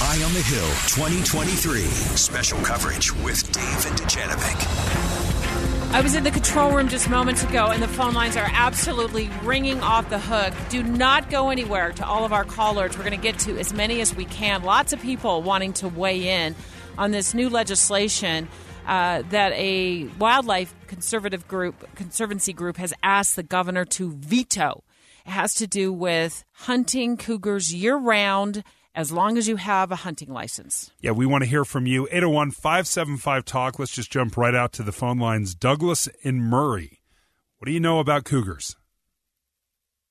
Eye 0.00 0.22
on 0.24 0.32
the 0.34 0.42
Hill 0.42 0.68
2023. 0.94 1.80
Special 1.80 2.58
coverage 2.60 3.12
with 3.24 3.50
Dave 3.50 3.86
and 3.86 3.98
Dujanovic. 3.98 5.06
I 5.92 6.00
was 6.02 6.14
in 6.14 6.24
the 6.24 6.30
control 6.30 6.72
room 6.72 6.88
just 6.88 7.08
moments 7.08 7.42
ago, 7.42 7.68
and 7.68 7.82
the 7.82 7.88
phone 7.88 8.12
lines 8.12 8.36
are 8.36 8.48
absolutely 8.52 9.30
ringing 9.42 9.80
off 9.80 10.10
the 10.10 10.18
hook. 10.18 10.52
Do 10.68 10.82
not 10.82 11.30
go 11.30 11.48
anywhere 11.48 11.92
to 11.92 12.06
all 12.06 12.24
of 12.24 12.32
our 12.32 12.44
callers. 12.44 12.98
We're 12.98 13.04
going 13.04 13.18
to 13.18 13.22
get 13.22 13.38
to 13.40 13.56
as 13.58 13.72
many 13.72 14.02
as 14.02 14.14
we 14.14 14.26
can. 14.26 14.62
Lots 14.62 14.92
of 14.92 15.00
people 15.00 15.42
wanting 15.42 15.72
to 15.74 15.88
weigh 15.88 16.44
in 16.44 16.54
on 16.98 17.12
this 17.12 17.32
new 17.32 17.48
legislation 17.48 18.48
uh, 18.86 19.22
that 19.30 19.52
a 19.52 20.04
wildlife 20.18 20.74
conservative 20.86 21.46
group, 21.48 21.94
conservancy 21.94 22.52
group, 22.52 22.76
has 22.76 22.94
asked 23.02 23.36
the 23.36 23.42
governor 23.42 23.84
to 23.84 24.12
veto. 24.12 24.84
It 25.26 25.30
has 25.30 25.54
to 25.54 25.66
do 25.66 25.92
with 25.92 26.44
hunting 26.52 27.16
cougars 27.16 27.74
year 27.74 27.96
round 27.96 28.62
as 28.94 29.12
long 29.12 29.36
as 29.36 29.46
you 29.46 29.56
have 29.56 29.92
a 29.92 29.96
hunting 29.96 30.32
license. 30.32 30.90
Yeah, 31.00 31.10
we 31.10 31.26
want 31.26 31.44
to 31.44 31.50
hear 31.50 31.64
from 31.64 31.86
you. 31.86 32.06
801 32.06 32.52
575 32.52 33.44
Talk. 33.44 33.78
Let's 33.78 33.92
just 33.92 34.10
jump 34.10 34.36
right 34.36 34.54
out 34.54 34.72
to 34.74 34.82
the 34.82 34.92
phone 34.92 35.18
lines. 35.18 35.54
Douglas 35.54 36.08
in 36.22 36.40
Murray. 36.40 37.02
What 37.58 37.66
do 37.66 37.72
you 37.72 37.80
know 37.80 37.98
about 37.98 38.24
cougars? 38.24 38.76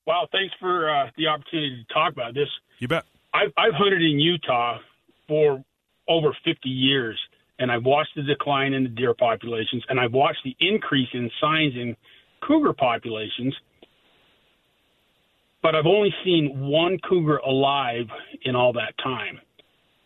Wow, 0.06 0.28
thanks 0.30 0.54
for 0.60 0.88
uh, 0.88 1.10
the 1.16 1.26
opportunity 1.26 1.84
to 1.84 1.94
talk 1.94 2.12
about 2.12 2.34
this. 2.34 2.48
You 2.78 2.86
bet. 2.86 3.04
I've, 3.34 3.52
I've 3.58 3.74
hunted 3.74 4.02
in 4.02 4.20
Utah 4.20 4.78
for 5.26 5.64
over 6.08 6.36
50 6.44 6.68
years, 6.68 7.18
and 7.58 7.70
I've 7.72 7.84
watched 7.84 8.14
the 8.16 8.22
decline 8.22 8.72
in 8.74 8.82
the 8.84 8.88
deer 8.90 9.14
populations, 9.14 9.82
and 9.88 9.98
I've 9.98 10.12
watched 10.12 10.40
the 10.44 10.56
increase 10.60 11.08
in 11.14 11.30
signs 11.40 11.74
in 11.74 11.96
cougar 12.42 12.72
populations. 12.72 13.54
but 15.62 15.74
I've 15.74 15.86
only 15.86 16.14
seen 16.24 16.60
one 16.60 16.96
cougar 17.08 17.38
alive 17.38 18.06
in 18.42 18.54
all 18.54 18.72
that 18.74 18.96
time. 19.02 19.40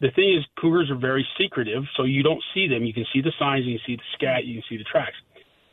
The 0.00 0.10
thing 0.12 0.34
is, 0.34 0.44
cougars 0.58 0.90
are 0.90 0.96
very 0.96 1.26
secretive, 1.38 1.84
so 1.96 2.04
you 2.04 2.22
don't 2.22 2.42
see 2.54 2.66
them. 2.66 2.84
You 2.84 2.94
can 2.94 3.04
see 3.12 3.20
the 3.20 3.32
signs, 3.38 3.66
you 3.66 3.78
can 3.78 3.86
see 3.86 3.96
the 3.96 4.02
scat, 4.14 4.46
you 4.46 4.54
can 4.54 4.62
see 4.70 4.78
the 4.78 4.84
tracks. 4.84 5.16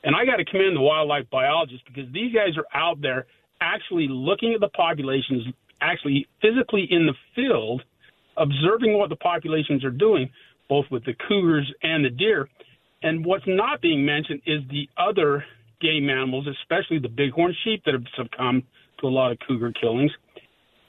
And 0.04 0.16
I 0.16 0.26
got 0.26 0.38
to 0.38 0.46
commend 0.46 0.76
the 0.76 0.82
wildlife 0.82 1.30
biologists 1.30 1.86
because 1.88 2.12
these 2.12 2.34
guys 2.34 2.58
are 2.58 2.68
out 2.74 3.02
there 3.02 3.28
actually 3.62 4.08
looking 4.10 4.54
at 4.54 4.60
the 4.60 4.70
populations, 4.70 5.48
actually 5.80 6.28
physically 6.42 6.88
in 6.92 7.06
the 7.06 7.14
field, 7.36 7.84
observing 8.36 8.98
what 8.98 9.10
the 9.10 9.16
populations 9.16 9.86
are 9.86 9.92
doing, 9.92 10.30
both 10.70 10.86
with 10.92 11.04
the 11.06 11.14
cougars 11.28 11.72
and 11.84 12.04
the 12.04 12.10
deer. 12.10 12.48
And 13.04 13.26
what's 13.26 13.46
not 13.48 13.82
being 13.82 14.06
mentioned 14.06 14.42
is 14.46 14.62
the 14.70 14.90
other 14.98 15.44
game 15.82 16.10
animals, 16.10 16.48
especially 16.48 17.00
the 17.00 17.10
bighorn 17.10 17.56
sheep 17.64 17.84
that 17.86 17.94
have 17.94 18.04
succumbed 18.16 18.64
to 19.00 19.08
a 19.08 19.10
lot 19.10 19.32
of 19.32 19.38
cougar 19.48 19.72
killings. 19.80 20.12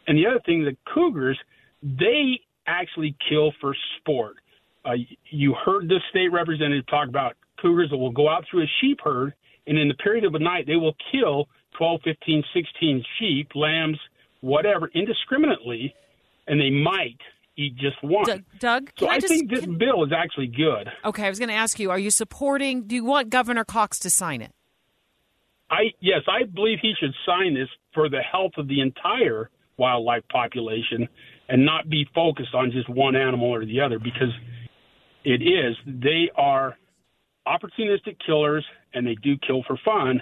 And 0.06 0.16
the 0.16 0.26
other 0.26 0.40
thing, 0.46 0.64
the 0.64 0.76
cougars, 0.92 1.38
they 1.82 2.40
actually 2.66 3.14
kill 3.28 3.52
for 3.60 3.74
sport. 3.98 4.36
Uh, 4.84 4.92
you 5.30 5.54
heard 5.54 5.88
the 5.88 6.00
state 6.10 6.32
representative 6.32 6.86
talk 6.86 7.08
about 7.08 7.36
cougars 7.60 7.90
that 7.90 7.96
will 7.96 8.12
go 8.12 8.28
out 8.28 8.44
through 8.50 8.62
a 8.62 8.70
sheep 8.80 9.00
herd, 9.02 9.34
and 9.66 9.78
in 9.78 9.88
the 9.88 9.94
period 9.94 10.24
of 10.24 10.34
a 10.34 10.38
night, 10.38 10.66
they 10.66 10.76
will 10.76 10.94
kill 11.12 11.46
12, 11.76 12.00
15, 12.04 12.42
16 12.54 13.04
sheep, 13.18 13.50
lambs, 13.54 13.98
whatever, 14.40 14.90
indiscriminately, 14.94 15.94
and 16.46 16.58
they 16.58 16.70
might 16.70 17.18
eat 17.58 17.76
just 17.76 18.02
one. 18.02 18.24
Doug, 18.24 18.42
Doug 18.58 18.90
so 18.98 19.08
I, 19.08 19.14
I 19.14 19.20
just, 19.20 19.32
think 19.32 19.50
this 19.50 19.60
can, 19.60 19.76
bill 19.76 20.04
is 20.04 20.12
actually 20.12 20.46
good. 20.46 20.90
Okay, 21.04 21.26
I 21.26 21.28
was 21.28 21.38
going 21.38 21.50
to 21.50 21.54
ask 21.54 21.78
you: 21.78 21.90
Are 21.90 21.98
you 21.98 22.10
supporting? 22.10 22.84
Do 22.86 22.94
you 22.94 23.04
want 23.04 23.28
Governor 23.28 23.64
Cox 23.64 23.98
to 24.00 24.10
sign 24.10 24.40
it? 24.40 24.52
I 25.70 25.92
yes, 26.00 26.22
I 26.28 26.44
believe 26.44 26.78
he 26.80 26.94
should 26.98 27.14
sign 27.26 27.54
this 27.54 27.68
for 27.92 28.08
the 28.08 28.20
health 28.20 28.52
of 28.56 28.68
the 28.68 28.80
entire 28.80 29.50
wildlife 29.76 30.22
population 30.30 31.08
and 31.48 31.64
not 31.64 31.88
be 31.88 32.06
focused 32.14 32.54
on 32.54 32.70
just 32.70 32.88
one 32.88 33.16
animal 33.16 33.48
or 33.48 33.64
the 33.64 33.80
other 33.80 33.98
because 33.98 34.32
it 35.24 35.42
is 35.42 35.76
they 35.86 36.30
are 36.36 36.76
opportunistic 37.46 38.16
killers 38.24 38.64
and 38.94 39.06
they 39.06 39.14
do 39.22 39.36
kill 39.46 39.62
for 39.66 39.78
fun 39.84 40.20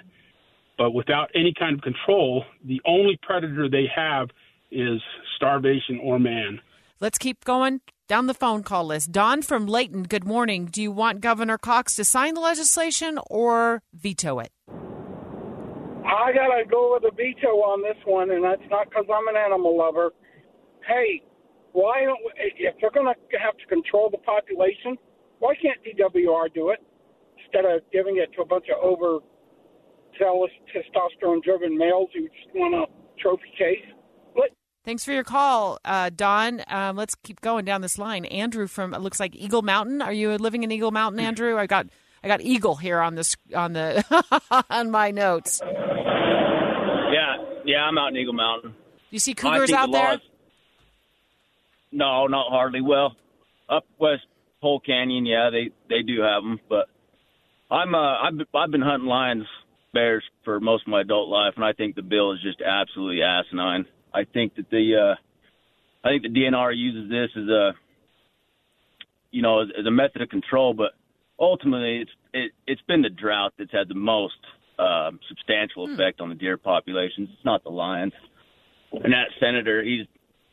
but 0.77 0.91
without 0.91 1.29
any 1.33 1.53
kind 1.57 1.75
of 1.75 1.81
control 1.81 2.43
the 2.65 2.79
only 2.85 3.19
predator 3.23 3.67
they 3.69 3.85
have 3.93 4.29
is 4.71 5.01
starvation 5.35 5.99
or 6.03 6.19
man 6.19 6.59
let's 6.99 7.17
keep 7.17 7.43
going 7.43 7.81
down 8.07 8.27
the 8.27 8.33
phone 8.33 8.63
call 8.63 8.85
list 8.85 9.11
don 9.11 9.41
from 9.41 9.65
layton 9.65 10.03
good 10.03 10.25
morning 10.25 10.65
do 10.65 10.81
you 10.81 10.91
want 10.91 11.21
governor 11.21 11.57
cox 11.57 11.95
to 11.95 12.03
sign 12.03 12.33
the 12.33 12.41
legislation 12.41 13.19
or 13.29 13.81
veto 13.93 14.39
it 14.39 14.51
I 16.07 16.31
gotta 16.31 16.63
go 16.63 16.95
with 16.95 17.03
a 17.03 17.13
veto 17.13 17.59
on 17.67 17.83
this 17.83 17.99
one, 18.05 18.31
and 18.31 18.41
that's 18.41 18.63
not 18.71 18.87
because 18.87 19.03
I'm 19.11 19.27
an 19.27 19.35
animal 19.35 19.77
lover. 19.77 20.11
Hey, 20.87 21.21
why 21.73 22.05
don't 22.05 22.23
we, 22.23 22.31
if 22.63 22.75
they're 22.79 22.95
gonna 22.95 23.13
have 23.43 23.57
to 23.57 23.65
control 23.67 24.09
the 24.09 24.17
population, 24.23 24.95
why 25.39 25.53
can't 25.61 25.75
DWR 25.83 26.53
do 26.53 26.69
it 26.69 26.79
instead 27.43 27.65
of 27.65 27.81
giving 27.91 28.17
it 28.17 28.31
to 28.35 28.41
a 28.41 28.45
bunch 28.45 28.67
of 28.71 28.79
over 28.81 29.19
zealous 30.17 30.51
testosterone-driven 30.71 31.77
males 31.77 32.09
who 32.15 32.23
just 32.29 32.55
want 32.55 32.73
a 32.73 32.87
trophy 33.21 33.51
case? 33.57 33.87
Let, 34.87 34.91
Thanks 34.91 35.03
for 35.03 35.11
your 35.11 35.25
call, 35.25 35.79
uh, 35.83 36.09
Don. 36.15 36.63
Um, 36.67 36.95
let's 36.95 37.13
keep 37.15 37.41
going 37.41 37.65
down 37.65 37.81
this 37.81 37.97
line. 37.97 38.23
Andrew 38.25 38.67
from 38.67 38.93
it 38.93 39.01
looks 39.01 39.19
like 39.19 39.35
Eagle 39.35 39.61
Mountain. 39.61 40.01
Are 40.01 40.13
you 40.13 40.29
living 40.37 40.63
in 40.63 40.71
Eagle 40.71 40.91
Mountain, 40.91 41.19
Andrew? 41.19 41.57
I 41.57 41.67
got 41.67 41.87
I 42.23 42.27
got 42.29 42.39
Eagle 42.41 42.77
here 42.77 43.01
on 43.01 43.15
this 43.15 43.35
on 43.53 43.73
the 43.73 44.01
on 44.69 44.89
my 44.89 45.11
notes. 45.11 45.61
Yeah, 45.61 47.35
yeah, 47.65 47.83
I'm 47.83 47.97
out 47.97 48.09
in 48.11 48.17
Eagle 48.17 48.33
Mountain. 48.33 48.75
You 49.11 49.19
see 49.19 49.33
cougars 49.33 49.71
out 49.73 49.87
the 49.87 49.91
there? 49.91 50.11
laws- 50.11 50.21
No, 51.91 52.27
not 52.27 52.49
hardly. 52.49 52.79
Well, 52.81 53.15
up 53.69 53.85
west 53.99 54.23
Pole 54.61 54.79
Canyon, 54.79 55.25
yeah, 55.25 55.49
they 55.51 55.71
they 55.89 56.01
do 56.01 56.21
have 56.21 56.43
them, 56.43 56.59
but 56.69 56.87
I'm 57.69 57.93
uh 57.93 58.21
I've 58.21 58.33
I've 58.55 58.71
been 58.71 58.81
hunting 58.81 59.09
lions, 59.09 59.45
bears 59.93 60.23
for 60.45 60.61
most 60.61 60.83
of 60.83 60.87
my 60.87 61.01
adult 61.01 61.27
life, 61.29 61.53
and 61.57 61.65
I 61.65 61.73
think 61.73 61.95
the 61.95 62.01
bill 62.01 62.31
is 62.31 62.41
just 62.41 62.61
absolutely 62.61 63.21
asinine. 63.21 63.85
I 64.17 64.25
think 64.25 64.55
that 64.55 64.69
the 64.69 64.95
uh 64.95 65.15
I 66.07 66.11
think 66.11 66.23
the 66.23 66.29
DNR 66.29 66.75
uses 66.75 67.09
this 67.09 67.29
as 67.35 67.49
a 67.49 67.73
you 69.31 69.41
know 69.41 69.61
as, 69.61 69.67
as 69.79 69.85
a 69.85 69.91
method 69.91 70.21
of 70.21 70.29
control, 70.29 70.73
but 70.73 70.91
ultimately 71.39 72.01
it's 72.01 72.11
it, 72.33 72.51
it's 72.65 72.81
been 72.87 73.01
the 73.01 73.09
drought 73.09 73.53
that's 73.57 73.71
had 73.71 73.87
the 73.87 73.95
most 73.95 74.37
uh, 74.79 75.11
substantial 75.27 75.91
effect 75.91 76.21
on 76.21 76.29
the 76.29 76.35
deer 76.35 76.57
populations. 76.57 77.29
It's 77.33 77.45
not 77.45 77.63
the 77.63 77.69
lions. 77.69 78.13
And 78.91 79.13
that 79.13 79.27
senator, 79.39 79.83
he's 79.83 80.05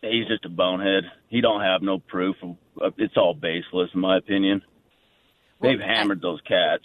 he's 0.02 0.26
just 0.26 0.44
a 0.44 0.48
bonehead. 0.48 1.04
He 1.28 1.40
don't 1.40 1.62
have 1.62 1.82
no 1.82 1.98
proof. 1.98 2.36
Of, 2.42 2.56
of, 2.80 2.94
it's 2.98 3.16
all 3.16 3.34
baseless, 3.34 3.90
in 3.94 4.00
my 4.00 4.18
opinion. 4.18 4.62
They've 5.60 5.80
hammered 5.80 6.20
those 6.20 6.40
cats. 6.42 6.84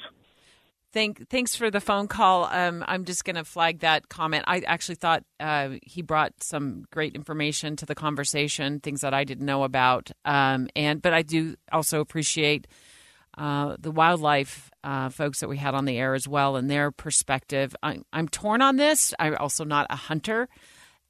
Thank, 0.92 1.30
thanks 1.30 1.56
for 1.56 1.70
the 1.70 1.80
phone 1.80 2.08
call. 2.08 2.46
Um, 2.46 2.84
I'm 2.88 3.06
just 3.06 3.24
going 3.24 3.36
to 3.36 3.44
flag 3.44 3.80
that 3.80 4.10
comment. 4.10 4.46
I 4.48 4.60
actually 4.62 4.96
thought 4.96 5.24
uh, 5.40 5.70
he 5.84 6.02
brought 6.02 6.34
some 6.42 6.86
great 6.92 7.14
information 7.14 7.76
to 7.78 7.86
the 7.86 7.94
conversation, 7.94 8.80
things 8.80 9.02
that 9.02 9.14
I 9.14 9.24
didn't 9.24 9.46
know 9.46 9.64
about. 9.64 10.10
Um, 10.26 10.68
and 10.76 11.00
but 11.00 11.14
I 11.14 11.22
do 11.22 11.56
also 11.72 12.00
appreciate 12.00 12.68
uh, 13.38 13.78
the 13.80 13.92
wildlife 13.92 14.72
uh, 14.84 15.10
folks 15.10 15.42
that 15.42 15.48
we 15.48 15.58
had 15.58 15.76
on 15.76 15.86
the 15.86 15.98
air 15.98 16.16
as 16.16 16.28
well 16.28 16.56
and 16.56 16.70
their 16.70 16.92
perspective. 16.92 17.76
I'm, 17.84 18.04
I'm 18.12 18.28
torn 18.28 18.62
on 18.64 18.78
this. 18.78 19.14
I'm 19.20 19.38
also 19.38 19.64
not 19.64 19.86
a 19.92 19.96
hunter. 19.96 20.50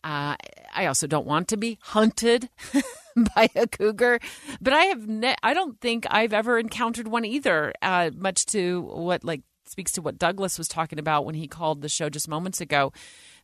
Uh, 0.04 0.36
I 0.74 0.86
also 0.86 1.08
don't 1.08 1.26
want 1.26 1.50
to 1.50 1.58
be 1.58 1.78
hunted 1.82 2.50
by 3.36 3.50
a 3.56 3.68
cougar, 3.68 4.20
but 4.62 4.72
I 4.72 4.86
have. 4.86 5.08
Ne- 5.08 5.36
I 5.44 5.54
don't 5.54 5.80
think 5.82 6.06
I've 6.10 6.32
ever 6.32 6.58
encountered 6.58 7.10
one 7.10 7.26
either. 7.26 7.74
Uh, 7.82 8.12
much 8.16 8.46
to 8.48 8.82
what 8.82 9.26
like 9.26 9.42
speaks 9.70 9.92
to 9.94 10.02
what 10.02 10.18
Douglas 10.18 10.58
was 10.58 10.68
talking 10.68 11.00
about 11.00 11.26
when 11.26 11.36
he 11.36 11.48
called 11.48 11.82
the 11.82 11.90
show 11.90 12.10
just 12.10 12.28
moments 12.28 12.60
ago. 12.60 12.92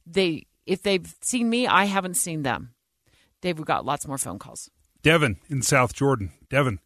They, 0.05 0.47
if 0.65 0.81
they've 0.81 1.13
seen 1.21 1.49
me, 1.49 1.67
I 1.67 1.85
haven't 1.85 2.15
seen 2.15 2.43
them. 2.43 2.73
Dave, 3.41 3.57
we've 3.57 3.65
got 3.65 3.85
lots 3.85 4.07
more 4.07 4.17
phone 4.17 4.39
calls. 4.39 4.69
Devin 5.03 5.37
in 5.49 5.61
South 5.61 5.93
Jordan. 5.93 6.31
Devin, 6.49 6.79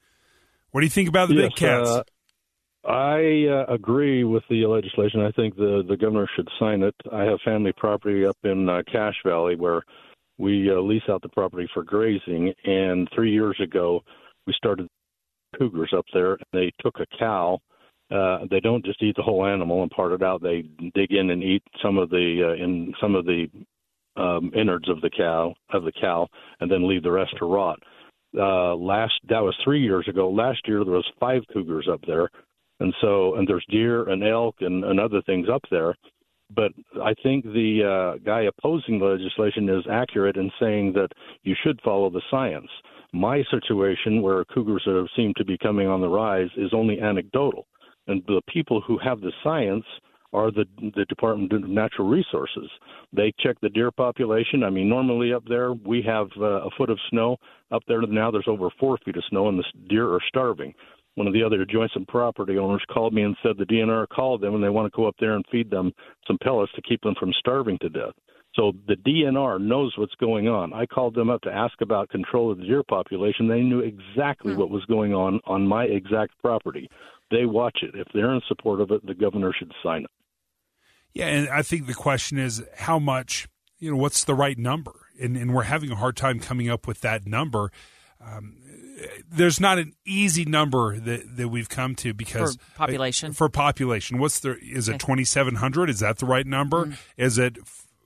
what 0.71 0.81
do 0.81 0.85
you 0.85 0.91
think 0.91 1.07
about 1.07 1.29
the 1.29 1.35
big 1.35 1.55
cats? 1.55 1.89
uh, 1.89 2.03
I 2.85 3.45
uh, 3.49 3.73
agree 3.73 4.23
with 4.23 4.43
the 4.49 4.65
legislation. 4.65 5.21
I 5.21 5.31
think 5.31 5.55
the 5.55 5.83
the 5.87 5.97
governor 5.97 6.27
should 6.35 6.47
sign 6.59 6.81
it. 6.83 6.95
I 7.11 7.23
have 7.23 7.39
family 7.43 7.71
property 7.75 8.25
up 8.25 8.37
in 8.43 8.67
uh, 8.69 8.81
Cache 8.91 9.21
Valley 9.25 9.55
where 9.55 9.83
we 10.37 10.69
uh, 10.69 10.79
lease 10.79 11.03
out 11.09 11.21
the 11.21 11.29
property 11.29 11.67
for 11.73 11.83
grazing, 11.83 12.53
and 12.63 13.07
three 13.13 13.31
years 13.31 13.59
ago 13.61 14.01
we 14.47 14.53
started 14.53 14.87
cougars 15.57 15.93
up 15.95 16.05
there. 16.13 16.33
And 16.33 16.45
they 16.53 16.71
took 16.81 16.99
a 16.99 17.17
cow. 17.17 17.59
Uh, 18.11 18.39
they 18.49 18.59
don't 18.59 18.85
just 18.85 19.01
eat 19.03 19.15
the 19.15 19.21
whole 19.21 19.45
animal 19.45 19.83
and 19.83 19.91
part 19.91 20.11
it 20.11 20.23
out. 20.23 20.41
They 20.41 20.63
dig 20.95 21.11
in 21.11 21.29
and 21.29 21.43
eat 21.43 21.63
some 21.81 21.97
of 21.97 22.09
the 22.09 22.41
uh, 22.49 22.63
in 22.63 22.93
some 22.99 23.15
of 23.15 23.25
the 23.25 23.47
um, 24.15 24.51
innards 24.55 24.89
of 24.89 25.01
the 25.01 25.09
cow 25.09 25.53
of 25.71 25.83
the 25.83 25.91
cow, 25.91 26.27
and 26.59 26.71
then 26.71 26.87
leave 26.87 27.03
the 27.03 27.11
rest 27.11 27.35
to 27.37 27.45
rot. 27.45 27.79
Uh, 28.37 28.75
last 28.75 29.13
that 29.29 29.39
was 29.39 29.55
three 29.63 29.81
years 29.81 30.07
ago. 30.07 30.29
Last 30.29 30.61
year 30.67 30.83
there 30.83 30.93
was 30.93 31.11
five 31.19 31.43
cougars 31.53 31.87
up 31.91 32.01
there, 32.05 32.29
and 32.79 32.93
so 33.01 33.35
and 33.35 33.47
there's 33.47 33.65
deer 33.69 34.09
and 34.09 34.23
elk 34.23 34.55
and, 34.61 34.83
and 34.83 34.99
other 34.99 35.21
things 35.23 35.47
up 35.51 35.63
there. 35.69 35.95
But 36.55 36.71
I 37.01 37.13
think 37.21 37.45
the 37.45 38.15
uh, 38.17 38.17
guy 38.25 38.41
opposing 38.41 38.97
the 38.97 39.05
legislation 39.05 39.69
is 39.69 39.85
accurate 39.89 40.35
in 40.35 40.51
saying 40.59 40.93
that 40.93 41.09
you 41.43 41.55
should 41.63 41.79
follow 41.81 42.09
the 42.09 42.23
science. 42.31 42.69
My 43.13 43.43
situation, 43.51 44.21
where 44.21 44.45
cougars 44.45 44.83
have 44.85 45.07
seem 45.15 45.33
to 45.37 45.45
be 45.45 45.57
coming 45.57 45.87
on 45.87 46.01
the 46.01 46.07
rise, 46.07 46.49
is 46.57 46.73
only 46.73 46.99
anecdotal, 46.99 47.67
and 48.09 48.23
the 48.27 48.41
people 48.47 48.81
who 48.81 48.97
have 48.97 49.21
the 49.21 49.31
science 49.43 49.85
are 50.33 50.51
the 50.51 50.65
the 50.95 51.05
Department 51.05 51.51
of 51.53 51.67
Natural 51.69 52.07
Resources. 52.07 52.69
They 53.13 53.33
check 53.39 53.55
the 53.61 53.69
deer 53.69 53.91
population. 53.91 54.63
I 54.63 54.69
mean, 54.69 54.89
normally 54.89 55.33
up 55.33 55.43
there 55.47 55.73
we 55.73 56.01
have 56.03 56.27
uh, 56.37 56.67
a 56.67 56.69
foot 56.77 56.89
of 56.89 56.99
snow. 57.09 57.37
Up 57.71 57.83
there 57.87 58.01
now 58.01 58.29
there's 58.31 58.47
over 58.47 58.69
four 58.79 58.97
feet 59.05 59.17
of 59.17 59.23
snow, 59.29 59.47
and 59.47 59.57
the 59.57 59.63
deer 59.87 60.07
are 60.13 60.21
starving. 60.27 60.73
One 61.15 61.27
of 61.27 61.33
the 61.33 61.43
other 61.43 61.61
adjacent 61.61 62.07
property 62.07 62.57
owners 62.57 62.83
called 62.91 63.13
me 63.13 63.23
and 63.23 63.35
said 63.43 63.57
the 63.57 63.65
DNR 63.65 64.07
called 64.07 64.41
them 64.41 64.55
and 64.55 64.63
they 64.63 64.69
want 64.69 64.91
to 64.91 64.95
go 64.95 65.05
up 65.05 65.15
there 65.19 65.35
and 65.35 65.43
feed 65.51 65.69
them 65.69 65.91
some 66.25 66.37
pellets 66.41 66.71
to 66.75 66.81
keep 66.81 67.01
them 67.01 67.15
from 67.19 67.33
starving 67.39 67.77
to 67.79 67.89
death. 67.89 68.13
So 68.55 68.73
the 68.87 68.95
DNR 68.95 69.61
knows 69.61 69.93
what's 69.97 70.15
going 70.15 70.47
on. 70.47 70.73
I 70.73 70.85
called 70.85 71.15
them 71.15 71.29
up 71.29 71.41
to 71.41 71.51
ask 71.51 71.81
about 71.81 72.09
control 72.09 72.51
of 72.51 72.57
the 72.57 72.65
deer 72.65 72.83
population. 72.83 73.47
They 73.47 73.61
knew 73.61 73.79
exactly 73.79 74.55
what 74.55 74.69
was 74.69 74.85
going 74.85 75.13
on 75.13 75.39
on 75.45 75.67
my 75.67 75.83
exact 75.85 76.33
property. 76.41 76.89
They 77.31 77.45
watch 77.45 77.79
it. 77.81 77.91
If 77.95 78.07
they're 78.13 78.33
in 78.33 78.41
support 78.47 78.81
of 78.81 78.91
it, 78.91 79.05
the 79.05 79.13
governor 79.13 79.53
should 79.57 79.71
sign 79.83 80.03
it. 80.03 80.11
Yeah, 81.13 81.27
and 81.27 81.49
I 81.49 81.61
think 81.61 81.87
the 81.87 81.93
question 81.93 82.37
is 82.37 82.63
how 82.77 82.99
much, 82.99 83.47
you 83.79 83.91
know, 83.91 83.97
what's 83.97 84.23
the 84.23 84.35
right 84.35 84.57
number? 84.57 84.93
And, 85.21 85.35
and 85.35 85.53
we're 85.53 85.63
having 85.63 85.91
a 85.91 85.95
hard 85.95 86.15
time 86.15 86.39
coming 86.39 86.69
up 86.69 86.87
with 86.87 87.01
that 87.01 87.25
number. 87.25 87.71
Um, 88.21 88.57
there's 89.29 89.59
not 89.59 89.77
an 89.77 89.93
easy 90.05 90.45
number 90.45 90.99
that, 90.99 91.37
that 91.37 91.49
we've 91.49 91.69
come 91.69 91.95
to 91.95 92.13
because 92.13 92.55
For 92.55 92.77
population. 92.77 93.33
for 93.33 93.49
population, 93.49 94.19
what's 94.19 94.39
the 94.39 94.57
is 94.59 94.89
it 94.89 94.99
2,700? 94.99 95.89
Is 95.89 95.99
that 95.99 96.17
the 96.17 96.25
right 96.25 96.45
number? 96.45 96.87
Mm. 96.87 96.97
Is 97.17 97.37
it 97.37 97.57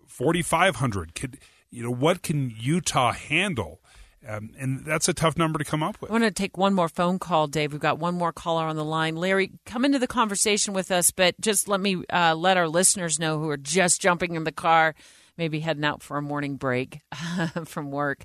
4,500? 0.07 1.15
Could 1.15 1.39
you 1.71 1.83
know, 1.83 1.91
what 1.91 2.21
can 2.21 2.53
Utah 2.55 3.13
handle? 3.13 3.81
Um, 4.27 4.51
and 4.57 4.85
that's 4.85 5.09
a 5.09 5.13
tough 5.13 5.37
number 5.37 5.59
to 5.59 5.65
come 5.65 5.83
up 5.83 6.01
with. 6.01 6.09
I 6.09 6.13
want 6.13 6.23
to 6.23 6.31
take 6.31 6.57
one 6.57 6.73
more 6.73 6.89
phone 6.89 7.19
call, 7.19 7.47
Dave. 7.47 7.73
We've 7.73 7.81
got 7.81 7.99
one 7.99 8.15
more 8.15 8.31
caller 8.31 8.65
on 8.65 8.75
the 8.75 8.85
line. 8.85 9.15
Larry, 9.15 9.51
come 9.65 9.83
into 9.85 9.99
the 9.99 10.07
conversation 10.07 10.73
with 10.73 10.91
us, 10.91 11.11
but 11.11 11.39
just 11.41 11.67
let 11.67 11.79
me 11.79 12.03
uh, 12.11 12.35
let 12.35 12.57
our 12.57 12.67
listeners 12.67 13.19
know 13.19 13.39
who 13.39 13.49
are 13.49 13.57
just 13.57 14.01
jumping 14.01 14.35
in 14.35 14.43
the 14.45 14.51
car, 14.51 14.95
maybe 15.37 15.59
heading 15.59 15.83
out 15.83 16.01
for 16.01 16.17
a 16.17 16.21
morning 16.21 16.55
break 16.55 17.01
from 17.65 17.91
work. 17.91 18.23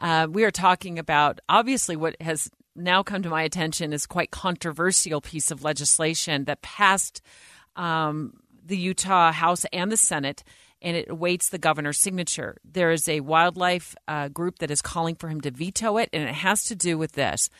Uh, 0.00 0.28
we 0.30 0.44
are 0.44 0.50
talking 0.52 0.98
about 0.98 1.40
obviously 1.48 1.96
what 1.96 2.20
has 2.20 2.48
now 2.76 3.02
come 3.02 3.22
to 3.22 3.28
my 3.28 3.42
attention 3.42 3.92
is 3.92 4.06
quite 4.06 4.30
controversial 4.30 5.20
piece 5.20 5.50
of 5.50 5.64
legislation 5.64 6.44
that 6.44 6.62
passed 6.62 7.20
um, 7.76 8.34
the 8.64 8.76
Utah 8.76 9.32
House 9.32 9.64
and 9.72 9.90
the 9.90 9.96
Senate 9.96 10.44
and 10.82 10.96
it 10.96 11.10
awaits 11.10 11.48
the 11.48 11.58
governor's 11.58 12.00
signature. 12.00 12.56
There 12.64 12.90
is 12.90 13.08
a 13.08 13.20
wildlife 13.20 13.94
uh, 14.08 14.28
group 14.28 14.58
that 14.58 14.70
is 14.70 14.82
calling 14.82 15.14
for 15.14 15.28
him 15.28 15.40
to 15.42 15.50
veto 15.50 15.96
it, 15.98 16.08
and 16.12 16.22
it 16.22 16.34
has 16.34 16.64
to 16.64 16.74
do 16.74 16.98
with 16.98 17.12
this 17.12 17.50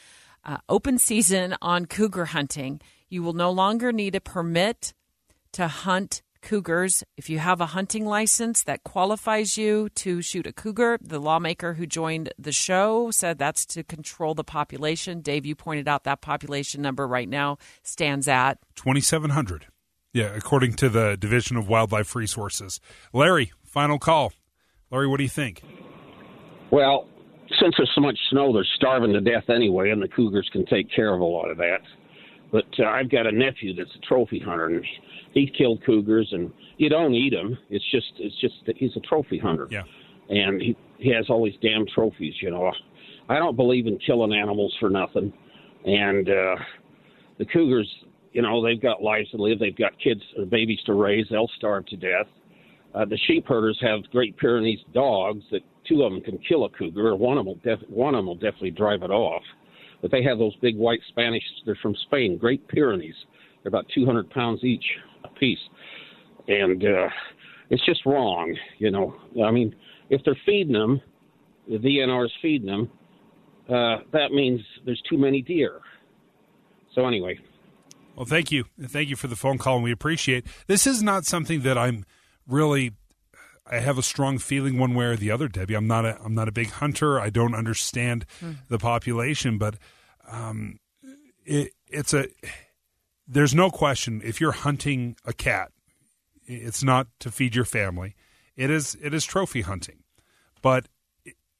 uh, 0.44 0.58
open 0.68 0.98
season 0.98 1.56
on 1.60 1.86
cougar 1.86 2.26
hunting. 2.26 2.80
You 3.08 3.22
will 3.22 3.32
no 3.32 3.50
longer 3.50 3.92
need 3.92 4.14
a 4.14 4.20
permit 4.20 4.94
to 5.52 5.68
hunt 5.68 6.22
cougars. 6.42 7.04
If 7.16 7.28
you 7.28 7.38
have 7.38 7.60
a 7.60 7.66
hunting 7.66 8.06
license 8.06 8.62
that 8.64 8.82
qualifies 8.84 9.56
you 9.56 9.88
to 9.96 10.22
shoot 10.22 10.46
a 10.46 10.52
cougar, 10.52 10.98
the 11.00 11.18
lawmaker 11.18 11.74
who 11.74 11.86
joined 11.86 12.32
the 12.38 12.52
show 12.52 13.10
said 13.10 13.38
that's 13.38 13.66
to 13.66 13.82
control 13.82 14.34
the 14.34 14.44
population. 14.44 15.20
Dave, 15.20 15.44
you 15.44 15.54
pointed 15.54 15.88
out 15.88 16.04
that 16.04 16.20
population 16.20 16.82
number 16.82 17.06
right 17.06 17.28
now 17.28 17.58
stands 17.82 18.28
at 18.28 18.58
2,700. 18.76 19.66
Yeah, 20.12 20.34
according 20.34 20.74
to 20.74 20.88
the 20.88 21.16
Division 21.16 21.56
of 21.56 21.68
Wildlife 21.68 22.16
Resources. 22.16 22.80
Larry, 23.12 23.52
final 23.64 23.98
call. 23.98 24.32
Larry, 24.90 25.06
what 25.06 25.18
do 25.18 25.22
you 25.22 25.28
think? 25.28 25.62
Well, 26.72 27.06
since 27.60 27.74
there's 27.76 27.90
so 27.94 28.00
much 28.00 28.18
snow, 28.30 28.52
they're 28.52 28.66
starving 28.76 29.12
to 29.12 29.20
death 29.20 29.48
anyway, 29.48 29.90
and 29.90 30.02
the 30.02 30.08
cougars 30.08 30.48
can 30.52 30.66
take 30.66 30.90
care 30.94 31.14
of 31.14 31.20
a 31.20 31.24
lot 31.24 31.50
of 31.50 31.58
that. 31.58 31.80
But 32.50 32.66
uh, 32.80 32.86
I've 32.86 33.10
got 33.10 33.26
a 33.26 33.32
nephew 33.32 33.74
that's 33.74 33.94
a 33.94 34.06
trophy 34.06 34.40
hunter, 34.40 34.66
and 34.66 34.84
he's 35.32 35.50
killed 35.56 35.84
cougars, 35.84 36.28
and 36.32 36.52
you 36.76 36.88
don't 36.88 37.14
eat 37.14 37.32
them. 37.32 37.56
It's 37.70 37.88
just, 37.92 38.12
it's 38.18 38.38
just 38.40 38.54
that 38.66 38.76
he's 38.76 38.96
a 38.96 39.00
trophy 39.00 39.38
hunter. 39.38 39.68
Yeah. 39.70 39.82
And 40.28 40.60
he 40.60 40.76
he 40.98 41.12
has 41.14 41.26
all 41.28 41.44
these 41.44 41.58
damn 41.62 41.86
trophies, 41.92 42.34
you 42.40 42.50
know. 42.50 42.72
I 43.28 43.38
don't 43.38 43.56
believe 43.56 43.86
in 43.86 43.98
killing 44.06 44.32
animals 44.32 44.76
for 44.78 44.90
nothing, 44.90 45.32
and 45.84 46.28
uh, 46.28 46.56
the 47.38 47.46
cougars 47.46 47.88
you 48.32 48.42
know, 48.42 48.64
they've 48.64 48.80
got 48.80 49.02
lives 49.02 49.30
to 49.30 49.36
live, 49.36 49.58
they've 49.58 49.76
got 49.76 49.92
kids 50.02 50.20
or 50.38 50.46
babies 50.46 50.78
to 50.86 50.94
raise, 50.94 51.26
they'll 51.30 51.50
starve 51.56 51.86
to 51.86 51.96
death. 51.96 52.26
Uh, 52.94 53.04
the 53.04 53.18
sheep 53.26 53.46
herders 53.46 53.78
have 53.80 54.00
Great 54.10 54.36
Pyrenees 54.36 54.80
dogs 54.92 55.42
that 55.52 55.60
two 55.88 56.02
of 56.02 56.12
them 56.12 56.20
can 56.20 56.38
kill 56.38 56.64
a 56.64 56.70
cougar, 56.70 57.08
or 57.08 57.16
one 57.16 57.38
of 57.38 57.44
them 57.44 57.54
will, 57.54 57.76
def- 57.76 57.88
one 57.88 58.14
of 58.14 58.18
them 58.18 58.26
will 58.26 58.34
definitely 58.34 58.70
drive 58.70 59.02
it 59.02 59.10
off. 59.10 59.42
But 60.02 60.10
they 60.10 60.22
have 60.22 60.38
those 60.38 60.54
big 60.56 60.76
white 60.76 61.00
Spanish, 61.08 61.42
they're 61.64 61.78
from 61.82 61.94
Spain, 62.06 62.38
Great 62.38 62.66
Pyrenees. 62.68 63.14
They're 63.62 63.68
about 63.68 63.86
200 63.94 64.30
pounds 64.30 64.64
each 64.64 64.84
a 65.24 65.28
piece. 65.28 65.58
And 66.48 66.82
uh, 66.82 67.08
it's 67.68 67.84
just 67.84 68.04
wrong, 68.06 68.56
you 68.78 68.90
know. 68.90 69.14
I 69.44 69.50
mean, 69.50 69.74
if 70.08 70.22
they're 70.24 70.38
feeding 70.46 70.72
them, 70.72 71.00
the 71.68 71.78
DNR 71.78 72.24
is 72.24 72.32
feeding 72.42 72.66
them, 72.66 72.90
uh, 73.68 73.98
that 74.12 74.32
means 74.32 74.60
there's 74.84 75.02
too 75.08 75.18
many 75.18 75.42
deer. 75.42 75.80
So 76.94 77.06
anyway, 77.06 77.38
well, 78.20 78.26
thank 78.26 78.52
you. 78.52 78.66
Thank 78.78 79.08
you 79.08 79.16
for 79.16 79.28
the 79.28 79.34
phone 79.34 79.56
call, 79.56 79.76
and 79.76 79.84
we 79.84 79.92
appreciate 79.92 80.44
This 80.66 80.86
is 80.86 81.02
not 81.02 81.24
something 81.24 81.62
that 81.62 81.78
I'm 81.78 82.04
really 82.46 82.92
I 83.64 83.78
have 83.78 83.96
a 83.96 84.02
strong 84.02 84.36
feeling 84.36 84.78
one 84.78 84.94
way 84.94 85.06
or 85.06 85.16
the 85.16 85.30
other, 85.30 85.48
Debbie. 85.48 85.72
I'm 85.72 85.86
not 85.86 86.04
a 86.04 86.20
I'm 86.22 86.34
not 86.34 86.46
a 86.46 86.52
big 86.52 86.68
hunter. 86.68 87.18
I 87.18 87.30
don't 87.30 87.54
understand 87.54 88.26
hmm. 88.38 88.52
the 88.68 88.76
population, 88.76 89.56
but 89.56 89.76
um, 90.30 90.80
it, 91.46 91.72
it's 91.88 92.12
a 92.12 92.26
there's 93.26 93.54
no 93.54 93.70
question 93.70 94.20
if 94.22 94.38
you're 94.38 94.52
hunting 94.52 95.16
a 95.24 95.32
cat, 95.32 95.72
it's 96.44 96.84
not 96.84 97.06
to 97.20 97.30
feed 97.30 97.54
your 97.54 97.64
family. 97.64 98.16
It 98.54 98.70
is 98.70 98.98
it 99.02 99.14
is 99.14 99.24
trophy 99.24 99.62
hunting, 99.62 100.02
but 100.60 100.88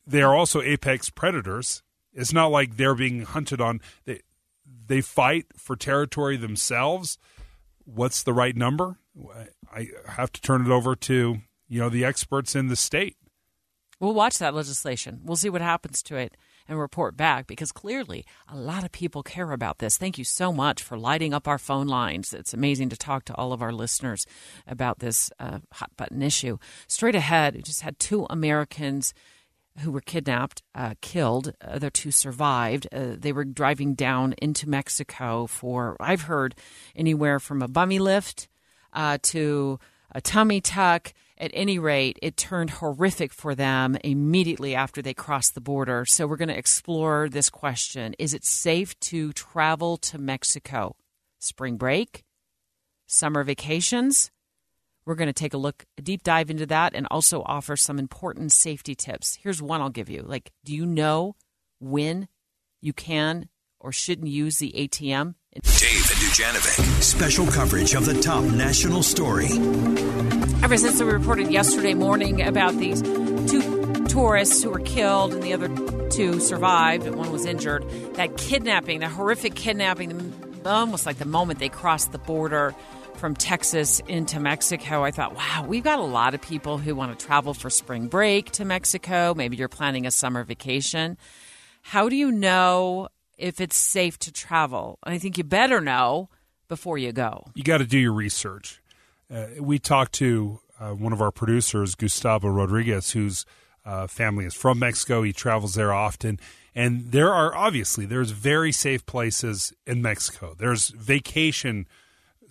they 0.06 0.20
are 0.20 0.34
also 0.34 0.60
apex 0.60 1.08
predators. 1.08 1.82
It's 2.12 2.34
not 2.34 2.48
like 2.48 2.76
they're 2.76 2.94
being 2.94 3.22
hunted 3.22 3.62
on. 3.62 3.80
They, 4.04 4.20
they 4.90 5.00
fight 5.00 5.46
for 5.56 5.76
territory 5.76 6.36
themselves. 6.36 7.16
What's 7.84 8.24
the 8.24 8.32
right 8.32 8.56
number? 8.56 8.98
I 9.72 9.88
have 10.06 10.32
to 10.32 10.40
turn 10.40 10.66
it 10.66 10.70
over 10.70 10.96
to 10.96 11.38
you 11.68 11.80
know 11.80 11.88
the 11.88 12.04
experts 12.04 12.56
in 12.56 12.66
the 12.66 12.76
state. 12.76 13.16
We'll 14.00 14.14
watch 14.14 14.38
that 14.38 14.52
legislation. 14.52 15.20
We'll 15.24 15.36
see 15.36 15.48
what 15.48 15.60
happens 15.60 16.02
to 16.04 16.16
it 16.16 16.36
and 16.66 16.78
report 16.78 17.16
back 17.16 17.46
because 17.46 17.70
clearly 17.70 18.24
a 18.48 18.56
lot 18.56 18.82
of 18.82 18.90
people 18.90 19.22
care 19.22 19.52
about 19.52 19.78
this. 19.78 19.96
Thank 19.96 20.18
you 20.18 20.24
so 20.24 20.52
much 20.52 20.82
for 20.82 20.98
lighting 20.98 21.34
up 21.34 21.46
our 21.46 21.58
phone 21.58 21.86
lines. 21.86 22.32
It's 22.32 22.54
amazing 22.54 22.88
to 22.88 22.96
talk 22.96 23.24
to 23.26 23.34
all 23.34 23.52
of 23.52 23.62
our 23.62 23.72
listeners 23.72 24.26
about 24.66 24.98
this 24.98 25.30
uh, 25.38 25.58
hot 25.72 25.90
button 25.96 26.22
issue. 26.22 26.58
Straight 26.88 27.14
ahead, 27.14 27.54
we 27.54 27.62
just 27.62 27.82
had 27.82 27.98
two 27.98 28.26
Americans 28.28 29.14
who 29.80 29.92
were 29.92 30.00
kidnapped, 30.00 30.62
uh, 30.74 30.94
killed. 31.00 31.52
Uh, 31.60 31.78
the 31.78 31.90
two 31.90 32.10
survived. 32.10 32.86
Uh, 32.92 33.16
they 33.18 33.32
were 33.32 33.44
driving 33.44 33.94
down 33.94 34.34
into 34.40 34.68
Mexico 34.68 35.46
for, 35.46 35.96
I've 36.00 36.22
heard, 36.22 36.54
anywhere 36.94 37.40
from 37.40 37.62
a 37.62 37.68
bummy 37.68 37.98
lift 37.98 38.48
uh, 38.92 39.18
to 39.22 39.78
a 40.12 40.20
tummy 40.20 40.60
tuck. 40.60 41.12
At 41.38 41.52
any 41.54 41.78
rate, 41.78 42.18
it 42.20 42.36
turned 42.36 42.68
horrific 42.68 43.32
for 43.32 43.54
them 43.54 43.96
immediately 44.04 44.74
after 44.74 45.00
they 45.00 45.14
crossed 45.14 45.54
the 45.54 45.62
border. 45.62 46.04
So, 46.06 46.26
we're 46.26 46.36
going 46.36 46.48
to 46.48 46.58
explore 46.58 47.30
this 47.30 47.48
question 47.48 48.14
Is 48.18 48.34
it 48.34 48.44
safe 48.44 48.98
to 49.00 49.32
travel 49.32 49.96
to 49.98 50.18
Mexico? 50.18 50.96
Spring 51.38 51.76
break? 51.76 52.24
Summer 53.06 53.42
vacations? 53.42 54.30
We're 55.10 55.16
going 55.16 55.26
to 55.26 55.32
take 55.32 55.54
a 55.54 55.58
look, 55.58 55.86
a 55.98 56.02
deep 56.02 56.22
dive 56.22 56.50
into 56.50 56.66
that, 56.66 56.94
and 56.94 57.04
also 57.10 57.42
offer 57.44 57.74
some 57.74 57.98
important 57.98 58.52
safety 58.52 58.94
tips. 58.94 59.36
Here's 59.42 59.60
one 59.60 59.80
I'll 59.80 59.90
give 59.90 60.08
you. 60.08 60.22
Like, 60.22 60.52
do 60.64 60.72
you 60.72 60.86
know 60.86 61.34
when 61.80 62.28
you 62.80 62.92
can 62.92 63.48
or 63.80 63.90
shouldn't 63.90 64.28
use 64.28 64.58
the 64.58 64.70
ATM? 64.70 65.34
Dave 65.52 65.64
and 65.64 66.20
Dujanovic, 66.20 67.02
special 67.02 67.44
coverage 67.48 67.92
of 67.94 68.06
the 68.06 68.22
top 68.22 68.44
national 68.44 69.02
story. 69.02 69.48
Ever 70.62 70.76
since 70.76 71.02
we 71.02 71.10
reported 71.10 71.50
yesterday 71.50 71.94
morning 71.94 72.40
about 72.42 72.76
these 72.76 73.02
two 73.02 74.04
tourists 74.06 74.62
who 74.62 74.70
were 74.70 74.78
killed 74.78 75.34
and 75.34 75.42
the 75.42 75.52
other 75.52 75.66
two 76.10 76.38
survived, 76.38 77.04
and 77.04 77.16
one 77.16 77.32
was 77.32 77.46
injured, 77.46 77.84
that 78.14 78.36
kidnapping, 78.36 79.00
that 79.00 79.10
horrific 79.10 79.56
kidnapping, 79.56 80.32
almost 80.64 81.04
like 81.04 81.18
the 81.18 81.24
moment 81.24 81.58
they 81.58 81.68
crossed 81.68 82.12
the 82.12 82.18
border 82.18 82.76
from 83.20 83.34
Texas 83.34 84.00
into 84.08 84.40
Mexico, 84.40 85.04
I 85.04 85.10
thought, 85.10 85.36
wow, 85.36 85.66
we've 85.68 85.84
got 85.84 85.98
a 85.98 86.04
lot 86.04 86.34
of 86.34 86.40
people 86.40 86.78
who 86.78 86.94
want 86.94 87.16
to 87.16 87.26
travel 87.26 87.52
for 87.52 87.68
spring 87.68 88.08
break 88.08 88.50
to 88.52 88.64
Mexico. 88.64 89.34
Maybe 89.34 89.58
you're 89.58 89.68
planning 89.68 90.06
a 90.06 90.10
summer 90.10 90.42
vacation. 90.42 91.18
How 91.82 92.08
do 92.08 92.16
you 92.16 92.32
know 92.32 93.08
if 93.36 93.60
it's 93.60 93.76
safe 93.76 94.18
to 94.20 94.32
travel? 94.32 94.98
I 95.04 95.18
think 95.18 95.36
you 95.36 95.44
better 95.44 95.82
know 95.82 96.30
before 96.66 96.96
you 96.96 97.12
go. 97.12 97.44
You 97.54 97.62
got 97.62 97.78
to 97.78 97.84
do 97.84 97.98
your 97.98 98.14
research. 98.14 98.80
Uh, 99.30 99.48
we 99.60 99.78
talked 99.78 100.14
to 100.14 100.60
uh, 100.80 100.92
one 100.92 101.12
of 101.12 101.20
our 101.20 101.30
producers, 101.30 101.94
Gustavo 101.94 102.48
Rodriguez, 102.48 103.10
whose 103.10 103.44
uh, 103.84 104.06
family 104.06 104.46
is 104.46 104.54
from 104.54 104.78
Mexico. 104.78 105.22
He 105.22 105.34
travels 105.34 105.74
there 105.74 105.92
often. 105.92 106.40
And 106.74 107.12
there 107.12 107.34
are 107.34 107.54
obviously 107.54 108.06
there's 108.06 108.30
very 108.30 108.72
safe 108.72 109.04
places 109.04 109.74
in 109.86 110.00
Mexico. 110.00 110.54
There's 110.58 110.88
vacation 110.88 111.86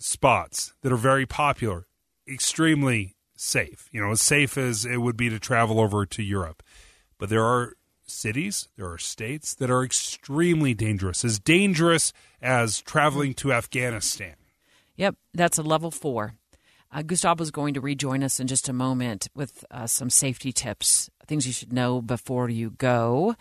spots 0.00 0.72
that 0.82 0.92
are 0.92 0.96
very 0.96 1.26
popular, 1.26 1.86
extremely 2.28 3.14
safe. 3.36 3.88
You 3.92 4.00
know, 4.00 4.10
as 4.10 4.20
safe 4.20 4.58
as 4.58 4.84
it 4.84 4.98
would 4.98 5.16
be 5.16 5.30
to 5.30 5.38
travel 5.38 5.78
over 5.78 6.04
to 6.06 6.22
Europe. 6.22 6.62
But 7.18 7.28
there 7.28 7.44
are 7.44 7.74
cities, 8.06 8.68
there 8.76 8.90
are 8.90 8.98
states 8.98 9.54
that 9.54 9.70
are 9.70 9.84
extremely 9.84 10.74
dangerous, 10.74 11.24
as 11.24 11.38
dangerous 11.38 12.12
as 12.42 12.80
traveling 12.80 13.34
to 13.34 13.52
Afghanistan. 13.52 14.34
Yep, 14.96 15.16
that's 15.32 15.58
a 15.58 15.62
level 15.62 15.90
four. 15.90 16.34
Uh, 16.92 17.02
Gustavo 17.02 17.42
is 17.42 17.52
going 17.52 17.74
to 17.74 17.80
rejoin 17.80 18.24
us 18.24 18.40
in 18.40 18.48
just 18.48 18.68
a 18.68 18.72
moment 18.72 19.28
with 19.34 19.64
uh, 19.70 19.86
some 19.86 20.10
safety 20.10 20.52
tips, 20.52 21.08
things 21.26 21.46
you 21.46 21.52
should 21.52 21.72
know 21.72 22.02
before 22.02 22.48
you 22.48 22.70
go. 22.70 23.36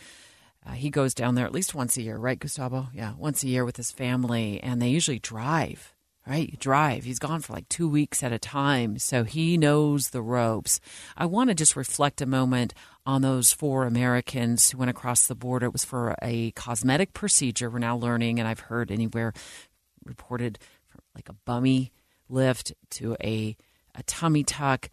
Uh, 0.65 0.73
he 0.73 0.91
goes 0.91 1.15
down 1.15 1.33
there 1.33 1.45
at 1.45 1.53
least 1.53 1.73
once 1.73 1.97
a 1.97 2.01
year, 2.01 2.17
right, 2.17 2.37
Gustavo? 2.37 2.89
Yeah, 2.93 3.13
once 3.17 3.43
a 3.43 3.47
year 3.47 3.65
with 3.65 3.77
his 3.77 3.91
family, 3.91 4.61
and 4.61 4.79
they 4.79 4.89
usually 4.89 5.19
drive 5.19 5.95
right? 6.29 6.51
You 6.51 6.57
drive. 6.57 7.05
He's 7.05 7.17
gone 7.17 7.41
for 7.41 7.53
like 7.53 7.67
two 7.69 7.89
weeks 7.89 8.21
at 8.21 8.31
a 8.31 8.37
time, 8.37 8.99
so 8.99 9.23
he 9.23 9.57
knows 9.57 10.11
the 10.11 10.21
ropes. 10.21 10.79
I 11.17 11.25
want 11.25 11.49
to 11.49 11.55
just 11.55 11.75
reflect 11.75 12.21
a 12.21 12.27
moment 12.27 12.75
on 13.03 13.23
those 13.23 13.51
four 13.51 13.85
Americans 13.85 14.69
who 14.69 14.77
went 14.77 14.91
across 14.91 15.25
the 15.25 15.33
border. 15.33 15.65
It 15.65 15.73
was 15.73 15.83
for 15.83 16.15
a 16.21 16.51
cosmetic 16.51 17.13
procedure. 17.13 17.71
We're 17.71 17.79
now 17.79 17.97
learning, 17.97 18.37
and 18.37 18.47
I've 18.47 18.59
heard 18.59 18.91
anywhere 18.91 19.33
reported 20.05 20.59
from 20.87 21.01
like 21.15 21.29
a 21.29 21.33
bummy 21.33 21.91
lift 22.29 22.73
to 22.91 23.17
a 23.23 23.57
a 23.95 24.03
tummy 24.03 24.43
tuck. 24.43 24.91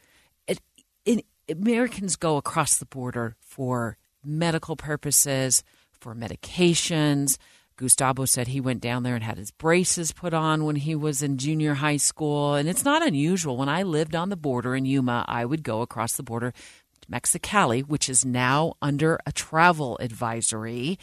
It, 0.48 0.60
it, 1.04 1.26
Americans 1.50 2.16
go 2.16 2.38
across 2.38 2.78
the 2.78 2.86
border 2.86 3.36
for 3.40 3.98
medical 4.24 4.74
purposes, 4.74 5.62
for 5.92 6.14
medications. 6.14 7.36
Gustavo 7.76 8.24
said 8.24 8.48
he 8.48 8.60
went 8.60 8.80
down 8.80 9.02
there 9.02 9.14
and 9.14 9.22
had 9.22 9.36
his 9.36 9.50
braces 9.50 10.12
put 10.12 10.32
on 10.32 10.64
when 10.64 10.76
he 10.76 10.94
was 10.94 11.22
in 11.22 11.36
junior 11.36 11.74
high 11.74 11.98
school. 11.98 12.54
And 12.54 12.68
it's 12.68 12.84
not 12.84 13.06
unusual. 13.06 13.56
When 13.56 13.68
I 13.68 13.82
lived 13.82 14.14
on 14.14 14.30
the 14.30 14.36
border 14.36 14.74
in 14.74 14.86
Yuma, 14.86 15.24
I 15.28 15.44
would 15.44 15.62
go 15.62 15.82
across 15.82 16.16
the 16.16 16.22
border 16.22 16.52
to 16.52 17.08
Mexicali, 17.08 17.86
which 17.86 18.08
is 18.08 18.24
now 18.24 18.74
under 18.80 19.18
a 19.26 19.32
travel 19.32 19.98
advisory. 20.00 20.98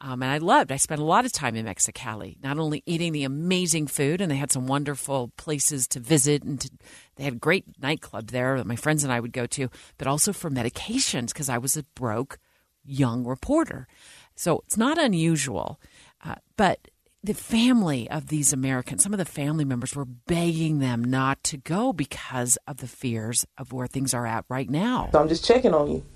Um, 0.00 0.22
and 0.22 0.30
I 0.30 0.38
loved, 0.38 0.70
I 0.70 0.76
spent 0.76 1.00
a 1.00 1.04
lot 1.04 1.24
of 1.24 1.32
time 1.32 1.56
in 1.56 1.66
Mexicali, 1.66 2.36
not 2.42 2.58
only 2.58 2.84
eating 2.86 3.12
the 3.12 3.24
amazing 3.24 3.88
food, 3.88 4.20
and 4.20 4.30
they 4.30 4.36
had 4.36 4.52
some 4.52 4.68
wonderful 4.68 5.32
places 5.36 5.88
to 5.88 5.98
visit, 5.98 6.44
and 6.44 6.60
to, 6.60 6.70
they 7.16 7.24
had 7.24 7.32
a 7.32 7.36
great 7.36 7.64
nightclub 7.80 8.28
there 8.28 8.56
that 8.56 8.66
my 8.66 8.76
friends 8.76 9.02
and 9.02 9.12
I 9.12 9.18
would 9.18 9.32
go 9.32 9.46
to, 9.46 9.68
but 9.98 10.06
also 10.06 10.32
for 10.32 10.50
medications 10.50 11.28
because 11.28 11.48
I 11.48 11.58
was 11.58 11.76
a 11.76 11.82
broke 11.96 12.38
young 12.84 13.24
reporter. 13.24 13.88
So 14.36 14.62
it's 14.66 14.76
not 14.76 14.98
unusual. 14.98 15.80
Uh, 16.24 16.36
but 16.56 16.88
the 17.22 17.34
family 17.34 18.08
of 18.10 18.28
these 18.28 18.52
Americans, 18.52 19.02
some 19.02 19.12
of 19.12 19.18
the 19.18 19.24
family 19.24 19.64
members 19.64 19.94
were 19.94 20.04
begging 20.04 20.78
them 20.78 21.02
not 21.02 21.42
to 21.44 21.56
go 21.56 21.92
because 21.92 22.56
of 22.66 22.78
the 22.78 22.86
fears 22.86 23.44
of 23.56 23.72
where 23.72 23.86
things 23.86 24.14
are 24.14 24.26
at 24.26 24.44
right 24.48 24.70
now. 24.70 25.08
So 25.12 25.20
I'm 25.20 25.28
just 25.28 25.44
checking 25.44 25.74
on 25.74 25.90
you. 25.90 26.06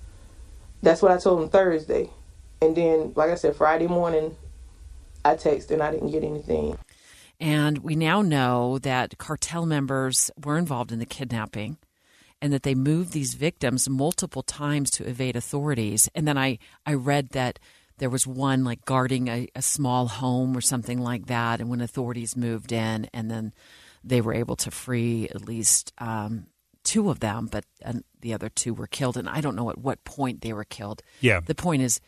That's 0.82 1.02
what 1.02 1.12
I 1.12 1.18
told 1.18 1.40
them 1.40 1.48
Thursday. 1.48 2.10
And 2.60 2.76
then, 2.76 3.12
like 3.16 3.30
I 3.30 3.34
said, 3.34 3.56
Friday 3.56 3.88
morning, 3.88 4.36
I 5.24 5.34
texted 5.34 5.72
and 5.72 5.82
I 5.82 5.90
didn't 5.90 6.10
get 6.10 6.22
anything. 6.22 6.78
And 7.40 7.78
we 7.78 7.96
now 7.96 8.22
know 8.22 8.78
that 8.78 9.18
cartel 9.18 9.66
members 9.66 10.30
were 10.42 10.56
involved 10.56 10.92
in 10.92 11.00
the 11.00 11.06
kidnapping 11.06 11.78
and 12.40 12.52
that 12.52 12.62
they 12.62 12.74
moved 12.74 13.12
these 13.12 13.34
victims 13.34 13.88
multiple 13.88 14.42
times 14.42 14.90
to 14.92 15.08
evade 15.08 15.34
authorities. 15.34 16.08
And 16.14 16.26
then 16.26 16.38
I, 16.38 16.58
I 16.86 16.94
read 16.94 17.30
that 17.30 17.58
there 18.02 18.10
was 18.10 18.26
one 18.26 18.64
like 18.64 18.84
guarding 18.84 19.28
a, 19.28 19.46
a 19.54 19.62
small 19.62 20.08
home 20.08 20.56
or 20.56 20.60
something 20.60 20.98
like 20.98 21.26
that. 21.26 21.60
And 21.60 21.70
when 21.70 21.80
authorities 21.80 22.36
moved 22.36 22.72
in, 22.72 23.08
and 23.14 23.30
then 23.30 23.54
they 24.02 24.20
were 24.20 24.34
able 24.34 24.56
to 24.56 24.72
free 24.72 25.28
at 25.28 25.46
least 25.46 25.92
um, 25.98 26.48
two 26.82 27.10
of 27.10 27.20
them, 27.20 27.46
but 27.46 27.64
uh, 27.84 27.92
the 28.20 28.34
other 28.34 28.48
two 28.48 28.74
were 28.74 28.88
killed. 28.88 29.16
And 29.16 29.28
I 29.28 29.40
don't 29.40 29.54
know 29.54 29.70
at 29.70 29.78
what 29.78 30.02
point 30.02 30.40
they 30.40 30.52
were 30.52 30.64
killed. 30.64 31.00
Yeah. 31.20 31.38
The 31.46 31.54
point 31.54 31.82
is, 31.82 32.00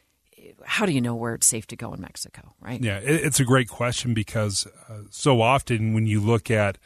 how 0.65 0.85
do 0.85 0.91
you 0.91 1.01
know 1.01 1.15
where 1.15 1.35
it's 1.35 1.47
safe 1.47 1.69
to 1.69 1.77
go 1.77 1.95
in 1.95 2.01
Mexico, 2.01 2.55
right? 2.61 2.83
Yeah, 2.83 2.99
it, 2.99 3.25
it's 3.27 3.39
a 3.39 3.45
great 3.45 3.69
question 3.69 4.15
because 4.15 4.67
uh, 4.89 5.03
so 5.11 5.43
often 5.43 5.95
when 5.95 6.09
you 6.09 6.19
look 6.19 6.51
at 6.51 6.77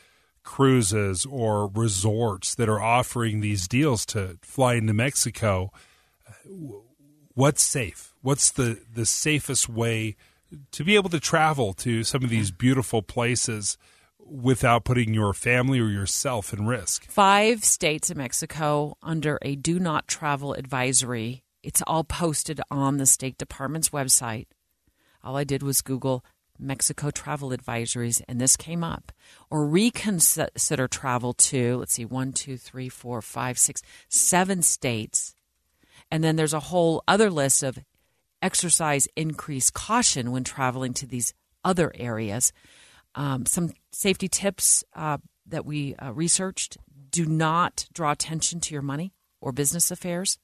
cruises 0.42 1.24
or 1.24 1.68
resorts 1.68 2.54
that 2.56 2.68
are 2.68 2.82
offering 2.82 3.40
these 3.40 3.66
deals 3.66 4.04
to 4.04 4.36
fly 4.42 4.74
into 4.74 4.92
Mexico, 4.92 5.72
uh, 6.28 6.32
what's 7.32 7.62
safe? 7.62 8.07
What's 8.22 8.50
the, 8.50 8.80
the 8.92 9.06
safest 9.06 9.68
way 9.68 10.16
to 10.72 10.84
be 10.84 10.94
able 10.94 11.10
to 11.10 11.20
travel 11.20 11.72
to 11.74 12.04
some 12.04 12.24
of 12.24 12.30
these 12.30 12.50
beautiful 12.50 13.02
places 13.02 13.78
without 14.18 14.84
putting 14.84 15.14
your 15.14 15.32
family 15.32 15.80
or 15.80 15.88
yourself 15.88 16.52
in 16.52 16.66
risk? 16.66 17.04
Five 17.10 17.64
states 17.64 18.10
in 18.10 18.18
Mexico 18.18 18.96
under 19.02 19.38
a 19.42 19.56
do 19.56 19.78
not 19.78 20.08
travel 20.08 20.54
advisory 20.54 21.44
it's 21.62 21.82
all 21.86 22.04
posted 22.04 22.60
on 22.70 22.96
the 22.96 23.06
State 23.06 23.36
Department's 23.36 23.90
website. 23.90 24.46
All 25.22 25.36
I 25.36 25.44
did 25.44 25.62
was 25.62 25.82
Google 25.82 26.24
Mexico 26.58 27.10
travel 27.10 27.50
advisories, 27.50 28.22
and 28.28 28.40
this 28.40 28.56
came 28.56 28.84
up. 28.84 29.12
Or 29.50 29.66
reconsider 29.66 30.88
travel 30.88 31.34
to, 31.34 31.76
let's 31.76 31.94
see, 31.94 32.04
one, 32.04 32.32
two, 32.32 32.56
three, 32.56 32.88
four, 32.88 33.20
five, 33.20 33.58
six, 33.58 33.82
seven 34.08 34.62
states. 34.62 35.34
And 36.10 36.22
then 36.24 36.36
there's 36.36 36.54
a 36.54 36.60
whole 36.60 37.02
other 37.06 37.30
list 37.30 37.62
of 37.62 37.78
exercise 38.42 39.08
increase 39.16 39.70
caution 39.70 40.30
when 40.30 40.44
traveling 40.44 40.94
to 40.94 41.06
these 41.06 41.34
other 41.64 41.92
areas. 41.94 42.52
Um, 43.14 43.46
some 43.46 43.72
safety 43.92 44.28
tips 44.28 44.84
uh, 44.94 45.18
that 45.46 45.64
we 45.64 45.94
uh, 45.96 46.12
researched 46.12 46.76
do 47.10 47.24
not 47.26 47.86
draw 47.92 48.12
attention 48.12 48.60
to 48.60 48.74
your 48.74 48.82
money 48.82 49.12
or 49.40 49.50
business 49.52 49.90
affairs. 49.90 50.38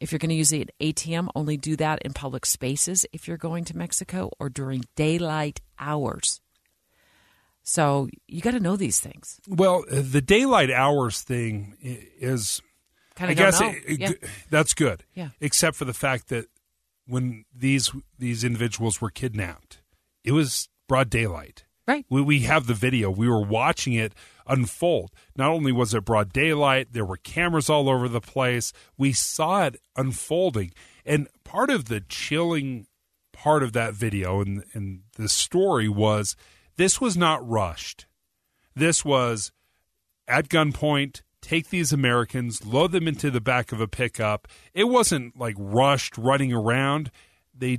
If 0.00 0.12
you're 0.12 0.18
going 0.18 0.28
to 0.30 0.34
use 0.36 0.52
an 0.52 0.66
ATM, 0.80 1.28
only 1.34 1.56
do 1.56 1.74
that 1.76 2.02
in 2.02 2.12
public 2.12 2.46
spaces 2.46 3.04
if 3.12 3.26
you're 3.26 3.36
going 3.36 3.64
to 3.66 3.76
Mexico 3.76 4.30
or 4.38 4.48
during 4.48 4.84
daylight 4.96 5.60
hours. 5.78 6.40
So 7.62 8.08
you 8.26 8.40
got 8.40 8.52
to 8.52 8.60
know 8.60 8.76
these 8.76 9.00
things. 9.00 9.40
Well, 9.48 9.84
the 9.90 10.22
daylight 10.22 10.70
hours 10.70 11.20
thing 11.22 11.76
is, 11.82 12.62
Kinda 13.14 13.32
I 13.32 13.34
guess 13.34 13.58
don't 13.58 13.74
it- 13.86 14.00
Yeah. 14.00 14.12
that's 14.50 14.72
good. 14.74 15.04
Yeah. 15.14 15.30
Except 15.40 15.76
for 15.76 15.84
the 15.84 15.92
fact 15.94 16.28
that 16.28 16.46
when 17.08 17.44
these 17.54 17.90
these 18.18 18.44
individuals 18.44 19.00
were 19.00 19.10
kidnapped, 19.10 19.80
it 20.24 20.32
was 20.32 20.68
broad 20.86 21.10
daylight. 21.10 21.64
Right. 21.86 22.04
We, 22.10 22.20
we 22.20 22.40
have 22.40 22.66
the 22.66 22.74
video. 22.74 23.10
We 23.10 23.28
were 23.28 23.42
watching 23.42 23.94
it 23.94 24.12
unfold. 24.46 25.10
Not 25.36 25.50
only 25.50 25.72
was 25.72 25.94
it 25.94 26.04
broad 26.04 26.34
daylight, 26.34 26.88
there 26.92 27.04
were 27.04 27.16
cameras 27.16 27.70
all 27.70 27.88
over 27.88 28.08
the 28.08 28.20
place. 28.20 28.74
We 28.98 29.12
saw 29.14 29.64
it 29.64 29.80
unfolding. 29.96 30.72
And 31.06 31.28
part 31.44 31.70
of 31.70 31.86
the 31.86 32.00
chilling 32.00 32.86
part 33.32 33.62
of 33.62 33.72
that 33.72 33.94
video 33.94 34.42
and, 34.42 34.64
and 34.74 35.00
the 35.16 35.28
story 35.30 35.88
was 35.88 36.36
this 36.76 37.00
was 37.00 37.16
not 37.16 37.46
rushed. 37.48 38.06
This 38.74 39.02
was 39.04 39.50
at 40.26 40.48
gunpoint, 40.48 41.22
take 41.40 41.70
these 41.70 41.92
Americans, 41.92 42.64
load 42.66 42.92
them 42.92 43.08
into 43.08 43.30
the 43.30 43.40
back 43.40 43.72
of 43.72 43.80
a 43.80 43.88
pickup. 43.88 44.48
It 44.74 44.84
wasn't 44.84 45.38
like 45.38 45.54
rushed 45.58 46.18
running 46.18 46.52
around. 46.52 47.10
They 47.54 47.78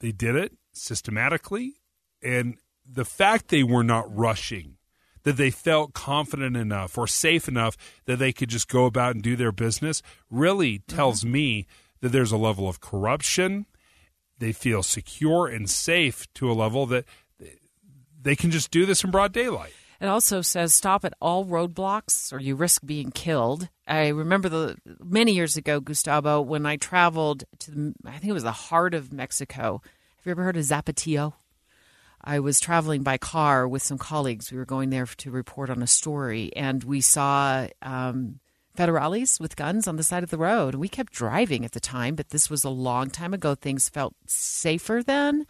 they 0.00 0.12
did 0.12 0.34
it 0.34 0.52
systematically 0.72 1.74
and 2.22 2.56
the 2.88 3.04
fact 3.04 3.48
they 3.48 3.62
were 3.62 3.84
not 3.84 4.14
rushing 4.14 4.76
that 5.24 5.36
they 5.36 5.50
felt 5.50 5.92
confident 5.92 6.56
enough 6.56 6.98
or 6.98 7.06
safe 7.06 7.48
enough 7.48 7.76
that 8.06 8.18
they 8.18 8.32
could 8.32 8.48
just 8.48 8.68
go 8.68 8.86
about 8.86 9.14
and 9.14 9.22
do 9.22 9.36
their 9.36 9.52
business 9.52 10.02
really 10.30 10.78
mm-hmm. 10.78 10.96
tells 10.96 11.24
me 11.24 11.66
that 12.00 12.10
there's 12.10 12.32
a 12.32 12.36
level 12.36 12.68
of 12.68 12.80
corruption. 12.80 13.66
They 14.38 14.52
feel 14.52 14.82
secure 14.82 15.46
and 15.46 15.70
safe 15.70 16.26
to 16.34 16.50
a 16.50 16.54
level 16.54 16.86
that 16.86 17.04
they 18.20 18.36
can 18.36 18.50
just 18.50 18.70
do 18.70 18.86
this 18.86 19.04
in 19.04 19.10
broad 19.10 19.32
daylight. 19.32 19.74
It 20.02 20.08
also 20.08 20.42
says 20.42 20.74
stop 20.74 21.04
at 21.04 21.14
all 21.20 21.46
roadblocks 21.46 22.32
or 22.32 22.40
you 22.40 22.56
risk 22.56 22.84
being 22.84 23.12
killed. 23.12 23.68
I 23.86 24.08
remember 24.08 24.48
the 24.48 24.76
many 25.00 25.30
years 25.30 25.56
ago, 25.56 25.78
Gustavo, 25.78 26.40
when 26.40 26.66
I 26.66 26.76
traveled 26.76 27.44
to 27.60 27.70
the, 27.70 27.94
I 28.04 28.18
think 28.18 28.24
it 28.24 28.32
was 28.32 28.42
the 28.42 28.50
heart 28.50 28.94
of 28.94 29.12
Mexico. 29.12 29.80
Have 30.16 30.26
you 30.26 30.32
ever 30.32 30.42
heard 30.42 30.56
of 30.56 30.64
Zapatillo? 30.64 31.34
I 32.20 32.40
was 32.40 32.58
traveling 32.58 33.04
by 33.04 33.16
car 33.16 33.68
with 33.68 33.84
some 33.84 33.96
colleagues. 33.96 34.50
We 34.50 34.58
were 34.58 34.64
going 34.64 34.90
there 34.90 35.06
to 35.06 35.30
report 35.30 35.70
on 35.70 35.84
a 35.84 35.86
story, 35.86 36.50
and 36.56 36.82
we 36.82 37.00
saw 37.00 37.68
um, 37.80 38.40
federales 38.76 39.38
with 39.38 39.54
guns 39.54 39.86
on 39.86 39.96
the 39.96 40.02
side 40.02 40.24
of 40.24 40.30
the 40.30 40.38
road. 40.38 40.74
We 40.74 40.88
kept 40.88 41.12
driving 41.12 41.64
at 41.64 41.72
the 41.72 41.80
time, 41.80 42.16
but 42.16 42.30
this 42.30 42.50
was 42.50 42.64
a 42.64 42.70
long 42.70 43.08
time 43.08 43.34
ago. 43.34 43.54
Things 43.54 43.88
felt 43.88 44.14
safer 44.26 45.00
then. 45.04 45.46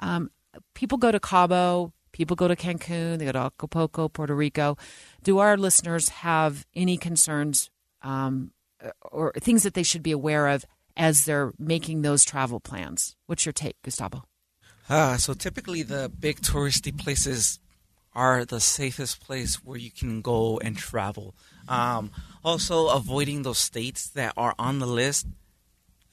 Um, 0.00 0.32
people 0.74 0.98
go 0.98 1.12
to 1.12 1.20
Cabo, 1.20 1.92
people 2.14 2.36
go 2.36 2.46
to 2.46 2.54
Cancun, 2.54 3.18
they 3.18 3.24
go 3.26 3.32
to 3.32 3.38
Acapulco, 3.40 4.08
Puerto 4.08 4.34
Rico. 4.34 4.78
Do 5.24 5.40
our 5.40 5.58
listeners 5.58 6.08
have 6.10 6.64
any 6.74 6.96
concerns 6.96 7.70
um, 8.02 8.52
or 9.02 9.32
things 9.40 9.64
that 9.64 9.74
they 9.74 9.82
should 9.82 10.02
be 10.02 10.12
aware 10.12 10.46
of 10.46 10.64
as 10.96 11.24
they're 11.24 11.52
making 11.58 12.02
those 12.02 12.24
travel 12.24 12.60
plans? 12.60 13.16
What's 13.26 13.44
your 13.44 13.52
take, 13.52 13.76
Gustavo? 13.82 14.24
Ah, 14.88 15.16
so 15.18 15.34
typically 15.34 15.82
the 15.82 16.08
big 16.08 16.40
touristy 16.40 16.96
places 16.96 17.58
are 18.14 18.44
the 18.44 18.60
safest 18.60 19.20
place 19.20 19.56
where 19.64 19.78
you 19.78 19.90
can 19.90 20.22
go 20.22 20.60
and 20.60 20.78
travel. 20.78 21.34
Um, 21.66 22.12
also, 22.44 22.88
avoiding 22.90 23.42
those 23.42 23.58
states 23.58 24.06
that 24.10 24.34
are 24.36 24.54
on 24.56 24.78
the 24.78 24.86
list, 24.86 25.26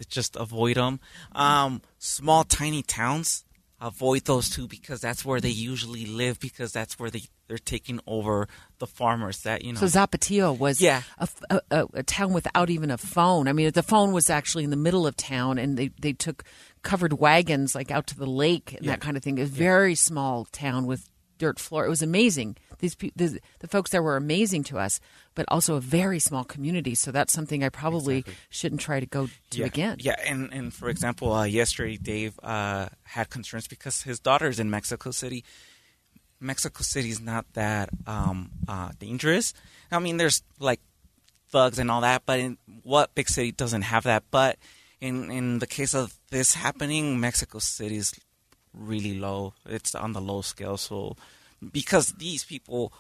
just 0.10 0.36
avoid 0.36 0.78
them. 0.78 1.00
Um, 1.34 1.84
small, 2.00 2.44
tiny 2.44 2.82
towns, 2.82 3.46
avoid 3.82 4.26
those 4.26 4.50
two 4.50 4.68
because 4.68 5.02
that's 5.02 5.26
where 5.26 5.42
they 5.42 5.50
usually 5.50 6.06
live 6.06 6.40
because 6.40 6.72
that's 6.72 6.98
where 7.00 7.10
they 7.10 7.24
they're 7.48 7.58
taking 7.58 8.00
over 8.08 8.48
the 8.80 8.88
farmers 8.88 9.40
that 9.42 9.66
you 9.66 9.74
know. 9.74 9.80
So 9.80 9.88
Zapatillo 9.88 10.58
was 10.58 10.80
Yeah. 10.80 11.02
a, 11.18 11.28
a, 11.70 11.88
a, 11.96 12.04
town 12.04 12.32
without 12.32 12.70
even 12.70 12.90
a 12.92 12.98
phone. 12.98 13.50
I 13.50 13.54
mean, 13.54 13.70
the 13.72 13.84
phone 13.84 14.14
was 14.14 14.30
actually 14.30 14.64
in 14.64 14.70
the 14.70 14.78
middle 14.78 15.06
of 15.06 15.18
town, 15.18 15.58
and 15.58 15.76
they, 15.78 15.90
they 16.00 16.14
took 16.14 16.46
covered 16.82 17.14
wagons 17.20 17.76
like 17.76 17.92
out 17.92 18.08
to 18.08 18.18
the 18.18 18.26
lake 18.26 18.74
and 18.78 18.86
Yeah. 18.86 18.92
that 18.92 19.02
kind 19.02 19.18
of 19.18 19.24
thing. 19.24 19.38
A 19.40 19.46
very 19.46 19.96
small 19.96 20.46
town 20.46 20.86
with 20.86 21.10
dirt 21.42 21.60
floor. 21.60 21.88
It 21.88 21.90
was 21.90 22.04
amazing. 22.04 22.56
These 22.78 22.94
pe- 22.94 23.10
the, 23.16 23.40
the 23.60 23.68
folks 23.68 23.90
there 23.90 24.04
were 24.04 24.16
amazing 24.16 24.64
to 24.66 24.78
us, 24.78 25.00
but 25.34 25.46
also 25.48 25.76
a 25.76 25.82
very 25.82 26.20
small 26.20 26.44
community. 26.44 26.94
So 26.94 27.12
that's 27.12 27.34
something 27.34 27.64
I 27.64 27.70
probably 27.70 28.24
shouldn't 28.52 28.80
try 28.80 29.00
to 29.00 29.08
go 29.08 29.28
to 29.50 29.60
yeah, 29.60 29.66
again. 29.66 29.98
Yeah, 30.00 30.16
and 30.24 30.54
and 30.54 30.72
for 30.72 30.88
example, 30.88 31.34
uh, 31.34 31.46
yesterday 31.46 31.98
Dave 31.98 32.40
uh, 32.44 32.90
had 33.04 33.32
concerns 33.32 33.68
because 33.68 34.04
his 34.04 34.20
daughter's 34.20 34.60
in 34.60 34.70
Mexico 34.70 35.10
City. 35.10 35.44
Mexico 36.40 36.84
City 36.84 37.10
is 37.10 37.20
not 37.20 37.46
that 37.54 37.90
um, 38.06 38.52
uh, 38.68 38.92
dangerous. 39.00 39.54
I 39.92 39.98
mean, 39.98 40.18
there's 40.18 40.44
like 40.60 40.80
thugs 41.50 41.80
and 41.80 41.90
all 41.90 42.02
that. 42.02 42.22
But 42.26 42.40
in 42.40 42.58
what 42.84 43.16
big 43.16 43.30
city 43.30 43.52
doesn't 43.52 43.82
have 43.82 44.04
that? 44.04 44.24
But 44.30 44.58
in 45.00 45.32
in 45.32 45.58
the 45.58 45.68
case 45.68 45.96
of 45.96 46.14
this 46.30 46.54
happening, 46.54 47.20
Mexico 47.20 47.58
City 47.58 47.98
is 47.98 48.14
really 48.74 49.18
low. 49.18 49.54
It's 49.66 49.96
on 49.96 50.14
the 50.14 50.22
low 50.22 50.42
scale. 50.42 50.78
So 50.78 51.16
because 51.72 52.14
these 52.14 52.44
people 52.44 52.94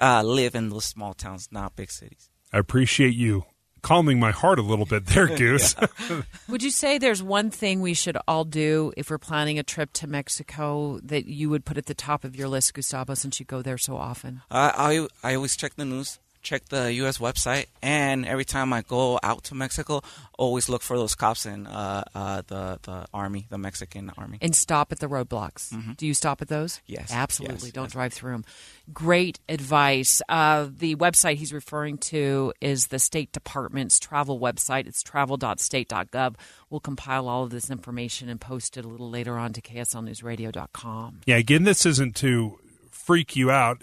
uh, 0.00 0.22
live 0.22 0.54
in 0.54 0.70
those 0.70 0.84
small 0.84 1.14
towns, 1.14 1.48
not 1.50 1.76
big 1.76 1.90
cities. 1.90 2.30
I 2.52 2.58
appreciate 2.58 3.14
you 3.14 3.44
calming 3.82 4.18
my 4.18 4.30
heart 4.30 4.58
a 4.58 4.62
little 4.62 4.86
bit 4.86 5.06
there, 5.06 5.26
Goose. 5.36 5.76
Would 6.48 6.62
you 6.62 6.70
say 6.70 6.98
there's 6.98 7.22
one 7.22 7.50
thing 7.50 7.80
we 7.80 7.94
should 7.94 8.16
all 8.26 8.44
do 8.44 8.92
if 8.96 9.10
we're 9.10 9.18
planning 9.18 9.58
a 9.58 9.62
trip 9.62 9.92
to 9.94 10.06
Mexico 10.06 10.98
that 11.02 11.26
you 11.26 11.50
would 11.50 11.64
put 11.64 11.76
at 11.78 11.86
the 11.86 11.94
top 11.94 12.24
of 12.24 12.34
your 12.34 12.48
list, 12.48 12.74
Gustavo, 12.74 13.14
since 13.14 13.38
you 13.38 13.46
go 13.46 13.62
there 13.62 13.78
so 13.78 13.96
often? 13.96 14.42
Uh, 14.50 14.72
I 14.74 15.06
I 15.22 15.34
always 15.34 15.56
check 15.56 15.76
the 15.76 15.84
news 15.84 16.18
check 16.44 16.66
the 16.68 16.92
U.S. 16.94 17.18
website, 17.18 17.66
and 17.82 18.24
every 18.24 18.44
time 18.44 18.72
I 18.72 18.82
go 18.82 19.18
out 19.22 19.44
to 19.44 19.54
Mexico, 19.54 20.02
always 20.38 20.68
look 20.68 20.82
for 20.82 20.96
those 20.96 21.14
cops 21.14 21.46
in 21.46 21.66
uh, 21.66 22.04
uh, 22.14 22.42
the 22.46 22.78
the 22.82 23.06
army, 23.12 23.46
the 23.48 23.58
Mexican 23.58 24.12
army, 24.16 24.38
and 24.40 24.54
stop 24.54 24.92
at 24.92 25.00
the 25.00 25.08
roadblocks. 25.08 25.70
Mm-hmm. 25.72 25.92
Do 25.92 26.06
you 26.06 26.14
stop 26.14 26.42
at 26.42 26.48
those? 26.48 26.80
Yes, 26.86 27.10
absolutely. 27.12 27.68
Yes, 27.68 27.72
Don't 27.72 27.84
yes. 27.86 27.92
drive 27.92 28.12
through 28.12 28.32
them. 28.32 28.44
Great 28.92 29.40
advice. 29.48 30.22
Uh, 30.28 30.68
the 30.70 30.94
website 30.96 31.36
he's 31.36 31.52
referring 31.52 31.98
to 31.98 32.52
is 32.60 32.88
the 32.88 32.98
State 32.98 33.32
Department's 33.32 33.98
travel 33.98 34.38
website. 34.38 34.86
It's 34.86 35.02
travel.state.gov. 35.02 36.36
We'll 36.70 36.80
compile 36.80 37.28
all 37.28 37.44
of 37.44 37.50
this 37.50 37.70
information 37.70 38.28
and 38.28 38.40
post 38.40 38.76
it 38.76 38.84
a 38.84 38.88
little 38.88 39.10
later 39.10 39.38
on 39.38 39.52
to 39.54 39.62
kslnewsradio.com. 39.62 41.22
Yeah, 41.26 41.36
again, 41.36 41.64
this 41.64 41.86
isn't 41.86 42.16
to 42.16 42.58
freak 42.90 43.34
you 43.34 43.50
out. 43.50 43.82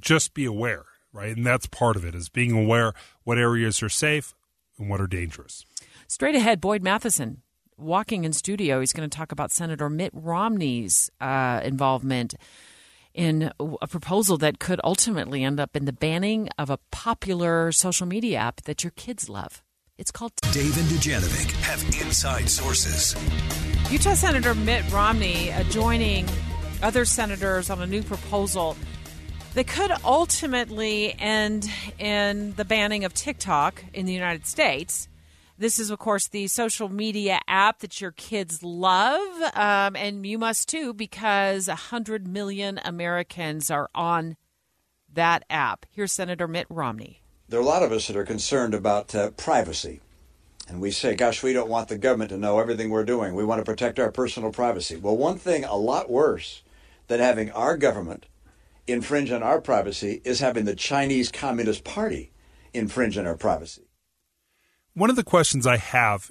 Just 0.00 0.34
be 0.34 0.44
aware 0.44 0.84
right? 1.16 1.36
And 1.36 1.46
that's 1.46 1.66
part 1.66 1.96
of 1.96 2.04
it 2.04 2.14
is 2.14 2.28
being 2.28 2.52
aware 2.52 2.92
what 3.24 3.38
areas 3.38 3.82
are 3.82 3.88
safe 3.88 4.34
and 4.78 4.90
what 4.90 5.00
are 5.00 5.06
dangerous. 5.06 5.64
Straight 6.06 6.34
ahead, 6.34 6.60
Boyd 6.60 6.82
Matheson 6.82 7.42
walking 7.78 8.24
in 8.24 8.32
studio. 8.32 8.80
He's 8.80 8.92
going 8.92 9.08
to 9.08 9.16
talk 9.16 9.32
about 9.32 9.50
Senator 9.50 9.90
Mitt 9.90 10.12
Romney's 10.14 11.10
uh, 11.20 11.60
involvement 11.64 12.34
in 13.14 13.50
a 13.58 13.86
proposal 13.86 14.36
that 14.38 14.58
could 14.58 14.78
ultimately 14.84 15.42
end 15.42 15.58
up 15.58 15.74
in 15.74 15.86
the 15.86 15.92
banning 15.92 16.50
of 16.58 16.68
a 16.68 16.78
popular 16.90 17.72
social 17.72 18.06
media 18.06 18.38
app 18.38 18.62
that 18.62 18.84
your 18.84 18.90
kids 18.90 19.28
love. 19.28 19.62
It's 19.96 20.10
called 20.10 20.32
Dave 20.52 20.76
and 20.76 20.86
Dujanovic 20.88 21.50
have 21.62 21.82
inside 22.02 22.50
sources. 22.50 23.16
Utah 23.90 24.12
Senator 24.12 24.54
Mitt 24.54 24.90
Romney 24.92 25.50
uh, 25.50 25.62
joining 25.64 26.28
other 26.82 27.06
senators 27.06 27.70
on 27.70 27.80
a 27.80 27.86
new 27.86 28.02
proposal 28.02 28.76
that 29.56 29.66
could 29.66 29.90
ultimately 30.04 31.18
end 31.18 31.70
in 31.98 32.52
the 32.56 32.64
banning 32.64 33.06
of 33.06 33.14
TikTok 33.14 33.82
in 33.94 34.04
the 34.04 34.12
United 34.12 34.46
States. 34.46 35.08
This 35.56 35.78
is, 35.78 35.88
of 35.88 35.98
course, 35.98 36.28
the 36.28 36.46
social 36.46 36.90
media 36.90 37.40
app 37.48 37.78
that 37.78 37.98
your 37.98 38.10
kids 38.10 38.62
love, 38.62 39.26
um, 39.54 39.96
and 39.96 40.26
you 40.26 40.38
must 40.38 40.68
too, 40.68 40.92
because 40.92 41.68
100 41.68 42.28
million 42.28 42.78
Americans 42.84 43.70
are 43.70 43.88
on 43.94 44.36
that 45.14 45.42
app. 45.48 45.86
Here's 45.90 46.12
Senator 46.12 46.46
Mitt 46.46 46.66
Romney. 46.68 47.22
There 47.48 47.58
are 47.58 47.62
a 47.62 47.66
lot 47.66 47.82
of 47.82 47.92
us 47.92 48.08
that 48.08 48.16
are 48.16 48.26
concerned 48.26 48.74
about 48.74 49.14
uh, 49.14 49.30
privacy. 49.30 50.02
And 50.68 50.82
we 50.82 50.90
say, 50.90 51.14
gosh, 51.14 51.42
we 51.42 51.54
don't 51.54 51.70
want 51.70 51.88
the 51.88 51.96
government 51.96 52.28
to 52.28 52.36
know 52.36 52.58
everything 52.58 52.90
we're 52.90 53.06
doing. 53.06 53.34
We 53.34 53.44
want 53.44 53.60
to 53.60 53.64
protect 53.64 53.98
our 53.98 54.12
personal 54.12 54.52
privacy. 54.52 54.96
Well, 54.96 55.16
one 55.16 55.38
thing 55.38 55.64
a 55.64 55.76
lot 55.76 56.10
worse 56.10 56.62
than 57.06 57.20
having 57.20 57.50
our 57.52 57.78
government 57.78 58.26
infringe 58.86 59.30
on 59.30 59.42
our 59.42 59.60
privacy 59.60 60.20
is 60.24 60.40
having 60.40 60.64
the 60.64 60.74
Chinese 60.74 61.30
Communist 61.30 61.84
Party 61.84 62.32
infringe 62.72 63.18
on 63.18 63.26
our 63.26 63.36
privacy. 63.36 63.82
One 64.94 65.10
of 65.10 65.16
the 65.16 65.24
questions 65.24 65.66
I 65.66 65.76
have 65.76 66.30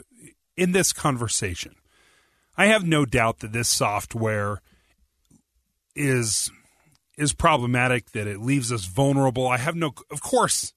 in 0.58 0.72
this 0.72 0.94
conversation, 0.94 1.76
I 2.58 2.68
have 2.68 2.86
no 2.86 3.06
doubt 3.06 3.40
that 3.40 3.54
this 3.54 3.70
software 3.70 4.62
is 5.96 6.52
is 7.18 7.32
problematic 7.32 8.12
that 8.12 8.28
it 8.28 8.42
leaves 8.42 8.72
us 8.72 8.86
vulnerable. 8.86 9.48
I 9.48 9.58
have 9.58 9.76
no 9.76 9.94
of 10.12 10.22
course 10.22 10.74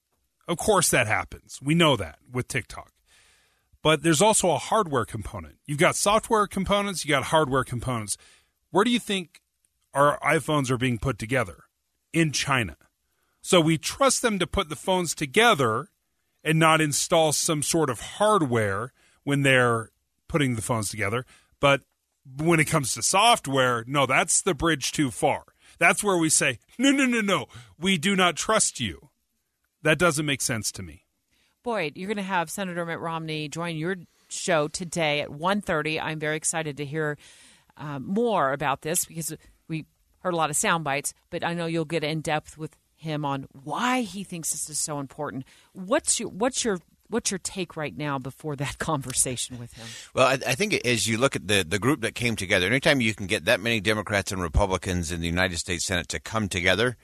of 0.47 0.57
course 0.57 0.89
that 0.89 1.07
happens. 1.07 1.59
We 1.61 1.75
know 1.75 1.95
that 1.95 2.19
with 2.31 2.47
TikTok. 2.47 2.91
But 3.81 4.03
there's 4.03 4.21
also 4.21 4.51
a 4.51 4.57
hardware 4.57 5.05
component. 5.05 5.55
You've 5.65 5.77
got 5.77 5.95
software 5.95 6.47
components, 6.47 7.05
you 7.05 7.09
got 7.09 7.25
hardware 7.25 7.63
components. 7.63 8.17
Where 8.71 8.83
do 8.83 8.91
you 8.91 8.99
think 8.99 9.39
our 9.93 10.19
iPhones 10.19 10.69
are 10.69 10.77
being 10.77 10.97
put 10.97 11.17
together? 11.17 11.63
In 12.13 12.31
China. 12.31 12.75
So 13.41 13.61
we 13.61 13.77
trust 13.77 14.21
them 14.21 14.39
to 14.39 14.47
put 14.47 14.69
the 14.69 14.75
phones 14.75 15.15
together 15.15 15.89
and 16.43 16.59
not 16.59 16.81
install 16.81 17.31
some 17.31 17.61
sort 17.61 17.89
of 17.89 17.99
hardware 18.01 18.93
when 19.23 19.41
they're 19.41 19.91
putting 20.27 20.55
the 20.55 20.61
phones 20.61 20.89
together. 20.89 21.25
But 21.59 21.81
when 22.37 22.59
it 22.59 22.65
comes 22.65 22.93
to 22.93 23.03
software, 23.03 23.83
no, 23.87 24.05
that's 24.05 24.41
the 24.41 24.53
bridge 24.53 24.91
too 24.91 25.11
far. 25.11 25.43
That's 25.79 26.03
where 26.03 26.17
we 26.17 26.29
say, 26.29 26.59
no, 26.77 26.91
no, 26.91 27.05
no, 27.05 27.21
no, 27.21 27.45
we 27.79 27.97
do 27.97 28.15
not 28.15 28.35
trust 28.35 28.79
you. 28.79 29.09
That 29.81 29.97
doesn't 29.97 30.25
make 30.25 30.41
sense 30.41 30.71
to 30.73 30.83
me. 30.83 31.05
Boyd, 31.63 31.93
you're 31.95 32.07
going 32.07 32.17
to 32.17 32.23
have 32.23 32.49
Senator 32.49 32.85
Mitt 32.85 32.99
Romney 32.99 33.47
join 33.47 33.77
your 33.77 33.97
show 34.29 34.67
today 34.67 35.21
at 35.21 35.29
1.30. 35.29 36.01
I'm 36.01 36.19
very 36.19 36.37
excited 36.37 36.77
to 36.77 36.85
hear 36.85 37.17
uh, 37.77 37.99
more 37.99 38.51
about 38.51 38.81
this 38.81 39.05
because 39.05 39.33
heard 40.19 40.33
a 40.33 40.37
lot 40.37 40.49
of 40.49 40.55
sound 40.55 40.83
bites, 40.83 41.13
but 41.29 41.43
I 41.43 41.53
know 41.53 41.65
you'll 41.65 41.85
get 41.85 42.03
in 42.03 42.21
depth 42.21 42.57
with 42.57 42.75
him 42.95 43.23
on 43.25 43.47
why 43.63 44.01
he 44.01 44.23
thinks 44.23 44.51
this 44.51 44.69
is 44.69 44.79
so 44.79 44.99
important. 44.99 45.45
What's 45.73 46.19
your 46.19 46.29
what's 46.29 46.63
your 46.63 46.79
what's 47.09 47.31
your 47.31 47.39
take 47.39 47.75
right 47.75 47.95
now 47.95 48.19
before 48.19 48.55
that 48.57 48.77
conversation 48.79 49.57
with 49.57 49.73
him? 49.73 49.87
Well, 50.13 50.27
I, 50.27 50.33
I 50.33 50.55
think 50.55 50.73
as 50.85 51.07
you 51.07 51.17
look 51.17 51.35
at 51.35 51.47
the 51.47 51.65
the 51.67 51.79
group 51.79 52.01
that 52.01 52.15
came 52.15 52.35
together, 52.35 52.67
anytime 52.67 53.01
you 53.01 53.13
can 53.13 53.27
get 53.27 53.45
that 53.45 53.59
many 53.59 53.79
Democrats 53.79 54.31
and 54.31 54.41
Republicans 54.41 55.11
in 55.11 55.21
the 55.21 55.27
United 55.27 55.57
States 55.57 55.85
Senate 55.85 56.09
to 56.09 56.19
come 56.19 56.49
together, 56.49 56.97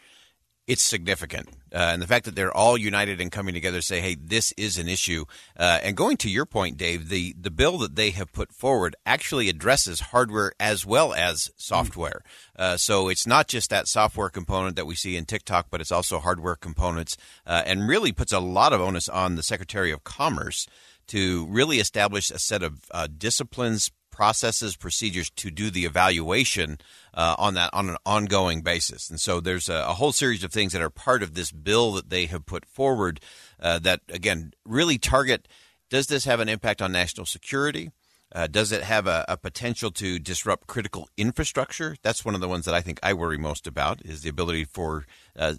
it's 0.68 0.82
significant. 0.84 1.50
Uh, 1.72 1.92
and 1.94 2.02
the 2.02 2.08
fact 2.08 2.26
that 2.26 2.36
they're 2.36 2.56
all 2.56 2.78
united 2.78 3.22
and 3.22 3.32
coming 3.32 3.54
together 3.54 3.82
say, 3.82 4.02
hey, 4.02 4.16
this 4.16 4.52
is 4.54 4.78
an 4.78 4.88
issue. 4.88 5.26
Uh, 5.58 5.80
and 5.84 5.96
going 5.96 6.18
to 6.18 6.30
your 6.30 6.46
point, 6.46 6.78
Dave, 6.78 7.10
the, 7.10 7.36
the 7.40 7.52
bill 7.52 7.78
that 7.80 7.96
they 7.96 8.12
have 8.12 8.32
put 8.32 8.52
forward 8.52 8.96
actually 9.06 9.50
addresses 9.50 10.00
hardware 10.00 10.54
as 10.60 10.86
well 10.86 11.14
as 11.14 11.52
software. 11.58 12.22
Uh, 12.56 12.78
so 12.78 13.10
it's 13.10 13.28
not 13.28 13.48
just 13.48 13.70
that 13.70 13.88
software 13.88 14.30
component 14.30 14.76
that 14.76 14.88
we 14.88 14.96
see 14.96 15.16
in 15.16 15.26
TikTok, 15.26 15.68
but 15.70 15.82
it's 15.82 15.92
also 15.92 16.20
hardware 16.20 16.56
components 16.56 17.18
uh, 17.46 17.62
and 17.66 17.88
really 17.88 18.12
puts 18.12 18.32
a 18.32 18.40
lot 18.40 18.74
of 18.74 18.82
onus 18.82 19.10
on 19.10 19.36
the 19.36 19.44
Secretary 19.44 19.92
of 19.92 20.04
Commerce 20.04 20.68
to 21.08 21.46
really 21.48 21.80
establish 21.80 22.32
a 22.32 22.40
set 22.40 22.64
of 22.64 22.86
uh, 22.92 23.08
disciplines, 23.16 23.92
processes, 24.10 24.76
procedures 24.76 25.30
to 25.32 25.52
do 25.52 25.70
the 25.70 25.86
evaluation 25.86 26.80
uh, 27.16 27.36
on 27.38 27.54
that 27.56 27.70
on 27.74 27.90
an 27.90 27.98
ongoing 28.06 28.62
basis. 28.62 29.10
And 29.10 29.20
so 29.20 29.40
there's 29.40 29.70
a, 29.70 29.86
a, 29.88 29.94
whole 29.94 30.12
series 30.12 30.44
of 30.44 30.52
things 30.52 30.74
that 30.74 30.82
are 30.82 30.90
part 30.90 31.24
of 31.24 31.34
this 31.34 31.52
bill 31.52 31.94
that 31.94 32.10
they 32.10 32.26
have 32.26 32.46
put 32.46 32.66
forward 32.66 33.22
uh, 33.60 33.80
that 33.80 34.02
again 34.10 34.54
really 34.66 34.98
target. 34.98 35.48
Does 35.90 36.08
this 36.08 36.26
have 36.26 36.40
an 36.40 36.50
impact 36.50 36.82
on 36.82 36.92
national 36.92 37.26
security? 37.26 37.92
Uh, 38.34 38.48
does 38.48 38.72
it 38.72 38.84
have 38.84 39.08
a, 39.08 39.24
a, 39.30 39.38
potential 39.38 39.92
to 39.92 40.20
disrupt 40.20 40.68
critical 40.68 41.08
infrastructure? 41.16 41.96
That's 42.02 42.26
one 42.26 42.36
of 42.36 42.42
the 42.42 42.50
ones 42.50 42.66
that 42.66 42.76
I 42.76 42.82
think 42.82 43.00
I 43.02 43.14
worry 43.14 43.38
most 43.38 43.66
about 43.66 44.04
is 44.04 44.24
the 44.24 44.30
ability 44.30 44.66
for 44.66 45.06
uh, 45.38 45.54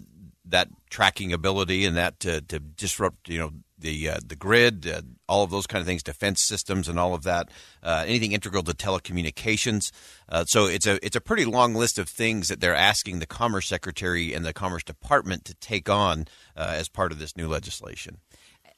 that 0.45 0.67
tracking 0.89 1.33
ability 1.33 1.85
and 1.85 1.97
that 1.97 2.19
to, 2.19 2.41
to 2.41 2.59
disrupt, 2.59 3.29
you 3.29 3.39
know, 3.39 3.51
the 3.77 4.09
uh, 4.09 4.19
the 4.25 4.35
grid, 4.35 4.87
uh, 4.87 5.01
all 5.27 5.43
of 5.43 5.51
those 5.51 5.67
kind 5.67 5.81
of 5.81 5.87
things, 5.87 6.03
defense 6.03 6.41
systems, 6.41 6.87
and 6.87 6.99
all 6.99 7.13
of 7.13 7.23
that. 7.23 7.49
Uh, 7.83 8.03
anything 8.07 8.31
integral 8.31 8.63
to 8.63 8.73
telecommunications. 8.73 9.91
Uh, 10.29 10.45
so 10.45 10.65
it's 10.65 10.87
a 10.87 11.03
it's 11.05 11.15
a 11.15 11.21
pretty 11.21 11.45
long 11.45 11.73
list 11.73 11.99
of 11.99 12.09
things 12.09 12.47
that 12.47 12.59
they're 12.59 12.75
asking 12.75 13.19
the 13.19 13.25
Commerce 13.25 13.67
Secretary 13.67 14.33
and 14.33 14.45
the 14.45 14.53
Commerce 14.53 14.83
Department 14.83 15.45
to 15.45 15.53
take 15.55 15.89
on 15.89 16.25
uh, 16.55 16.73
as 16.75 16.89
part 16.89 17.11
of 17.11 17.19
this 17.19 17.35
new 17.37 17.47
legislation. 17.47 18.17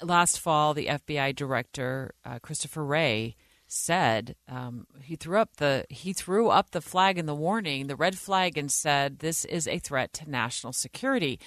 Last 0.02 0.40
fall, 0.40 0.74
the 0.74 0.88
FBI 0.88 1.36
director 1.36 2.14
uh, 2.24 2.40
Christopher 2.40 2.86
Wray 2.86 3.36
said 3.72 4.36
um, 4.48 4.88
he 5.04 5.16
threw 5.16 5.38
up 5.38 5.58
the 5.58 5.86
he 5.90 6.12
threw 6.12 6.50
up 6.50 6.72
the 6.72 6.82
flag 6.82 7.18
in 7.18 7.26
the 7.26 7.36
warning, 7.36 7.88
the 7.88 7.96
red 7.96 8.18
flag, 8.18 8.58
and 8.58 8.72
said 8.72 9.20
this 9.20 9.46
is 9.46 9.68
a 9.68 9.80
threat 9.80 10.12
to 10.14 10.30
national 10.30 10.74
security. 10.74 11.40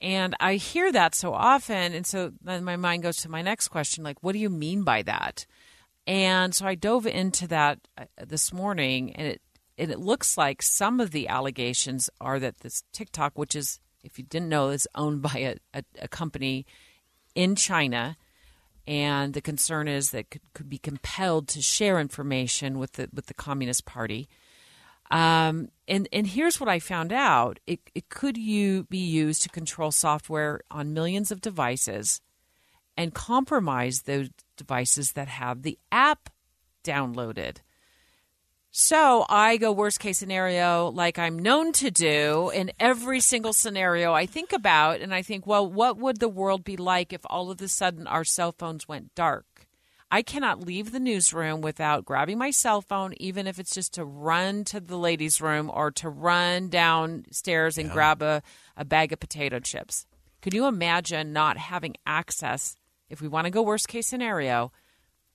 And 0.00 0.34
I 0.40 0.56
hear 0.56 0.92
that 0.92 1.14
so 1.14 1.32
often. 1.32 1.94
And 1.94 2.06
so 2.06 2.32
then 2.42 2.64
my 2.64 2.76
mind 2.76 3.02
goes 3.02 3.16
to 3.18 3.30
my 3.30 3.42
next 3.42 3.68
question 3.68 4.04
like, 4.04 4.22
what 4.22 4.32
do 4.32 4.38
you 4.38 4.50
mean 4.50 4.82
by 4.82 5.02
that? 5.02 5.46
And 6.06 6.54
so 6.54 6.66
I 6.66 6.74
dove 6.74 7.06
into 7.06 7.48
that 7.48 7.80
uh, 7.98 8.04
this 8.24 8.52
morning, 8.52 9.14
and 9.16 9.26
it, 9.26 9.42
and 9.76 9.90
it 9.90 9.98
looks 9.98 10.38
like 10.38 10.62
some 10.62 11.00
of 11.00 11.10
the 11.10 11.26
allegations 11.26 12.08
are 12.20 12.38
that 12.38 12.58
this 12.58 12.84
TikTok, 12.92 13.36
which 13.36 13.56
is, 13.56 13.80
if 14.04 14.16
you 14.18 14.24
didn't 14.24 14.48
know, 14.48 14.68
is 14.68 14.86
owned 14.94 15.22
by 15.22 15.34
a, 15.34 15.56
a, 15.74 15.82
a 16.02 16.08
company 16.08 16.64
in 17.34 17.56
China. 17.56 18.16
And 18.86 19.34
the 19.34 19.40
concern 19.40 19.88
is 19.88 20.12
that 20.12 20.30
could, 20.30 20.42
could 20.54 20.70
be 20.70 20.78
compelled 20.78 21.48
to 21.48 21.60
share 21.60 21.98
information 21.98 22.78
with 22.78 22.92
the 22.92 23.08
with 23.12 23.26
the 23.26 23.34
Communist 23.34 23.84
Party. 23.84 24.28
Um, 25.10 25.68
and 25.86 26.08
and 26.12 26.26
here's 26.26 26.58
what 26.58 26.68
I 26.68 26.78
found 26.78 27.12
out: 27.12 27.60
it 27.66 27.80
it 27.94 28.08
could 28.08 28.36
you 28.36 28.84
be 28.84 28.98
used 28.98 29.42
to 29.42 29.48
control 29.48 29.90
software 29.90 30.60
on 30.70 30.94
millions 30.94 31.30
of 31.30 31.40
devices, 31.40 32.20
and 32.96 33.14
compromise 33.14 34.02
those 34.02 34.30
devices 34.56 35.12
that 35.12 35.28
have 35.28 35.62
the 35.62 35.78
app 35.92 36.30
downloaded. 36.84 37.58
So 38.78 39.24
I 39.30 39.56
go 39.56 39.72
worst 39.72 40.00
case 40.00 40.18
scenario, 40.18 40.90
like 40.90 41.18
I'm 41.18 41.38
known 41.38 41.72
to 41.74 41.90
do 41.90 42.50
in 42.50 42.70
every 42.78 43.20
single 43.20 43.54
scenario 43.54 44.12
I 44.12 44.26
think 44.26 44.52
about, 44.52 45.00
and 45.00 45.14
I 45.14 45.22
think, 45.22 45.46
well, 45.46 45.66
what 45.66 45.96
would 45.96 46.20
the 46.20 46.28
world 46.28 46.62
be 46.62 46.76
like 46.76 47.12
if 47.12 47.22
all 47.30 47.50
of 47.50 47.62
a 47.62 47.68
sudden 47.68 48.06
our 48.06 48.22
cell 48.22 48.52
phones 48.52 48.86
went 48.86 49.14
dark? 49.14 49.65
I 50.10 50.22
cannot 50.22 50.60
leave 50.64 50.92
the 50.92 51.00
newsroom 51.00 51.60
without 51.60 52.04
grabbing 52.04 52.38
my 52.38 52.50
cell 52.50 52.80
phone, 52.80 53.14
even 53.18 53.46
if 53.46 53.58
it's 53.58 53.74
just 53.74 53.94
to 53.94 54.04
run 54.04 54.64
to 54.66 54.80
the 54.80 54.96
ladies' 54.96 55.40
room 55.40 55.70
or 55.72 55.90
to 55.92 56.08
run 56.08 56.68
downstairs 56.68 57.76
and 57.76 57.88
Yeah. 57.88 57.92
grab 57.94 58.22
a, 58.22 58.42
a 58.76 58.84
bag 58.84 59.12
of 59.12 59.20
potato 59.20 59.58
chips. 59.58 60.06
Could 60.42 60.54
you 60.54 60.66
imagine 60.66 61.32
not 61.32 61.56
having 61.56 61.96
access, 62.06 62.76
if 63.08 63.20
we 63.20 63.26
want 63.28 63.46
to 63.46 63.50
go 63.50 63.62
worst 63.62 63.88
case 63.88 64.06
scenario, 64.06 64.70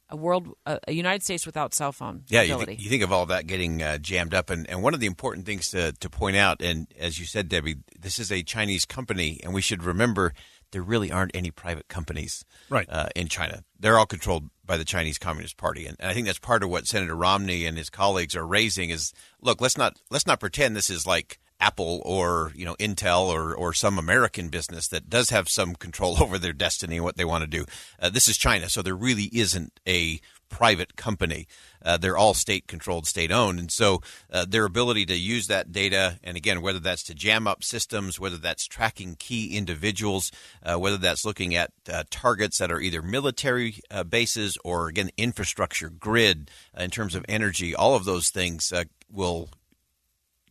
a 0.10 0.16
world, 0.16 0.54
a, 0.66 0.80
a 0.88 0.94
United 0.94 1.24
States 1.24 1.46
without 1.46 1.74
cell 1.74 1.92
phone 1.92 2.24
Yeah, 2.30 2.42
you, 2.42 2.54
ability? 2.54 2.74
think, 2.74 2.84
you 2.84 2.90
think 2.90 3.04
of 3.04 3.12
all 3.12 3.26
that 3.28 3.48
getting 3.48 3.82
uh, 3.84 3.98
jammed 3.98 4.34
up, 4.34 4.50
and, 4.50 4.70
and 4.70 4.82
one 4.82 4.94
of 4.94 5.00
the 5.02 5.06
important 5.06 5.46
things 5.46 5.70
to, 5.72 5.92
to 5.94 6.10
point 6.10 6.38
out, 6.38 6.62
and 6.62 6.88
as 6.98 7.20
you 7.20 7.26
said, 7.26 7.50
Debbie, 7.50 7.76
this 8.00 8.20
is 8.20 8.32
a 8.32 8.42
Chinese 8.42 8.86
company, 8.86 9.40
and 9.44 9.54
we 9.54 9.62
should 9.62 9.84
remember 9.84 10.34
there 10.72 10.82
really 10.82 11.12
aren't 11.12 11.32
any 11.36 11.52
private 11.52 11.90
companies 11.90 12.46
Right. 12.70 12.88
uh, 12.90 13.10
in 13.16 13.28
China. 13.28 13.64
They're 13.78 14.00
all 14.00 14.06
controlled 14.06 14.50
by 14.72 14.78
the 14.78 14.86
Chinese 14.86 15.18
Communist 15.18 15.58
Party, 15.58 15.86
and, 15.86 15.98
and 16.00 16.10
I 16.10 16.14
think 16.14 16.28
that's 16.28 16.40
part 16.40 16.64
of 16.64 16.70
what 16.70 16.88
Senator 16.88 17.14
Romney 17.14 17.66
and 17.66 17.78
his 17.78 17.90
colleagues 17.90 18.38
are 18.38 18.48
raising. 18.48 18.90
Is 18.90 19.12
look, 19.42 19.60
let's 19.60 19.78
not 19.78 19.98
let's 20.10 20.26
not 20.26 20.40
pretend 20.40 20.78
this 20.78 20.90
is 20.90 21.06
like 21.06 21.40
Apple 21.60 22.02
or 22.06 22.54
you 22.56 22.64
know 22.64 22.76
Intel 22.76 23.26
or 23.26 23.54
or 23.54 23.74
some 23.74 24.00
American 24.00 24.48
business 24.48 24.88
that 24.88 25.10
does 25.10 25.30
have 25.30 25.50
some 25.50 25.76
control 25.76 26.16
over 26.24 26.38
their 26.38 26.54
destiny 26.54 26.96
and 26.96 27.04
what 27.04 27.18
they 27.18 27.26
want 27.26 27.42
to 27.42 27.50
do. 27.50 27.66
Uh, 28.00 28.10
this 28.10 28.30
is 28.30 28.38
China, 28.38 28.70
so 28.70 28.82
there 28.82 28.96
really 28.96 29.30
isn't 29.34 29.78
a 29.86 30.22
private 30.52 30.96
company. 30.96 31.48
Uh, 31.84 31.98
they're 31.98 32.18
all 32.18 32.36
state 32.36 32.68
controlled, 32.68 33.08
state 33.08 33.32
owned, 33.32 33.58
and 33.58 33.72
so 33.72 34.02
uh, 34.32 34.46
their 34.48 34.66
ability 34.66 35.06
to 35.06 35.16
use 35.16 35.48
that 35.48 35.72
data, 35.72 36.20
and 36.24 36.38
again, 36.38 36.62
whether 36.62 36.78
that's 36.80 37.02
to 37.02 37.16
jam 37.16 37.48
up 37.48 37.64
systems, 37.64 38.20
whether 38.20 38.38
that's 38.38 38.68
tracking 38.68 39.16
key 39.18 39.58
individuals, 39.58 40.32
uh, 40.64 40.78
whether 40.78 40.98
that's 40.98 41.26
looking 41.26 41.56
at 41.56 41.72
uh, 41.92 42.04
targets 42.12 42.60
that 42.60 42.72
are 42.72 42.80
either 42.80 43.02
military 43.02 43.80
uh, 43.90 44.04
bases 44.04 44.58
or 44.64 44.90
again 44.90 45.10
infrastructure, 45.18 45.90
grid 45.90 46.52
uh, 46.78 46.84
in 46.84 46.92
terms 46.92 47.16
of 47.16 47.26
energy, 47.28 47.74
all 47.74 47.96
of 47.96 48.06
those 48.06 48.30
things 48.30 48.72
will 49.10 49.50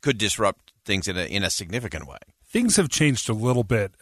could 0.01 0.19
disrupt 0.19 0.73
things 0.85 1.07
in 1.07 1.17
a 1.17 1.25
in 1.25 1.45
a 1.45 1.51
significant 1.51 2.09
way. 2.09 2.19
things 2.43 2.77
have 2.77 2.89
changed 2.89 3.29
a 3.29 3.35
little 3.35 3.65
bit 3.65 3.93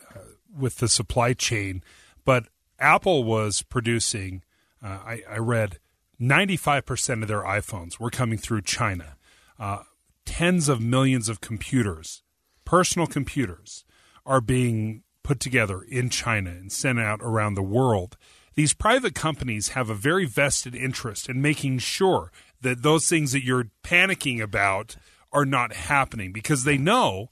with 0.57 0.77
the 0.77 0.89
supply 0.89 1.35
chain, 1.35 1.83
but 2.25 2.47
Apple 2.79 3.25
was 3.25 3.63
producing. 3.63 4.43
I, 4.81 5.23
I 5.29 5.39
read 5.39 5.79
ninety-five 6.19 6.85
percent 6.85 7.23
of 7.23 7.29
their 7.29 7.43
iPhones 7.43 7.99
were 7.99 8.11
coming 8.11 8.39
through 8.39 8.63
China. 8.63 9.17
Uh, 9.59 9.83
tens 10.25 10.69
of 10.69 10.81
millions 10.81 11.29
of 11.29 11.41
computers, 11.41 12.23
personal 12.65 13.07
computers, 13.07 13.85
are 14.27 14.41
being 14.41 15.03
put 15.23 15.41
together 15.41 15.83
in 15.83 16.11
China 16.11 16.51
and 16.51 16.71
sent 16.71 16.99
out 17.01 17.21
around 17.23 17.55
the 17.55 17.63
world. 17.63 18.17
These 18.55 18.75
private 18.75 19.15
companies 19.15 19.71
have 19.71 19.89
a 19.89 19.95
very 19.95 20.27
vested 20.27 20.75
interest 20.75 21.29
in 21.29 21.41
making 21.41 21.79
sure 21.79 22.33
that 22.61 22.83
those 22.83 23.09
things 23.09 23.33
that 23.33 23.45
you're 23.45 23.71
panicking 23.85 24.43
about 24.43 24.97
are 25.33 25.45
not 25.45 25.73
happening 25.73 26.33
because 26.33 26.65
they 26.65 26.79
know 26.79 27.31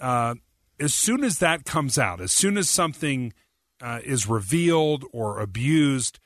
uh, 0.00 0.34
as 0.78 0.94
soon 0.94 1.24
as 1.24 1.38
that 1.38 1.64
comes 1.64 1.98
out, 1.98 2.20
as 2.20 2.32
soon 2.32 2.56
as 2.56 2.70
something 2.70 3.32
uh, 3.80 4.00
is 4.04 4.28
revealed 4.28 5.04
or 5.12 5.40
abused, 5.40 6.20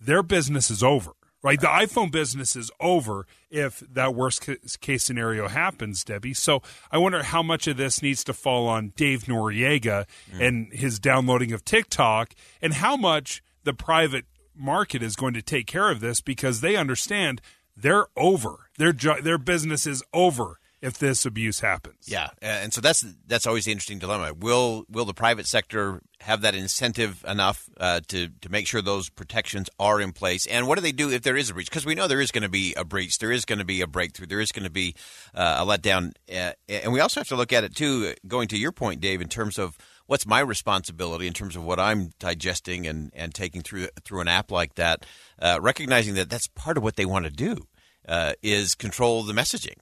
their 0.00 0.22
business 0.22 0.70
is 0.70 0.82
over. 0.82 1.12
Right, 1.44 1.60
the 1.60 1.66
iPhone 1.66 2.10
business 2.10 2.56
is 2.56 2.70
over 2.80 3.26
if 3.50 3.80
that 3.80 4.14
worst 4.14 4.48
case 4.80 5.04
scenario 5.04 5.46
happens, 5.46 6.02
Debbie. 6.02 6.32
So 6.32 6.62
I 6.90 6.96
wonder 6.96 7.22
how 7.22 7.42
much 7.42 7.66
of 7.66 7.76
this 7.76 8.00
needs 8.00 8.24
to 8.24 8.32
fall 8.32 8.66
on 8.66 8.94
Dave 8.96 9.24
Noriega 9.24 10.06
and 10.40 10.72
his 10.72 10.98
downloading 10.98 11.52
of 11.52 11.62
TikTok, 11.62 12.32
and 12.62 12.72
how 12.72 12.96
much 12.96 13.42
the 13.62 13.74
private 13.74 14.24
market 14.56 15.02
is 15.02 15.16
going 15.16 15.34
to 15.34 15.42
take 15.42 15.66
care 15.66 15.90
of 15.90 16.00
this 16.00 16.22
because 16.22 16.62
they 16.62 16.76
understand 16.76 17.42
they're 17.76 18.06
over. 18.16 18.70
Their 18.78 18.94
jo- 18.94 19.20
their 19.20 19.36
business 19.36 19.86
is 19.86 20.02
over 20.14 20.58
if 20.84 20.98
this 20.98 21.24
abuse 21.24 21.60
happens. 21.60 22.06
Yeah, 22.06 22.28
and 22.42 22.72
so 22.72 22.82
that's 22.82 23.00
that's 23.26 23.46
always 23.46 23.64
the 23.64 23.72
interesting 23.72 23.98
dilemma. 23.98 24.34
Will 24.34 24.84
will 24.90 25.06
the 25.06 25.14
private 25.14 25.46
sector 25.46 26.02
have 26.20 26.42
that 26.42 26.54
incentive 26.54 27.24
enough 27.26 27.70
uh, 27.78 28.00
to 28.08 28.28
to 28.42 28.48
make 28.50 28.66
sure 28.66 28.82
those 28.82 29.08
protections 29.08 29.70
are 29.80 29.98
in 29.98 30.12
place? 30.12 30.46
And 30.46 30.68
what 30.68 30.74
do 30.76 30.82
they 30.82 30.92
do 30.92 31.10
if 31.10 31.22
there 31.22 31.38
is 31.38 31.48
a 31.48 31.54
breach? 31.54 31.70
Because 31.70 31.86
we 31.86 31.94
know 31.94 32.06
there 32.06 32.20
is 32.20 32.30
going 32.30 32.42
to 32.42 32.50
be 32.50 32.74
a 32.76 32.84
breach, 32.84 33.18
there 33.18 33.32
is 33.32 33.46
going 33.46 33.60
to 33.60 33.64
be 33.64 33.80
a 33.80 33.86
breakthrough, 33.86 34.26
there 34.26 34.42
is 34.42 34.52
going 34.52 34.64
to 34.64 34.70
be 34.70 34.94
uh, 35.34 35.64
a 35.64 35.66
letdown, 35.66 36.12
uh, 36.30 36.52
and 36.68 36.92
we 36.92 37.00
also 37.00 37.20
have 37.20 37.28
to 37.28 37.36
look 37.36 37.52
at 37.54 37.64
it 37.64 37.74
too. 37.74 38.12
Going 38.28 38.48
to 38.48 38.58
your 38.58 38.72
point, 38.72 39.00
Dave, 39.00 39.22
in 39.22 39.28
terms 39.28 39.58
of 39.58 39.78
what's 40.06 40.26
my 40.26 40.40
responsibility 40.40 41.26
in 41.26 41.32
terms 41.32 41.56
of 41.56 41.64
what 41.64 41.80
I'm 41.80 42.10
digesting 42.18 42.86
and, 42.86 43.10
and 43.14 43.34
taking 43.34 43.62
through 43.62 43.88
through 44.04 44.20
an 44.20 44.28
app 44.28 44.50
like 44.50 44.74
that, 44.74 45.06
uh, 45.40 45.58
recognizing 45.62 46.12
that 46.16 46.28
that's 46.28 46.46
part 46.48 46.76
of 46.76 46.82
what 46.82 46.96
they 46.96 47.06
want 47.06 47.24
to 47.24 47.30
do 47.30 47.66
uh, 48.06 48.34
is 48.42 48.74
control 48.74 49.22
the 49.22 49.32
messaging. 49.32 49.76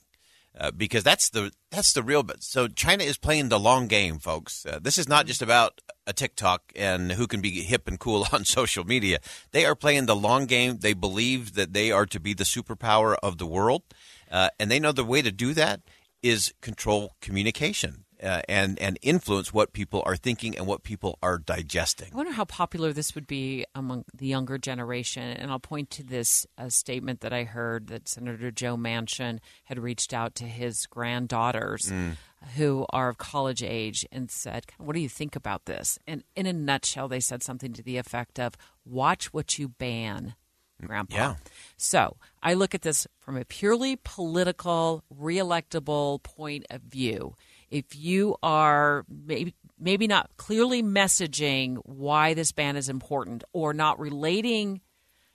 Uh, 0.55 0.69
because 0.69 1.03
that's 1.03 1.29
the 1.31 1.51
that's 1.71 1.93
the 1.93 2.03
real. 2.03 2.21
But 2.21 2.43
so 2.43 2.67
China 2.67 3.03
is 3.03 3.17
playing 3.17 3.49
the 3.49 3.59
long 3.59 3.87
game, 3.87 4.19
folks. 4.19 4.65
Uh, 4.65 4.79
this 4.79 4.99
is 4.99 5.09
not 5.09 5.25
just 5.25 5.41
about 5.41 5.81
a 6.05 6.13
TikTok 6.13 6.71
and 6.75 7.13
who 7.13 7.25
can 7.25 7.41
be 7.41 7.61
hip 7.61 7.87
and 7.87 7.99
cool 7.99 8.27
on 8.31 8.45
social 8.45 8.83
media. 8.83 9.17
They 9.51 9.65
are 9.65 9.75
playing 9.75 10.05
the 10.05 10.15
long 10.15 10.45
game. 10.45 10.77
They 10.77 10.93
believe 10.93 11.55
that 11.55 11.73
they 11.73 11.91
are 11.91 12.05
to 12.05 12.19
be 12.19 12.33
the 12.33 12.43
superpower 12.43 13.15
of 13.23 13.39
the 13.39 13.47
world, 13.47 13.81
uh, 14.29 14.49
and 14.59 14.69
they 14.69 14.79
know 14.79 14.91
the 14.91 15.03
way 15.03 15.23
to 15.23 15.31
do 15.31 15.53
that 15.55 15.81
is 16.21 16.53
control 16.61 17.15
communication 17.19 18.05
uh, 18.23 18.41
and 18.47 18.79
and 18.79 18.97
influence 19.01 19.53
what 19.53 19.73
people 19.73 20.01
are 20.05 20.15
thinking 20.15 20.57
and 20.57 20.65
what 20.65 20.83
people 20.83 21.19
are 21.21 21.37
digesting. 21.37 22.09
I 22.13 22.15
wonder 22.15 22.31
how 22.31 22.45
popular 22.45 22.93
this 22.93 23.13
would 23.15 23.27
be 23.27 23.65
among 23.75 24.05
the 24.13 24.27
younger 24.27 24.57
generation. 24.57 25.23
And 25.23 25.51
I'll 25.51 25.59
point 25.59 25.89
to 25.91 26.03
this 26.03 26.47
uh, 26.57 26.69
statement 26.69 27.21
that 27.21 27.33
I 27.33 27.43
heard 27.43 27.87
that 27.87 28.07
Senator 28.07 28.49
Joe 28.51 28.77
Manchin 28.77 29.39
had 29.65 29.77
reached 29.79 30.13
out 30.13 30.35
to 30.35 30.45
his 30.45 30.85
granddaughters 30.87 31.91
Mm. 31.91 32.15
who 32.55 32.85
are 32.91 33.09
of 33.09 33.17
college 33.17 33.63
age 33.63 34.05
and 34.11 34.29
said, 34.31 34.65
What 34.77 34.93
do 34.93 34.99
you 34.99 35.09
think 35.09 35.35
about 35.35 35.65
this? 35.65 35.99
And 36.07 36.23
in 36.35 36.45
a 36.45 36.53
nutshell, 36.53 37.07
they 37.07 37.19
said 37.19 37.43
something 37.43 37.73
to 37.73 37.83
the 37.83 37.97
effect 37.97 38.39
of, 38.39 38.55
Watch 38.85 39.33
what 39.33 39.57
you 39.59 39.67
ban. 39.69 40.35
Grandpa. 40.81 41.15
Yeah. 41.15 41.35
So 41.77 42.17
I 42.41 42.53
look 42.55 42.75
at 42.75 42.81
this 42.81 43.07
from 43.19 43.37
a 43.37 43.45
purely 43.45 43.95
political, 44.03 45.03
reelectable 45.13 46.21
point 46.23 46.65
of 46.69 46.81
view. 46.81 47.35
If 47.73 47.95
you 47.95 48.35
are 48.43 49.03
maybe 49.09 49.55
maybe 49.79 50.07
not 50.07 50.29
clearly 50.37 50.83
messaging 50.83 51.77
why 51.85 52.35
this 52.35 52.51
ban 52.51 52.75
is 52.77 52.87
important 52.87 53.43
or 53.51 53.73
not 53.73 53.99
relating 53.99 54.81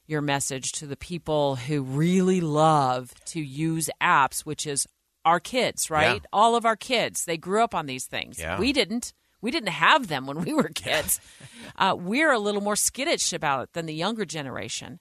your 0.06 0.23
message 0.23 0.73
to 0.73 0.86
the 0.86 0.97
people 0.97 1.56
who 1.56 1.82
really 1.82 2.40
love 2.40 3.12
to 3.27 3.40
use 3.40 3.90
apps, 4.01 4.40
which 4.40 4.66
is 4.66 4.86
our 5.24 5.40
kids, 5.40 5.90
right? 5.90 6.23
Yeah. 6.23 6.28
All 6.32 6.56
of 6.56 6.65
our 6.65 6.77
kids. 6.77 7.24
They 7.24 7.36
grew 7.36 7.62
up 7.62 7.74
on 7.74 7.86
these 7.86 8.06
things. 8.06 8.39
Yeah. 8.39 8.59
We 8.59 8.73
didn't. 8.73 9.12
We 9.40 9.51
didn't 9.51 9.69
have 9.69 10.09
them 10.09 10.27
when 10.27 10.43
we 10.44 10.52
were 10.52 10.70
kids. 10.70 11.20
uh, 11.77 11.94
we're 11.98 12.32
a 12.32 12.39
little 12.39 12.62
more 12.62 12.77
skittish 12.77 13.32
about 13.32 13.65
it 13.65 13.73
than 13.73 13.86
the 13.86 13.94
younger 13.94 14.24
generation. 14.24 15.01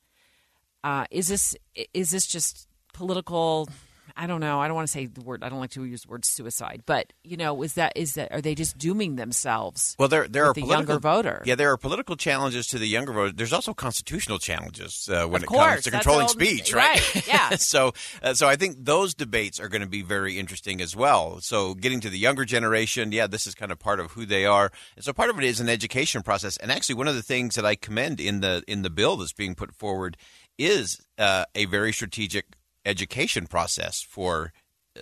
Uh, 0.84 1.06
is 1.10 1.28
this 1.28 1.56
is 1.94 2.12
this 2.12 2.28
just 2.28 2.68
political? 2.94 3.70
I 4.18 4.26
don't 4.26 4.42
know. 4.42 4.60
I 4.60 4.68
don't 4.68 4.76
want 4.76 4.88
to 4.88 4.92
say 4.92 5.06
the 5.06 5.22
word. 5.22 5.44
I 5.44 5.50
don't 5.50 5.60
like 5.60 5.70
to 5.72 5.86
use 5.86 6.02
the 6.02 6.10
word 6.10 6.26
suicide. 6.26 6.82
But 6.86 7.14
you 7.24 7.38
know, 7.38 7.62
is 7.62 7.76
that 7.76 7.94
is 7.96 8.16
that 8.16 8.32
are 8.32 8.42
they 8.42 8.56
just 8.56 8.78
dooming 8.78 9.16
themselves? 9.16 9.96
Well, 10.00 10.08
there 10.08 10.28
there 10.28 10.46
are 10.46 10.54
the 10.54 10.64
younger 10.64 10.98
voter. 10.98 11.44
Yeah, 11.46 11.56
there 11.56 11.72
are 11.72 11.78
political 11.78 12.16
challenges 12.16 12.66
to 12.68 12.80
the 12.80 12.88
younger 12.88 13.14
voter. 13.14 13.32
There's 13.32 13.54
also 13.54 13.76
constitutional 13.76 14.40
challenges 14.40 15.08
uh, 15.08 15.28
when 15.28 15.44
Of 15.44 15.44
it 15.44 15.56
comes 15.56 15.84
to 15.84 15.92
controlling 15.92 16.28
speech, 16.28 16.74
right? 16.74 17.16
right, 17.16 17.28
yeah. 17.28 17.50
so, 17.58 17.94
uh, 18.24 18.34
so 18.34 18.48
I 18.48 18.56
think 18.56 18.78
those 18.80 19.14
debates 19.14 19.60
are 19.60 19.70
going 19.70 19.84
to 19.84 19.88
be 19.88 20.02
very 20.02 20.40
interesting 20.40 20.82
as 20.82 20.96
well. 20.96 21.40
So, 21.42 21.76
getting 21.76 22.00
to 22.02 22.10
the 22.10 22.18
younger 22.18 22.44
generation, 22.44 23.12
yeah, 23.12 23.28
this 23.28 23.46
is 23.46 23.54
kind 23.54 23.72
of 23.72 23.78
part 23.78 24.00
of 24.00 24.12
who 24.12 24.26
they 24.26 24.46
are, 24.46 24.72
and 24.96 25.06
so 25.06 25.14
part 25.14 25.30
of 25.30 25.38
it 25.38 25.46
is 25.46 25.60
an 25.60 25.70
education 25.70 26.24
process. 26.24 26.58
And 26.58 26.72
actually, 26.72 26.96
one 26.96 27.08
of 27.08 27.16
the 27.16 27.22
things 27.22 27.56
that 27.56 27.66
I 27.66 27.76
commend 27.76 28.20
in 28.20 28.42
the 28.42 28.64
in 28.68 28.82
the 28.82 28.90
bill 28.90 29.18
that's 29.18 29.34
being 29.34 29.54
put 29.54 29.76
forward 29.76 30.18
is 30.58 31.00
uh, 31.20 31.46
a 31.54 31.66
very 31.66 31.94
strategic 31.94 32.46
education 32.88 33.48
process 33.48 34.02
for 34.02 34.52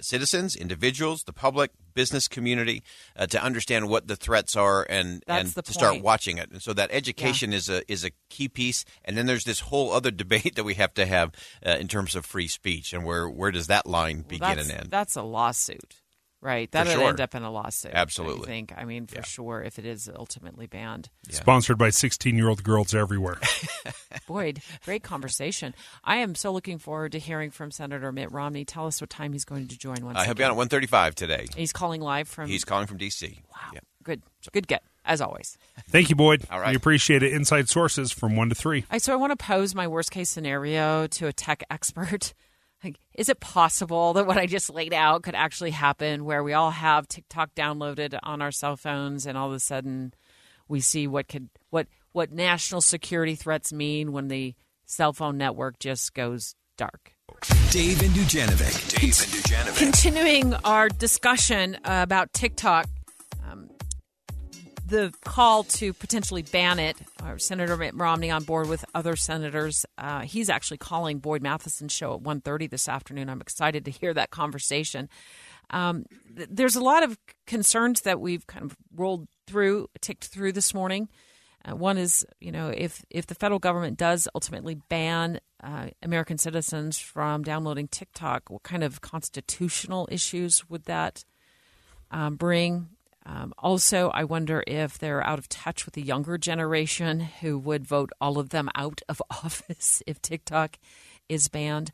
citizens, 0.02 0.56
individuals, 0.56 1.24
the 1.24 1.34
public, 1.34 1.72
business 1.94 2.28
community 2.28 2.84
uh, 3.16 3.26
to 3.28 3.42
understand 3.42 3.88
what 3.88 4.08
the 4.08 4.16
threats 4.16 4.56
are 4.56 4.86
and 4.90 5.24
That's 5.26 5.56
and 5.56 5.66
to 5.66 5.74
start 5.74 6.02
watching 6.02 6.38
it. 6.38 6.52
And 6.52 6.62
so 6.62 6.74
that 6.74 6.90
education 6.92 7.54
is 7.54 7.70
a 7.70 7.90
is 7.92 8.04
a 8.04 8.12
key 8.30 8.50
piece. 8.50 8.86
And 9.04 9.18
then 9.18 9.26
there's 9.26 9.46
this 9.46 9.62
whole 9.62 9.92
other 9.92 10.12
debate 10.26 10.56
that 10.56 10.64
we 10.64 10.76
have 10.76 10.94
to 10.96 11.06
have 11.06 11.32
uh, 11.66 11.72
in 11.72 11.88
terms 11.88 12.16
of 12.16 12.26
free 12.26 12.48
speech 12.48 12.94
and 12.94 13.06
where 13.06 13.30
where 13.30 13.52
does 13.52 13.68
that 13.68 13.86
line 13.86 14.18
Well, 14.18 14.40
begin 14.40 14.60
and 14.60 14.72
end? 14.72 14.88
That's 14.90 15.16
a 15.16 15.24
lawsuit, 15.24 16.02
right? 16.46 16.72
That'll 16.72 16.94
sure. 16.94 17.10
end 17.10 17.20
up 17.20 17.34
in 17.36 17.44
a 17.44 17.52
lawsuit. 17.52 17.92
Absolutely. 17.94 18.44
I 18.44 18.46
think. 18.46 18.74
I 18.78 18.86
mean, 18.86 19.08
for 19.08 19.24
sure, 19.24 19.64
if 19.64 19.80
it 19.80 19.86
is 19.86 20.10
ultimately 20.16 20.68
banned. 20.68 21.10
Sponsored 21.30 21.78
by 21.78 21.90
16 21.90 22.38
year 22.38 22.48
old 22.48 22.64
girls 22.64 22.94
everywhere. 22.94 23.40
Boyd, 24.28 24.62
great 24.86 25.04
conversation. 25.04 25.74
I 26.04 26.18
am 26.18 26.36
so 26.36 26.54
looking 26.54 26.78
forward 26.78 27.14
to 27.14 27.20
hearing 27.20 27.50
from 27.50 27.72
Senator 27.72 28.12
Mitt 28.12 28.32
Romney. 28.32 28.64
Tell 28.64 28.86
us 28.86 29.02
what 29.02 29.10
time 29.10 29.34
he's 29.34 29.46
going 29.46 29.68
to 29.68 29.78
join 29.78 30.06
once 30.06 30.20
Uh, 30.20 30.24
he'll 30.24 30.36
be 30.36 30.44
on 30.44 30.52
at 30.52 30.56
135 30.56 31.16
today. 31.16 31.48
He's 31.56 31.74
calling 31.74 32.02
live 32.02 32.28
from. 32.28 32.48
He's 32.48 32.64
calling 32.64 32.88
from 32.88 32.98
D.C. 32.98 33.42
Wow. 33.52 33.80
Good. 34.04 34.22
Good 34.54 34.68
get, 34.68 34.84
as 35.04 35.20
always. 35.20 35.58
Thank 35.90 36.10
you, 36.10 36.16
Boyd. 36.16 36.46
All 36.52 36.60
right. 36.60 36.70
We 36.70 36.76
appreciate 36.76 37.24
it. 37.24 37.34
Inside 37.34 37.70
sources 37.70 38.12
from 38.12 38.36
1 38.36 38.50
to 38.50 38.56
3. 38.56 38.86
I 38.92 39.00
so 39.00 39.12
I 39.12 39.16
want 39.16 39.32
to 39.32 39.44
pose 39.44 39.74
my 39.74 39.88
worst 39.88 40.12
case 40.12 40.30
scenario 40.30 41.08
to 41.08 41.26
a 41.26 41.34
tech 41.34 41.64
expert. 41.72 42.36
Like, 42.86 43.00
is 43.16 43.30
it 43.30 43.40
possible 43.40 44.14
that 44.14 44.28
what 44.28 44.38
I 44.38 44.46
just 44.46 44.70
laid 44.70 44.94
out 44.94 45.24
could 45.24 45.34
actually 45.34 45.72
happen 45.72 46.24
where 46.24 46.44
we 46.44 46.54
all 46.54 46.70
have 46.70 47.08
TikTok 47.08 47.56
downloaded 47.56 48.16
on 48.22 48.44
our 48.44 48.52
cell 48.52 48.78
phones 48.78 49.26
and 49.26 49.36
all 49.36 49.48
of 49.48 49.54
a 49.54 49.60
sudden 49.60 50.14
we 50.68 50.82
see 50.82 51.08
what 51.08 51.28
could 51.28 51.50
what 51.72 51.88
what 52.12 52.32
national 52.32 52.82
security 52.82 53.34
threats 53.34 53.74
mean 53.74 54.12
when 54.12 54.28
the 54.28 54.54
cell 54.86 55.14
phone 55.14 55.36
network 55.36 55.80
just 55.80 56.14
goes 56.14 56.54
dark? 56.78 57.16
Dave 57.72 58.04
and 58.04 58.12
Dujanovic. 58.12 59.00
Dave 59.00 59.04
and 59.04 59.44
Dujanovic. 59.44 59.78
Continuing 59.78 60.54
our 60.64 60.88
discussion 60.88 61.76
uh, 61.84 62.02
about 62.04 62.34
TikTok, 62.34 62.88
um, 63.50 63.68
the 64.86 65.14
call 65.24 65.64
to 65.64 65.94
potentially 65.94 66.44
ban 66.44 66.80
it. 66.80 66.98
Uh, 67.22 67.38
Senator 67.38 67.76
Mitt 67.76 67.96
Romney 67.96 68.30
on 68.30 68.44
board 68.44 68.68
with 68.68 68.86
other 68.94 69.16
senators. 69.16 69.86
Uh, 69.98 70.22
he's 70.22 70.50
actually 70.50 70.78
calling 70.78 71.20
Boyd 71.20 71.42
Matheson's 71.42 71.92
show 71.92 72.14
at 72.14 72.22
1.30 72.22 72.70
this 72.70 72.88
afternoon. 72.88 73.30
I'm 73.30 73.42
excited 73.42 73.86
to 73.86 73.92
hear 73.92 74.14
that 74.14 74.30
conversation. 74.30 75.10
Um, 75.72 76.06
th- 76.36 76.50
there's 76.52 76.76
a 76.76 76.84
lot 76.84 77.04
of 77.04 77.18
concerns 77.48 78.02
that 78.02 78.20
we've 78.20 78.46
kind 78.46 78.66
of 78.66 78.78
rolled 78.96 79.28
through, 79.48 79.90
ticked 80.02 80.26
through 80.26 80.52
this 80.52 80.74
morning. 80.74 81.10
Uh, 81.68 81.76
one 81.76 81.98
is, 81.98 82.26
you 82.40 82.52
know, 82.52 82.70
if 82.70 83.04
if 83.10 83.26
the 83.26 83.34
federal 83.34 83.60
government 83.60 83.98
does 83.98 84.28
ultimately 84.36 84.76
ban 84.88 85.40
uh, 85.64 85.88
American 86.04 86.38
citizens 86.38 87.00
from 87.00 87.42
downloading 87.42 87.88
TikTok, 87.88 88.50
what 88.50 88.62
kind 88.62 88.84
of 88.84 89.02
constitutional 89.02 90.08
issues 90.12 90.70
would 90.70 90.84
that 90.86 91.26
um, 92.12 92.36
bring? 92.36 92.90
Um, 93.26 93.54
also, 93.58 94.10
I 94.10 94.24
wonder 94.24 94.64
if 94.68 94.98
they're 94.98 95.26
out 95.26 95.40
of 95.40 95.50
touch 95.50 95.86
with 95.86 95.96
the 95.96 96.02
younger 96.02 96.38
generation 96.38 97.20
who 97.20 97.58
would 97.58 97.86
vote 97.86 98.12
all 98.22 98.38
of 98.38 98.50
them 98.50 98.70
out 98.76 99.02
of 99.10 99.22
office 99.30 100.04
if 100.06 100.22
TikTok 100.22 100.78
is 101.28 101.48
banned. 101.48 101.92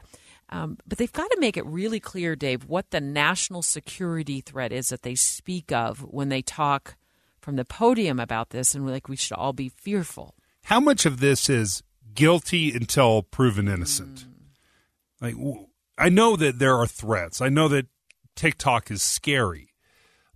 Um, 0.49 0.77
but 0.85 0.97
they've 0.97 1.11
got 1.11 1.31
to 1.31 1.39
make 1.39 1.55
it 1.55 1.65
really 1.65 2.01
clear, 2.01 2.35
Dave, 2.35 2.65
what 2.65 2.91
the 2.91 2.99
national 2.99 3.61
security 3.61 4.41
threat 4.41 4.73
is 4.73 4.89
that 4.89 5.03
they 5.03 5.15
speak 5.15 5.71
of 5.71 5.99
when 5.99 6.27
they 6.27 6.41
talk 6.41 6.95
from 7.39 7.55
the 7.55 7.65
podium 7.65 8.19
about 8.19 8.49
this, 8.49 8.75
and 8.75 8.85
like 8.87 9.07
we 9.07 9.15
should 9.15 9.37
all 9.37 9.53
be 9.53 9.69
fearful. 9.69 10.35
How 10.65 10.79
much 10.79 11.05
of 11.05 11.19
this 11.21 11.49
is 11.49 11.81
guilty 12.13 12.71
until 12.71 13.23
proven 13.23 13.67
innocent? 13.67 14.25
Like, 15.21 15.35
w- 15.35 15.67
I 15.97 16.09
know 16.09 16.35
that 16.35 16.59
there 16.59 16.75
are 16.75 16.85
threats. 16.85 17.41
I 17.41 17.49
know 17.49 17.67
that 17.69 17.87
TikTok 18.35 18.91
is 18.91 19.01
scary, 19.01 19.69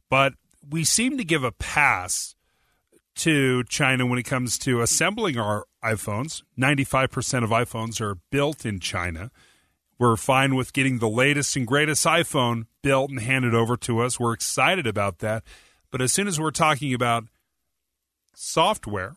but 0.09 0.33
we 0.69 0.83
seem 0.83 1.17
to 1.17 1.23
give 1.23 1.43
a 1.43 1.51
pass 1.51 2.35
to 3.15 3.63
China 3.65 4.05
when 4.05 4.19
it 4.19 4.23
comes 4.23 4.57
to 4.59 4.81
assembling 4.81 5.37
our 5.37 5.65
iPhones. 5.83 6.43
95% 6.59 7.43
of 7.43 7.49
iPhones 7.49 8.01
are 8.01 8.15
built 8.29 8.65
in 8.65 8.79
China. 8.79 9.31
We're 9.97 10.17
fine 10.17 10.55
with 10.55 10.73
getting 10.73 10.99
the 10.99 11.09
latest 11.09 11.55
and 11.55 11.65
greatest 11.65 12.05
iPhone 12.05 12.65
built 12.81 13.09
and 13.09 13.21
handed 13.21 13.55
over 13.55 13.77
to 13.77 13.99
us. 13.99 14.19
We're 14.19 14.33
excited 14.33 14.85
about 14.85 15.19
that. 15.19 15.43
But 15.89 16.01
as 16.01 16.11
soon 16.11 16.27
as 16.27 16.39
we're 16.39 16.51
talking 16.51 16.93
about 16.93 17.25
software, 18.33 19.15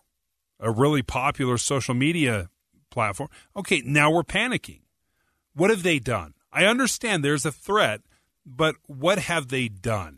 a 0.60 0.70
really 0.70 1.02
popular 1.02 1.58
social 1.58 1.94
media 1.94 2.50
platform, 2.90 3.30
okay, 3.56 3.82
now 3.84 4.12
we're 4.12 4.22
panicking. 4.22 4.82
What 5.54 5.70
have 5.70 5.82
they 5.82 5.98
done? 5.98 6.34
I 6.52 6.66
understand 6.66 7.24
there's 7.24 7.44
a 7.44 7.52
threat, 7.52 8.02
but 8.46 8.76
what 8.86 9.18
have 9.18 9.48
they 9.48 9.66
done? 9.66 10.17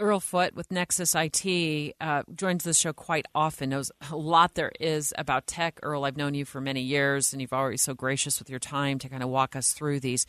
Earl 0.00 0.20
Foote 0.20 0.54
with 0.54 0.70
Nexus 0.70 1.14
IT 1.16 1.96
uh, 2.00 2.22
joins 2.34 2.62
the 2.62 2.72
show 2.72 2.92
quite 2.92 3.26
often. 3.34 3.70
Knows 3.70 3.90
a 4.10 4.16
lot 4.16 4.54
there 4.54 4.70
is 4.78 5.12
about 5.18 5.46
tech. 5.46 5.80
Earl, 5.82 6.04
I've 6.04 6.16
known 6.16 6.34
you 6.34 6.44
for 6.44 6.60
many 6.60 6.82
years, 6.82 7.32
and 7.32 7.42
you've 7.42 7.52
always 7.52 7.82
so 7.82 7.94
gracious 7.94 8.38
with 8.38 8.48
your 8.48 8.60
time 8.60 8.98
to 9.00 9.08
kind 9.08 9.22
of 9.22 9.28
walk 9.28 9.56
us 9.56 9.72
through 9.72 10.00
these 10.00 10.24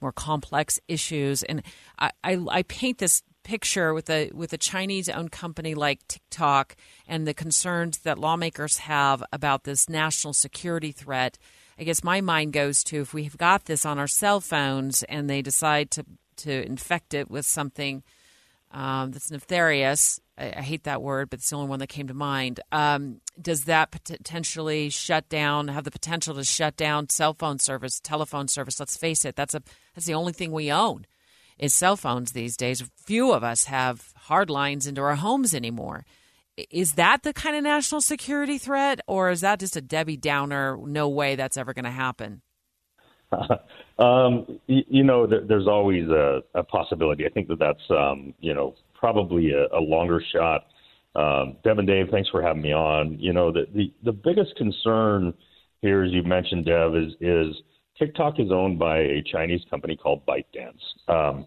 more 0.00 0.12
complex 0.12 0.78
issues. 0.88 1.42
And 1.42 1.62
I, 1.98 2.10
I, 2.22 2.44
I 2.50 2.62
paint 2.64 2.98
this 2.98 3.22
picture 3.44 3.94
with 3.94 4.10
a 4.10 4.30
with 4.32 4.52
a 4.52 4.58
Chinese-owned 4.58 5.30
company 5.30 5.74
like 5.74 6.06
TikTok 6.08 6.76
and 7.06 7.26
the 7.26 7.34
concerns 7.34 7.98
that 7.98 8.18
lawmakers 8.18 8.78
have 8.78 9.22
about 9.32 9.64
this 9.64 9.88
national 9.88 10.32
security 10.32 10.92
threat. 10.92 11.38
I 11.78 11.84
guess 11.84 12.04
my 12.04 12.20
mind 12.20 12.52
goes 12.52 12.82
to 12.84 13.00
if 13.00 13.14
we've 13.14 13.36
got 13.36 13.64
this 13.64 13.84
on 13.84 13.98
our 13.98 14.06
cell 14.06 14.40
phones 14.40 15.02
and 15.04 15.28
they 15.28 15.42
decide 15.42 15.90
to 15.92 16.04
to 16.36 16.66
infect 16.66 17.14
it 17.14 17.30
with 17.30 17.46
something 17.46 18.02
um, 18.74 19.12
that's 19.12 19.30
nefarious. 19.30 20.20
I, 20.36 20.52
I 20.56 20.62
hate 20.62 20.84
that 20.84 21.00
word, 21.00 21.30
but 21.30 21.38
it's 21.38 21.48
the 21.48 21.56
only 21.56 21.68
one 21.68 21.78
that 21.78 21.86
came 21.86 22.08
to 22.08 22.14
mind. 22.14 22.60
Um, 22.72 23.20
does 23.40 23.64
that 23.64 23.90
potentially 23.92 24.90
shut 24.90 25.28
down? 25.28 25.68
Have 25.68 25.84
the 25.84 25.90
potential 25.90 26.34
to 26.34 26.44
shut 26.44 26.76
down 26.76 27.08
cell 27.08 27.34
phone 27.34 27.58
service, 27.58 28.00
telephone 28.00 28.48
service? 28.48 28.80
Let's 28.80 28.96
face 28.96 29.24
it, 29.24 29.36
that's 29.36 29.54
a 29.54 29.62
that's 29.94 30.06
the 30.06 30.14
only 30.14 30.32
thing 30.32 30.52
we 30.52 30.70
own 30.70 31.06
is 31.58 31.72
cell 31.72 31.96
phones 31.96 32.32
these 32.32 32.56
days. 32.56 32.82
Few 32.96 33.32
of 33.32 33.44
us 33.44 33.64
have 33.64 34.12
hard 34.16 34.50
lines 34.50 34.86
into 34.86 35.00
our 35.00 35.14
homes 35.14 35.54
anymore. 35.54 36.04
Is 36.70 36.94
that 36.94 37.22
the 37.22 37.32
kind 37.32 37.56
of 37.56 37.62
national 37.64 38.00
security 38.00 38.58
threat, 38.58 39.00
or 39.06 39.30
is 39.30 39.40
that 39.40 39.60
just 39.60 39.76
a 39.76 39.80
Debbie 39.80 40.16
Downer? 40.16 40.76
No 40.76 41.08
way 41.08 41.36
that's 41.36 41.56
ever 41.56 41.74
going 41.74 41.84
to 41.84 41.90
happen. 41.90 42.42
um, 43.98 44.60
you, 44.66 44.82
you 44.88 45.04
know, 45.04 45.26
there, 45.26 45.42
there's 45.46 45.66
always 45.66 46.08
a, 46.08 46.42
a 46.54 46.62
possibility. 46.62 47.26
I 47.26 47.28
think 47.30 47.48
that 47.48 47.58
that's, 47.58 47.90
um, 47.90 48.34
you 48.40 48.54
know, 48.54 48.74
probably 48.94 49.52
a, 49.52 49.66
a 49.76 49.80
longer 49.80 50.22
shot. 50.32 50.66
Um, 51.14 51.56
Devin, 51.62 51.86
Dave, 51.86 52.06
thanks 52.10 52.28
for 52.30 52.42
having 52.42 52.62
me 52.62 52.72
on. 52.72 53.18
You 53.20 53.32
know, 53.32 53.52
the, 53.52 53.66
the, 53.74 53.92
the 54.04 54.12
biggest 54.12 54.56
concern 54.56 55.32
here, 55.80 56.02
as 56.02 56.12
you 56.12 56.22
mentioned, 56.22 56.64
Dev, 56.66 56.96
is, 56.96 57.12
is 57.20 57.54
TikTok 57.98 58.40
is 58.40 58.50
owned 58.50 58.78
by 58.78 58.98
a 58.98 59.22
Chinese 59.30 59.60
company 59.70 59.96
called 59.96 60.26
ByteDance. 60.26 60.80
Um, 61.08 61.46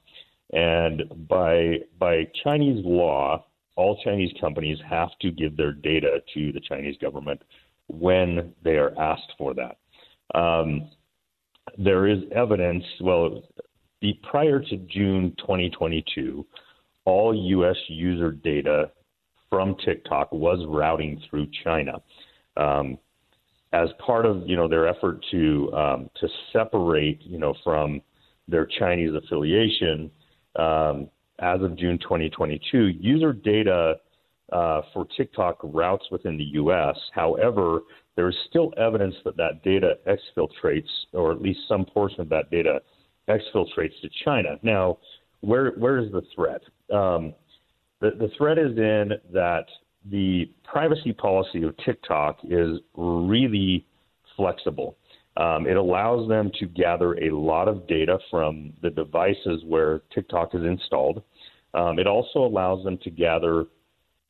and 0.54 1.28
by, 1.28 1.80
by 2.00 2.28
Chinese 2.44 2.86
law, 2.86 3.46
all 3.76 4.00
Chinese 4.04 4.32
companies 4.40 4.78
have 4.90 5.10
to 5.22 5.32
give 5.32 5.58
their 5.58 5.74
data 5.74 6.22
to 6.34 6.52
the 6.54 6.62
Chinese 6.62 6.96
government 7.02 7.42
when 7.88 8.54
they 8.64 8.78
are 8.78 8.98
asked 8.98 9.34
for 9.38 9.54
that. 9.54 9.78
Um, 10.38 10.90
there 11.78 12.08
is 12.08 12.20
evidence, 12.36 12.84
well, 13.02 13.44
the, 14.02 14.14
prior 14.30 14.60
to 14.60 14.78
June 14.78 15.34
2022, 15.40 16.46
all 17.06 17.34
U.S. 17.34 17.78
user 17.88 18.32
data 18.32 18.92
from 19.50 19.76
TikTok 19.86 20.32
was 20.32 20.66
routing 20.68 21.22
through 21.30 21.48
China. 21.64 22.02
Um, 22.58 22.98
as 23.74 23.90
part 24.06 24.26
of 24.26 24.48
you 24.48 24.56
know 24.56 24.68
their 24.68 24.88
effort 24.88 25.24
to 25.32 25.72
um, 25.74 26.10
to 26.20 26.28
separate 26.54 27.22
you 27.24 27.38
know 27.38 27.54
from 27.64 28.02
their 28.48 28.66
Chinese 28.66 29.12
affiliation, 29.14 30.10
um, 30.56 31.10
as 31.40 31.62
of 31.62 31.78
June 31.78 32.00
2022, 32.00 32.88
user 33.00 33.34
data 33.34 33.96
uh, 34.54 34.82
for 34.94 35.06
TikTok 35.18 35.60
routes 35.64 36.06
within 36.12 36.38
the 36.38 36.46
U.S. 36.46 36.96
However, 37.14 37.82
there 38.18 38.28
is 38.28 38.36
still 38.50 38.74
evidence 38.78 39.16
that 39.24 39.38
that 39.38 39.64
data 39.64 39.94
exfiltrates, 40.08 40.90
or 41.14 41.32
at 41.32 41.42
least 41.42 41.60
some 41.70 41.86
portion 41.86 42.20
of 42.20 42.30
that 42.30 42.52
data 42.52 42.82
exfiltrates 43.30 44.02
to 44.02 44.10
China. 44.26 44.58
Now, 44.64 44.98
where 45.42 45.72
where 45.78 46.00
is 46.00 46.12
the 46.12 46.24
threat? 46.36 46.62
Um, 46.92 47.34
the, 48.02 48.12
the 48.20 48.30
threat 48.38 48.58
is 48.58 48.76
in 48.78 49.12
that 49.32 49.66
the 50.10 50.52
privacy 50.64 51.14
policy 51.14 51.64
of 51.64 51.76
TikTok 51.86 52.40
is 52.44 52.80
really 52.96 53.86
flexible. 54.36 54.98
Um, 55.38 55.68
it 55.68 55.78
allows 55.78 56.28
them 56.28 56.50
to 56.60 56.66
gather 56.66 57.14
a 57.20 57.30
lot 57.30 57.68
of 57.68 57.88
data 57.88 58.18
from 58.32 58.74
the 58.82 58.90
devices 58.90 59.64
where 59.68 60.02
TikTok 60.14 60.56
is 60.56 60.64
installed. 60.64 61.22
Um, 61.76 62.00
it 62.00 62.08
also 62.08 62.40
allows 62.40 62.84
them 62.84 62.98
to 63.04 63.12
gather 63.12 63.66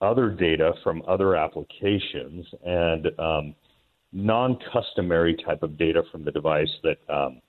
other 0.01 0.30
data 0.30 0.73
from 0.84 1.01
other 1.07 1.38
applications 1.38 2.45
and 2.65 3.07
um, 3.18 3.55
non-customary 4.18 5.38
type 5.45 5.61
of 5.61 5.77
data 5.77 6.02
from 6.11 6.26
the 6.26 6.31
device 6.31 6.72
that 6.84 6.98
um, 7.14 7.39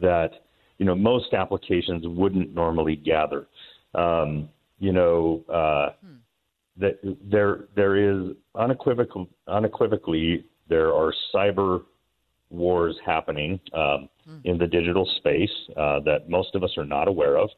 that 0.00 0.30
you 0.78 0.86
know 0.86 0.94
most 0.94 1.34
applications 1.34 2.04
wouldn't 2.06 2.54
normally 2.54 2.96
gather. 2.96 3.48
Um, 3.94 4.48
you 4.78 4.92
know, 4.92 5.42
uh, 5.52 5.90
that 6.76 6.98
there 7.30 7.64
there 7.74 7.96
is 7.96 8.36
unequivocal 8.54 9.28
unequivocally 9.48 10.44
there 10.68 10.94
are 10.94 11.12
cyber 11.34 11.82
wars 12.50 12.96
happening 13.04 13.58
um, 13.74 14.08
in 14.44 14.58
the 14.58 14.66
digital 14.66 15.08
space 15.18 15.50
uh, 15.76 15.98
that 16.00 16.28
most 16.28 16.54
of 16.54 16.62
us 16.62 16.70
are 16.78 16.84
not 16.84 17.08
aware 17.08 17.36
of, 17.36 17.50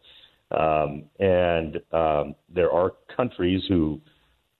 um, 0.59 1.05
and 1.21 1.77
um, 1.93 2.35
there 2.55 2.73
are 2.73 2.93
countries 3.15 3.63
who, 3.69 4.01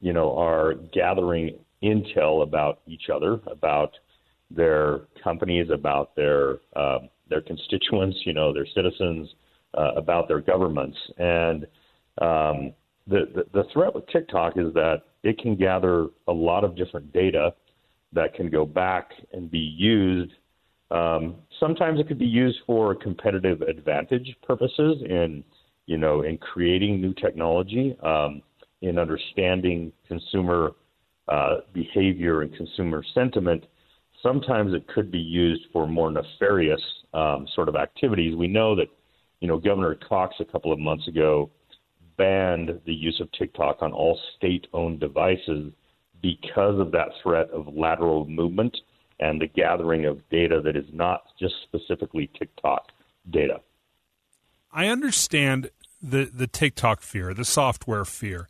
you 0.01 0.13
know, 0.13 0.37
are 0.37 0.75
gathering 0.93 1.59
intel 1.83 2.43
about 2.43 2.81
each 2.87 3.09
other, 3.15 3.41
about 3.47 3.93
their 4.51 5.03
companies, 5.23 5.69
about 5.71 6.15
their 6.17 6.59
um, 6.77 7.09
their 7.29 7.41
constituents, 7.41 8.19
you 8.25 8.35
know, 8.35 8.53
their 8.53 8.67
citizens, 8.75 9.29
uh, 9.77 9.93
about 9.97 10.29
their 10.29 10.41
governments, 10.41 10.97
and 11.19 11.65
um, 12.21 12.73
the, 13.07 13.27
the 13.35 13.45
the 13.53 13.65
threat 13.73 13.95
with 13.95 14.07
TikTok 14.09 14.57
is 14.57 14.73
that 14.75 15.03
it 15.23 15.39
can 15.39 15.57
gather 15.57 16.09
a 16.29 16.33
lot 16.33 16.65
of 16.65 16.77
different 16.77 17.13
data 17.13 17.55
that 18.13 18.35
can 18.35 18.51
go 18.51 18.65
back 18.67 19.11
and 19.33 19.51
be 19.51 19.59
used. 19.59 20.33
Um, 20.91 21.37
sometimes 21.59 21.99
it 22.01 22.07
could 22.07 22.19
be 22.19 22.27
used 22.27 22.59
for 22.67 22.95
competitive 22.95 23.63
advantage 23.63 24.37
purposes 24.43 25.03
in, 25.09 25.43
you 25.87 25.97
know, 25.97 26.21
in 26.21 26.37
creating 26.37 27.01
new 27.01 27.15
technology, 27.15 27.97
um, 28.03 28.43
in 28.83 28.99
understanding 28.99 29.91
consumer 30.07 30.73
uh, 31.33 31.61
behavior 31.73 32.43
and 32.43 32.55
consumer 32.55 33.03
sentiment. 33.15 33.65
Sometimes 34.23 34.75
it 34.75 34.87
could 34.95 35.11
be 35.11 35.19
used 35.19 35.65
for 35.73 35.87
more 35.87 36.11
nefarious 36.11 36.85
um, 37.15 37.47
sort 37.55 37.69
of 37.71 37.77
activities. 37.77 38.37
We 38.37 38.49
know 38.49 38.77
that, 38.77 38.89
you 39.41 39.49
know, 39.49 39.59
Governor 39.59 39.95
Cox 40.09 40.37
a 40.41 40.45
couple 40.45 40.73
of 40.73 40.79
months 40.79 41.09
ago 41.09 41.51
banned 42.19 42.69
the 42.85 42.93
use 42.93 43.19
of 43.21 43.33
TikTok 43.33 43.79
on 43.81 43.93
all 43.93 44.19
state-owned 44.37 45.01
devices 45.01 45.73
because 46.21 46.79
of 46.79 46.93
that 46.93 47.09
threat 47.23 47.49
of 47.51 47.75
lateral 47.75 48.27
movement 48.27 48.77
and 49.19 49.41
the 49.41 49.47
gathering 49.47 50.05
of 50.05 50.21
data 50.29 50.61
that 50.63 50.77
is 50.77 50.87
not 50.93 51.23
just 51.41 51.55
specifically 51.63 52.31
TikTok 52.39 52.83
data. 53.31 53.61
I 54.73 54.87
understand 54.89 55.71
the 56.03 56.31
the 56.43 56.47
TikTok 56.47 57.01
fear, 57.01 57.33
the 57.33 57.45
software 57.45 58.05
fear. 58.05 58.49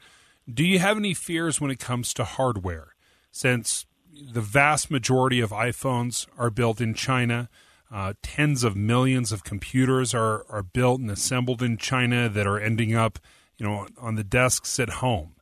Do 0.53 0.65
you 0.65 0.79
have 0.79 0.97
any 0.97 1.15
fears 1.15 1.61
when 1.61 1.71
it 1.71 1.79
comes 1.79 2.13
to 2.15 2.25
hardware? 2.25 2.95
Since 3.31 3.87
the 4.13 4.41
vast 4.41 4.91
majority 4.91 5.41
of 5.41 5.51
iPhones 5.51 6.27
are 6.37 6.51
built 6.51 6.81
in 6.81 6.95
China, 6.95 7.49
uh, 7.91 8.15
tens 8.23 8.65
of 8.65 8.75
millions 8.75 9.33
of 9.33 9.45
computers 9.45 10.15
are 10.15 10.45
are 10.49 10.63
built 10.63 11.01
and 11.01 11.11
assembled 11.11 11.63
in 11.63 11.77
China 11.77 12.29
that 12.29 12.47
are 12.47 12.59
ending 12.59 12.95
up, 12.95 13.19
you 13.57 13.67
know, 13.67 13.87
on 13.99 14.17
the 14.17 14.25
desks 14.25 14.81
at 14.81 14.89
home. 14.89 15.35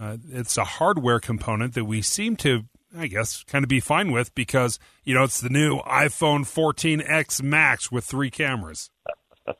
Uh, 0.00 0.16
it's 0.30 0.56
a 0.56 0.64
hardware 0.64 1.20
component 1.20 1.74
that 1.74 1.84
we 1.84 2.00
seem 2.00 2.36
to, 2.36 2.64
I 2.96 3.08
guess, 3.08 3.42
kind 3.44 3.64
of 3.64 3.68
be 3.68 3.80
fine 3.80 4.10
with 4.12 4.34
because 4.34 4.78
you 5.04 5.14
know 5.14 5.24
it's 5.24 5.40
the 5.40 5.50
new 5.50 5.78
iPhone 5.80 6.40
14x 6.40 7.42
Max 7.42 7.92
with 7.92 8.04
three 8.04 8.30
cameras. 8.30 8.90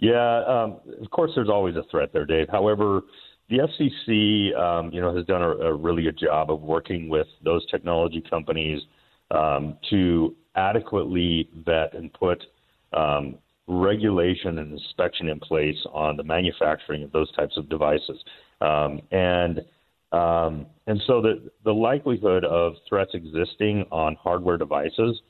Yeah, 0.00 0.44
um, 0.46 0.80
of 1.02 1.10
course, 1.10 1.32
there's 1.34 1.50
always 1.50 1.76
a 1.76 1.82
threat 1.90 2.12
there, 2.12 2.24
Dave. 2.24 2.48
However, 2.48 3.02
the 3.50 3.58
FCC, 3.58 4.56
um, 4.56 4.90
you 4.92 5.00
know, 5.00 5.14
has 5.14 5.26
done 5.26 5.42
a, 5.42 5.48
a, 5.48 5.74
really 5.74 6.04
good 6.04 6.18
job 6.18 6.50
of 6.50 6.62
working 6.62 7.08
with 7.08 7.26
those 7.44 7.68
technology 7.68 8.22
companies 8.30 8.80
um, 9.32 9.76
to 9.90 10.34
adequately 10.54 11.48
vet 11.66 11.94
and 11.94 12.12
put 12.12 12.42
um, 12.92 13.36
regulation 13.66 14.58
and 14.58 14.72
inspection 14.72 15.28
in 15.28 15.40
place 15.40 15.76
on 15.92 16.16
the 16.16 16.22
manufacturing 16.22 17.02
of 17.02 17.10
those 17.12 17.30
types 17.32 17.56
of 17.56 17.68
devices, 17.68 18.22
um, 18.60 19.00
and 19.10 19.60
um, 20.12 20.66
and 20.86 21.00
so 21.06 21.20
the 21.20 21.50
the 21.64 21.72
likelihood 21.72 22.44
of 22.44 22.74
threats 22.88 23.12
existing 23.14 23.84
on 23.90 24.16
hardware 24.16 24.58
devices 24.58 25.20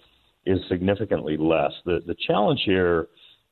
is 0.47 0.59
significantly 0.69 1.37
less. 1.39 1.73
The 1.85 2.01
the 2.07 2.17
challenge 2.27 2.63
here 2.65 3.09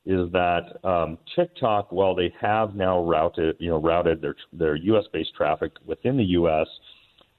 is 0.09 0.31
that 0.31 0.83
um, 0.83 1.19
TikTok, 1.35 1.91
while 1.91 2.15
they 2.15 2.33
have 2.41 2.73
now 2.73 3.03
routed, 3.03 3.55
you 3.59 3.69
know, 3.69 3.79
routed 3.79 4.21
their 4.21 4.35
their 4.51 4.75
U.S. 4.75 5.03
based 5.13 5.35
traffic 5.37 5.71
within 5.85 6.17
the 6.17 6.23
U.S., 6.23 6.67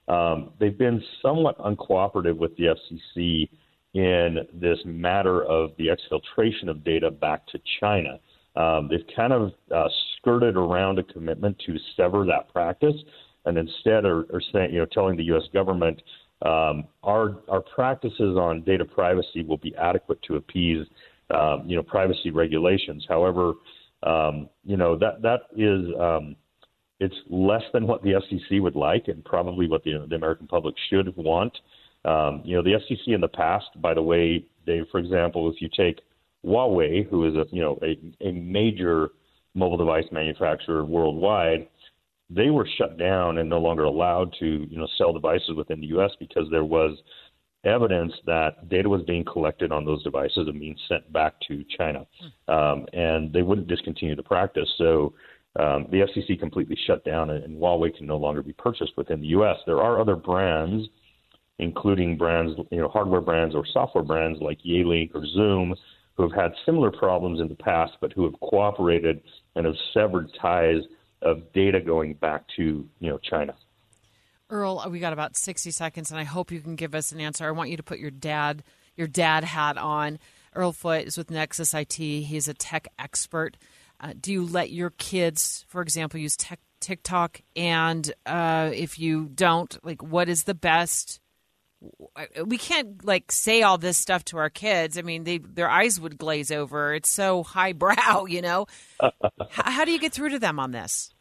um, 0.06 0.52
they've 0.60 0.78
been 0.78 1.02
somewhat 1.20 1.58
uncooperative 1.58 2.36
with 2.36 2.56
the 2.56 2.76
FCC 2.76 3.48
in 3.94 4.46
this 4.54 4.78
matter 4.84 5.42
of 5.42 5.72
the 5.78 5.88
exfiltration 5.88 6.68
of 6.68 6.84
data 6.84 7.10
back 7.10 7.44
to 7.48 7.58
China. 7.80 8.20
Um, 8.54 8.88
they've 8.88 9.06
kind 9.16 9.32
of 9.32 9.50
uh, 9.74 9.88
skirted 10.16 10.56
around 10.56 11.00
a 11.00 11.02
commitment 11.02 11.60
to 11.66 11.76
sever 11.96 12.24
that 12.26 12.52
practice, 12.52 12.94
and 13.46 13.58
instead 13.58 14.04
are, 14.04 14.20
are 14.32 14.42
saying, 14.52 14.72
you 14.72 14.78
know, 14.78 14.86
telling 14.86 15.16
the 15.16 15.24
U.S. 15.24 15.44
government 15.52 16.00
um, 16.42 16.84
our 17.02 17.36
our 17.48 17.62
practices 17.74 18.36
on 18.36 18.62
data 18.62 18.84
privacy 18.84 19.42
will 19.42 19.58
be 19.58 19.74
adequate 19.74 20.22
to 20.22 20.36
appease 20.36 20.86
um, 21.32 21.64
you 21.66 21.76
know, 21.76 21.82
privacy 21.82 22.30
regulations. 22.30 23.04
However, 23.08 23.54
um, 24.02 24.48
you 24.64 24.76
know 24.76 24.96
that 24.98 25.22
that 25.22 25.40
is 25.56 25.84
um, 26.00 26.36
it's 27.00 27.14
less 27.28 27.62
than 27.72 27.86
what 27.86 28.02
the 28.02 28.10
FCC 28.10 28.60
would 28.60 28.76
like, 28.76 29.08
and 29.08 29.24
probably 29.24 29.68
what 29.68 29.82
the, 29.84 30.06
the 30.08 30.16
American 30.16 30.46
public 30.46 30.74
should 30.88 31.14
want. 31.16 31.56
Um, 32.04 32.42
you 32.44 32.56
know, 32.56 32.62
the 32.62 32.78
FCC 32.78 33.14
in 33.14 33.20
the 33.20 33.28
past, 33.28 33.66
by 33.76 33.94
the 33.94 34.02
way, 34.02 34.44
Dave, 34.66 34.84
for 34.90 34.98
example, 34.98 35.50
if 35.50 35.60
you 35.60 35.68
take 35.74 36.00
Huawei, 36.44 37.08
who 37.08 37.26
is 37.26 37.34
a 37.34 37.44
you 37.54 37.62
know 37.62 37.78
a, 37.82 37.98
a 38.26 38.32
major 38.32 39.10
mobile 39.54 39.76
device 39.76 40.04
manufacturer 40.12 40.84
worldwide, 40.84 41.68
they 42.30 42.50
were 42.50 42.68
shut 42.78 42.98
down 42.98 43.38
and 43.38 43.48
no 43.48 43.58
longer 43.58 43.84
allowed 43.84 44.32
to 44.38 44.66
you 44.70 44.78
know 44.78 44.88
sell 44.96 45.12
devices 45.12 45.52
within 45.56 45.80
the 45.80 45.88
U.S. 45.88 46.10
because 46.18 46.44
there 46.50 46.64
was 46.64 46.96
evidence 47.64 48.12
that 48.26 48.68
data 48.68 48.88
was 48.88 49.02
being 49.02 49.24
collected 49.24 49.70
on 49.70 49.84
those 49.84 50.02
devices 50.02 50.48
and 50.48 50.58
being 50.58 50.76
sent 50.88 51.12
back 51.12 51.34
to 51.48 51.64
China. 51.76 52.06
Um, 52.48 52.86
and 52.92 53.32
they 53.32 53.42
wouldn't 53.42 53.68
discontinue 53.68 54.16
the 54.16 54.22
practice. 54.22 54.68
So 54.78 55.12
um, 55.58 55.86
the 55.90 56.06
FCC 56.06 56.38
completely 56.38 56.78
shut 56.86 57.04
down, 57.04 57.30
and, 57.30 57.44
and 57.44 57.60
Huawei 57.60 57.94
can 57.94 58.06
no 58.06 58.16
longer 58.16 58.42
be 58.42 58.52
purchased 58.52 58.92
within 58.96 59.20
the 59.20 59.28
U.S. 59.28 59.56
There 59.66 59.80
are 59.80 60.00
other 60.00 60.16
brands, 60.16 60.88
including 61.58 62.16
brands, 62.16 62.58
you 62.70 62.78
know, 62.78 62.88
hardware 62.88 63.20
brands 63.20 63.54
or 63.54 63.64
software 63.72 64.04
brands 64.04 64.38
like 64.40 64.58
Yealink 64.62 65.14
or 65.14 65.26
Zoom, 65.26 65.74
who 66.16 66.22
have 66.22 66.32
had 66.32 66.52
similar 66.64 66.90
problems 66.90 67.40
in 67.40 67.48
the 67.48 67.54
past, 67.56 67.92
but 68.00 68.12
who 68.12 68.24
have 68.24 68.38
cooperated 68.40 69.22
and 69.56 69.66
have 69.66 69.74
severed 69.92 70.30
ties 70.40 70.82
of 71.22 71.52
data 71.52 71.80
going 71.80 72.14
back 72.14 72.44
to 72.56 72.86
you 73.00 73.10
know 73.10 73.18
China. 73.18 73.54
Earl, 74.50 74.86
we 74.90 74.98
got 74.98 75.12
about 75.12 75.36
60 75.36 75.70
seconds, 75.70 76.10
and 76.10 76.20
I 76.20 76.24
hope 76.24 76.50
you 76.50 76.60
can 76.60 76.76
give 76.76 76.94
us 76.94 77.12
an 77.12 77.20
answer. 77.20 77.46
I 77.46 77.52
want 77.52 77.70
you 77.70 77.76
to 77.76 77.82
put 77.82 77.98
your 77.98 78.10
dad 78.10 78.62
your 78.96 79.08
dad 79.08 79.44
hat 79.44 79.78
on. 79.78 80.18
Earl 80.54 80.72
Foote 80.72 81.06
is 81.06 81.16
with 81.16 81.30
Nexus 81.30 81.74
IT. 81.74 81.94
He's 81.94 82.48
a 82.48 82.54
tech 82.54 82.88
expert. 82.98 83.56
Uh, 84.00 84.12
do 84.18 84.32
you 84.32 84.44
let 84.44 84.70
your 84.70 84.90
kids, 84.90 85.64
for 85.68 85.80
example, 85.82 86.20
use 86.20 86.36
tech, 86.36 86.60
TikTok? 86.80 87.40
And 87.56 88.12
uh, 88.26 88.70
if 88.74 88.98
you 88.98 89.30
don't, 89.34 89.76
like, 89.84 90.02
what 90.02 90.28
is 90.28 90.44
the 90.44 90.54
best? 90.54 91.20
We 92.44 92.58
can't 92.58 93.02
like 93.04 93.32
say 93.32 93.62
all 93.62 93.78
this 93.78 93.96
stuff 93.96 94.24
to 94.26 94.38
our 94.38 94.50
kids. 94.50 94.98
I 94.98 95.02
mean, 95.02 95.24
they 95.24 95.38
their 95.38 95.70
eyes 95.70 95.98
would 95.98 96.18
glaze 96.18 96.50
over. 96.50 96.92
It's 96.92 97.08
so 97.08 97.42
highbrow, 97.42 98.24
you 98.28 98.42
know. 98.42 98.66
how 99.48 99.86
do 99.86 99.92
you 99.92 99.98
get 99.98 100.12
through 100.12 100.30
to 100.30 100.38
them 100.38 100.60
on 100.60 100.72
this? 100.72 101.14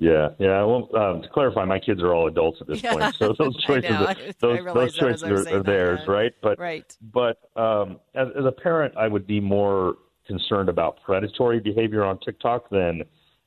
Yeah, 0.00 0.30
yeah. 0.38 0.64
Well, 0.64 0.88
um, 0.96 1.20
to 1.20 1.28
clarify, 1.28 1.66
my 1.66 1.78
kids 1.78 2.02
are 2.02 2.14
all 2.14 2.26
adults 2.26 2.58
at 2.62 2.66
this 2.66 2.82
Yeah. 2.82 2.94
point, 2.94 3.14
so 3.16 3.34
those 3.38 3.62
choices, 3.66 3.90
are, 3.90 4.14
those, 4.40 4.64
those 4.64 4.96
choices 4.96 5.22
are, 5.22 5.56
are 5.56 5.62
theirs, 5.62 6.00
yeah. 6.06 6.12
right? 6.12 6.34
But 6.40 6.58
Right. 6.58 6.96
But 7.12 7.38
um, 7.54 8.00
as, 8.14 8.28
as 8.34 8.46
a 8.46 8.52
parent, 8.52 8.96
I 8.96 9.08
would 9.08 9.26
be 9.26 9.40
more 9.40 9.96
concerned 10.26 10.70
about 10.70 11.02
predatory 11.02 11.60
behavior 11.60 12.02
on 12.02 12.18
TikTok 12.20 12.70
than 12.70 13.02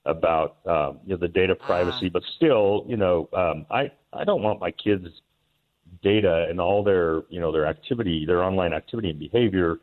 about 0.05 0.57
um, 0.67 0.99
you 1.05 1.13
know 1.13 1.17
the 1.17 1.27
data 1.27 1.55
privacy. 1.55 2.07
But 2.09 2.21
still, 2.35 2.85
you 2.87 2.97
know, 2.97 3.29
um, 3.33 3.65
I 3.71 3.91
I 4.11 4.23
don't 4.23 4.43
want 4.43 4.59
my 4.59 4.69
kids' 4.69 5.07
data 6.03 6.45
and 6.49 6.61
all 6.61 6.83
their 6.83 7.23
you 7.29 7.39
know 7.39 7.51
their 7.51 7.65
activity, 7.65 8.25
their 8.27 8.43
online 8.43 8.73
activity 8.73 9.09
and 9.09 9.17
behavior, 9.17 9.79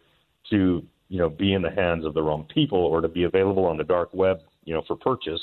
to 0.50 0.86
you 1.08 1.18
know 1.18 1.30
be 1.30 1.52
in 1.52 1.62
the 1.62 1.70
hands 1.70 2.04
of 2.04 2.14
the 2.14 2.22
wrong 2.22 2.46
people 2.54 2.78
or 2.78 3.00
to 3.00 3.08
be 3.08 3.24
available 3.24 3.64
on 3.64 3.76
the 3.76 3.84
dark 3.84 4.14
web, 4.14 4.38
you 4.64 4.72
know, 4.72 4.82
for 4.86 4.94
purchase. 4.94 5.40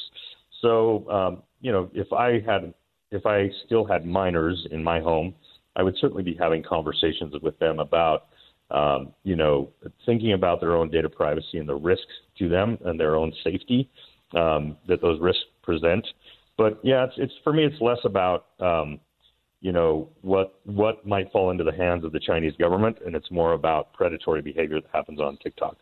So 0.61 1.09
um, 1.09 1.43
you 1.61 1.71
know, 1.71 1.89
if 1.93 2.11
I 2.13 2.39
had 2.45 2.73
if 3.11 3.25
I 3.25 3.49
still 3.65 3.85
had 3.85 4.05
minors 4.05 4.67
in 4.71 4.83
my 4.83 4.99
home, 4.99 5.33
I 5.75 5.83
would 5.83 5.95
certainly 5.99 6.23
be 6.23 6.35
having 6.35 6.63
conversations 6.63 7.33
with 7.41 7.57
them 7.59 7.79
about 7.79 8.27
um, 8.71 9.13
you 9.23 9.35
know 9.35 9.69
thinking 10.05 10.33
about 10.33 10.59
their 10.59 10.75
own 10.75 10.89
data 10.89 11.09
privacy 11.09 11.57
and 11.57 11.67
the 11.67 11.75
risks 11.75 12.05
to 12.39 12.49
them 12.49 12.77
and 12.85 12.99
their 12.99 13.15
own 13.15 13.33
safety 13.43 13.89
um, 14.35 14.77
that 14.87 15.01
those 15.01 15.19
risks 15.21 15.43
present. 15.63 16.05
But 16.57 16.79
yeah, 16.83 17.05
it's 17.05 17.13
it's 17.17 17.33
for 17.43 17.53
me, 17.53 17.65
it's 17.65 17.81
less 17.81 17.99
about 18.03 18.47
um, 18.59 18.99
you 19.61 19.71
know 19.71 20.09
what 20.21 20.59
what 20.65 21.05
might 21.05 21.31
fall 21.31 21.51
into 21.51 21.63
the 21.63 21.73
hands 21.73 22.03
of 22.03 22.11
the 22.11 22.19
Chinese 22.19 22.53
government, 22.59 22.97
and 23.05 23.15
it's 23.15 23.31
more 23.31 23.53
about 23.53 23.93
predatory 23.93 24.41
behavior 24.41 24.81
that 24.81 24.89
happens 24.93 25.19
on 25.19 25.37
TikTok. 25.37 25.77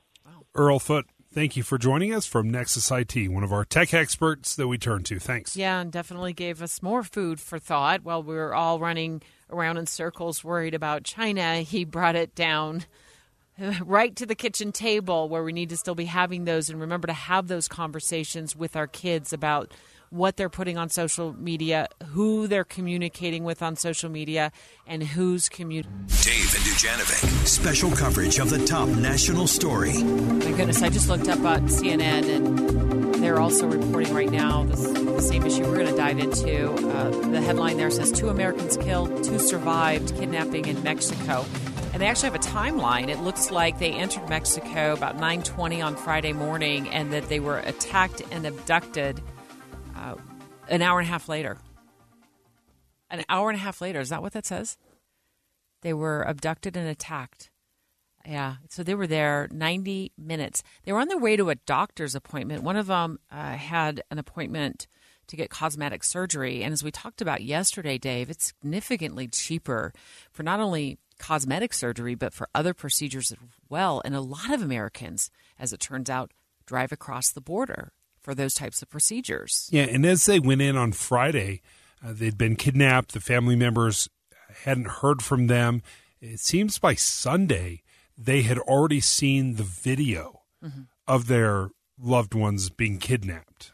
Earl 0.53 0.80
Foote, 0.80 1.06
Thank 1.36 1.57
you 1.57 1.64
for 1.64 1.78
joining 1.78 2.14
us 2.14 2.26
from 2.26 2.49
Nexus 2.49 2.90
IT, 2.90 3.30
one 3.30 3.44
of 3.44 3.52
our 3.52 3.66
tech 3.66 3.94
experts 3.94 4.56
that 4.56 4.70
we 4.70 4.78
turn 4.78 5.03
to. 5.03 5.20
Thanks. 5.20 5.57
Yeah, 5.57 5.82
and 5.82 5.91
definitely 5.91 6.32
gave 6.32 6.62
us 6.62 6.82
more 6.82 7.03
food 7.03 7.41
for 7.41 7.60
thought 7.60 8.06
while 8.06 8.24
we 8.24 8.36
were 8.36 8.56
all 8.56 8.80
running 8.80 9.22
around 9.49 9.76
in 9.76 9.86
circles 9.86 10.45
worried 10.45 10.74
about 10.74 11.03
China. 11.03 11.57
He 11.57 11.84
brought 11.84 12.16
it 12.16 12.36
down 12.36 12.86
right 13.84 14.16
to 14.16 14.26
the 14.26 14.34
kitchen 14.34 14.72
table 14.72 15.28
where 15.28 15.44
we 15.44 15.52
need 15.52 15.68
to 15.72 15.78
still 15.78 15.94
be 15.94 16.06
having 16.06 16.45
those 16.45 16.70
and 16.70 16.80
remember 16.80 17.07
to 17.07 17.14
have 17.14 17.49
those 17.49 17.68
conversations 17.68 18.56
with 18.56 18.78
our 18.78 18.88
kids 18.88 19.34
about 19.34 19.74
what 20.10 20.38
they're 20.38 20.49
putting 20.49 20.77
on 20.77 20.90
social 20.90 21.34
media, 21.34 21.88
who 22.07 22.48
they're 22.48 22.64
communicating 22.64 23.44
with 23.44 23.61
on 23.61 23.76
social 23.76 24.10
media, 24.10 24.52
and 24.88 25.03
who's 25.03 25.49
communicating. 25.49 26.06
Dave 26.07 26.56
and 26.56 26.64
Dujanovic, 26.64 27.48
special 27.48 27.91
coverage 27.91 28.40
of 28.40 28.49
the 28.49 28.64
top 28.65 28.88
national 28.90 29.48
story. 29.48 30.02
My 30.03 30.52
goodness, 30.52 30.82
I 30.82 30.90
just 30.90 31.10
looked 31.10 31.27
up 31.27 31.40
on 31.40 31.68
CNN 31.68 32.30
and 32.30 33.15
they're 33.15 33.40
also 33.40 33.68
reporting 33.68 34.14
right 34.14 34.30
now 34.30 34.64
this, 34.65 34.84
the 34.84 35.22
same 35.22 35.45
issue 35.45 35.64
we're 35.64 35.77
going 35.77 35.88
to 35.88 35.95
dive 35.95 36.19
into. 36.19 36.72
Uh, 36.72 37.10
the 37.32 37.41
headline 37.41 37.77
there 37.77 37.90
says 37.90 38.11
two 38.11 38.30
Americans 38.30 38.77
killed, 38.77 39.23
two 39.23 39.40
survived 39.40 40.15
kidnapping 40.15 40.68
in 40.68 40.82
Mexico. 40.84 41.45
And 41.94 42.02
they 42.02 42.07
actually 42.07 42.32
have 42.32 42.36
a 42.36 42.40
timeline. 42.40 43.07
It 43.07 43.22
looks 43.22 43.52
like 43.52 43.80
they 43.80 43.94
entered 43.94 44.27
Mexico 44.27 44.91
about 44.94 45.18
9:20 45.18 45.82
on 45.82 45.95
Friday 45.95 46.34
morning, 46.34 46.90
and 46.90 47.14
that 47.14 47.30
they 47.30 47.40
were 47.40 47.60
attacked 47.60 48.22
and 48.32 48.45
abducted 48.45 49.22
an 50.68 50.82
hour 50.82 51.00
and 51.00 51.08
a 51.08 51.12
half 51.12 51.30
later. 51.30 51.58
An 53.10 53.24
hour 53.30 53.50
and 53.50 53.58
a 53.58 53.62
half 53.62 53.82
later. 53.82 54.00
Is 54.00 54.10
that 54.10 54.22
what 54.22 54.34
that 54.34 54.46
says? 54.46 54.78
They 55.82 55.94
were 55.94 56.24
abducted 56.24 56.76
and 56.76 56.88
attacked. 56.88 57.52
Yeah. 58.26 58.56
So 58.70 58.82
they 58.82 58.96
were 58.96 59.08
there 59.08 59.48
90 59.52 60.12
minutes. 60.18 60.64
They 60.84 60.92
were 60.92 61.00
on 61.00 61.08
their 61.08 61.20
way 61.20 61.36
to 61.36 61.52
a 61.52 61.56
doctor's 61.56 62.16
appointment. 62.16 62.64
One 62.64 62.76
of 62.76 62.88
them 62.88 63.20
uh, 63.32 63.54
had 63.54 64.02
an 64.10 64.18
appointment 64.18 64.88
to 65.28 65.36
get 65.36 65.50
cosmetic 65.50 66.04
surgery. 66.04 66.64
And 66.64 66.74
as 66.74 66.84
we 66.84 66.92
talked 66.92 67.22
about 67.22 67.44
yesterday, 67.44 67.98
Dave, 67.98 68.30
it's 68.30 68.48
significantly 68.48 69.28
cheaper 69.28 69.94
for 70.32 70.44
not 70.44 70.60
only 70.60 70.98
cosmetic 71.20 71.74
surgery, 71.74 72.16
but 72.16 72.34
for 72.34 72.50
other 72.54 72.74
procedures 72.74 73.32
as 73.32 73.38
well. 73.70 74.02
And 74.04 74.16
a 74.16 74.22
lot 74.22 74.54
of 74.54 74.62
Americans, 74.62 75.30
as 75.60 75.74
it 75.74 75.80
turns 75.80 76.10
out, 76.10 76.32
drive 76.66 76.92
across 76.92 77.32
the 77.32 77.42
border 77.42 77.92
for 78.26 78.34
those 78.34 78.56
types 78.56 78.81
of 78.81 78.89
procedures. 78.89 79.69
Yeah, 79.72 79.84
and 79.84 80.03
as 80.03 80.26
they 80.26 80.39
went 80.39 80.61
in 80.61 80.76
on 80.76 80.91
Friday, 80.93 81.61
uh, 82.03 82.11
they'd 82.11 82.38
been 82.38 82.56
kidnapped. 82.56 83.14
The 83.14 83.22
family 83.22 83.56
members 83.56 84.10
hadn't 84.64 84.88
heard 84.88 85.22
from 85.22 85.45
them. 85.45 85.84
It 86.19 86.39
seems 86.39 86.80
by 86.80 86.95
Sunday 86.95 87.84
they 88.18 88.41
had 88.41 88.57
already 88.57 88.99
seen 88.99 89.56
the 89.56 89.64
video 89.64 90.41
mm-hmm. 90.64 90.81
of 91.07 91.27
their 91.27 91.69
loved 91.99 92.34
ones 92.34 92.72
being 92.72 92.97
kidnapped. 92.97 93.72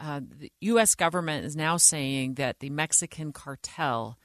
Uh, 0.00 0.20
the 0.20 0.50
U.S. 0.60 0.94
government 0.94 1.44
is 1.44 1.54
now 1.54 1.76
saying 1.76 2.34
that 2.34 2.60
the 2.60 2.70
Mexican 2.70 3.32
cartel 3.32 4.18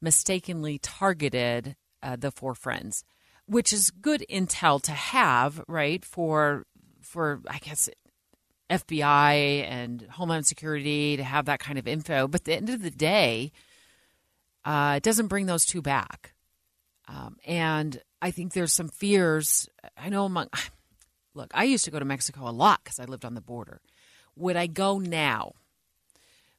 mistakenly 0.00 0.78
targeted 0.78 1.74
uh, 2.00 2.14
the 2.14 2.30
four 2.30 2.54
friends, 2.54 3.04
which 3.46 3.72
is 3.72 3.90
good 3.90 4.24
intel 4.30 4.80
to 4.82 4.92
have, 4.92 5.62
right? 5.66 6.04
For 6.04 6.64
for 7.00 7.40
I 7.48 7.58
guess 7.58 7.88
FBI 8.70 9.64
and 9.68 10.02
Homeland 10.10 10.46
Security 10.46 11.16
to 11.16 11.24
have 11.24 11.46
that 11.46 11.60
kind 11.60 11.78
of 11.78 11.86
info. 11.86 12.28
But 12.28 12.42
at 12.42 12.44
the 12.44 12.54
end 12.54 12.70
of 12.70 12.82
the 12.82 12.90
day, 12.90 13.52
uh, 14.64 14.94
it 14.96 15.02
doesn't 15.02 15.28
bring 15.28 15.46
those 15.46 15.64
two 15.64 15.82
back. 15.82 16.32
Um, 17.06 17.36
and 17.46 18.00
I 18.22 18.30
think 18.30 18.52
there's 18.52 18.72
some 18.72 18.88
fears. 18.88 19.68
I 19.96 20.08
know 20.08 20.24
among, 20.24 20.48
look, 21.34 21.50
I 21.54 21.64
used 21.64 21.84
to 21.84 21.90
go 21.90 21.98
to 21.98 22.04
Mexico 22.04 22.48
a 22.48 22.52
lot 22.52 22.80
because 22.82 22.98
I 22.98 23.04
lived 23.04 23.24
on 23.24 23.34
the 23.34 23.40
border. 23.40 23.80
Would 24.36 24.56
I 24.56 24.66
go 24.66 24.98
now? 24.98 25.52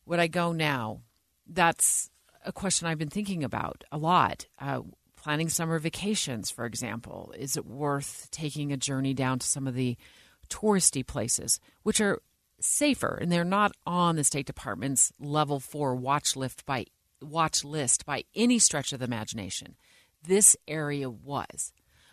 Would 0.05 0.19
I 0.19 0.27
go 0.27 0.51
now? 0.51 1.01
That's 1.47 2.09
a 2.45 2.51
question 2.51 2.87
I've 2.87 2.99
been 2.99 3.09
thinking 3.09 3.43
about 3.43 3.83
a 3.91 3.97
lot. 3.97 4.45
Uh, 4.59 4.81
planning 5.15 5.49
summer 5.49 5.79
vacations, 5.79 6.51
for 6.51 6.65
example. 6.65 7.33
Is 7.35 7.57
it 7.57 7.65
worth 7.65 8.27
taking 8.31 8.71
a 8.71 8.77
journey 8.77 9.15
down 9.15 9.39
to 9.39 9.47
some 9.47 9.65
of 9.65 9.73
the 9.73 9.97
touristy 10.45 11.05
places, 11.05 11.59
which 11.83 12.01
are 12.01 12.21
safer 12.59 13.17
and 13.21 13.31
they're 13.31 13.43
not 13.43 13.73
on 13.85 14.15
the 14.15 14.23
State 14.23 14.45
Department's 14.45 15.11
level 15.19 15.59
four 15.59 15.95
watch 15.95 16.35
list 16.35 16.65
by 16.65 16.85
watch 17.21 17.63
list 17.63 18.05
by 18.05 18.23
any 18.35 18.59
stretch 18.59 18.93
of 18.93 18.99
the 18.99 19.05
imagination. 19.05 19.75
This 20.23 20.55
area 20.67 21.09
was. 21.09 21.71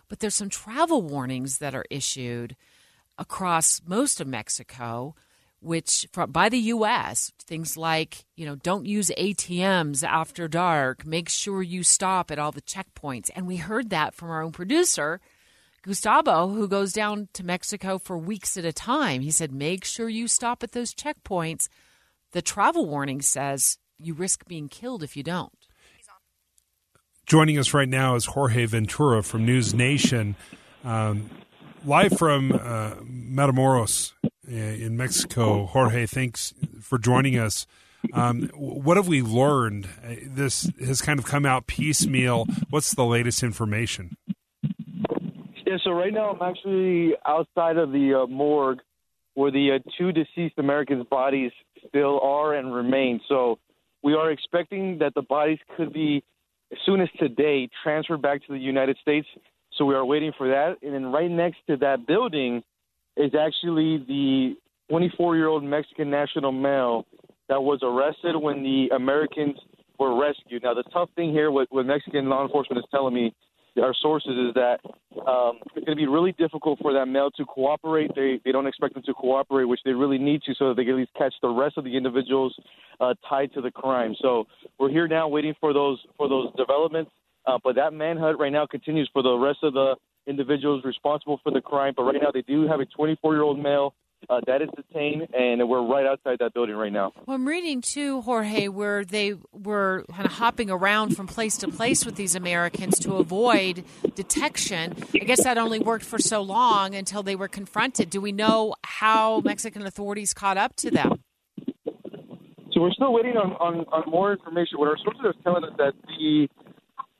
But 0.08 0.20
there's 0.20 0.34
some 0.34 0.50
travel 0.50 1.02
warnings 1.02 1.58
that 1.58 1.74
are 1.74 1.86
issued 1.90 2.56
across 3.18 3.80
most 3.86 4.20
of 4.20 4.26
Mexico, 4.26 5.14
which 5.60 6.06
by 6.28 6.48
the 6.48 6.58
U.S. 6.58 7.32
Things 7.38 7.76
like 7.76 8.26
you 8.36 8.44
know 8.44 8.56
don't 8.56 8.86
use 8.86 9.10
ATMs 9.18 10.04
after 10.04 10.48
dark. 10.48 11.06
Make 11.06 11.28
sure 11.28 11.62
you 11.62 11.82
stop 11.82 12.30
at 12.30 12.38
all 12.38 12.52
the 12.52 12.62
checkpoints. 12.62 13.30
And 13.34 13.46
we 13.46 13.56
heard 13.56 13.90
that 13.90 14.14
from 14.14 14.30
our 14.30 14.42
own 14.42 14.52
producer 14.52 15.20
Gustavo, 15.82 16.48
who 16.48 16.68
goes 16.68 16.92
down 16.92 17.28
to 17.32 17.44
Mexico 17.44 17.98
for 17.98 18.16
weeks 18.16 18.56
at 18.56 18.64
a 18.64 18.72
time, 18.72 19.20
he 19.20 19.32
said, 19.32 19.52
make 19.52 19.84
sure 19.84 20.08
you 20.08 20.28
stop 20.28 20.62
at 20.62 20.72
those 20.72 20.94
checkpoints. 20.94 21.68
The 22.30 22.40
travel 22.42 22.86
warning 22.86 23.20
says 23.20 23.78
you 23.98 24.14
risk 24.14 24.46
being 24.46 24.68
killed 24.68 25.02
if 25.02 25.16
you 25.16 25.22
don't. 25.24 25.52
Joining 27.26 27.58
us 27.58 27.74
right 27.74 27.88
now 27.88 28.14
is 28.14 28.26
Jorge 28.26 28.66
Ventura 28.66 29.22
from 29.22 29.44
News 29.44 29.74
Nation, 29.74 30.36
um, 30.84 31.30
live 31.84 32.16
from 32.18 32.52
uh, 32.52 32.94
Matamoros 33.02 34.12
uh, 34.24 34.30
in 34.50 34.96
Mexico. 34.96 35.66
Jorge, 35.66 36.06
thanks 36.06 36.52
for 36.80 36.98
joining 36.98 37.38
us. 37.38 37.66
Um, 38.12 38.50
what 38.54 38.96
have 38.96 39.06
we 39.06 39.22
learned? 39.22 39.88
Uh, 40.04 40.14
this 40.26 40.70
has 40.84 41.00
kind 41.00 41.20
of 41.20 41.24
come 41.24 41.46
out 41.46 41.68
piecemeal. 41.68 42.46
What's 42.70 42.94
the 42.94 43.04
latest 43.04 43.44
information? 43.44 44.16
Yeah, 45.72 45.78
so 45.84 45.92
right 45.92 46.12
now 46.12 46.28
I'm 46.28 46.42
actually 46.42 47.14
outside 47.24 47.78
of 47.78 47.92
the 47.92 48.24
uh, 48.24 48.26
morgue 48.26 48.80
where 49.32 49.50
the 49.50 49.70
uh, 49.76 49.90
two 49.96 50.12
deceased 50.12 50.58
Americans' 50.58 51.06
bodies 51.10 51.50
still 51.88 52.20
are 52.20 52.52
and 52.52 52.74
remain. 52.74 53.22
So 53.26 53.58
we 54.02 54.12
are 54.12 54.30
expecting 54.30 54.98
that 54.98 55.14
the 55.14 55.22
bodies 55.22 55.60
could 55.74 55.90
be, 55.94 56.22
as 56.72 56.78
soon 56.84 57.00
as 57.00 57.08
today, 57.18 57.70
transferred 57.82 58.20
back 58.20 58.44
to 58.46 58.52
the 58.52 58.58
United 58.58 58.98
States. 59.00 59.26
So 59.78 59.86
we 59.86 59.94
are 59.94 60.04
waiting 60.04 60.32
for 60.36 60.46
that. 60.48 60.74
And 60.82 60.92
then 60.92 61.06
right 61.06 61.30
next 61.30 61.60
to 61.68 61.78
that 61.78 62.06
building 62.06 62.62
is 63.16 63.32
actually 63.34 64.04
the 64.06 64.56
24 64.90 65.36
year 65.36 65.48
old 65.48 65.64
Mexican 65.64 66.10
national 66.10 66.52
male 66.52 67.06
that 67.48 67.62
was 67.62 67.78
arrested 67.82 68.36
when 68.38 68.62
the 68.62 68.94
Americans 68.94 69.56
were 69.98 70.20
rescued. 70.20 70.64
Now, 70.64 70.74
the 70.74 70.84
tough 70.92 71.08
thing 71.16 71.32
here, 71.32 71.50
what, 71.50 71.68
what 71.70 71.86
Mexican 71.86 72.28
law 72.28 72.44
enforcement 72.44 72.84
is 72.84 72.90
telling 72.90 73.14
me 73.14 73.32
our 73.80 73.94
sources 74.00 74.32
is 74.32 74.54
that 74.54 74.78
um, 75.26 75.58
it's 75.74 75.86
going 75.86 75.96
to 75.96 76.02
be 76.02 76.06
really 76.06 76.32
difficult 76.32 76.78
for 76.80 76.92
that 76.92 77.06
male 77.06 77.30
to 77.32 77.44
cooperate. 77.44 78.10
They 78.14 78.40
they 78.44 78.52
don't 78.52 78.66
expect 78.66 78.94
them 78.94 79.02
to 79.04 79.14
cooperate, 79.14 79.64
which 79.64 79.80
they 79.84 79.92
really 79.92 80.18
need 80.18 80.42
to, 80.42 80.54
so 80.54 80.68
that 80.68 80.76
they 80.76 80.84
can 80.84 80.94
at 80.94 80.98
least 80.98 81.14
catch 81.16 81.34
the 81.40 81.48
rest 81.48 81.78
of 81.78 81.84
the 81.84 81.96
individuals 81.96 82.54
uh, 83.00 83.14
tied 83.28 83.52
to 83.54 83.60
the 83.60 83.70
crime. 83.70 84.14
So 84.20 84.46
we're 84.78 84.90
here 84.90 85.08
now 85.08 85.28
waiting 85.28 85.54
for 85.60 85.72
those 85.72 85.98
for 86.16 86.28
those 86.28 86.48
developments. 86.56 87.10
Uh, 87.46 87.58
but 87.64 87.74
that 87.74 87.92
manhunt 87.92 88.38
right 88.38 88.52
now 88.52 88.66
continues 88.66 89.08
for 89.12 89.22
the 89.22 89.34
rest 89.34 89.58
of 89.62 89.72
the 89.72 89.96
individuals 90.26 90.84
responsible 90.84 91.40
for 91.42 91.50
the 91.50 91.60
crime. 91.60 91.94
But 91.96 92.04
right 92.04 92.20
now 92.20 92.30
they 92.32 92.42
do 92.42 92.68
have 92.68 92.80
a 92.80 92.86
24 92.86 93.34
year 93.34 93.42
old 93.42 93.58
male 93.58 93.94
uh, 94.28 94.40
that 94.46 94.62
is 94.62 94.68
detained, 94.76 95.28
and 95.34 95.68
we're 95.68 95.86
right 95.86 96.06
outside 96.06 96.38
that 96.40 96.54
building 96.54 96.76
right 96.76 96.92
now. 96.92 97.12
Well, 97.26 97.34
I'm 97.34 97.46
reading 97.46 97.80
too, 97.80 98.20
Jorge, 98.22 98.68
where 98.68 99.04
they 99.04 99.34
were 99.52 100.04
kind 100.10 100.26
of 100.26 100.32
hopping 100.32 100.70
around 100.70 101.16
from 101.16 101.26
place 101.26 101.56
to 101.58 101.68
place 101.68 102.04
with 102.04 102.16
these 102.16 102.34
Americans 102.34 102.98
to 103.00 103.14
avoid 103.16 103.84
detection. 104.14 104.94
I 105.14 105.24
guess 105.24 105.44
that 105.44 105.58
only 105.58 105.78
worked 105.78 106.04
for 106.04 106.18
so 106.18 106.42
long 106.42 106.94
until 106.94 107.22
they 107.22 107.36
were 107.36 107.48
confronted. 107.48 108.10
Do 108.10 108.20
we 108.20 108.32
know 108.32 108.74
how 108.84 109.40
Mexican 109.40 109.86
authorities 109.86 110.32
caught 110.32 110.56
up 110.56 110.76
to 110.76 110.90
them? 110.90 111.22
So 112.72 112.80
we're 112.80 112.92
still 112.92 113.12
waiting 113.12 113.36
on, 113.36 113.52
on, 113.52 113.84
on 113.92 114.10
more 114.10 114.32
information. 114.32 114.78
What 114.78 114.88
our 114.88 114.96
sources 114.96 115.22
are 115.24 115.34
telling 115.42 115.64
us 115.64 115.76
that 115.76 115.92
the 116.06 116.48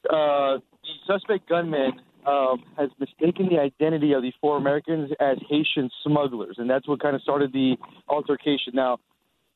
uh, 0.08 0.58
the 0.82 0.94
suspect 1.06 1.48
gunman 1.48 1.92
um, 2.27 2.62
has 2.77 2.90
mistaken 2.99 3.49
the 3.51 3.59
identity 3.59 4.12
of 4.12 4.23
the 4.23 4.32
four 4.40 4.57
Americans 4.57 5.11
as 5.20 5.39
Haitian 5.49 5.90
smugglers, 6.05 6.57
and 6.59 6.69
that's 6.69 6.86
what 6.86 7.01
kind 7.01 7.16
of 7.16 7.23
started 7.23 7.53
the 7.53 7.77
altercation. 8.09 8.73
Now, 8.74 8.99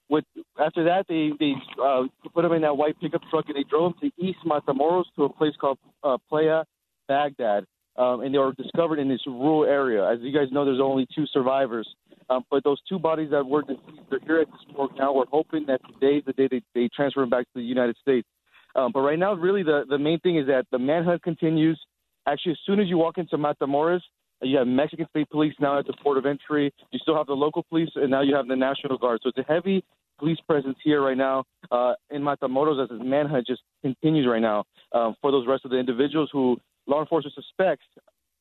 with 0.08 0.24
after 0.58 0.84
that, 0.84 1.06
they 1.08 1.30
they 1.38 1.54
uh, 1.82 2.04
put 2.34 2.44
him 2.44 2.52
in 2.52 2.62
that 2.62 2.76
white 2.76 2.98
pickup 3.00 3.22
truck 3.30 3.46
and 3.48 3.56
they 3.56 3.64
drove 3.68 3.94
him 4.00 4.10
to 4.10 4.24
East 4.24 4.38
Matamoros 4.44 5.04
to 5.16 5.24
a 5.24 5.32
place 5.32 5.54
called 5.60 5.78
uh, 6.02 6.16
Playa 6.28 6.64
Bagdad, 7.08 7.64
um, 7.96 8.20
and 8.20 8.34
they 8.34 8.38
were 8.38 8.52
discovered 8.52 8.98
in 8.98 9.08
this 9.08 9.20
rural 9.26 9.64
area. 9.64 10.08
As 10.08 10.18
you 10.20 10.32
guys 10.32 10.52
know, 10.52 10.64
there's 10.64 10.80
only 10.80 11.06
two 11.14 11.26
survivors, 11.32 11.88
um, 12.30 12.44
but 12.50 12.64
those 12.64 12.80
two 12.88 12.98
bodies 12.98 13.30
that 13.30 13.44
were 13.44 13.62
deceased 13.62 14.12
are 14.12 14.20
here 14.26 14.40
at 14.40 14.48
this 14.48 14.76
morgue 14.76 14.92
now. 14.96 15.12
We're 15.12 15.26
hoping 15.26 15.66
that 15.66 15.80
today 15.94 16.18
is 16.18 16.24
the 16.24 16.32
day 16.32 16.48
they, 16.50 16.62
they 16.74 16.88
transfer 16.94 17.20
them 17.20 17.30
back 17.30 17.44
to 17.44 17.60
the 17.60 17.62
United 17.62 17.96
States. 18.00 18.28
Um, 18.74 18.92
but 18.92 19.00
right 19.00 19.18
now, 19.18 19.34
really, 19.34 19.62
the 19.62 19.84
the 19.88 19.98
main 19.98 20.20
thing 20.20 20.36
is 20.36 20.46
that 20.46 20.66
the 20.70 20.78
manhunt 20.78 21.22
continues. 21.22 21.80
Actually, 22.26 22.52
as 22.52 22.58
soon 22.66 22.80
as 22.80 22.88
you 22.88 22.98
walk 22.98 23.18
into 23.18 23.36
Matamoros, 23.36 24.00
You 24.42 24.58
have 24.58 24.66
Mexican 24.66 25.06
State 25.10 25.30
Police 25.30 25.54
now 25.60 25.78
at 25.78 25.86
the 25.86 25.94
port 26.02 26.18
of 26.18 26.26
entry. 26.26 26.72
You 26.90 26.98
still 26.98 27.16
have 27.16 27.26
the 27.26 27.32
local 27.32 27.62
police, 27.62 27.88
and 27.94 28.10
now 28.10 28.20
you 28.20 28.34
have 28.34 28.46
the 28.46 28.56
National 28.56 28.98
Guard. 28.98 29.20
So 29.22 29.30
it's 29.30 29.38
a 29.38 29.50
heavy 29.50 29.82
police 30.18 30.38
presence 30.46 30.76
here 30.82 31.02
right 31.02 31.16
now 31.16 31.44
uh, 31.70 31.94
in 32.10 32.22
Matamoros 32.22 32.82
as 32.82 32.88
this 32.88 32.98
manhunt 33.02 33.46
just 33.46 33.62
continues 33.82 34.26
right 34.26 34.40
now 34.40 34.64
um, 34.92 35.14
for 35.20 35.30
those 35.30 35.46
rest 35.46 35.64
of 35.64 35.70
the 35.70 35.78
individuals 35.78 36.30
who 36.32 36.56
law 36.86 37.00
enforcement 37.00 37.34
suspects 37.34 37.84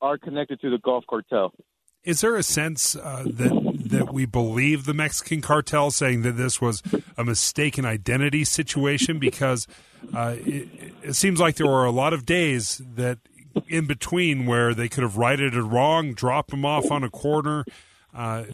are 0.02 0.18
connected 0.18 0.60
to 0.62 0.70
the 0.70 0.78
Gulf 0.80 1.06
cartel. 1.10 1.54
Is 2.04 2.22
there 2.22 2.36
a 2.36 2.44
sense 2.44 2.96
uh, 2.96 3.24
that 3.26 3.76
that 3.86 4.14
we 4.14 4.26
believe 4.26 4.86
the 4.86 4.94
Mexican 4.94 5.42
cartel 5.42 5.92
saying 5.92 6.22
that 6.22 6.34
this 6.34 6.62
was 6.62 6.84
a 7.18 7.24
mistaken 7.24 7.86
identity 7.86 8.44
situation? 8.44 9.18
Because 9.18 9.66
uh, 10.14 10.36
it, 10.38 10.68
it 11.04 11.14
seems 11.14 11.40
like 11.40 11.56
there 11.56 11.68
were 11.68 11.86
a 11.86 11.92
lot 11.92 12.14
of 12.14 12.26
days 12.26 12.82
that 12.96 13.18
in 13.68 13.86
between 13.86 14.46
where 14.46 14.74
they 14.74 14.90
could 14.90 15.04
have 15.04 15.18
righted 15.18 15.54
it 15.56 15.62
wrong, 15.62 16.14
dropped 16.14 16.52
them 16.52 16.66
off 16.66 16.92
on 16.92 17.04
a 17.04 17.10
corner, 17.10 17.66
uh, 18.14 18.46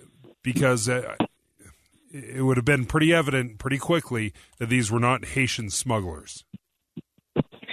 because 0.44 0.90
uh, 0.90 1.16
it 2.12 2.44
would 2.44 2.58
have 2.58 2.66
been 2.66 2.86
pretty 2.86 3.14
evident 3.14 3.58
pretty 3.58 3.78
quickly 3.78 4.34
that 4.58 4.70
these 4.70 4.92
were 4.92 5.00
not 5.00 5.26
Haitian 5.26 5.70
smugglers. 5.70 6.44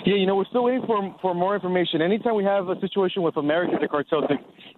Yeah, 0.05 0.15
you 0.15 0.27
know, 0.27 0.37
we're 0.37 0.47
still 0.47 0.65
waiting 0.65 0.85
for 0.87 1.17
for 1.21 1.35
more 1.35 1.55
information. 1.55 2.01
Anytime 2.01 2.35
we 2.35 2.45
have 2.45 2.69
a 2.69 2.81
situation 2.81 3.23
with 3.23 3.37
Americans 3.37 3.79
and 3.81 3.91
cartels, 3.91 4.25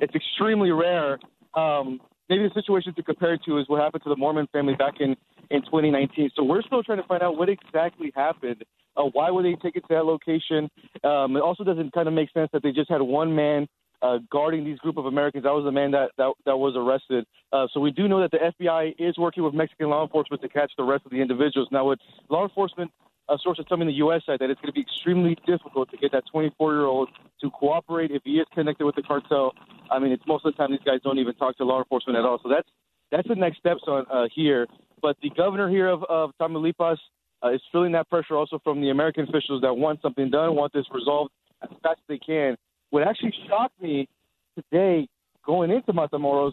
it's 0.00 0.14
extremely 0.14 0.70
rare. 0.70 1.18
Um, 1.54 2.00
maybe 2.30 2.44
the 2.44 2.54
situation 2.54 2.94
to 2.94 3.02
compare 3.02 3.34
it 3.34 3.42
to 3.44 3.58
is 3.58 3.68
what 3.68 3.82
happened 3.82 4.04
to 4.04 4.08
the 4.08 4.16
Mormon 4.16 4.46
family 4.52 4.74
back 4.74 4.94
in 5.00 5.16
in 5.50 5.62
2019. 5.62 6.30
So 6.36 6.44
we're 6.44 6.62
still 6.62 6.82
trying 6.82 7.02
to 7.02 7.08
find 7.08 7.22
out 7.22 7.36
what 7.36 7.48
exactly 7.48 8.12
happened. 8.14 8.64
Uh, 8.96 9.02
why 9.12 9.30
were 9.30 9.42
they 9.42 9.54
taken 9.54 9.82
to 9.82 9.88
that 9.90 10.04
location? 10.04 10.70
Um, 11.04 11.36
it 11.36 11.42
also 11.42 11.64
doesn't 11.64 11.92
kind 11.92 12.06
of 12.08 12.14
make 12.14 12.30
sense 12.32 12.48
that 12.52 12.62
they 12.62 12.70
just 12.70 12.88
had 12.88 13.02
one 13.02 13.34
man 13.34 13.66
uh, 14.02 14.18
guarding 14.30 14.64
these 14.64 14.78
group 14.78 14.96
of 14.96 15.06
Americans. 15.06 15.44
That 15.44 15.52
was 15.52 15.64
the 15.64 15.72
man 15.72 15.90
that 15.90 16.10
that, 16.18 16.32
that 16.46 16.56
was 16.56 16.74
arrested. 16.76 17.26
Uh, 17.52 17.66
so 17.72 17.80
we 17.80 17.90
do 17.90 18.08
know 18.08 18.20
that 18.20 18.30
the 18.30 18.38
FBI 18.38 18.94
is 18.98 19.18
working 19.18 19.42
with 19.42 19.52
Mexican 19.52 19.90
law 19.90 20.02
enforcement 20.04 20.40
to 20.42 20.48
catch 20.48 20.72
the 20.78 20.84
rest 20.84 21.04
of 21.04 21.10
the 21.10 21.20
individuals. 21.20 21.68
Now, 21.70 21.88
with 21.88 21.98
law 22.28 22.44
enforcement 22.44 22.90
a 23.30 23.38
source 23.42 23.58
is 23.58 23.64
telling 23.68 23.86
the 23.86 23.94
U.S. 23.94 24.22
side 24.26 24.40
that 24.40 24.50
it's 24.50 24.60
going 24.60 24.72
to 24.72 24.74
be 24.74 24.80
extremely 24.80 25.36
difficult 25.46 25.90
to 25.90 25.96
get 25.96 26.12
that 26.12 26.24
24-year-old 26.34 27.08
to 27.40 27.50
cooperate 27.50 28.10
if 28.10 28.22
he 28.24 28.32
is 28.32 28.46
connected 28.52 28.84
with 28.84 28.96
the 28.96 29.02
cartel. 29.02 29.52
I 29.90 29.98
mean, 29.98 30.12
it's 30.12 30.22
most 30.26 30.44
of 30.44 30.52
the 30.52 30.56
time 30.56 30.72
these 30.72 30.80
guys 30.84 30.98
don't 31.04 31.18
even 31.18 31.34
talk 31.34 31.56
to 31.58 31.64
law 31.64 31.78
enforcement 31.78 32.18
at 32.18 32.24
all. 32.24 32.40
So 32.42 32.48
that's 32.48 32.68
that's 33.10 33.26
the 33.26 33.34
next 33.34 33.58
steps 33.58 33.82
on 33.86 34.06
uh, 34.12 34.26
here. 34.34 34.66
But 35.02 35.16
the 35.22 35.30
governor 35.30 35.68
here 35.68 35.88
of, 35.88 36.04
of 36.04 36.30
Tamaulipas 36.40 36.98
uh, 37.42 37.52
is 37.52 37.60
feeling 37.72 37.92
that 37.92 38.08
pressure 38.08 38.36
also 38.36 38.60
from 38.62 38.80
the 38.80 38.90
American 38.90 39.24
officials 39.28 39.62
that 39.62 39.74
want 39.74 40.02
something 40.02 40.30
done, 40.30 40.54
want 40.54 40.72
this 40.72 40.84
resolved 40.92 41.30
as 41.62 41.70
fast 41.82 41.98
as 41.98 42.08
they 42.08 42.18
can. 42.18 42.56
What 42.90 43.06
actually 43.06 43.34
shocked 43.48 43.80
me 43.80 44.08
today 44.56 45.08
going 45.44 45.70
into 45.70 45.92
Matamoros, 45.92 46.52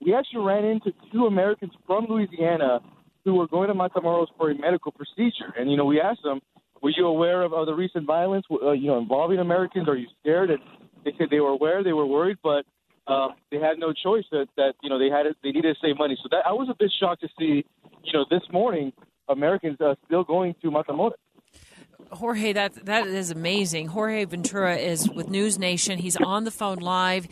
we 0.00 0.14
actually 0.14 0.44
ran 0.44 0.64
into 0.64 0.92
two 1.12 1.26
Americans 1.26 1.72
from 1.86 2.06
Louisiana 2.08 2.80
who 3.24 3.34
were 3.34 3.46
going 3.46 3.68
to 3.68 3.74
Matamoros 3.74 4.26
for 4.36 4.50
a 4.50 4.54
medical 4.54 4.92
procedure. 4.92 5.52
And, 5.58 5.70
you 5.70 5.76
know, 5.76 5.84
we 5.84 6.00
asked 6.00 6.22
them, 6.22 6.40
were 6.82 6.92
you 6.96 7.06
aware 7.06 7.42
of, 7.42 7.52
of 7.52 7.66
the 7.66 7.74
recent 7.74 8.06
violence, 8.06 8.44
uh, 8.50 8.72
you 8.72 8.88
know, 8.88 8.98
involving 8.98 9.38
Americans? 9.38 9.88
Are 9.88 9.96
you 9.96 10.06
scared? 10.20 10.50
And 10.50 10.58
they 11.04 11.12
said 11.16 11.28
they 11.30 11.40
were 11.40 11.50
aware, 11.50 11.82
they 11.82 11.92
were 11.92 12.06
worried, 12.06 12.36
but 12.42 12.64
um, 13.06 13.34
they 13.50 13.58
had 13.58 13.78
no 13.78 13.92
choice 13.92 14.24
that, 14.30 14.46
that 14.56 14.74
you 14.82 14.90
know, 14.90 14.98
they 14.98 15.08
had 15.08 15.26
they 15.42 15.50
needed 15.50 15.74
to 15.74 15.86
save 15.86 15.98
money. 15.98 16.16
So 16.22 16.28
that 16.30 16.46
I 16.46 16.52
was 16.52 16.68
a 16.70 16.74
bit 16.78 16.92
shocked 16.98 17.22
to 17.22 17.28
see, 17.38 17.64
you 18.02 18.12
know, 18.12 18.24
this 18.30 18.42
morning, 18.52 18.92
Americans 19.28 19.80
uh, 19.80 19.94
still 20.06 20.24
going 20.24 20.54
to 20.62 20.70
Matamoros. 20.70 21.12
Jorge, 22.10 22.52
that 22.52 22.86
that 22.86 23.06
is 23.06 23.30
amazing. 23.30 23.88
Jorge 23.88 24.24
Ventura 24.24 24.76
is 24.76 25.08
with 25.08 25.28
News 25.28 25.58
Nation. 25.58 25.98
He's 25.98 26.16
on 26.16 26.44
the 26.44 26.50
phone 26.50 26.78
live. 26.78 27.26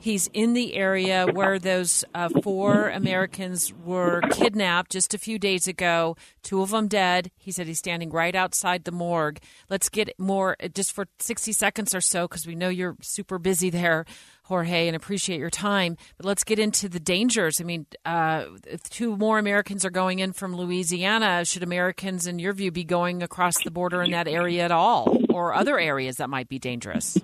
He's 0.00 0.28
in 0.32 0.52
the 0.52 0.74
area 0.74 1.26
where 1.26 1.58
those 1.58 2.04
uh, 2.14 2.28
four 2.42 2.88
Americans 2.88 3.72
were 3.84 4.20
kidnapped 4.30 4.92
just 4.92 5.12
a 5.12 5.18
few 5.18 5.40
days 5.40 5.66
ago. 5.66 6.16
Two 6.42 6.62
of 6.62 6.70
them 6.70 6.86
dead. 6.86 7.32
He 7.36 7.50
said 7.50 7.66
he's 7.66 7.80
standing 7.80 8.10
right 8.10 8.34
outside 8.36 8.84
the 8.84 8.92
morgue. 8.92 9.40
Let's 9.68 9.88
get 9.88 10.16
more, 10.16 10.56
just 10.72 10.92
for 10.92 11.08
60 11.18 11.52
seconds 11.52 11.96
or 11.96 12.00
so, 12.00 12.28
because 12.28 12.46
we 12.46 12.54
know 12.54 12.68
you're 12.68 12.96
super 13.00 13.40
busy 13.40 13.70
there, 13.70 14.04
Jorge, 14.44 14.86
and 14.86 14.94
appreciate 14.94 15.40
your 15.40 15.50
time. 15.50 15.96
But 16.16 16.26
let's 16.26 16.44
get 16.44 16.60
into 16.60 16.88
the 16.88 17.00
dangers. 17.00 17.60
I 17.60 17.64
mean, 17.64 17.86
uh, 18.04 18.44
two 18.90 19.16
more 19.16 19.40
Americans 19.40 19.84
are 19.84 19.90
going 19.90 20.20
in 20.20 20.32
from 20.32 20.54
Louisiana. 20.54 21.44
Should 21.44 21.64
Americans, 21.64 22.28
in 22.28 22.38
your 22.38 22.52
view, 22.52 22.70
be 22.70 22.84
going 22.84 23.24
across 23.24 23.64
the 23.64 23.72
border 23.72 24.04
in 24.04 24.12
that 24.12 24.28
area 24.28 24.64
at 24.64 24.70
all, 24.70 25.18
or 25.28 25.54
other 25.54 25.76
areas 25.76 26.18
that 26.18 26.30
might 26.30 26.48
be 26.48 26.60
dangerous? 26.60 27.18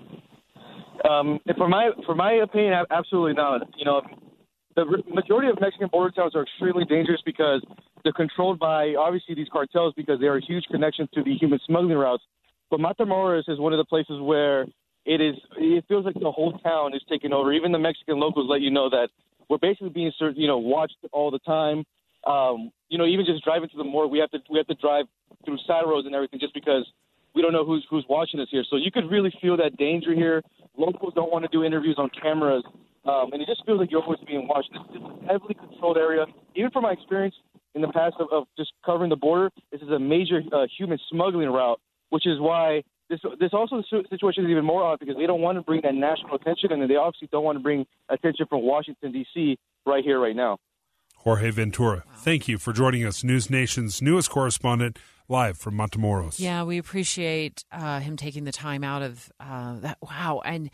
Um, 1.09 1.39
for 1.57 1.67
my 1.67 1.91
for 2.05 2.15
my 2.15 2.33
opinion, 2.33 2.73
absolutely 2.89 3.33
not. 3.33 3.61
You 3.77 3.85
know, 3.85 4.01
the 4.75 4.85
majority 5.13 5.49
of 5.49 5.59
Mexican 5.61 5.87
border 5.91 6.11
towns 6.11 6.35
are 6.35 6.43
extremely 6.43 6.85
dangerous 6.85 7.21
because 7.25 7.63
they're 8.03 8.13
controlled 8.13 8.59
by 8.59 8.95
obviously 8.97 9.35
these 9.35 9.47
cartels 9.51 9.93
because 9.95 10.19
they 10.19 10.27
are 10.27 10.39
huge 10.39 10.65
connection 10.71 11.07
to 11.13 11.23
the 11.23 11.33
human 11.35 11.59
smuggling 11.65 11.97
routes. 11.97 12.23
But 12.69 12.79
Matamoros 12.79 13.47
is 13.47 13.59
one 13.59 13.73
of 13.73 13.77
the 13.77 13.85
places 13.85 14.19
where 14.21 14.63
it 15.05 15.21
is. 15.21 15.35
It 15.57 15.85
feels 15.87 16.05
like 16.05 16.15
the 16.15 16.31
whole 16.31 16.57
town 16.59 16.95
is 16.95 17.01
taken 17.09 17.33
over. 17.33 17.53
Even 17.53 17.71
the 17.71 17.79
Mexican 17.79 18.19
locals 18.19 18.47
let 18.49 18.61
you 18.61 18.71
know 18.71 18.89
that 18.89 19.09
we're 19.49 19.59
basically 19.59 19.89
being 19.89 20.11
you 20.35 20.47
know 20.47 20.57
watched 20.57 20.97
all 21.11 21.31
the 21.31 21.39
time. 21.39 21.85
Um, 22.25 22.71
you 22.89 22.97
know, 22.97 23.05
even 23.05 23.25
just 23.25 23.43
driving 23.43 23.69
to 23.69 23.77
the 23.77 23.83
morgue, 23.83 24.11
we 24.11 24.19
have 24.19 24.31
to 24.31 24.39
we 24.49 24.57
have 24.57 24.67
to 24.67 24.75
drive 24.75 25.05
through 25.45 25.57
side 25.67 25.83
roads 25.85 26.07
and 26.07 26.15
everything 26.15 26.39
just 26.39 26.53
because 26.53 26.85
we 27.35 27.41
don't 27.41 27.53
know 27.53 27.65
who's 27.65 27.85
who's 27.89 28.05
watching 28.09 28.39
us 28.39 28.47
here. 28.49 28.63
So 28.69 28.77
you 28.77 28.91
could 28.91 29.11
really 29.11 29.31
feel 29.41 29.57
that 29.57 29.77
danger 29.77 30.13
here. 30.13 30.41
Locals 30.77 31.13
don't 31.13 31.31
want 31.31 31.43
to 31.43 31.49
do 31.49 31.63
interviews 31.63 31.95
on 31.97 32.09
cameras, 32.21 32.63
um, 33.05 33.33
and 33.33 33.41
it 33.41 33.45
just 33.45 33.65
feels 33.65 33.79
like 33.79 33.91
you're 33.91 34.01
always 34.01 34.19
being 34.25 34.47
watched. 34.47 34.69
This 34.71 35.01
is 35.01 35.03
a 35.03 35.33
heavily 35.33 35.53
controlled 35.53 35.97
area. 35.97 36.25
Even 36.55 36.71
from 36.71 36.83
my 36.83 36.91
experience 36.91 37.35
in 37.75 37.81
the 37.81 37.89
past 37.89 38.15
of, 38.19 38.27
of 38.31 38.47
just 38.57 38.71
covering 38.85 39.09
the 39.09 39.15
border, 39.15 39.51
this 39.71 39.81
is 39.81 39.89
a 39.89 39.99
major 39.99 40.41
uh, 40.51 40.65
human 40.77 40.97
smuggling 41.11 41.49
route, 41.49 41.79
which 42.09 42.25
is 42.25 42.39
why 42.39 42.81
this 43.09 43.19
this 43.39 43.51
also 43.53 43.83
situation 44.09 44.45
is 44.45 44.49
even 44.49 44.65
more 44.65 44.83
odd 44.83 44.99
because 44.99 45.15
they 45.17 45.27
don't 45.27 45.41
want 45.41 45.57
to 45.57 45.61
bring 45.61 45.81
that 45.83 45.93
national 45.93 46.35
attention, 46.35 46.71
and 46.71 46.89
they 46.89 46.95
obviously 46.95 47.27
don't 47.31 47.43
want 47.43 47.57
to 47.57 47.63
bring 47.63 47.85
attention 48.09 48.45
from 48.49 48.63
Washington 48.63 49.11
D.C. 49.11 49.57
right 49.85 50.03
here, 50.03 50.19
right 50.19 50.35
now. 50.35 50.57
Jorge 51.17 51.49
Ventura, 51.49 52.03
thank 52.17 52.47
you 52.47 52.57
for 52.59 52.71
joining 52.71 53.03
us, 53.03 53.23
News 53.23 53.49
Nation's 53.49 53.99
newest 53.99 54.29
correspondent 54.29 54.99
live 55.27 55.57
from 55.57 55.75
Matamoros. 55.75 56.39
Yeah, 56.39 56.63
we 56.63 56.77
appreciate 56.77 57.63
uh, 57.71 57.99
him 57.99 58.17
taking 58.17 58.43
the 58.43 58.51
time 58.51 58.83
out 58.83 59.01
of 59.01 59.31
uh, 59.39 59.79
that. 59.79 59.97
Wow, 60.01 60.41
and 60.45 60.69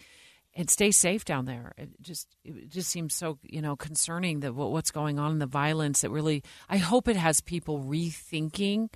and 0.53 0.69
stay 0.69 0.91
safe 0.91 1.23
down 1.23 1.45
there. 1.45 1.73
It 1.77 1.89
just 2.01 2.27
it 2.43 2.69
just 2.69 2.89
seems 2.89 3.13
so 3.13 3.39
you 3.43 3.61
know 3.61 3.75
concerning 3.75 4.41
that 4.41 4.53
what's 4.53 4.91
going 4.91 5.19
on 5.19 5.31
in 5.31 5.39
the 5.39 5.45
violence. 5.45 6.01
That 6.01 6.09
really, 6.09 6.43
I 6.69 6.77
hope 6.77 7.07
it 7.07 7.15
has 7.15 7.41
people 7.41 7.79
rethinking 7.79 8.89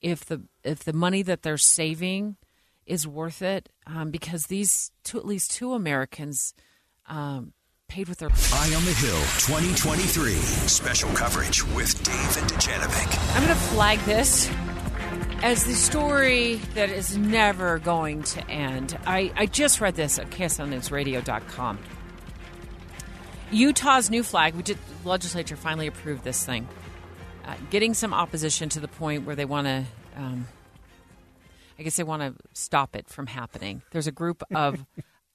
if 0.00 0.24
the 0.24 0.42
if 0.64 0.84
the 0.84 0.92
money 0.92 1.22
that 1.22 1.42
they're 1.42 1.58
saving 1.58 2.36
is 2.86 3.06
worth 3.06 3.42
it 3.42 3.68
um, 3.86 4.10
because 4.10 4.46
these 4.46 4.90
two 5.04 5.18
at 5.18 5.26
least 5.26 5.52
two 5.52 5.74
Americans. 5.74 6.54
Um, 7.06 7.52
paid 7.88 8.06
with 8.06 8.18
their 8.18 8.28
Eye 8.28 8.74
on 8.76 8.84
the 8.84 8.92
Hill 8.92 9.18
2023 9.38 10.34
special 10.34 11.08
coverage 11.14 11.66
with 11.68 12.02
Dave 12.04 12.36
and 12.36 12.50
Dujanovic. 12.50 13.34
I'm 13.34 13.42
going 13.42 13.54
to 13.54 13.64
flag 13.64 13.98
this 14.00 14.50
as 15.42 15.64
the 15.64 15.74
story 15.74 16.56
that 16.74 16.90
is 16.90 17.16
never 17.16 17.78
going 17.78 18.22
to 18.24 18.44
end. 18.50 18.98
I, 19.06 19.32
I 19.36 19.46
just 19.46 19.80
read 19.80 19.94
this 19.94 20.18
at 20.18 20.30
KSLNewsRadio.com. 20.30 21.78
Utah's 23.52 24.10
new 24.10 24.22
flag, 24.22 24.54
we 24.54 24.62
did, 24.62 24.78
the 25.02 25.08
legislature 25.08 25.56
finally 25.56 25.86
approved 25.86 26.24
this 26.24 26.44
thing, 26.44 26.68
uh, 27.46 27.54
getting 27.70 27.94
some 27.94 28.12
opposition 28.12 28.68
to 28.70 28.80
the 28.80 28.88
point 28.88 29.24
where 29.24 29.36
they 29.36 29.44
want 29.44 29.66
to, 29.66 29.84
um, 30.16 30.48
I 31.78 31.82
guess 31.82 31.96
they 31.96 32.02
want 32.02 32.22
to 32.22 32.34
stop 32.52 32.96
it 32.96 33.08
from 33.08 33.28
happening. 33.28 33.82
There's 33.92 34.08
a 34.08 34.12
group 34.12 34.42
of, 34.54 34.84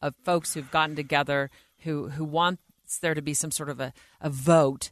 of 0.01 0.15
folks 0.23 0.53
who've 0.53 0.69
gotten 0.69 0.95
together 0.95 1.49
who, 1.79 2.09
who 2.09 2.25
wants 2.25 2.61
there 3.01 3.13
to 3.13 3.21
be 3.21 3.33
some 3.33 3.51
sort 3.51 3.69
of 3.69 3.79
a, 3.79 3.93
a 4.19 4.29
vote. 4.29 4.91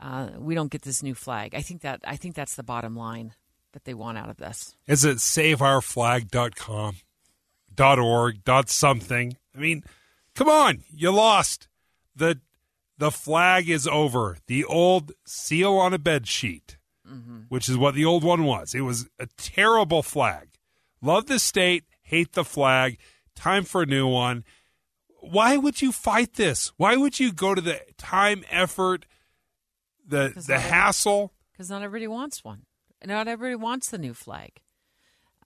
Uh, 0.00 0.28
we 0.38 0.54
don't 0.54 0.70
get 0.70 0.82
this 0.82 1.02
new 1.02 1.14
flag. 1.14 1.54
I 1.54 1.60
think 1.60 1.82
that 1.82 2.00
I 2.04 2.16
think 2.16 2.34
that's 2.34 2.56
the 2.56 2.62
bottom 2.62 2.96
line 2.96 3.34
that 3.72 3.84
they 3.84 3.94
want 3.94 4.18
out 4.18 4.28
of 4.28 4.36
this. 4.36 4.76
Is 4.86 5.04
it 5.04 5.18
saveourflag.com, 5.18 6.96
dot 7.74 7.98
org, 7.98 8.44
dot 8.44 8.70
something? 8.70 9.36
I 9.54 9.58
mean, 9.58 9.84
come 10.34 10.48
on, 10.48 10.84
you 10.92 11.10
lost. 11.10 11.68
The 12.14 12.40
the 12.98 13.10
flag 13.10 13.68
is 13.68 13.86
over. 13.86 14.36
The 14.46 14.64
old 14.64 15.12
seal 15.26 15.74
on 15.74 15.92
a 15.92 15.98
bed 15.98 16.26
sheet, 16.28 16.76
mm-hmm. 17.08 17.42
which 17.48 17.68
is 17.68 17.76
what 17.76 17.94
the 17.94 18.04
old 18.04 18.22
one 18.22 18.44
was. 18.44 18.74
It 18.74 18.82
was 18.82 19.08
a 19.18 19.26
terrible 19.36 20.02
flag. 20.02 20.50
Love 21.00 21.26
the 21.26 21.38
state, 21.38 21.84
hate 22.02 22.32
the 22.32 22.44
flag. 22.44 22.98
Time 23.34 23.64
for 23.64 23.82
a 23.82 23.86
new 23.86 24.06
one. 24.06 24.44
Why 25.20 25.56
would 25.56 25.80
you 25.80 25.92
fight 25.92 26.34
this? 26.34 26.72
Why 26.76 26.96
would 26.96 27.18
you 27.18 27.32
go 27.32 27.54
to 27.54 27.60
the 27.60 27.80
time, 27.96 28.44
effort, 28.50 29.06
the 30.06 30.32
the 30.46 30.58
hassle? 30.58 31.32
Because 31.52 31.70
not 31.70 31.82
everybody 31.82 32.08
wants 32.08 32.44
one. 32.44 32.62
Not 33.04 33.28
everybody 33.28 33.56
wants 33.56 33.90
the 33.90 33.98
new 33.98 34.14
flag. 34.14 34.60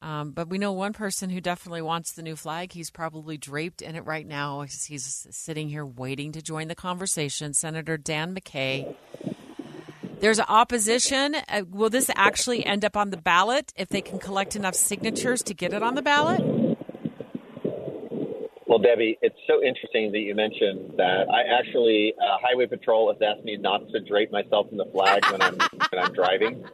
Um, 0.02 0.32
but 0.32 0.48
we 0.48 0.58
know 0.58 0.72
one 0.72 0.92
person 0.92 1.30
who 1.30 1.40
definitely 1.40 1.82
wants 1.82 2.12
the 2.12 2.22
new 2.22 2.36
flag. 2.36 2.72
He's 2.72 2.90
probably 2.90 3.38
draped 3.38 3.80
in 3.80 3.96
it 3.96 4.04
right 4.04 4.26
now. 4.26 4.62
He's, 4.62 5.26
sitting 5.30 5.68
here 5.68 5.86
waiting 5.86 6.32
to 6.32 6.42
join 6.42 6.68
the 6.68 6.74
conversation. 6.74 7.54
Senator 7.54 7.96
Dan 7.96 8.34
McCay. 8.34 8.94
There's 10.20 10.40
opposition. 10.40 11.34
Uh, 11.48 11.62
will 11.70 11.90
this 11.90 12.10
actually 12.14 12.64
end 12.64 12.84
up 12.84 12.96
on 12.96 13.10
the 13.10 13.16
ballot 13.16 13.72
if 13.76 13.88
they 13.88 14.00
can 14.00 14.18
collect 14.18 14.54
enough 14.54 14.74
signatures 14.74 15.42
to 15.44 15.54
get 15.54 15.72
it 15.72 15.82
on 15.82 15.94
the 15.94 16.02
ballot? 16.02 16.42
Well, 18.66 18.78
Debbie, 18.78 19.16
it's 19.22 19.38
so 19.46 19.62
interesting 19.62 20.12
that 20.12 20.18
you 20.18 20.34
mentioned 20.34 20.94
that. 20.98 21.28
I 21.30 21.58
actually, 21.58 22.14
uh, 22.20 22.38
Highway 22.42 22.66
Patrol 22.66 23.12
has 23.12 23.22
asked 23.22 23.44
me 23.44 23.56
not 23.56 23.88
to 23.90 24.00
drape 24.00 24.30
myself 24.32 24.66
in 24.70 24.76
the 24.76 24.86
flag 24.86 25.24
when 25.30 25.40
I'm 25.40 25.56
when 25.56 26.04
I'm 26.04 26.12
driving, 26.12 26.64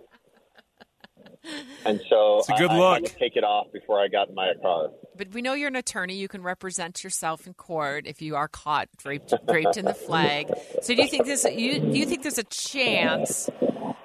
and 1.85 2.01
so 2.09 2.39
It's 2.39 2.48
a 2.48 2.55
good 2.55 2.70
I, 2.70 2.78
I 2.78 2.94
had 2.94 3.06
to 3.06 3.14
take 3.16 3.36
it 3.36 3.44
off 3.44 3.73
before 3.73 4.01
I 4.01 4.09
got 4.09 4.28
in 4.28 4.35
my 4.35 4.52
car. 4.60 4.90
But 5.16 5.32
we 5.32 5.43
know 5.43 5.55
you're 5.55 5.69
an 5.69 5.77
attorney. 5.77 6.14
You 6.14 6.28
can 6.28 6.43
represent 6.43 7.02
yourself 7.05 7.47
in 7.47 7.55
court 7.55 8.06
if 8.06 8.23
you 8.23 8.36
are 8.36 8.48
caught 8.48 8.89
draped 8.97 9.35
draped 9.47 9.77
in 9.77 9.85
the 9.85 9.94
flag. 9.94 10.51
So 10.82 10.94
do 10.94 11.02
you 11.02 11.09
think 11.09 11.27
this? 11.27 11.44
You, 11.44 11.81
do 11.81 11.98
you 11.98 12.06
think 12.06 12.23
there's 12.23 12.39
a 12.39 12.44
chance 12.44 13.51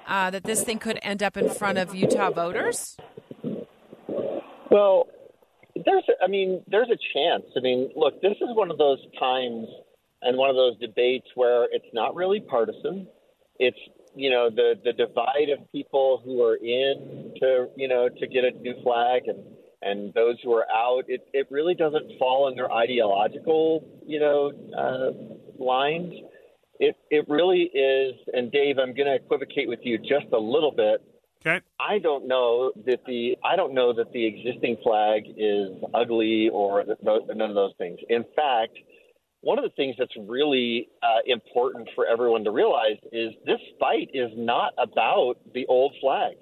uh, 0.06 0.30
that 0.30 0.44
this 0.44 0.64
thing 0.64 0.78
could 0.78 0.98
end 1.02 1.22
up 1.22 1.36
in 1.36 1.48
front 1.50 1.78
of 1.78 1.94
Utah 1.94 2.30
voters? 2.30 2.96
Well, 4.70 5.06
there's, 5.74 6.04
I 6.22 6.26
mean, 6.26 6.62
there's 6.68 6.88
a 6.88 6.98
chance. 7.14 7.44
I 7.56 7.60
mean, 7.60 7.90
look, 7.96 8.20
this 8.20 8.36
is 8.40 8.48
one 8.54 8.70
of 8.70 8.78
those 8.78 8.98
times 9.18 9.66
and 10.22 10.36
one 10.36 10.50
of 10.50 10.56
those 10.56 10.76
debates 10.78 11.26
where 11.34 11.64
it's 11.70 11.86
not 11.92 12.14
really 12.14 12.40
partisan. 12.40 13.06
It's 13.58 13.78
you 14.14 14.30
know 14.30 14.50
the 14.50 14.74
the 14.84 14.92
divide 14.92 15.48
of 15.50 15.70
people 15.72 16.20
who 16.24 16.42
are 16.42 16.56
in 16.56 17.34
to 17.40 17.68
you 17.76 17.88
know 17.88 18.08
to 18.08 18.26
get 18.26 18.44
a 18.44 18.50
new 18.50 18.74
flag 18.82 19.22
and 19.26 19.38
and 19.82 20.12
those 20.14 20.36
who 20.42 20.52
are 20.52 20.66
out. 20.70 21.04
It 21.08 21.26
it 21.32 21.46
really 21.50 21.74
doesn't 21.74 22.18
fall 22.18 22.48
in 22.48 22.56
their 22.56 22.72
ideological 22.72 23.84
you 24.06 24.20
know 24.20 24.52
uh, 24.76 25.62
lines. 25.62 26.12
It 26.80 26.96
it 27.10 27.28
really 27.28 27.70
is. 27.74 28.14
And 28.32 28.50
Dave, 28.52 28.78
I'm 28.78 28.94
going 28.94 29.06
to 29.06 29.14
equivocate 29.14 29.68
with 29.68 29.80
you 29.82 29.98
just 29.98 30.32
a 30.32 30.38
little 30.38 30.72
bit. 30.72 31.02
Okay. 31.40 31.64
I 31.78 31.98
don't 31.98 32.26
know 32.26 32.72
that 32.86 33.00
the 33.06 33.36
I 33.44 33.56
don't 33.56 33.72
know 33.72 33.92
that 33.92 34.12
the 34.12 34.26
existing 34.26 34.78
flag 34.82 35.22
is 35.36 35.70
ugly 35.94 36.48
or 36.52 36.84
none 37.02 37.50
of 37.50 37.54
those 37.54 37.72
things. 37.78 37.98
In 38.08 38.24
fact, 38.34 38.76
one 39.40 39.58
of 39.58 39.64
the 39.64 39.70
things 39.76 39.96
that's 39.98 40.14
really 40.26 40.88
uh, 41.02 41.20
important 41.26 41.88
for 41.94 42.06
everyone 42.06 42.44
to 42.44 42.50
realize 42.50 42.96
is 43.12 43.32
this 43.46 43.60
fight 43.78 44.10
is 44.12 44.30
not 44.36 44.72
about 44.78 45.34
the 45.54 45.66
old 45.66 45.94
flag 46.00 46.36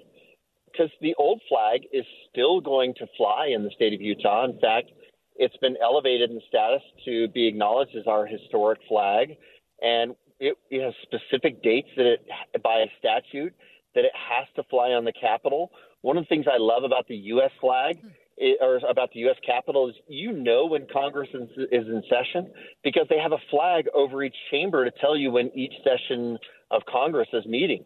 because 0.71 0.89
the 1.01 1.15
old 1.17 1.41
flag 1.49 1.81
is 1.93 2.05
still 2.29 2.61
going 2.61 2.93
to 2.95 3.07
fly 3.17 3.47
in 3.53 3.63
the 3.63 3.71
state 3.71 3.93
of 3.93 4.01
Utah. 4.01 4.45
In 4.45 4.59
fact, 4.59 4.91
it's 5.35 5.57
been 5.57 5.75
elevated 5.81 6.31
in 6.31 6.41
status 6.47 6.81
to 7.05 7.27
be 7.29 7.47
acknowledged 7.47 7.95
as 7.95 8.07
our 8.07 8.25
historic 8.25 8.79
flag, 8.87 9.37
and 9.81 10.15
it, 10.39 10.57
it 10.69 10.83
has 10.83 10.93
specific 11.03 11.61
dates 11.63 11.89
that 11.97 12.05
it 12.05 12.63
by 12.63 12.79
a 12.79 12.87
statute 12.99 13.53
that 13.95 14.05
it 14.05 14.11
has 14.13 14.47
to 14.55 14.63
fly 14.69 14.91
on 14.91 15.05
the 15.05 15.13
Capitol. 15.13 15.71
One 16.01 16.17
of 16.17 16.23
the 16.23 16.27
things 16.27 16.45
I 16.51 16.57
love 16.57 16.83
about 16.83 17.07
the 17.07 17.15
U.S. 17.15 17.51
flag 17.59 17.97
i- 18.03 18.26
or 18.61 18.79
about 18.89 19.11
the 19.13 19.19
U.S. 19.21 19.37
Capitol 19.45 19.89
is 19.89 19.95
you 20.07 20.31
know 20.31 20.65
when 20.67 20.87
Congress 20.91 21.29
is, 21.33 21.49
is 21.71 21.87
in 21.87 22.03
session 22.09 22.51
because 22.83 23.07
they 23.09 23.17
have 23.17 23.31
a 23.31 23.41
flag 23.49 23.85
over 23.93 24.23
each 24.23 24.35
chamber 24.51 24.85
to 24.85 24.91
tell 24.99 25.17
you 25.17 25.31
when 25.31 25.51
each 25.55 25.73
session 25.83 26.37
of 26.71 26.81
Congress 26.85 27.27
is 27.33 27.45
meeting. 27.45 27.83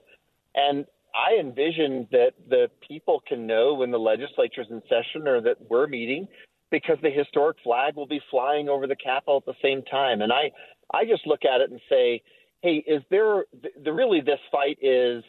And 0.56 0.86
I 1.16 1.40
envision 1.40 2.08
that 2.12 2.32
the 2.50 2.70
people 2.88 3.22
can 3.28 3.48
know 3.48 3.74
when 3.74 3.92
the 3.92 4.00
legislature 4.00 4.62
is 4.62 4.68
in 4.70 4.82
session 4.90 5.28
or 5.28 5.42
that 5.42 5.58
we're 5.70 5.88
meeting 5.88 6.28
because 6.70 6.98
the 7.02 7.10
historic 7.10 7.58
flag 7.64 7.96
will 7.96 8.08
be 8.08 8.22
flying 8.30 8.70
over 8.70 8.88
the 8.88 8.96
Capitol 8.96 9.38
at 9.38 9.46
the 9.46 9.60
same 9.62 9.84
time. 9.84 10.22
And 10.22 10.32
I, 10.32 10.52
I 10.94 11.06
just 11.06 11.28
look 11.28 11.42
at 11.44 11.62
it 11.62 11.70
and 11.70 11.82
say, 11.90 12.22
hey, 12.62 12.84
is 12.88 13.04
there 13.10 13.46
the, 13.84 13.92
really 13.92 14.22
this 14.22 14.40
fight 14.52 14.78
is 14.82 15.24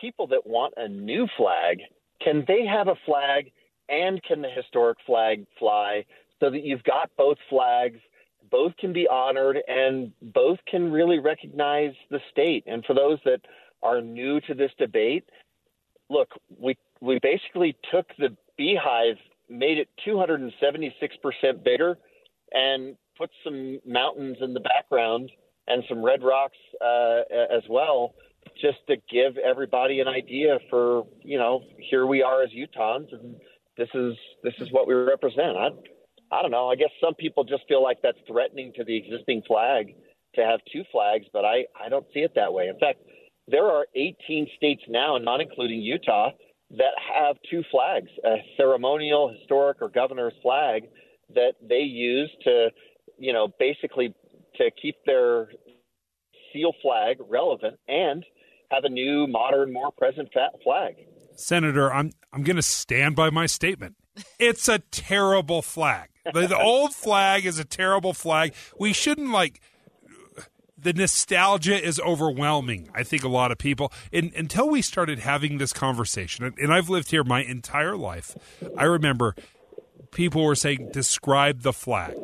people 0.00 0.26
that 0.28 0.46
want 0.46 0.74
a 0.76 0.88
new 0.88 1.26
flag, 1.36 1.80
can 2.22 2.44
they 2.48 2.64
have 2.64 2.88
a 2.88 2.94
flag 3.04 3.52
and 3.88 4.22
can 4.22 4.42
the 4.42 4.48
historic 4.48 4.98
flag 5.06 5.46
fly 5.58 6.04
so 6.40 6.50
that 6.50 6.64
you've 6.64 6.84
got 6.84 7.10
both 7.16 7.38
flags, 7.48 7.98
both 8.50 8.76
can 8.76 8.92
be 8.92 9.08
honored, 9.08 9.58
and 9.66 10.12
both 10.22 10.58
can 10.70 10.90
really 10.90 11.18
recognize 11.18 11.92
the 12.10 12.20
state? 12.30 12.64
And 12.66 12.84
for 12.84 12.94
those 12.94 13.18
that 13.24 13.40
are 13.82 14.00
new 14.00 14.40
to 14.42 14.54
this 14.54 14.70
debate, 14.78 15.24
look, 16.08 16.28
we 16.58 16.76
we 17.00 17.18
basically 17.22 17.76
took 17.92 18.06
the 18.18 18.36
beehive, 18.56 19.16
made 19.48 19.78
it 19.78 19.88
276% 20.06 21.62
bigger, 21.62 21.96
and 22.52 22.96
put 23.16 23.30
some 23.44 23.78
mountains 23.86 24.36
in 24.40 24.54
the 24.54 24.60
background 24.60 25.30
and 25.66 25.84
some 25.88 26.02
red 26.02 26.22
rocks 26.22 26.56
uh, 26.80 27.20
as 27.54 27.62
well, 27.68 28.14
just 28.60 28.78
to 28.88 28.96
give 29.10 29.36
everybody 29.36 30.00
an 30.00 30.08
idea 30.08 30.58
for 30.70 31.06
you 31.22 31.38
know 31.38 31.62
here 31.78 32.06
we 32.06 32.22
are 32.22 32.42
as 32.42 32.50
Utahns, 32.50 33.12
and 33.12 33.36
this 33.78 33.88
is 33.94 34.14
this 34.42 34.54
is 34.58 34.68
what 34.72 34.86
we 34.86 34.94
represent. 34.94 35.56
I 35.56 35.68
I 36.30 36.42
don't 36.42 36.50
know. 36.50 36.68
I 36.68 36.74
guess 36.74 36.90
some 37.00 37.14
people 37.14 37.44
just 37.44 37.62
feel 37.68 37.82
like 37.82 37.98
that's 38.02 38.18
threatening 38.26 38.72
to 38.76 38.84
the 38.84 38.94
existing 38.94 39.42
flag 39.46 39.94
to 40.34 40.44
have 40.44 40.60
two 40.70 40.82
flags, 40.92 41.24
but 41.32 41.44
I 41.44 41.64
I 41.80 41.88
don't 41.88 42.06
see 42.12 42.20
it 42.20 42.32
that 42.34 42.52
way. 42.52 42.66
In 42.68 42.78
fact, 42.78 42.98
there 43.46 43.64
are 43.64 43.86
18 43.94 44.48
states 44.56 44.82
now, 44.88 45.16
not 45.16 45.40
including 45.40 45.80
Utah, 45.80 46.30
that 46.72 46.92
have 47.14 47.36
two 47.50 47.62
flags: 47.70 48.10
a 48.24 48.36
ceremonial, 48.56 49.32
historic, 49.38 49.78
or 49.80 49.88
governor's 49.88 50.34
flag 50.42 50.82
that 51.34 51.52
they 51.66 51.80
use 51.80 52.30
to, 52.44 52.68
you 53.18 53.32
know, 53.32 53.48
basically 53.58 54.14
to 54.56 54.70
keep 54.80 54.96
their 55.06 55.48
seal 56.52 56.72
flag 56.82 57.18
relevant 57.28 57.76
and 57.86 58.24
have 58.70 58.84
a 58.84 58.88
new, 58.88 59.26
modern, 59.26 59.72
more 59.72 59.92
present 59.92 60.28
flag. 60.62 60.96
Senator, 61.36 61.92
I'm 61.92 62.10
I'm 62.32 62.42
going 62.42 62.56
to 62.56 62.62
stand 62.62 63.16
by 63.16 63.30
my 63.30 63.46
statement. 63.46 63.96
It's 64.38 64.68
a 64.68 64.80
terrible 64.90 65.62
flag. 65.62 66.08
The, 66.24 66.46
the 66.46 66.58
old 66.58 66.94
flag 66.94 67.46
is 67.46 67.58
a 67.58 67.64
terrible 67.64 68.12
flag. 68.12 68.54
We 68.78 68.92
shouldn't 68.92 69.30
like 69.30 69.60
the 70.76 70.92
nostalgia 70.92 71.82
is 71.82 71.98
overwhelming. 72.00 72.88
I 72.94 73.02
think 73.02 73.24
a 73.24 73.28
lot 73.28 73.50
of 73.50 73.58
people 73.58 73.92
and, 74.12 74.32
until 74.34 74.68
we 74.68 74.82
started 74.82 75.18
having 75.18 75.58
this 75.58 75.72
conversation, 75.72 76.44
and, 76.44 76.58
and 76.58 76.72
I've 76.72 76.88
lived 76.88 77.10
here 77.10 77.24
my 77.24 77.42
entire 77.42 77.96
life. 77.96 78.36
I 78.76 78.84
remember 78.84 79.34
people 80.12 80.44
were 80.44 80.54
saying, 80.54 80.90
"Describe 80.92 81.62
the 81.62 81.72
flag." 81.72 82.14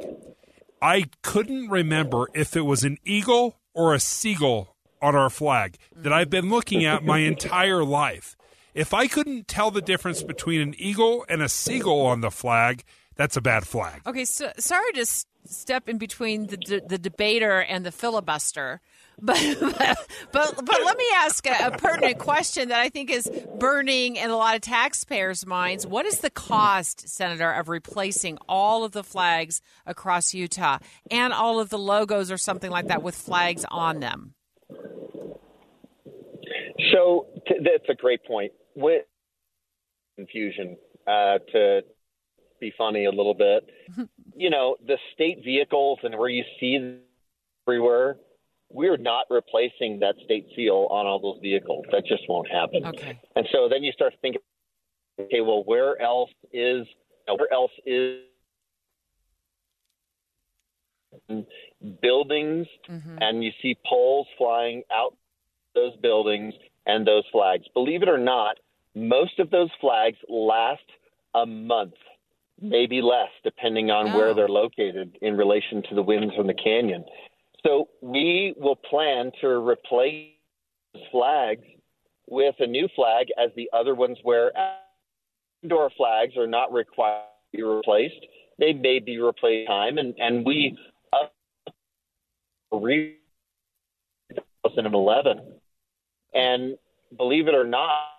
I 0.80 1.06
couldn't 1.22 1.70
remember 1.70 2.28
if 2.34 2.54
it 2.56 2.62
was 2.62 2.84
an 2.84 2.98
eagle 3.04 3.56
or 3.72 3.94
a 3.94 4.00
seagull 4.00 4.76
on 5.00 5.16
our 5.16 5.30
flag 5.30 5.78
that 5.96 6.12
I've 6.12 6.30
been 6.30 6.50
looking 6.50 6.84
at 6.84 7.04
my 7.04 7.18
entire 7.20 7.82
life. 7.82 8.36
If 8.74 8.92
I 8.92 9.06
couldn't 9.06 9.46
tell 9.46 9.70
the 9.70 9.80
difference 9.80 10.22
between 10.22 10.60
an 10.60 10.74
eagle 10.76 11.24
and 11.28 11.40
a 11.42 11.48
seagull 11.48 12.06
on 12.06 12.20
the 12.22 12.30
flag, 12.30 12.82
that's 13.14 13.36
a 13.36 13.40
bad 13.40 13.66
flag. 13.66 14.02
Okay, 14.04 14.24
so 14.24 14.50
sorry 14.58 14.92
to 14.94 15.02
s- 15.02 15.26
step 15.44 15.88
in 15.88 15.98
between 15.98 16.48
the 16.48 16.56
the, 16.56 16.82
the 16.84 16.98
debater 16.98 17.60
and 17.60 17.86
the 17.86 17.92
filibuster, 17.92 18.80
but 19.22 19.38
but 19.60 20.08
but, 20.32 20.56
but 20.56 20.84
let 20.84 20.98
me 20.98 21.04
ask 21.18 21.46
a, 21.46 21.68
a 21.68 21.70
pertinent 21.78 22.18
question 22.18 22.70
that 22.70 22.80
I 22.80 22.88
think 22.88 23.10
is 23.10 23.30
burning 23.60 24.16
in 24.16 24.30
a 24.30 24.36
lot 24.36 24.56
of 24.56 24.62
taxpayers' 24.62 25.46
minds. 25.46 25.86
What 25.86 26.04
is 26.06 26.18
the 26.18 26.30
cost, 26.30 27.08
Senator, 27.08 27.52
of 27.52 27.68
replacing 27.68 28.38
all 28.48 28.82
of 28.82 28.90
the 28.90 29.04
flags 29.04 29.62
across 29.86 30.34
Utah 30.34 30.78
and 31.12 31.32
all 31.32 31.60
of 31.60 31.68
the 31.68 31.78
logos 31.78 32.32
or 32.32 32.38
something 32.38 32.72
like 32.72 32.88
that 32.88 33.04
with 33.04 33.14
flags 33.14 33.64
on 33.70 34.00
them? 34.00 34.34
So 36.92 37.26
t- 37.46 37.54
that's 37.62 37.88
a 37.88 37.94
great 37.94 38.24
point. 38.24 38.50
With 38.74 39.04
confusion, 40.16 40.76
uh, 41.06 41.38
to 41.52 41.82
be 42.60 42.72
funny 42.76 43.04
a 43.04 43.10
little 43.10 43.34
bit, 43.34 43.68
you 44.36 44.50
know, 44.50 44.76
the 44.86 44.98
state 45.14 45.42
vehicles 45.44 45.98
and 46.02 46.16
where 46.18 46.28
you 46.28 46.44
see 46.58 46.78
them 46.78 47.00
everywhere, 47.66 48.16
we're 48.70 48.96
not 48.96 49.26
replacing 49.30 50.00
that 50.00 50.14
state 50.24 50.46
seal 50.56 50.88
on 50.90 51.06
all 51.06 51.20
those 51.20 51.40
vehicles. 51.40 51.84
That 51.92 52.04
just 52.06 52.22
won't 52.28 52.50
happen. 52.50 52.84
Okay. 52.86 53.20
And 53.36 53.46
so 53.52 53.68
then 53.68 53.82
you 53.84 53.92
start 53.92 54.14
thinking, 54.20 54.40
okay, 55.20 55.40
well, 55.40 55.62
where 55.64 56.00
else 56.00 56.30
is 56.52 56.86
where 57.26 57.52
else 57.52 57.70
is 57.86 58.20
buildings, 62.02 62.66
and 63.20 63.44
you 63.44 63.50
see 63.62 63.76
poles 63.86 64.26
flying 64.36 64.82
out 64.92 65.16
those 65.74 65.96
buildings 66.02 66.54
and 66.86 67.06
those 67.06 67.24
flags. 67.32 67.64
Believe 67.72 68.02
it 68.02 68.08
or 68.08 68.18
not, 68.18 68.58
most 68.94 69.38
of 69.38 69.50
those 69.50 69.70
flags 69.80 70.18
last 70.28 70.82
a 71.34 71.44
month, 71.44 71.94
maybe 72.60 73.02
less, 73.02 73.30
depending 73.42 73.90
on 73.90 74.12
where 74.12 74.34
they're 74.34 74.48
located 74.48 75.18
in 75.20 75.36
relation 75.36 75.82
to 75.88 75.94
the 75.94 76.02
winds 76.02 76.34
from 76.34 76.46
the 76.46 76.54
canyon. 76.54 77.04
So 77.66 77.88
we 78.00 78.54
will 78.56 78.76
plan 78.76 79.32
to 79.40 79.48
replace 79.48 80.30
flags 81.10 81.64
with 82.28 82.54
a 82.60 82.66
new 82.66 82.88
flag 82.94 83.26
as 83.42 83.50
the 83.56 83.68
other 83.72 83.94
ones 83.94 84.18
wear 84.24 84.56
out. 84.56 84.78
indoor 85.62 85.90
flags 85.96 86.36
are 86.36 86.46
not 86.46 86.72
required 86.72 87.24
to 87.52 87.56
be 87.56 87.62
replaced. 87.62 88.26
They 88.58 88.72
may 88.72 89.00
be 89.00 89.18
replaced 89.18 89.66
time, 89.66 89.98
and 89.98 90.14
and 90.18 90.46
we 90.46 90.78
up 91.12 91.32
2011, 92.72 95.40
and 96.34 96.78
believe 97.16 97.48
it 97.48 97.54
or 97.54 97.64
not, 97.64 98.13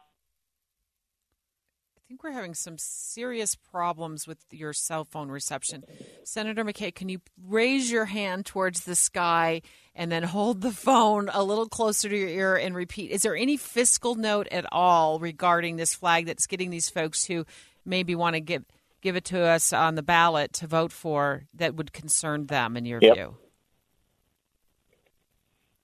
think 2.07 2.23
we're 2.23 2.31
having 2.31 2.53
some 2.53 2.77
serious 2.77 3.55
problems 3.55 4.27
with 4.27 4.37
your 4.51 4.73
cell 4.73 5.05
phone 5.05 5.29
reception. 5.29 5.83
Senator 6.23 6.63
McCay, 6.63 6.93
can 6.93 7.09
you 7.09 7.19
raise 7.47 7.91
your 7.91 8.05
hand 8.05 8.45
towards 8.45 8.81
the 8.81 8.95
sky 8.95 9.61
and 9.95 10.11
then 10.11 10.21
hold 10.23 10.61
the 10.61 10.71
phone 10.71 11.29
a 11.33 11.43
little 11.43 11.67
closer 11.67 12.07
to 12.07 12.15
your 12.17 12.29
ear 12.29 12.55
and 12.57 12.75
repeat? 12.75 13.09
Is 13.09 13.23
there 13.23 13.35
any 13.35 13.57
fiscal 13.57 14.13
note 14.15 14.47
at 14.51 14.65
all 14.71 15.19
regarding 15.19 15.77
this 15.77 15.95
flag 15.95 16.27
that's 16.27 16.45
getting 16.45 16.69
these 16.69 16.89
folks 16.89 17.25
who 17.25 17.43
maybe 17.85 18.13
want 18.13 18.35
to 18.35 18.39
give 18.39 18.65
give 19.01 19.15
it 19.15 19.25
to 19.25 19.39
us 19.43 19.71
on 19.71 19.93
the 19.95 20.01
ballot 20.03 20.51
to 20.51 20.65
vote 20.67 20.91
for 20.91 21.43
that 21.53 21.75
would 21.75 21.93
concern 21.93 22.47
them 22.47 22.75
in 22.75 22.85
your 22.85 22.99
Yep. 23.01 23.13
view? 23.15 23.37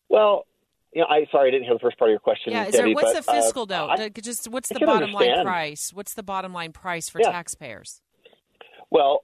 well, 0.09 0.45
you 0.93 1.01
know, 1.01 1.07
I 1.09 1.25
sorry 1.31 1.49
I 1.49 1.51
didn't 1.51 1.65
hear 1.65 1.73
the 1.73 1.79
first 1.79 1.97
part 1.97 2.09
of 2.09 2.13
your 2.13 2.19
question. 2.19 2.53
Yeah, 2.53 2.65
is 2.65 2.73
there 2.73 2.89
what's 2.89 3.13
but, 3.13 3.25
the 3.25 3.31
fiscal 3.31 3.63
uh, 3.63 3.65
note? 3.65 3.89
I- 3.99 4.05
Uh, 4.05 4.09
Just 4.21 4.47
what's 4.49 4.69
the 4.69 4.79
bottom 4.79 5.11
line 5.11 5.43
price? 5.43 5.91
What's 5.93 6.13
the 6.13 6.23
bottom 6.23 6.53
line 6.53 6.71
price 6.73 7.09
for 7.09 7.19
Yeah. 7.21 7.31
taxpayers? 7.31 8.01
Well, 8.89 9.23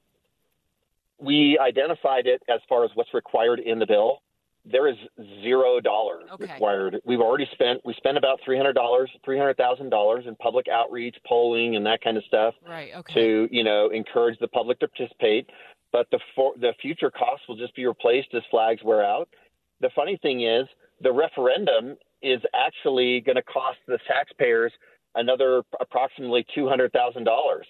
we 1.20 1.58
identified 1.60 2.28
it 2.28 2.42
as 2.48 2.62
far 2.70 2.86
as 2.86 2.92
what's 2.96 3.14
required 3.14 3.60
in 3.60 3.80
the 3.80 3.86
bill. 3.86 4.22
There 4.66 4.88
is 4.88 4.98
zero 5.42 5.80
dollars 5.80 6.26
required. 6.40 7.00
We've 7.06 7.22
already 7.22 7.48
spent 7.54 7.82
we 7.86 7.94
spent 7.94 8.18
about 8.18 8.40
three 8.44 8.58
hundred 8.58 8.74
dollars, 8.74 9.10
three 9.24 9.38
hundred 9.38 9.56
thousand 9.58 9.90
dollars 9.90 10.26
in 10.28 10.36
public 10.36 10.68
outreach, 10.68 11.16
polling, 11.26 11.76
and 11.78 11.86
that 11.86 12.02
kind 12.02 12.18
of 12.18 12.24
stuff 12.26 12.54
Right. 12.68 12.94
Okay. 12.96 13.14
to 13.14 13.48
you 13.52 13.64
know 13.64 13.90
encourage 13.90 14.38
the 14.40 14.48
public 14.50 14.80
to 14.80 14.88
participate. 14.90 15.50
But 15.94 16.08
the 16.12 16.20
for, 16.36 16.54
the 16.58 16.74
future 16.82 17.10
costs 17.10 17.48
will 17.48 17.56
just 17.56 17.76
be 17.76 17.86
replaced 17.86 18.34
as 18.34 18.44
flags 18.52 18.84
wear 18.84 19.04
out. 19.04 19.30
The 19.80 19.90
funny 19.96 20.18
thing 20.22 20.42
is, 20.42 20.68
the 21.02 21.12
referendum 21.12 21.98
is 22.22 22.42
actually 22.56 23.22
going 23.22 23.36
to 23.36 23.44
cost 23.44 23.78
the 23.88 24.00
taxpayers 24.08 24.72
another 25.16 25.64
approximately 25.80 26.46
two 26.56 26.68
hundred 26.68 26.92
thousand 26.92 27.24
dollars. 27.24 27.66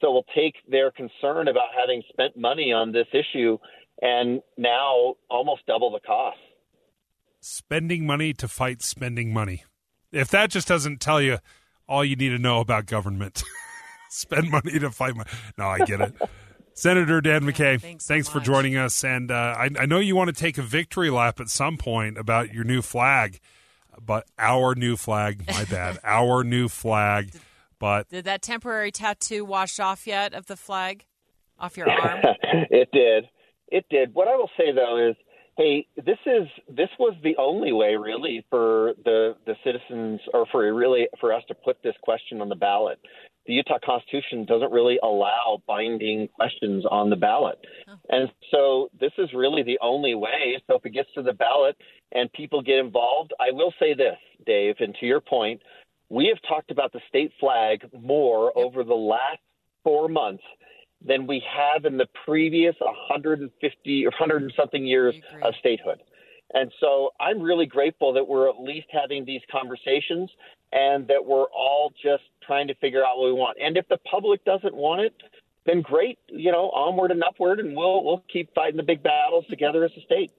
So 0.00 0.12
we'll 0.12 0.26
take 0.34 0.54
their 0.68 0.90
concern 0.90 1.48
about 1.48 1.68
having 1.78 2.02
spent 2.10 2.36
money 2.36 2.72
on 2.72 2.92
this 2.92 3.06
issue 3.12 3.56
and 4.02 4.42
now 4.58 5.14
almost 5.30 5.62
double 5.66 5.90
the 5.90 6.00
cost. 6.00 6.36
spending 7.40 8.06
money 8.06 8.32
to 8.34 8.48
fight 8.48 8.82
spending 8.82 9.32
money. 9.32 9.64
If 10.12 10.28
that 10.28 10.50
just 10.50 10.68
doesn't 10.68 11.00
tell 11.00 11.20
you 11.22 11.38
all 11.88 12.04
you 12.04 12.16
need 12.16 12.30
to 12.30 12.38
know 12.38 12.60
about 12.60 12.86
government, 12.86 13.42
spend 14.10 14.50
money 14.50 14.78
to 14.78 14.90
fight 14.90 15.16
money. 15.16 15.30
No, 15.56 15.66
I 15.68 15.78
get 15.78 16.00
it. 16.00 16.14
Senator 16.76 17.22
Dan 17.22 17.42
McCay, 17.42 18.02
thanks, 18.02 18.28
for 18.28 18.38
joining 18.38 18.76
us. 18.76 19.02
And 19.02 19.30
uh, 19.30 19.54
I, 19.56 19.70
I 19.78 19.86
know 19.86 19.98
you 19.98 20.14
want 20.14 20.28
to 20.28 20.34
take 20.34 20.58
a 20.58 20.62
victory 20.62 21.08
lap 21.08 21.40
at 21.40 21.48
some 21.48 21.78
point 21.78 22.18
about 22.18 22.52
your 22.52 22.64
new 22.64 22.82
flag, 22.82 23.40
but 24.04 24.26
our 24.38 24.74
new 24.74 24.94
flag, 24.96 25.42
my 25.48 25.64
bad, 25.64 25.98
our 26.04 26.44
new 26.44 26.68
flag. 26.68 27.30
But 27.78 28.10
Did 28.10 28.26
that 28.26 28.42
temporary 28.42 28.92
tattoo 28.92 29.42
wash 29.42 29.80
off 29.80 30.06
yet 30.06 30.34
of 30.34 30.46
the 30.46 30.56
flag 30.56 31.06
off 31.58 31.78
your 31.78 31.90
arm? 31.90 32.20
it 32.70 32.90
did. 32.92 33.24
It 33.68 33.86
did. 33.88 34.14
What 34.14 34.28
I 34.28 34.36
will 34.36 34.50
say 34.58 34.70
though 34.70 35.08
is, 35.10 35.16
hey, 35.56 35.86
this 35.96 36.18
is 36.26 36.46
this 36.68 36.90
was 36.98 37.14
the 37.22 37.36
only 37.38 37.72
way 37.72 37.96
really 37.96 38.44
for 38.50 38.92
the 39.02 39.34
the 39.46 39.54
citizens 39.64 40.20
or 40.34 40.44
for 40.52 40.74
really 40.74 41.08
for 41.20 41.32
us 41.32 41.42
to 41.48 41.54
put 41.54 41.82
this 41.82 41.94
question 42.02 42.42
on 42.42 42.50
the 42.50 42.54
ballot. 42.54 42.98
The 43.46 43.54
Utah 43.54 43.78
Constitution 43.84 44.44
doesn't 44.44 44.72
really 44.72 44.98
allow 45.02 45.62
binding 45.66 46.28
questions 46.28 46.84
on 46.90 47.10
the 47.10 47.16
ballot. 47.16 47.58
And 48.08 48.28
so 48.50 48.88
this 48.98 49.12
is 49.18 49.28
really 49.34 49.62
the 49.62 49.78
only 49.80 50.14
way. 50.14 50.60
So 50.66 50.76
if 50.76 50.86
it 50.86 50.90
gets 50.90 51.08
to 51.14 51.22
the 51.22 51.32
ballot 51.32 51.76
and 52.12 52.32
people 52.32 52.60
get 52.60 52.78
involved, 52.78 53.32
I 53.40 53.52
will 53.52 53.72
say 53.78 53.94
this, 53.94 54.16
Dave, 54.46 54.76
and 54.80 54.94
to 55.00 55.06
your 55.06 55.20
point, 55.20 55.62
we 56.08 56.26
have 56.26 56.38
talked 56.48 56.70
about 56.70 56.92
the 56.92 57.00
state 57.08 57.32
flag 57.40 57.84
more 57.98 58.56
over 58.56 58.84
the 58.84 58.94
last 58.94 59.40
four 59.82 60.08
months 60.08 60.44
than 61.04 61.26
we 61.26 61.42
have 61.54 61.84
in 61.84 61.96
the 61.96 62.06
previous 62.24 62.74
150 62.80 64.06
or 64.06 64.10
100 64.10 64.42
and 64.42 64.52
something 64.56 64.84
years 64.86 65.14
of 65.42 65.54
statehood. 65.60 66.02
And 66.54 66.70
so 66.80 67.10
I'm 67.20 67.40
really 67.40 67.66
grateful 67.66 68.12
that 68.14 68.26
we're 68.26 68.48
at 68.48 68.60
least 68.60 68.86
having 68.90 69.24
these 69.24 69.42
conversations 69.50 70.30
and 70.72 71.08
that 71.08 71.24
we're 71.24 71.44
all 71.44 71.92
just 72.02 72.24
trying 72.46 72.68
to 72.68 72.74
figure 72.76 73.04
out 73.04 73.18
what 73.18 73.26
we 73.26 73.32
want. 73.32 73.58
And 73.60 73.76
if 73.76 73.88
the 73.88 73.98
public 74.10 74.44
doesn't 74.44 74.74
want 74.74 75.02
it, 75.02 75.14
then 75.64 75.82
great, 75.82 76.18
you 76.28 76.52
know, 76.52 76.70
onward 76.70 77.10
and 77.10 77.22
upward, 77.22 77.60
and 77.60 77.76
we'll 77.76 78.04
we'll 78.04 78.22
keep 78.32 78.54
fighting 78.54 78.76
the 78.76 78.82
big 78.82 79.02
battles 79.02 79.44
together 79.48 79.84
as 79.84 79.90
a 79.96 80.00
state. 80.02 80.32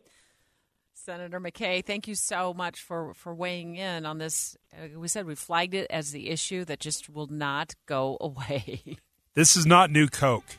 Senator 0.93 1.39
McCay, 1.39 1.85
thank 1.85 2.07
you 2.07 2.15
so 2.15 2.53
much 2.53 2.81
for, 2.81 3.13
for 3.13 3.33
weighing 3.33 3.75
in 3.75 4.05
on 4.05 4.17
this. 4.17 4.57
Uh, 4.73 4.99
we 4.99 5.07
said 5.07 5.25
we 5.25 5.35
flagged 5.35 5.73
it 5.73 5.87
as 5.89 6.11
the 6.11 6.29
issue 6.29 6.65
that 6.65 6.79
just 6.79 7.09
will 7.09 7.27
not 7.27 7.75
go 7.85 8.17
away. 8.21 8.97
this 9.33 9.55
is 9.55 9.65
not 9.65 9.91
new 9.91 10.07
Coke. 10.07 10.57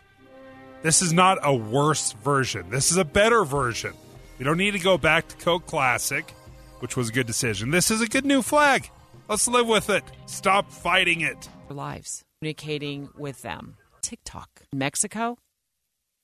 This 0.82 1.02
is 1.02 1.12
not 1.12 1.38
a 1.42 1.52
worse 1.52 2.12
version. 2.12 2.70
This 2.70 2.92
is 2.92 2.96
a 2.96 3.04
better 3.04 3.44
version. 3.44 3.92
We 4.38 4.44
don't 4.44 4.58
need 4.58 4.70
to 4.70 4.78
go 4.78 4.96
back 4.96 5.26
to 5.28 5.36
Coke 5.36 5.66
Classic, 5.66 6.30
which 6.78 6.96
was 6.96 7.08
a 7.08 7.12
good 7.12 7.26
decision. 7.26 7.70
This 7.70 7.90
is 7.90 8.00
a 8.00 8.06
good 8.06 8.24
new 8.24 8.40
flag. 8.40 8.88
Let's 9.28 9.46
live 9.46 9.66
with 9.66 9.90
it. 9.90 10.04
Stop 10.24 10.72
fighting 10.72 11.20
it. 11.20 11.50
Our 11.68 11.76
lives, 11.76 12.24
communicating 12.40 13.10
with 13.14 13.42
them. 13.42 13.76
TikTok. 14.00 14.48
Mexico? 14.74 15.36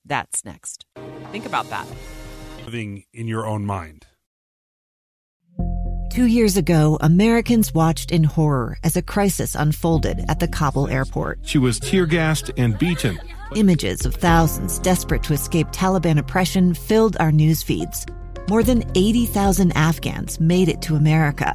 That's 0.06 0.42
next. 0.42 0.86
Think 1.30 1.44
about 1.44 1.68
that. 1.68 1.86
Living 2.64 3.04
in 3.12 3.28
your 3.28 3.46
own 3.46 3.66
mind. 3.66 4.06
Two 6.10 6.24
years 6.24 6.56
ago, 6.56 6.96
Americans 7.02 7.74
watched 7.74 8.10
in 8.10 8.24
horror 8.24 8.78
as 8.82 8.96
a 8.96 9.02
crisis 9.02 9.54
unfolded 9.54 10.24
at 10.30 10.40
the 10.40 10.48
Kabul 10.48 10.88
airport. 10.88 11.40
She 11.42 11.58
was 11.58 11.78
tear 11.78 12.06
gassed 12.06 12.52
and 12.56 12.78
beaten. 12.78 13.20
Images 13.54 14.06
of 14.06 14.14
thousands 14.14 14.78
desperate 14.78 15.22
to 15.24 15.34
escape 15.34 15.66
Taliban 15.72 16.18
oppression 16.18 16.72
filled 16.72 17.18
our 17.20 17.32
news 17.32 17.62
feeds. 17.62 18.06
More 18.48 18.62
than 18.62 18.82
80,000 18.94 19.72
Afghans 19.72 20.40
made 20.40 20.70
it 20.70 20.80
to 20.82 20.94
America. 20.94 21.54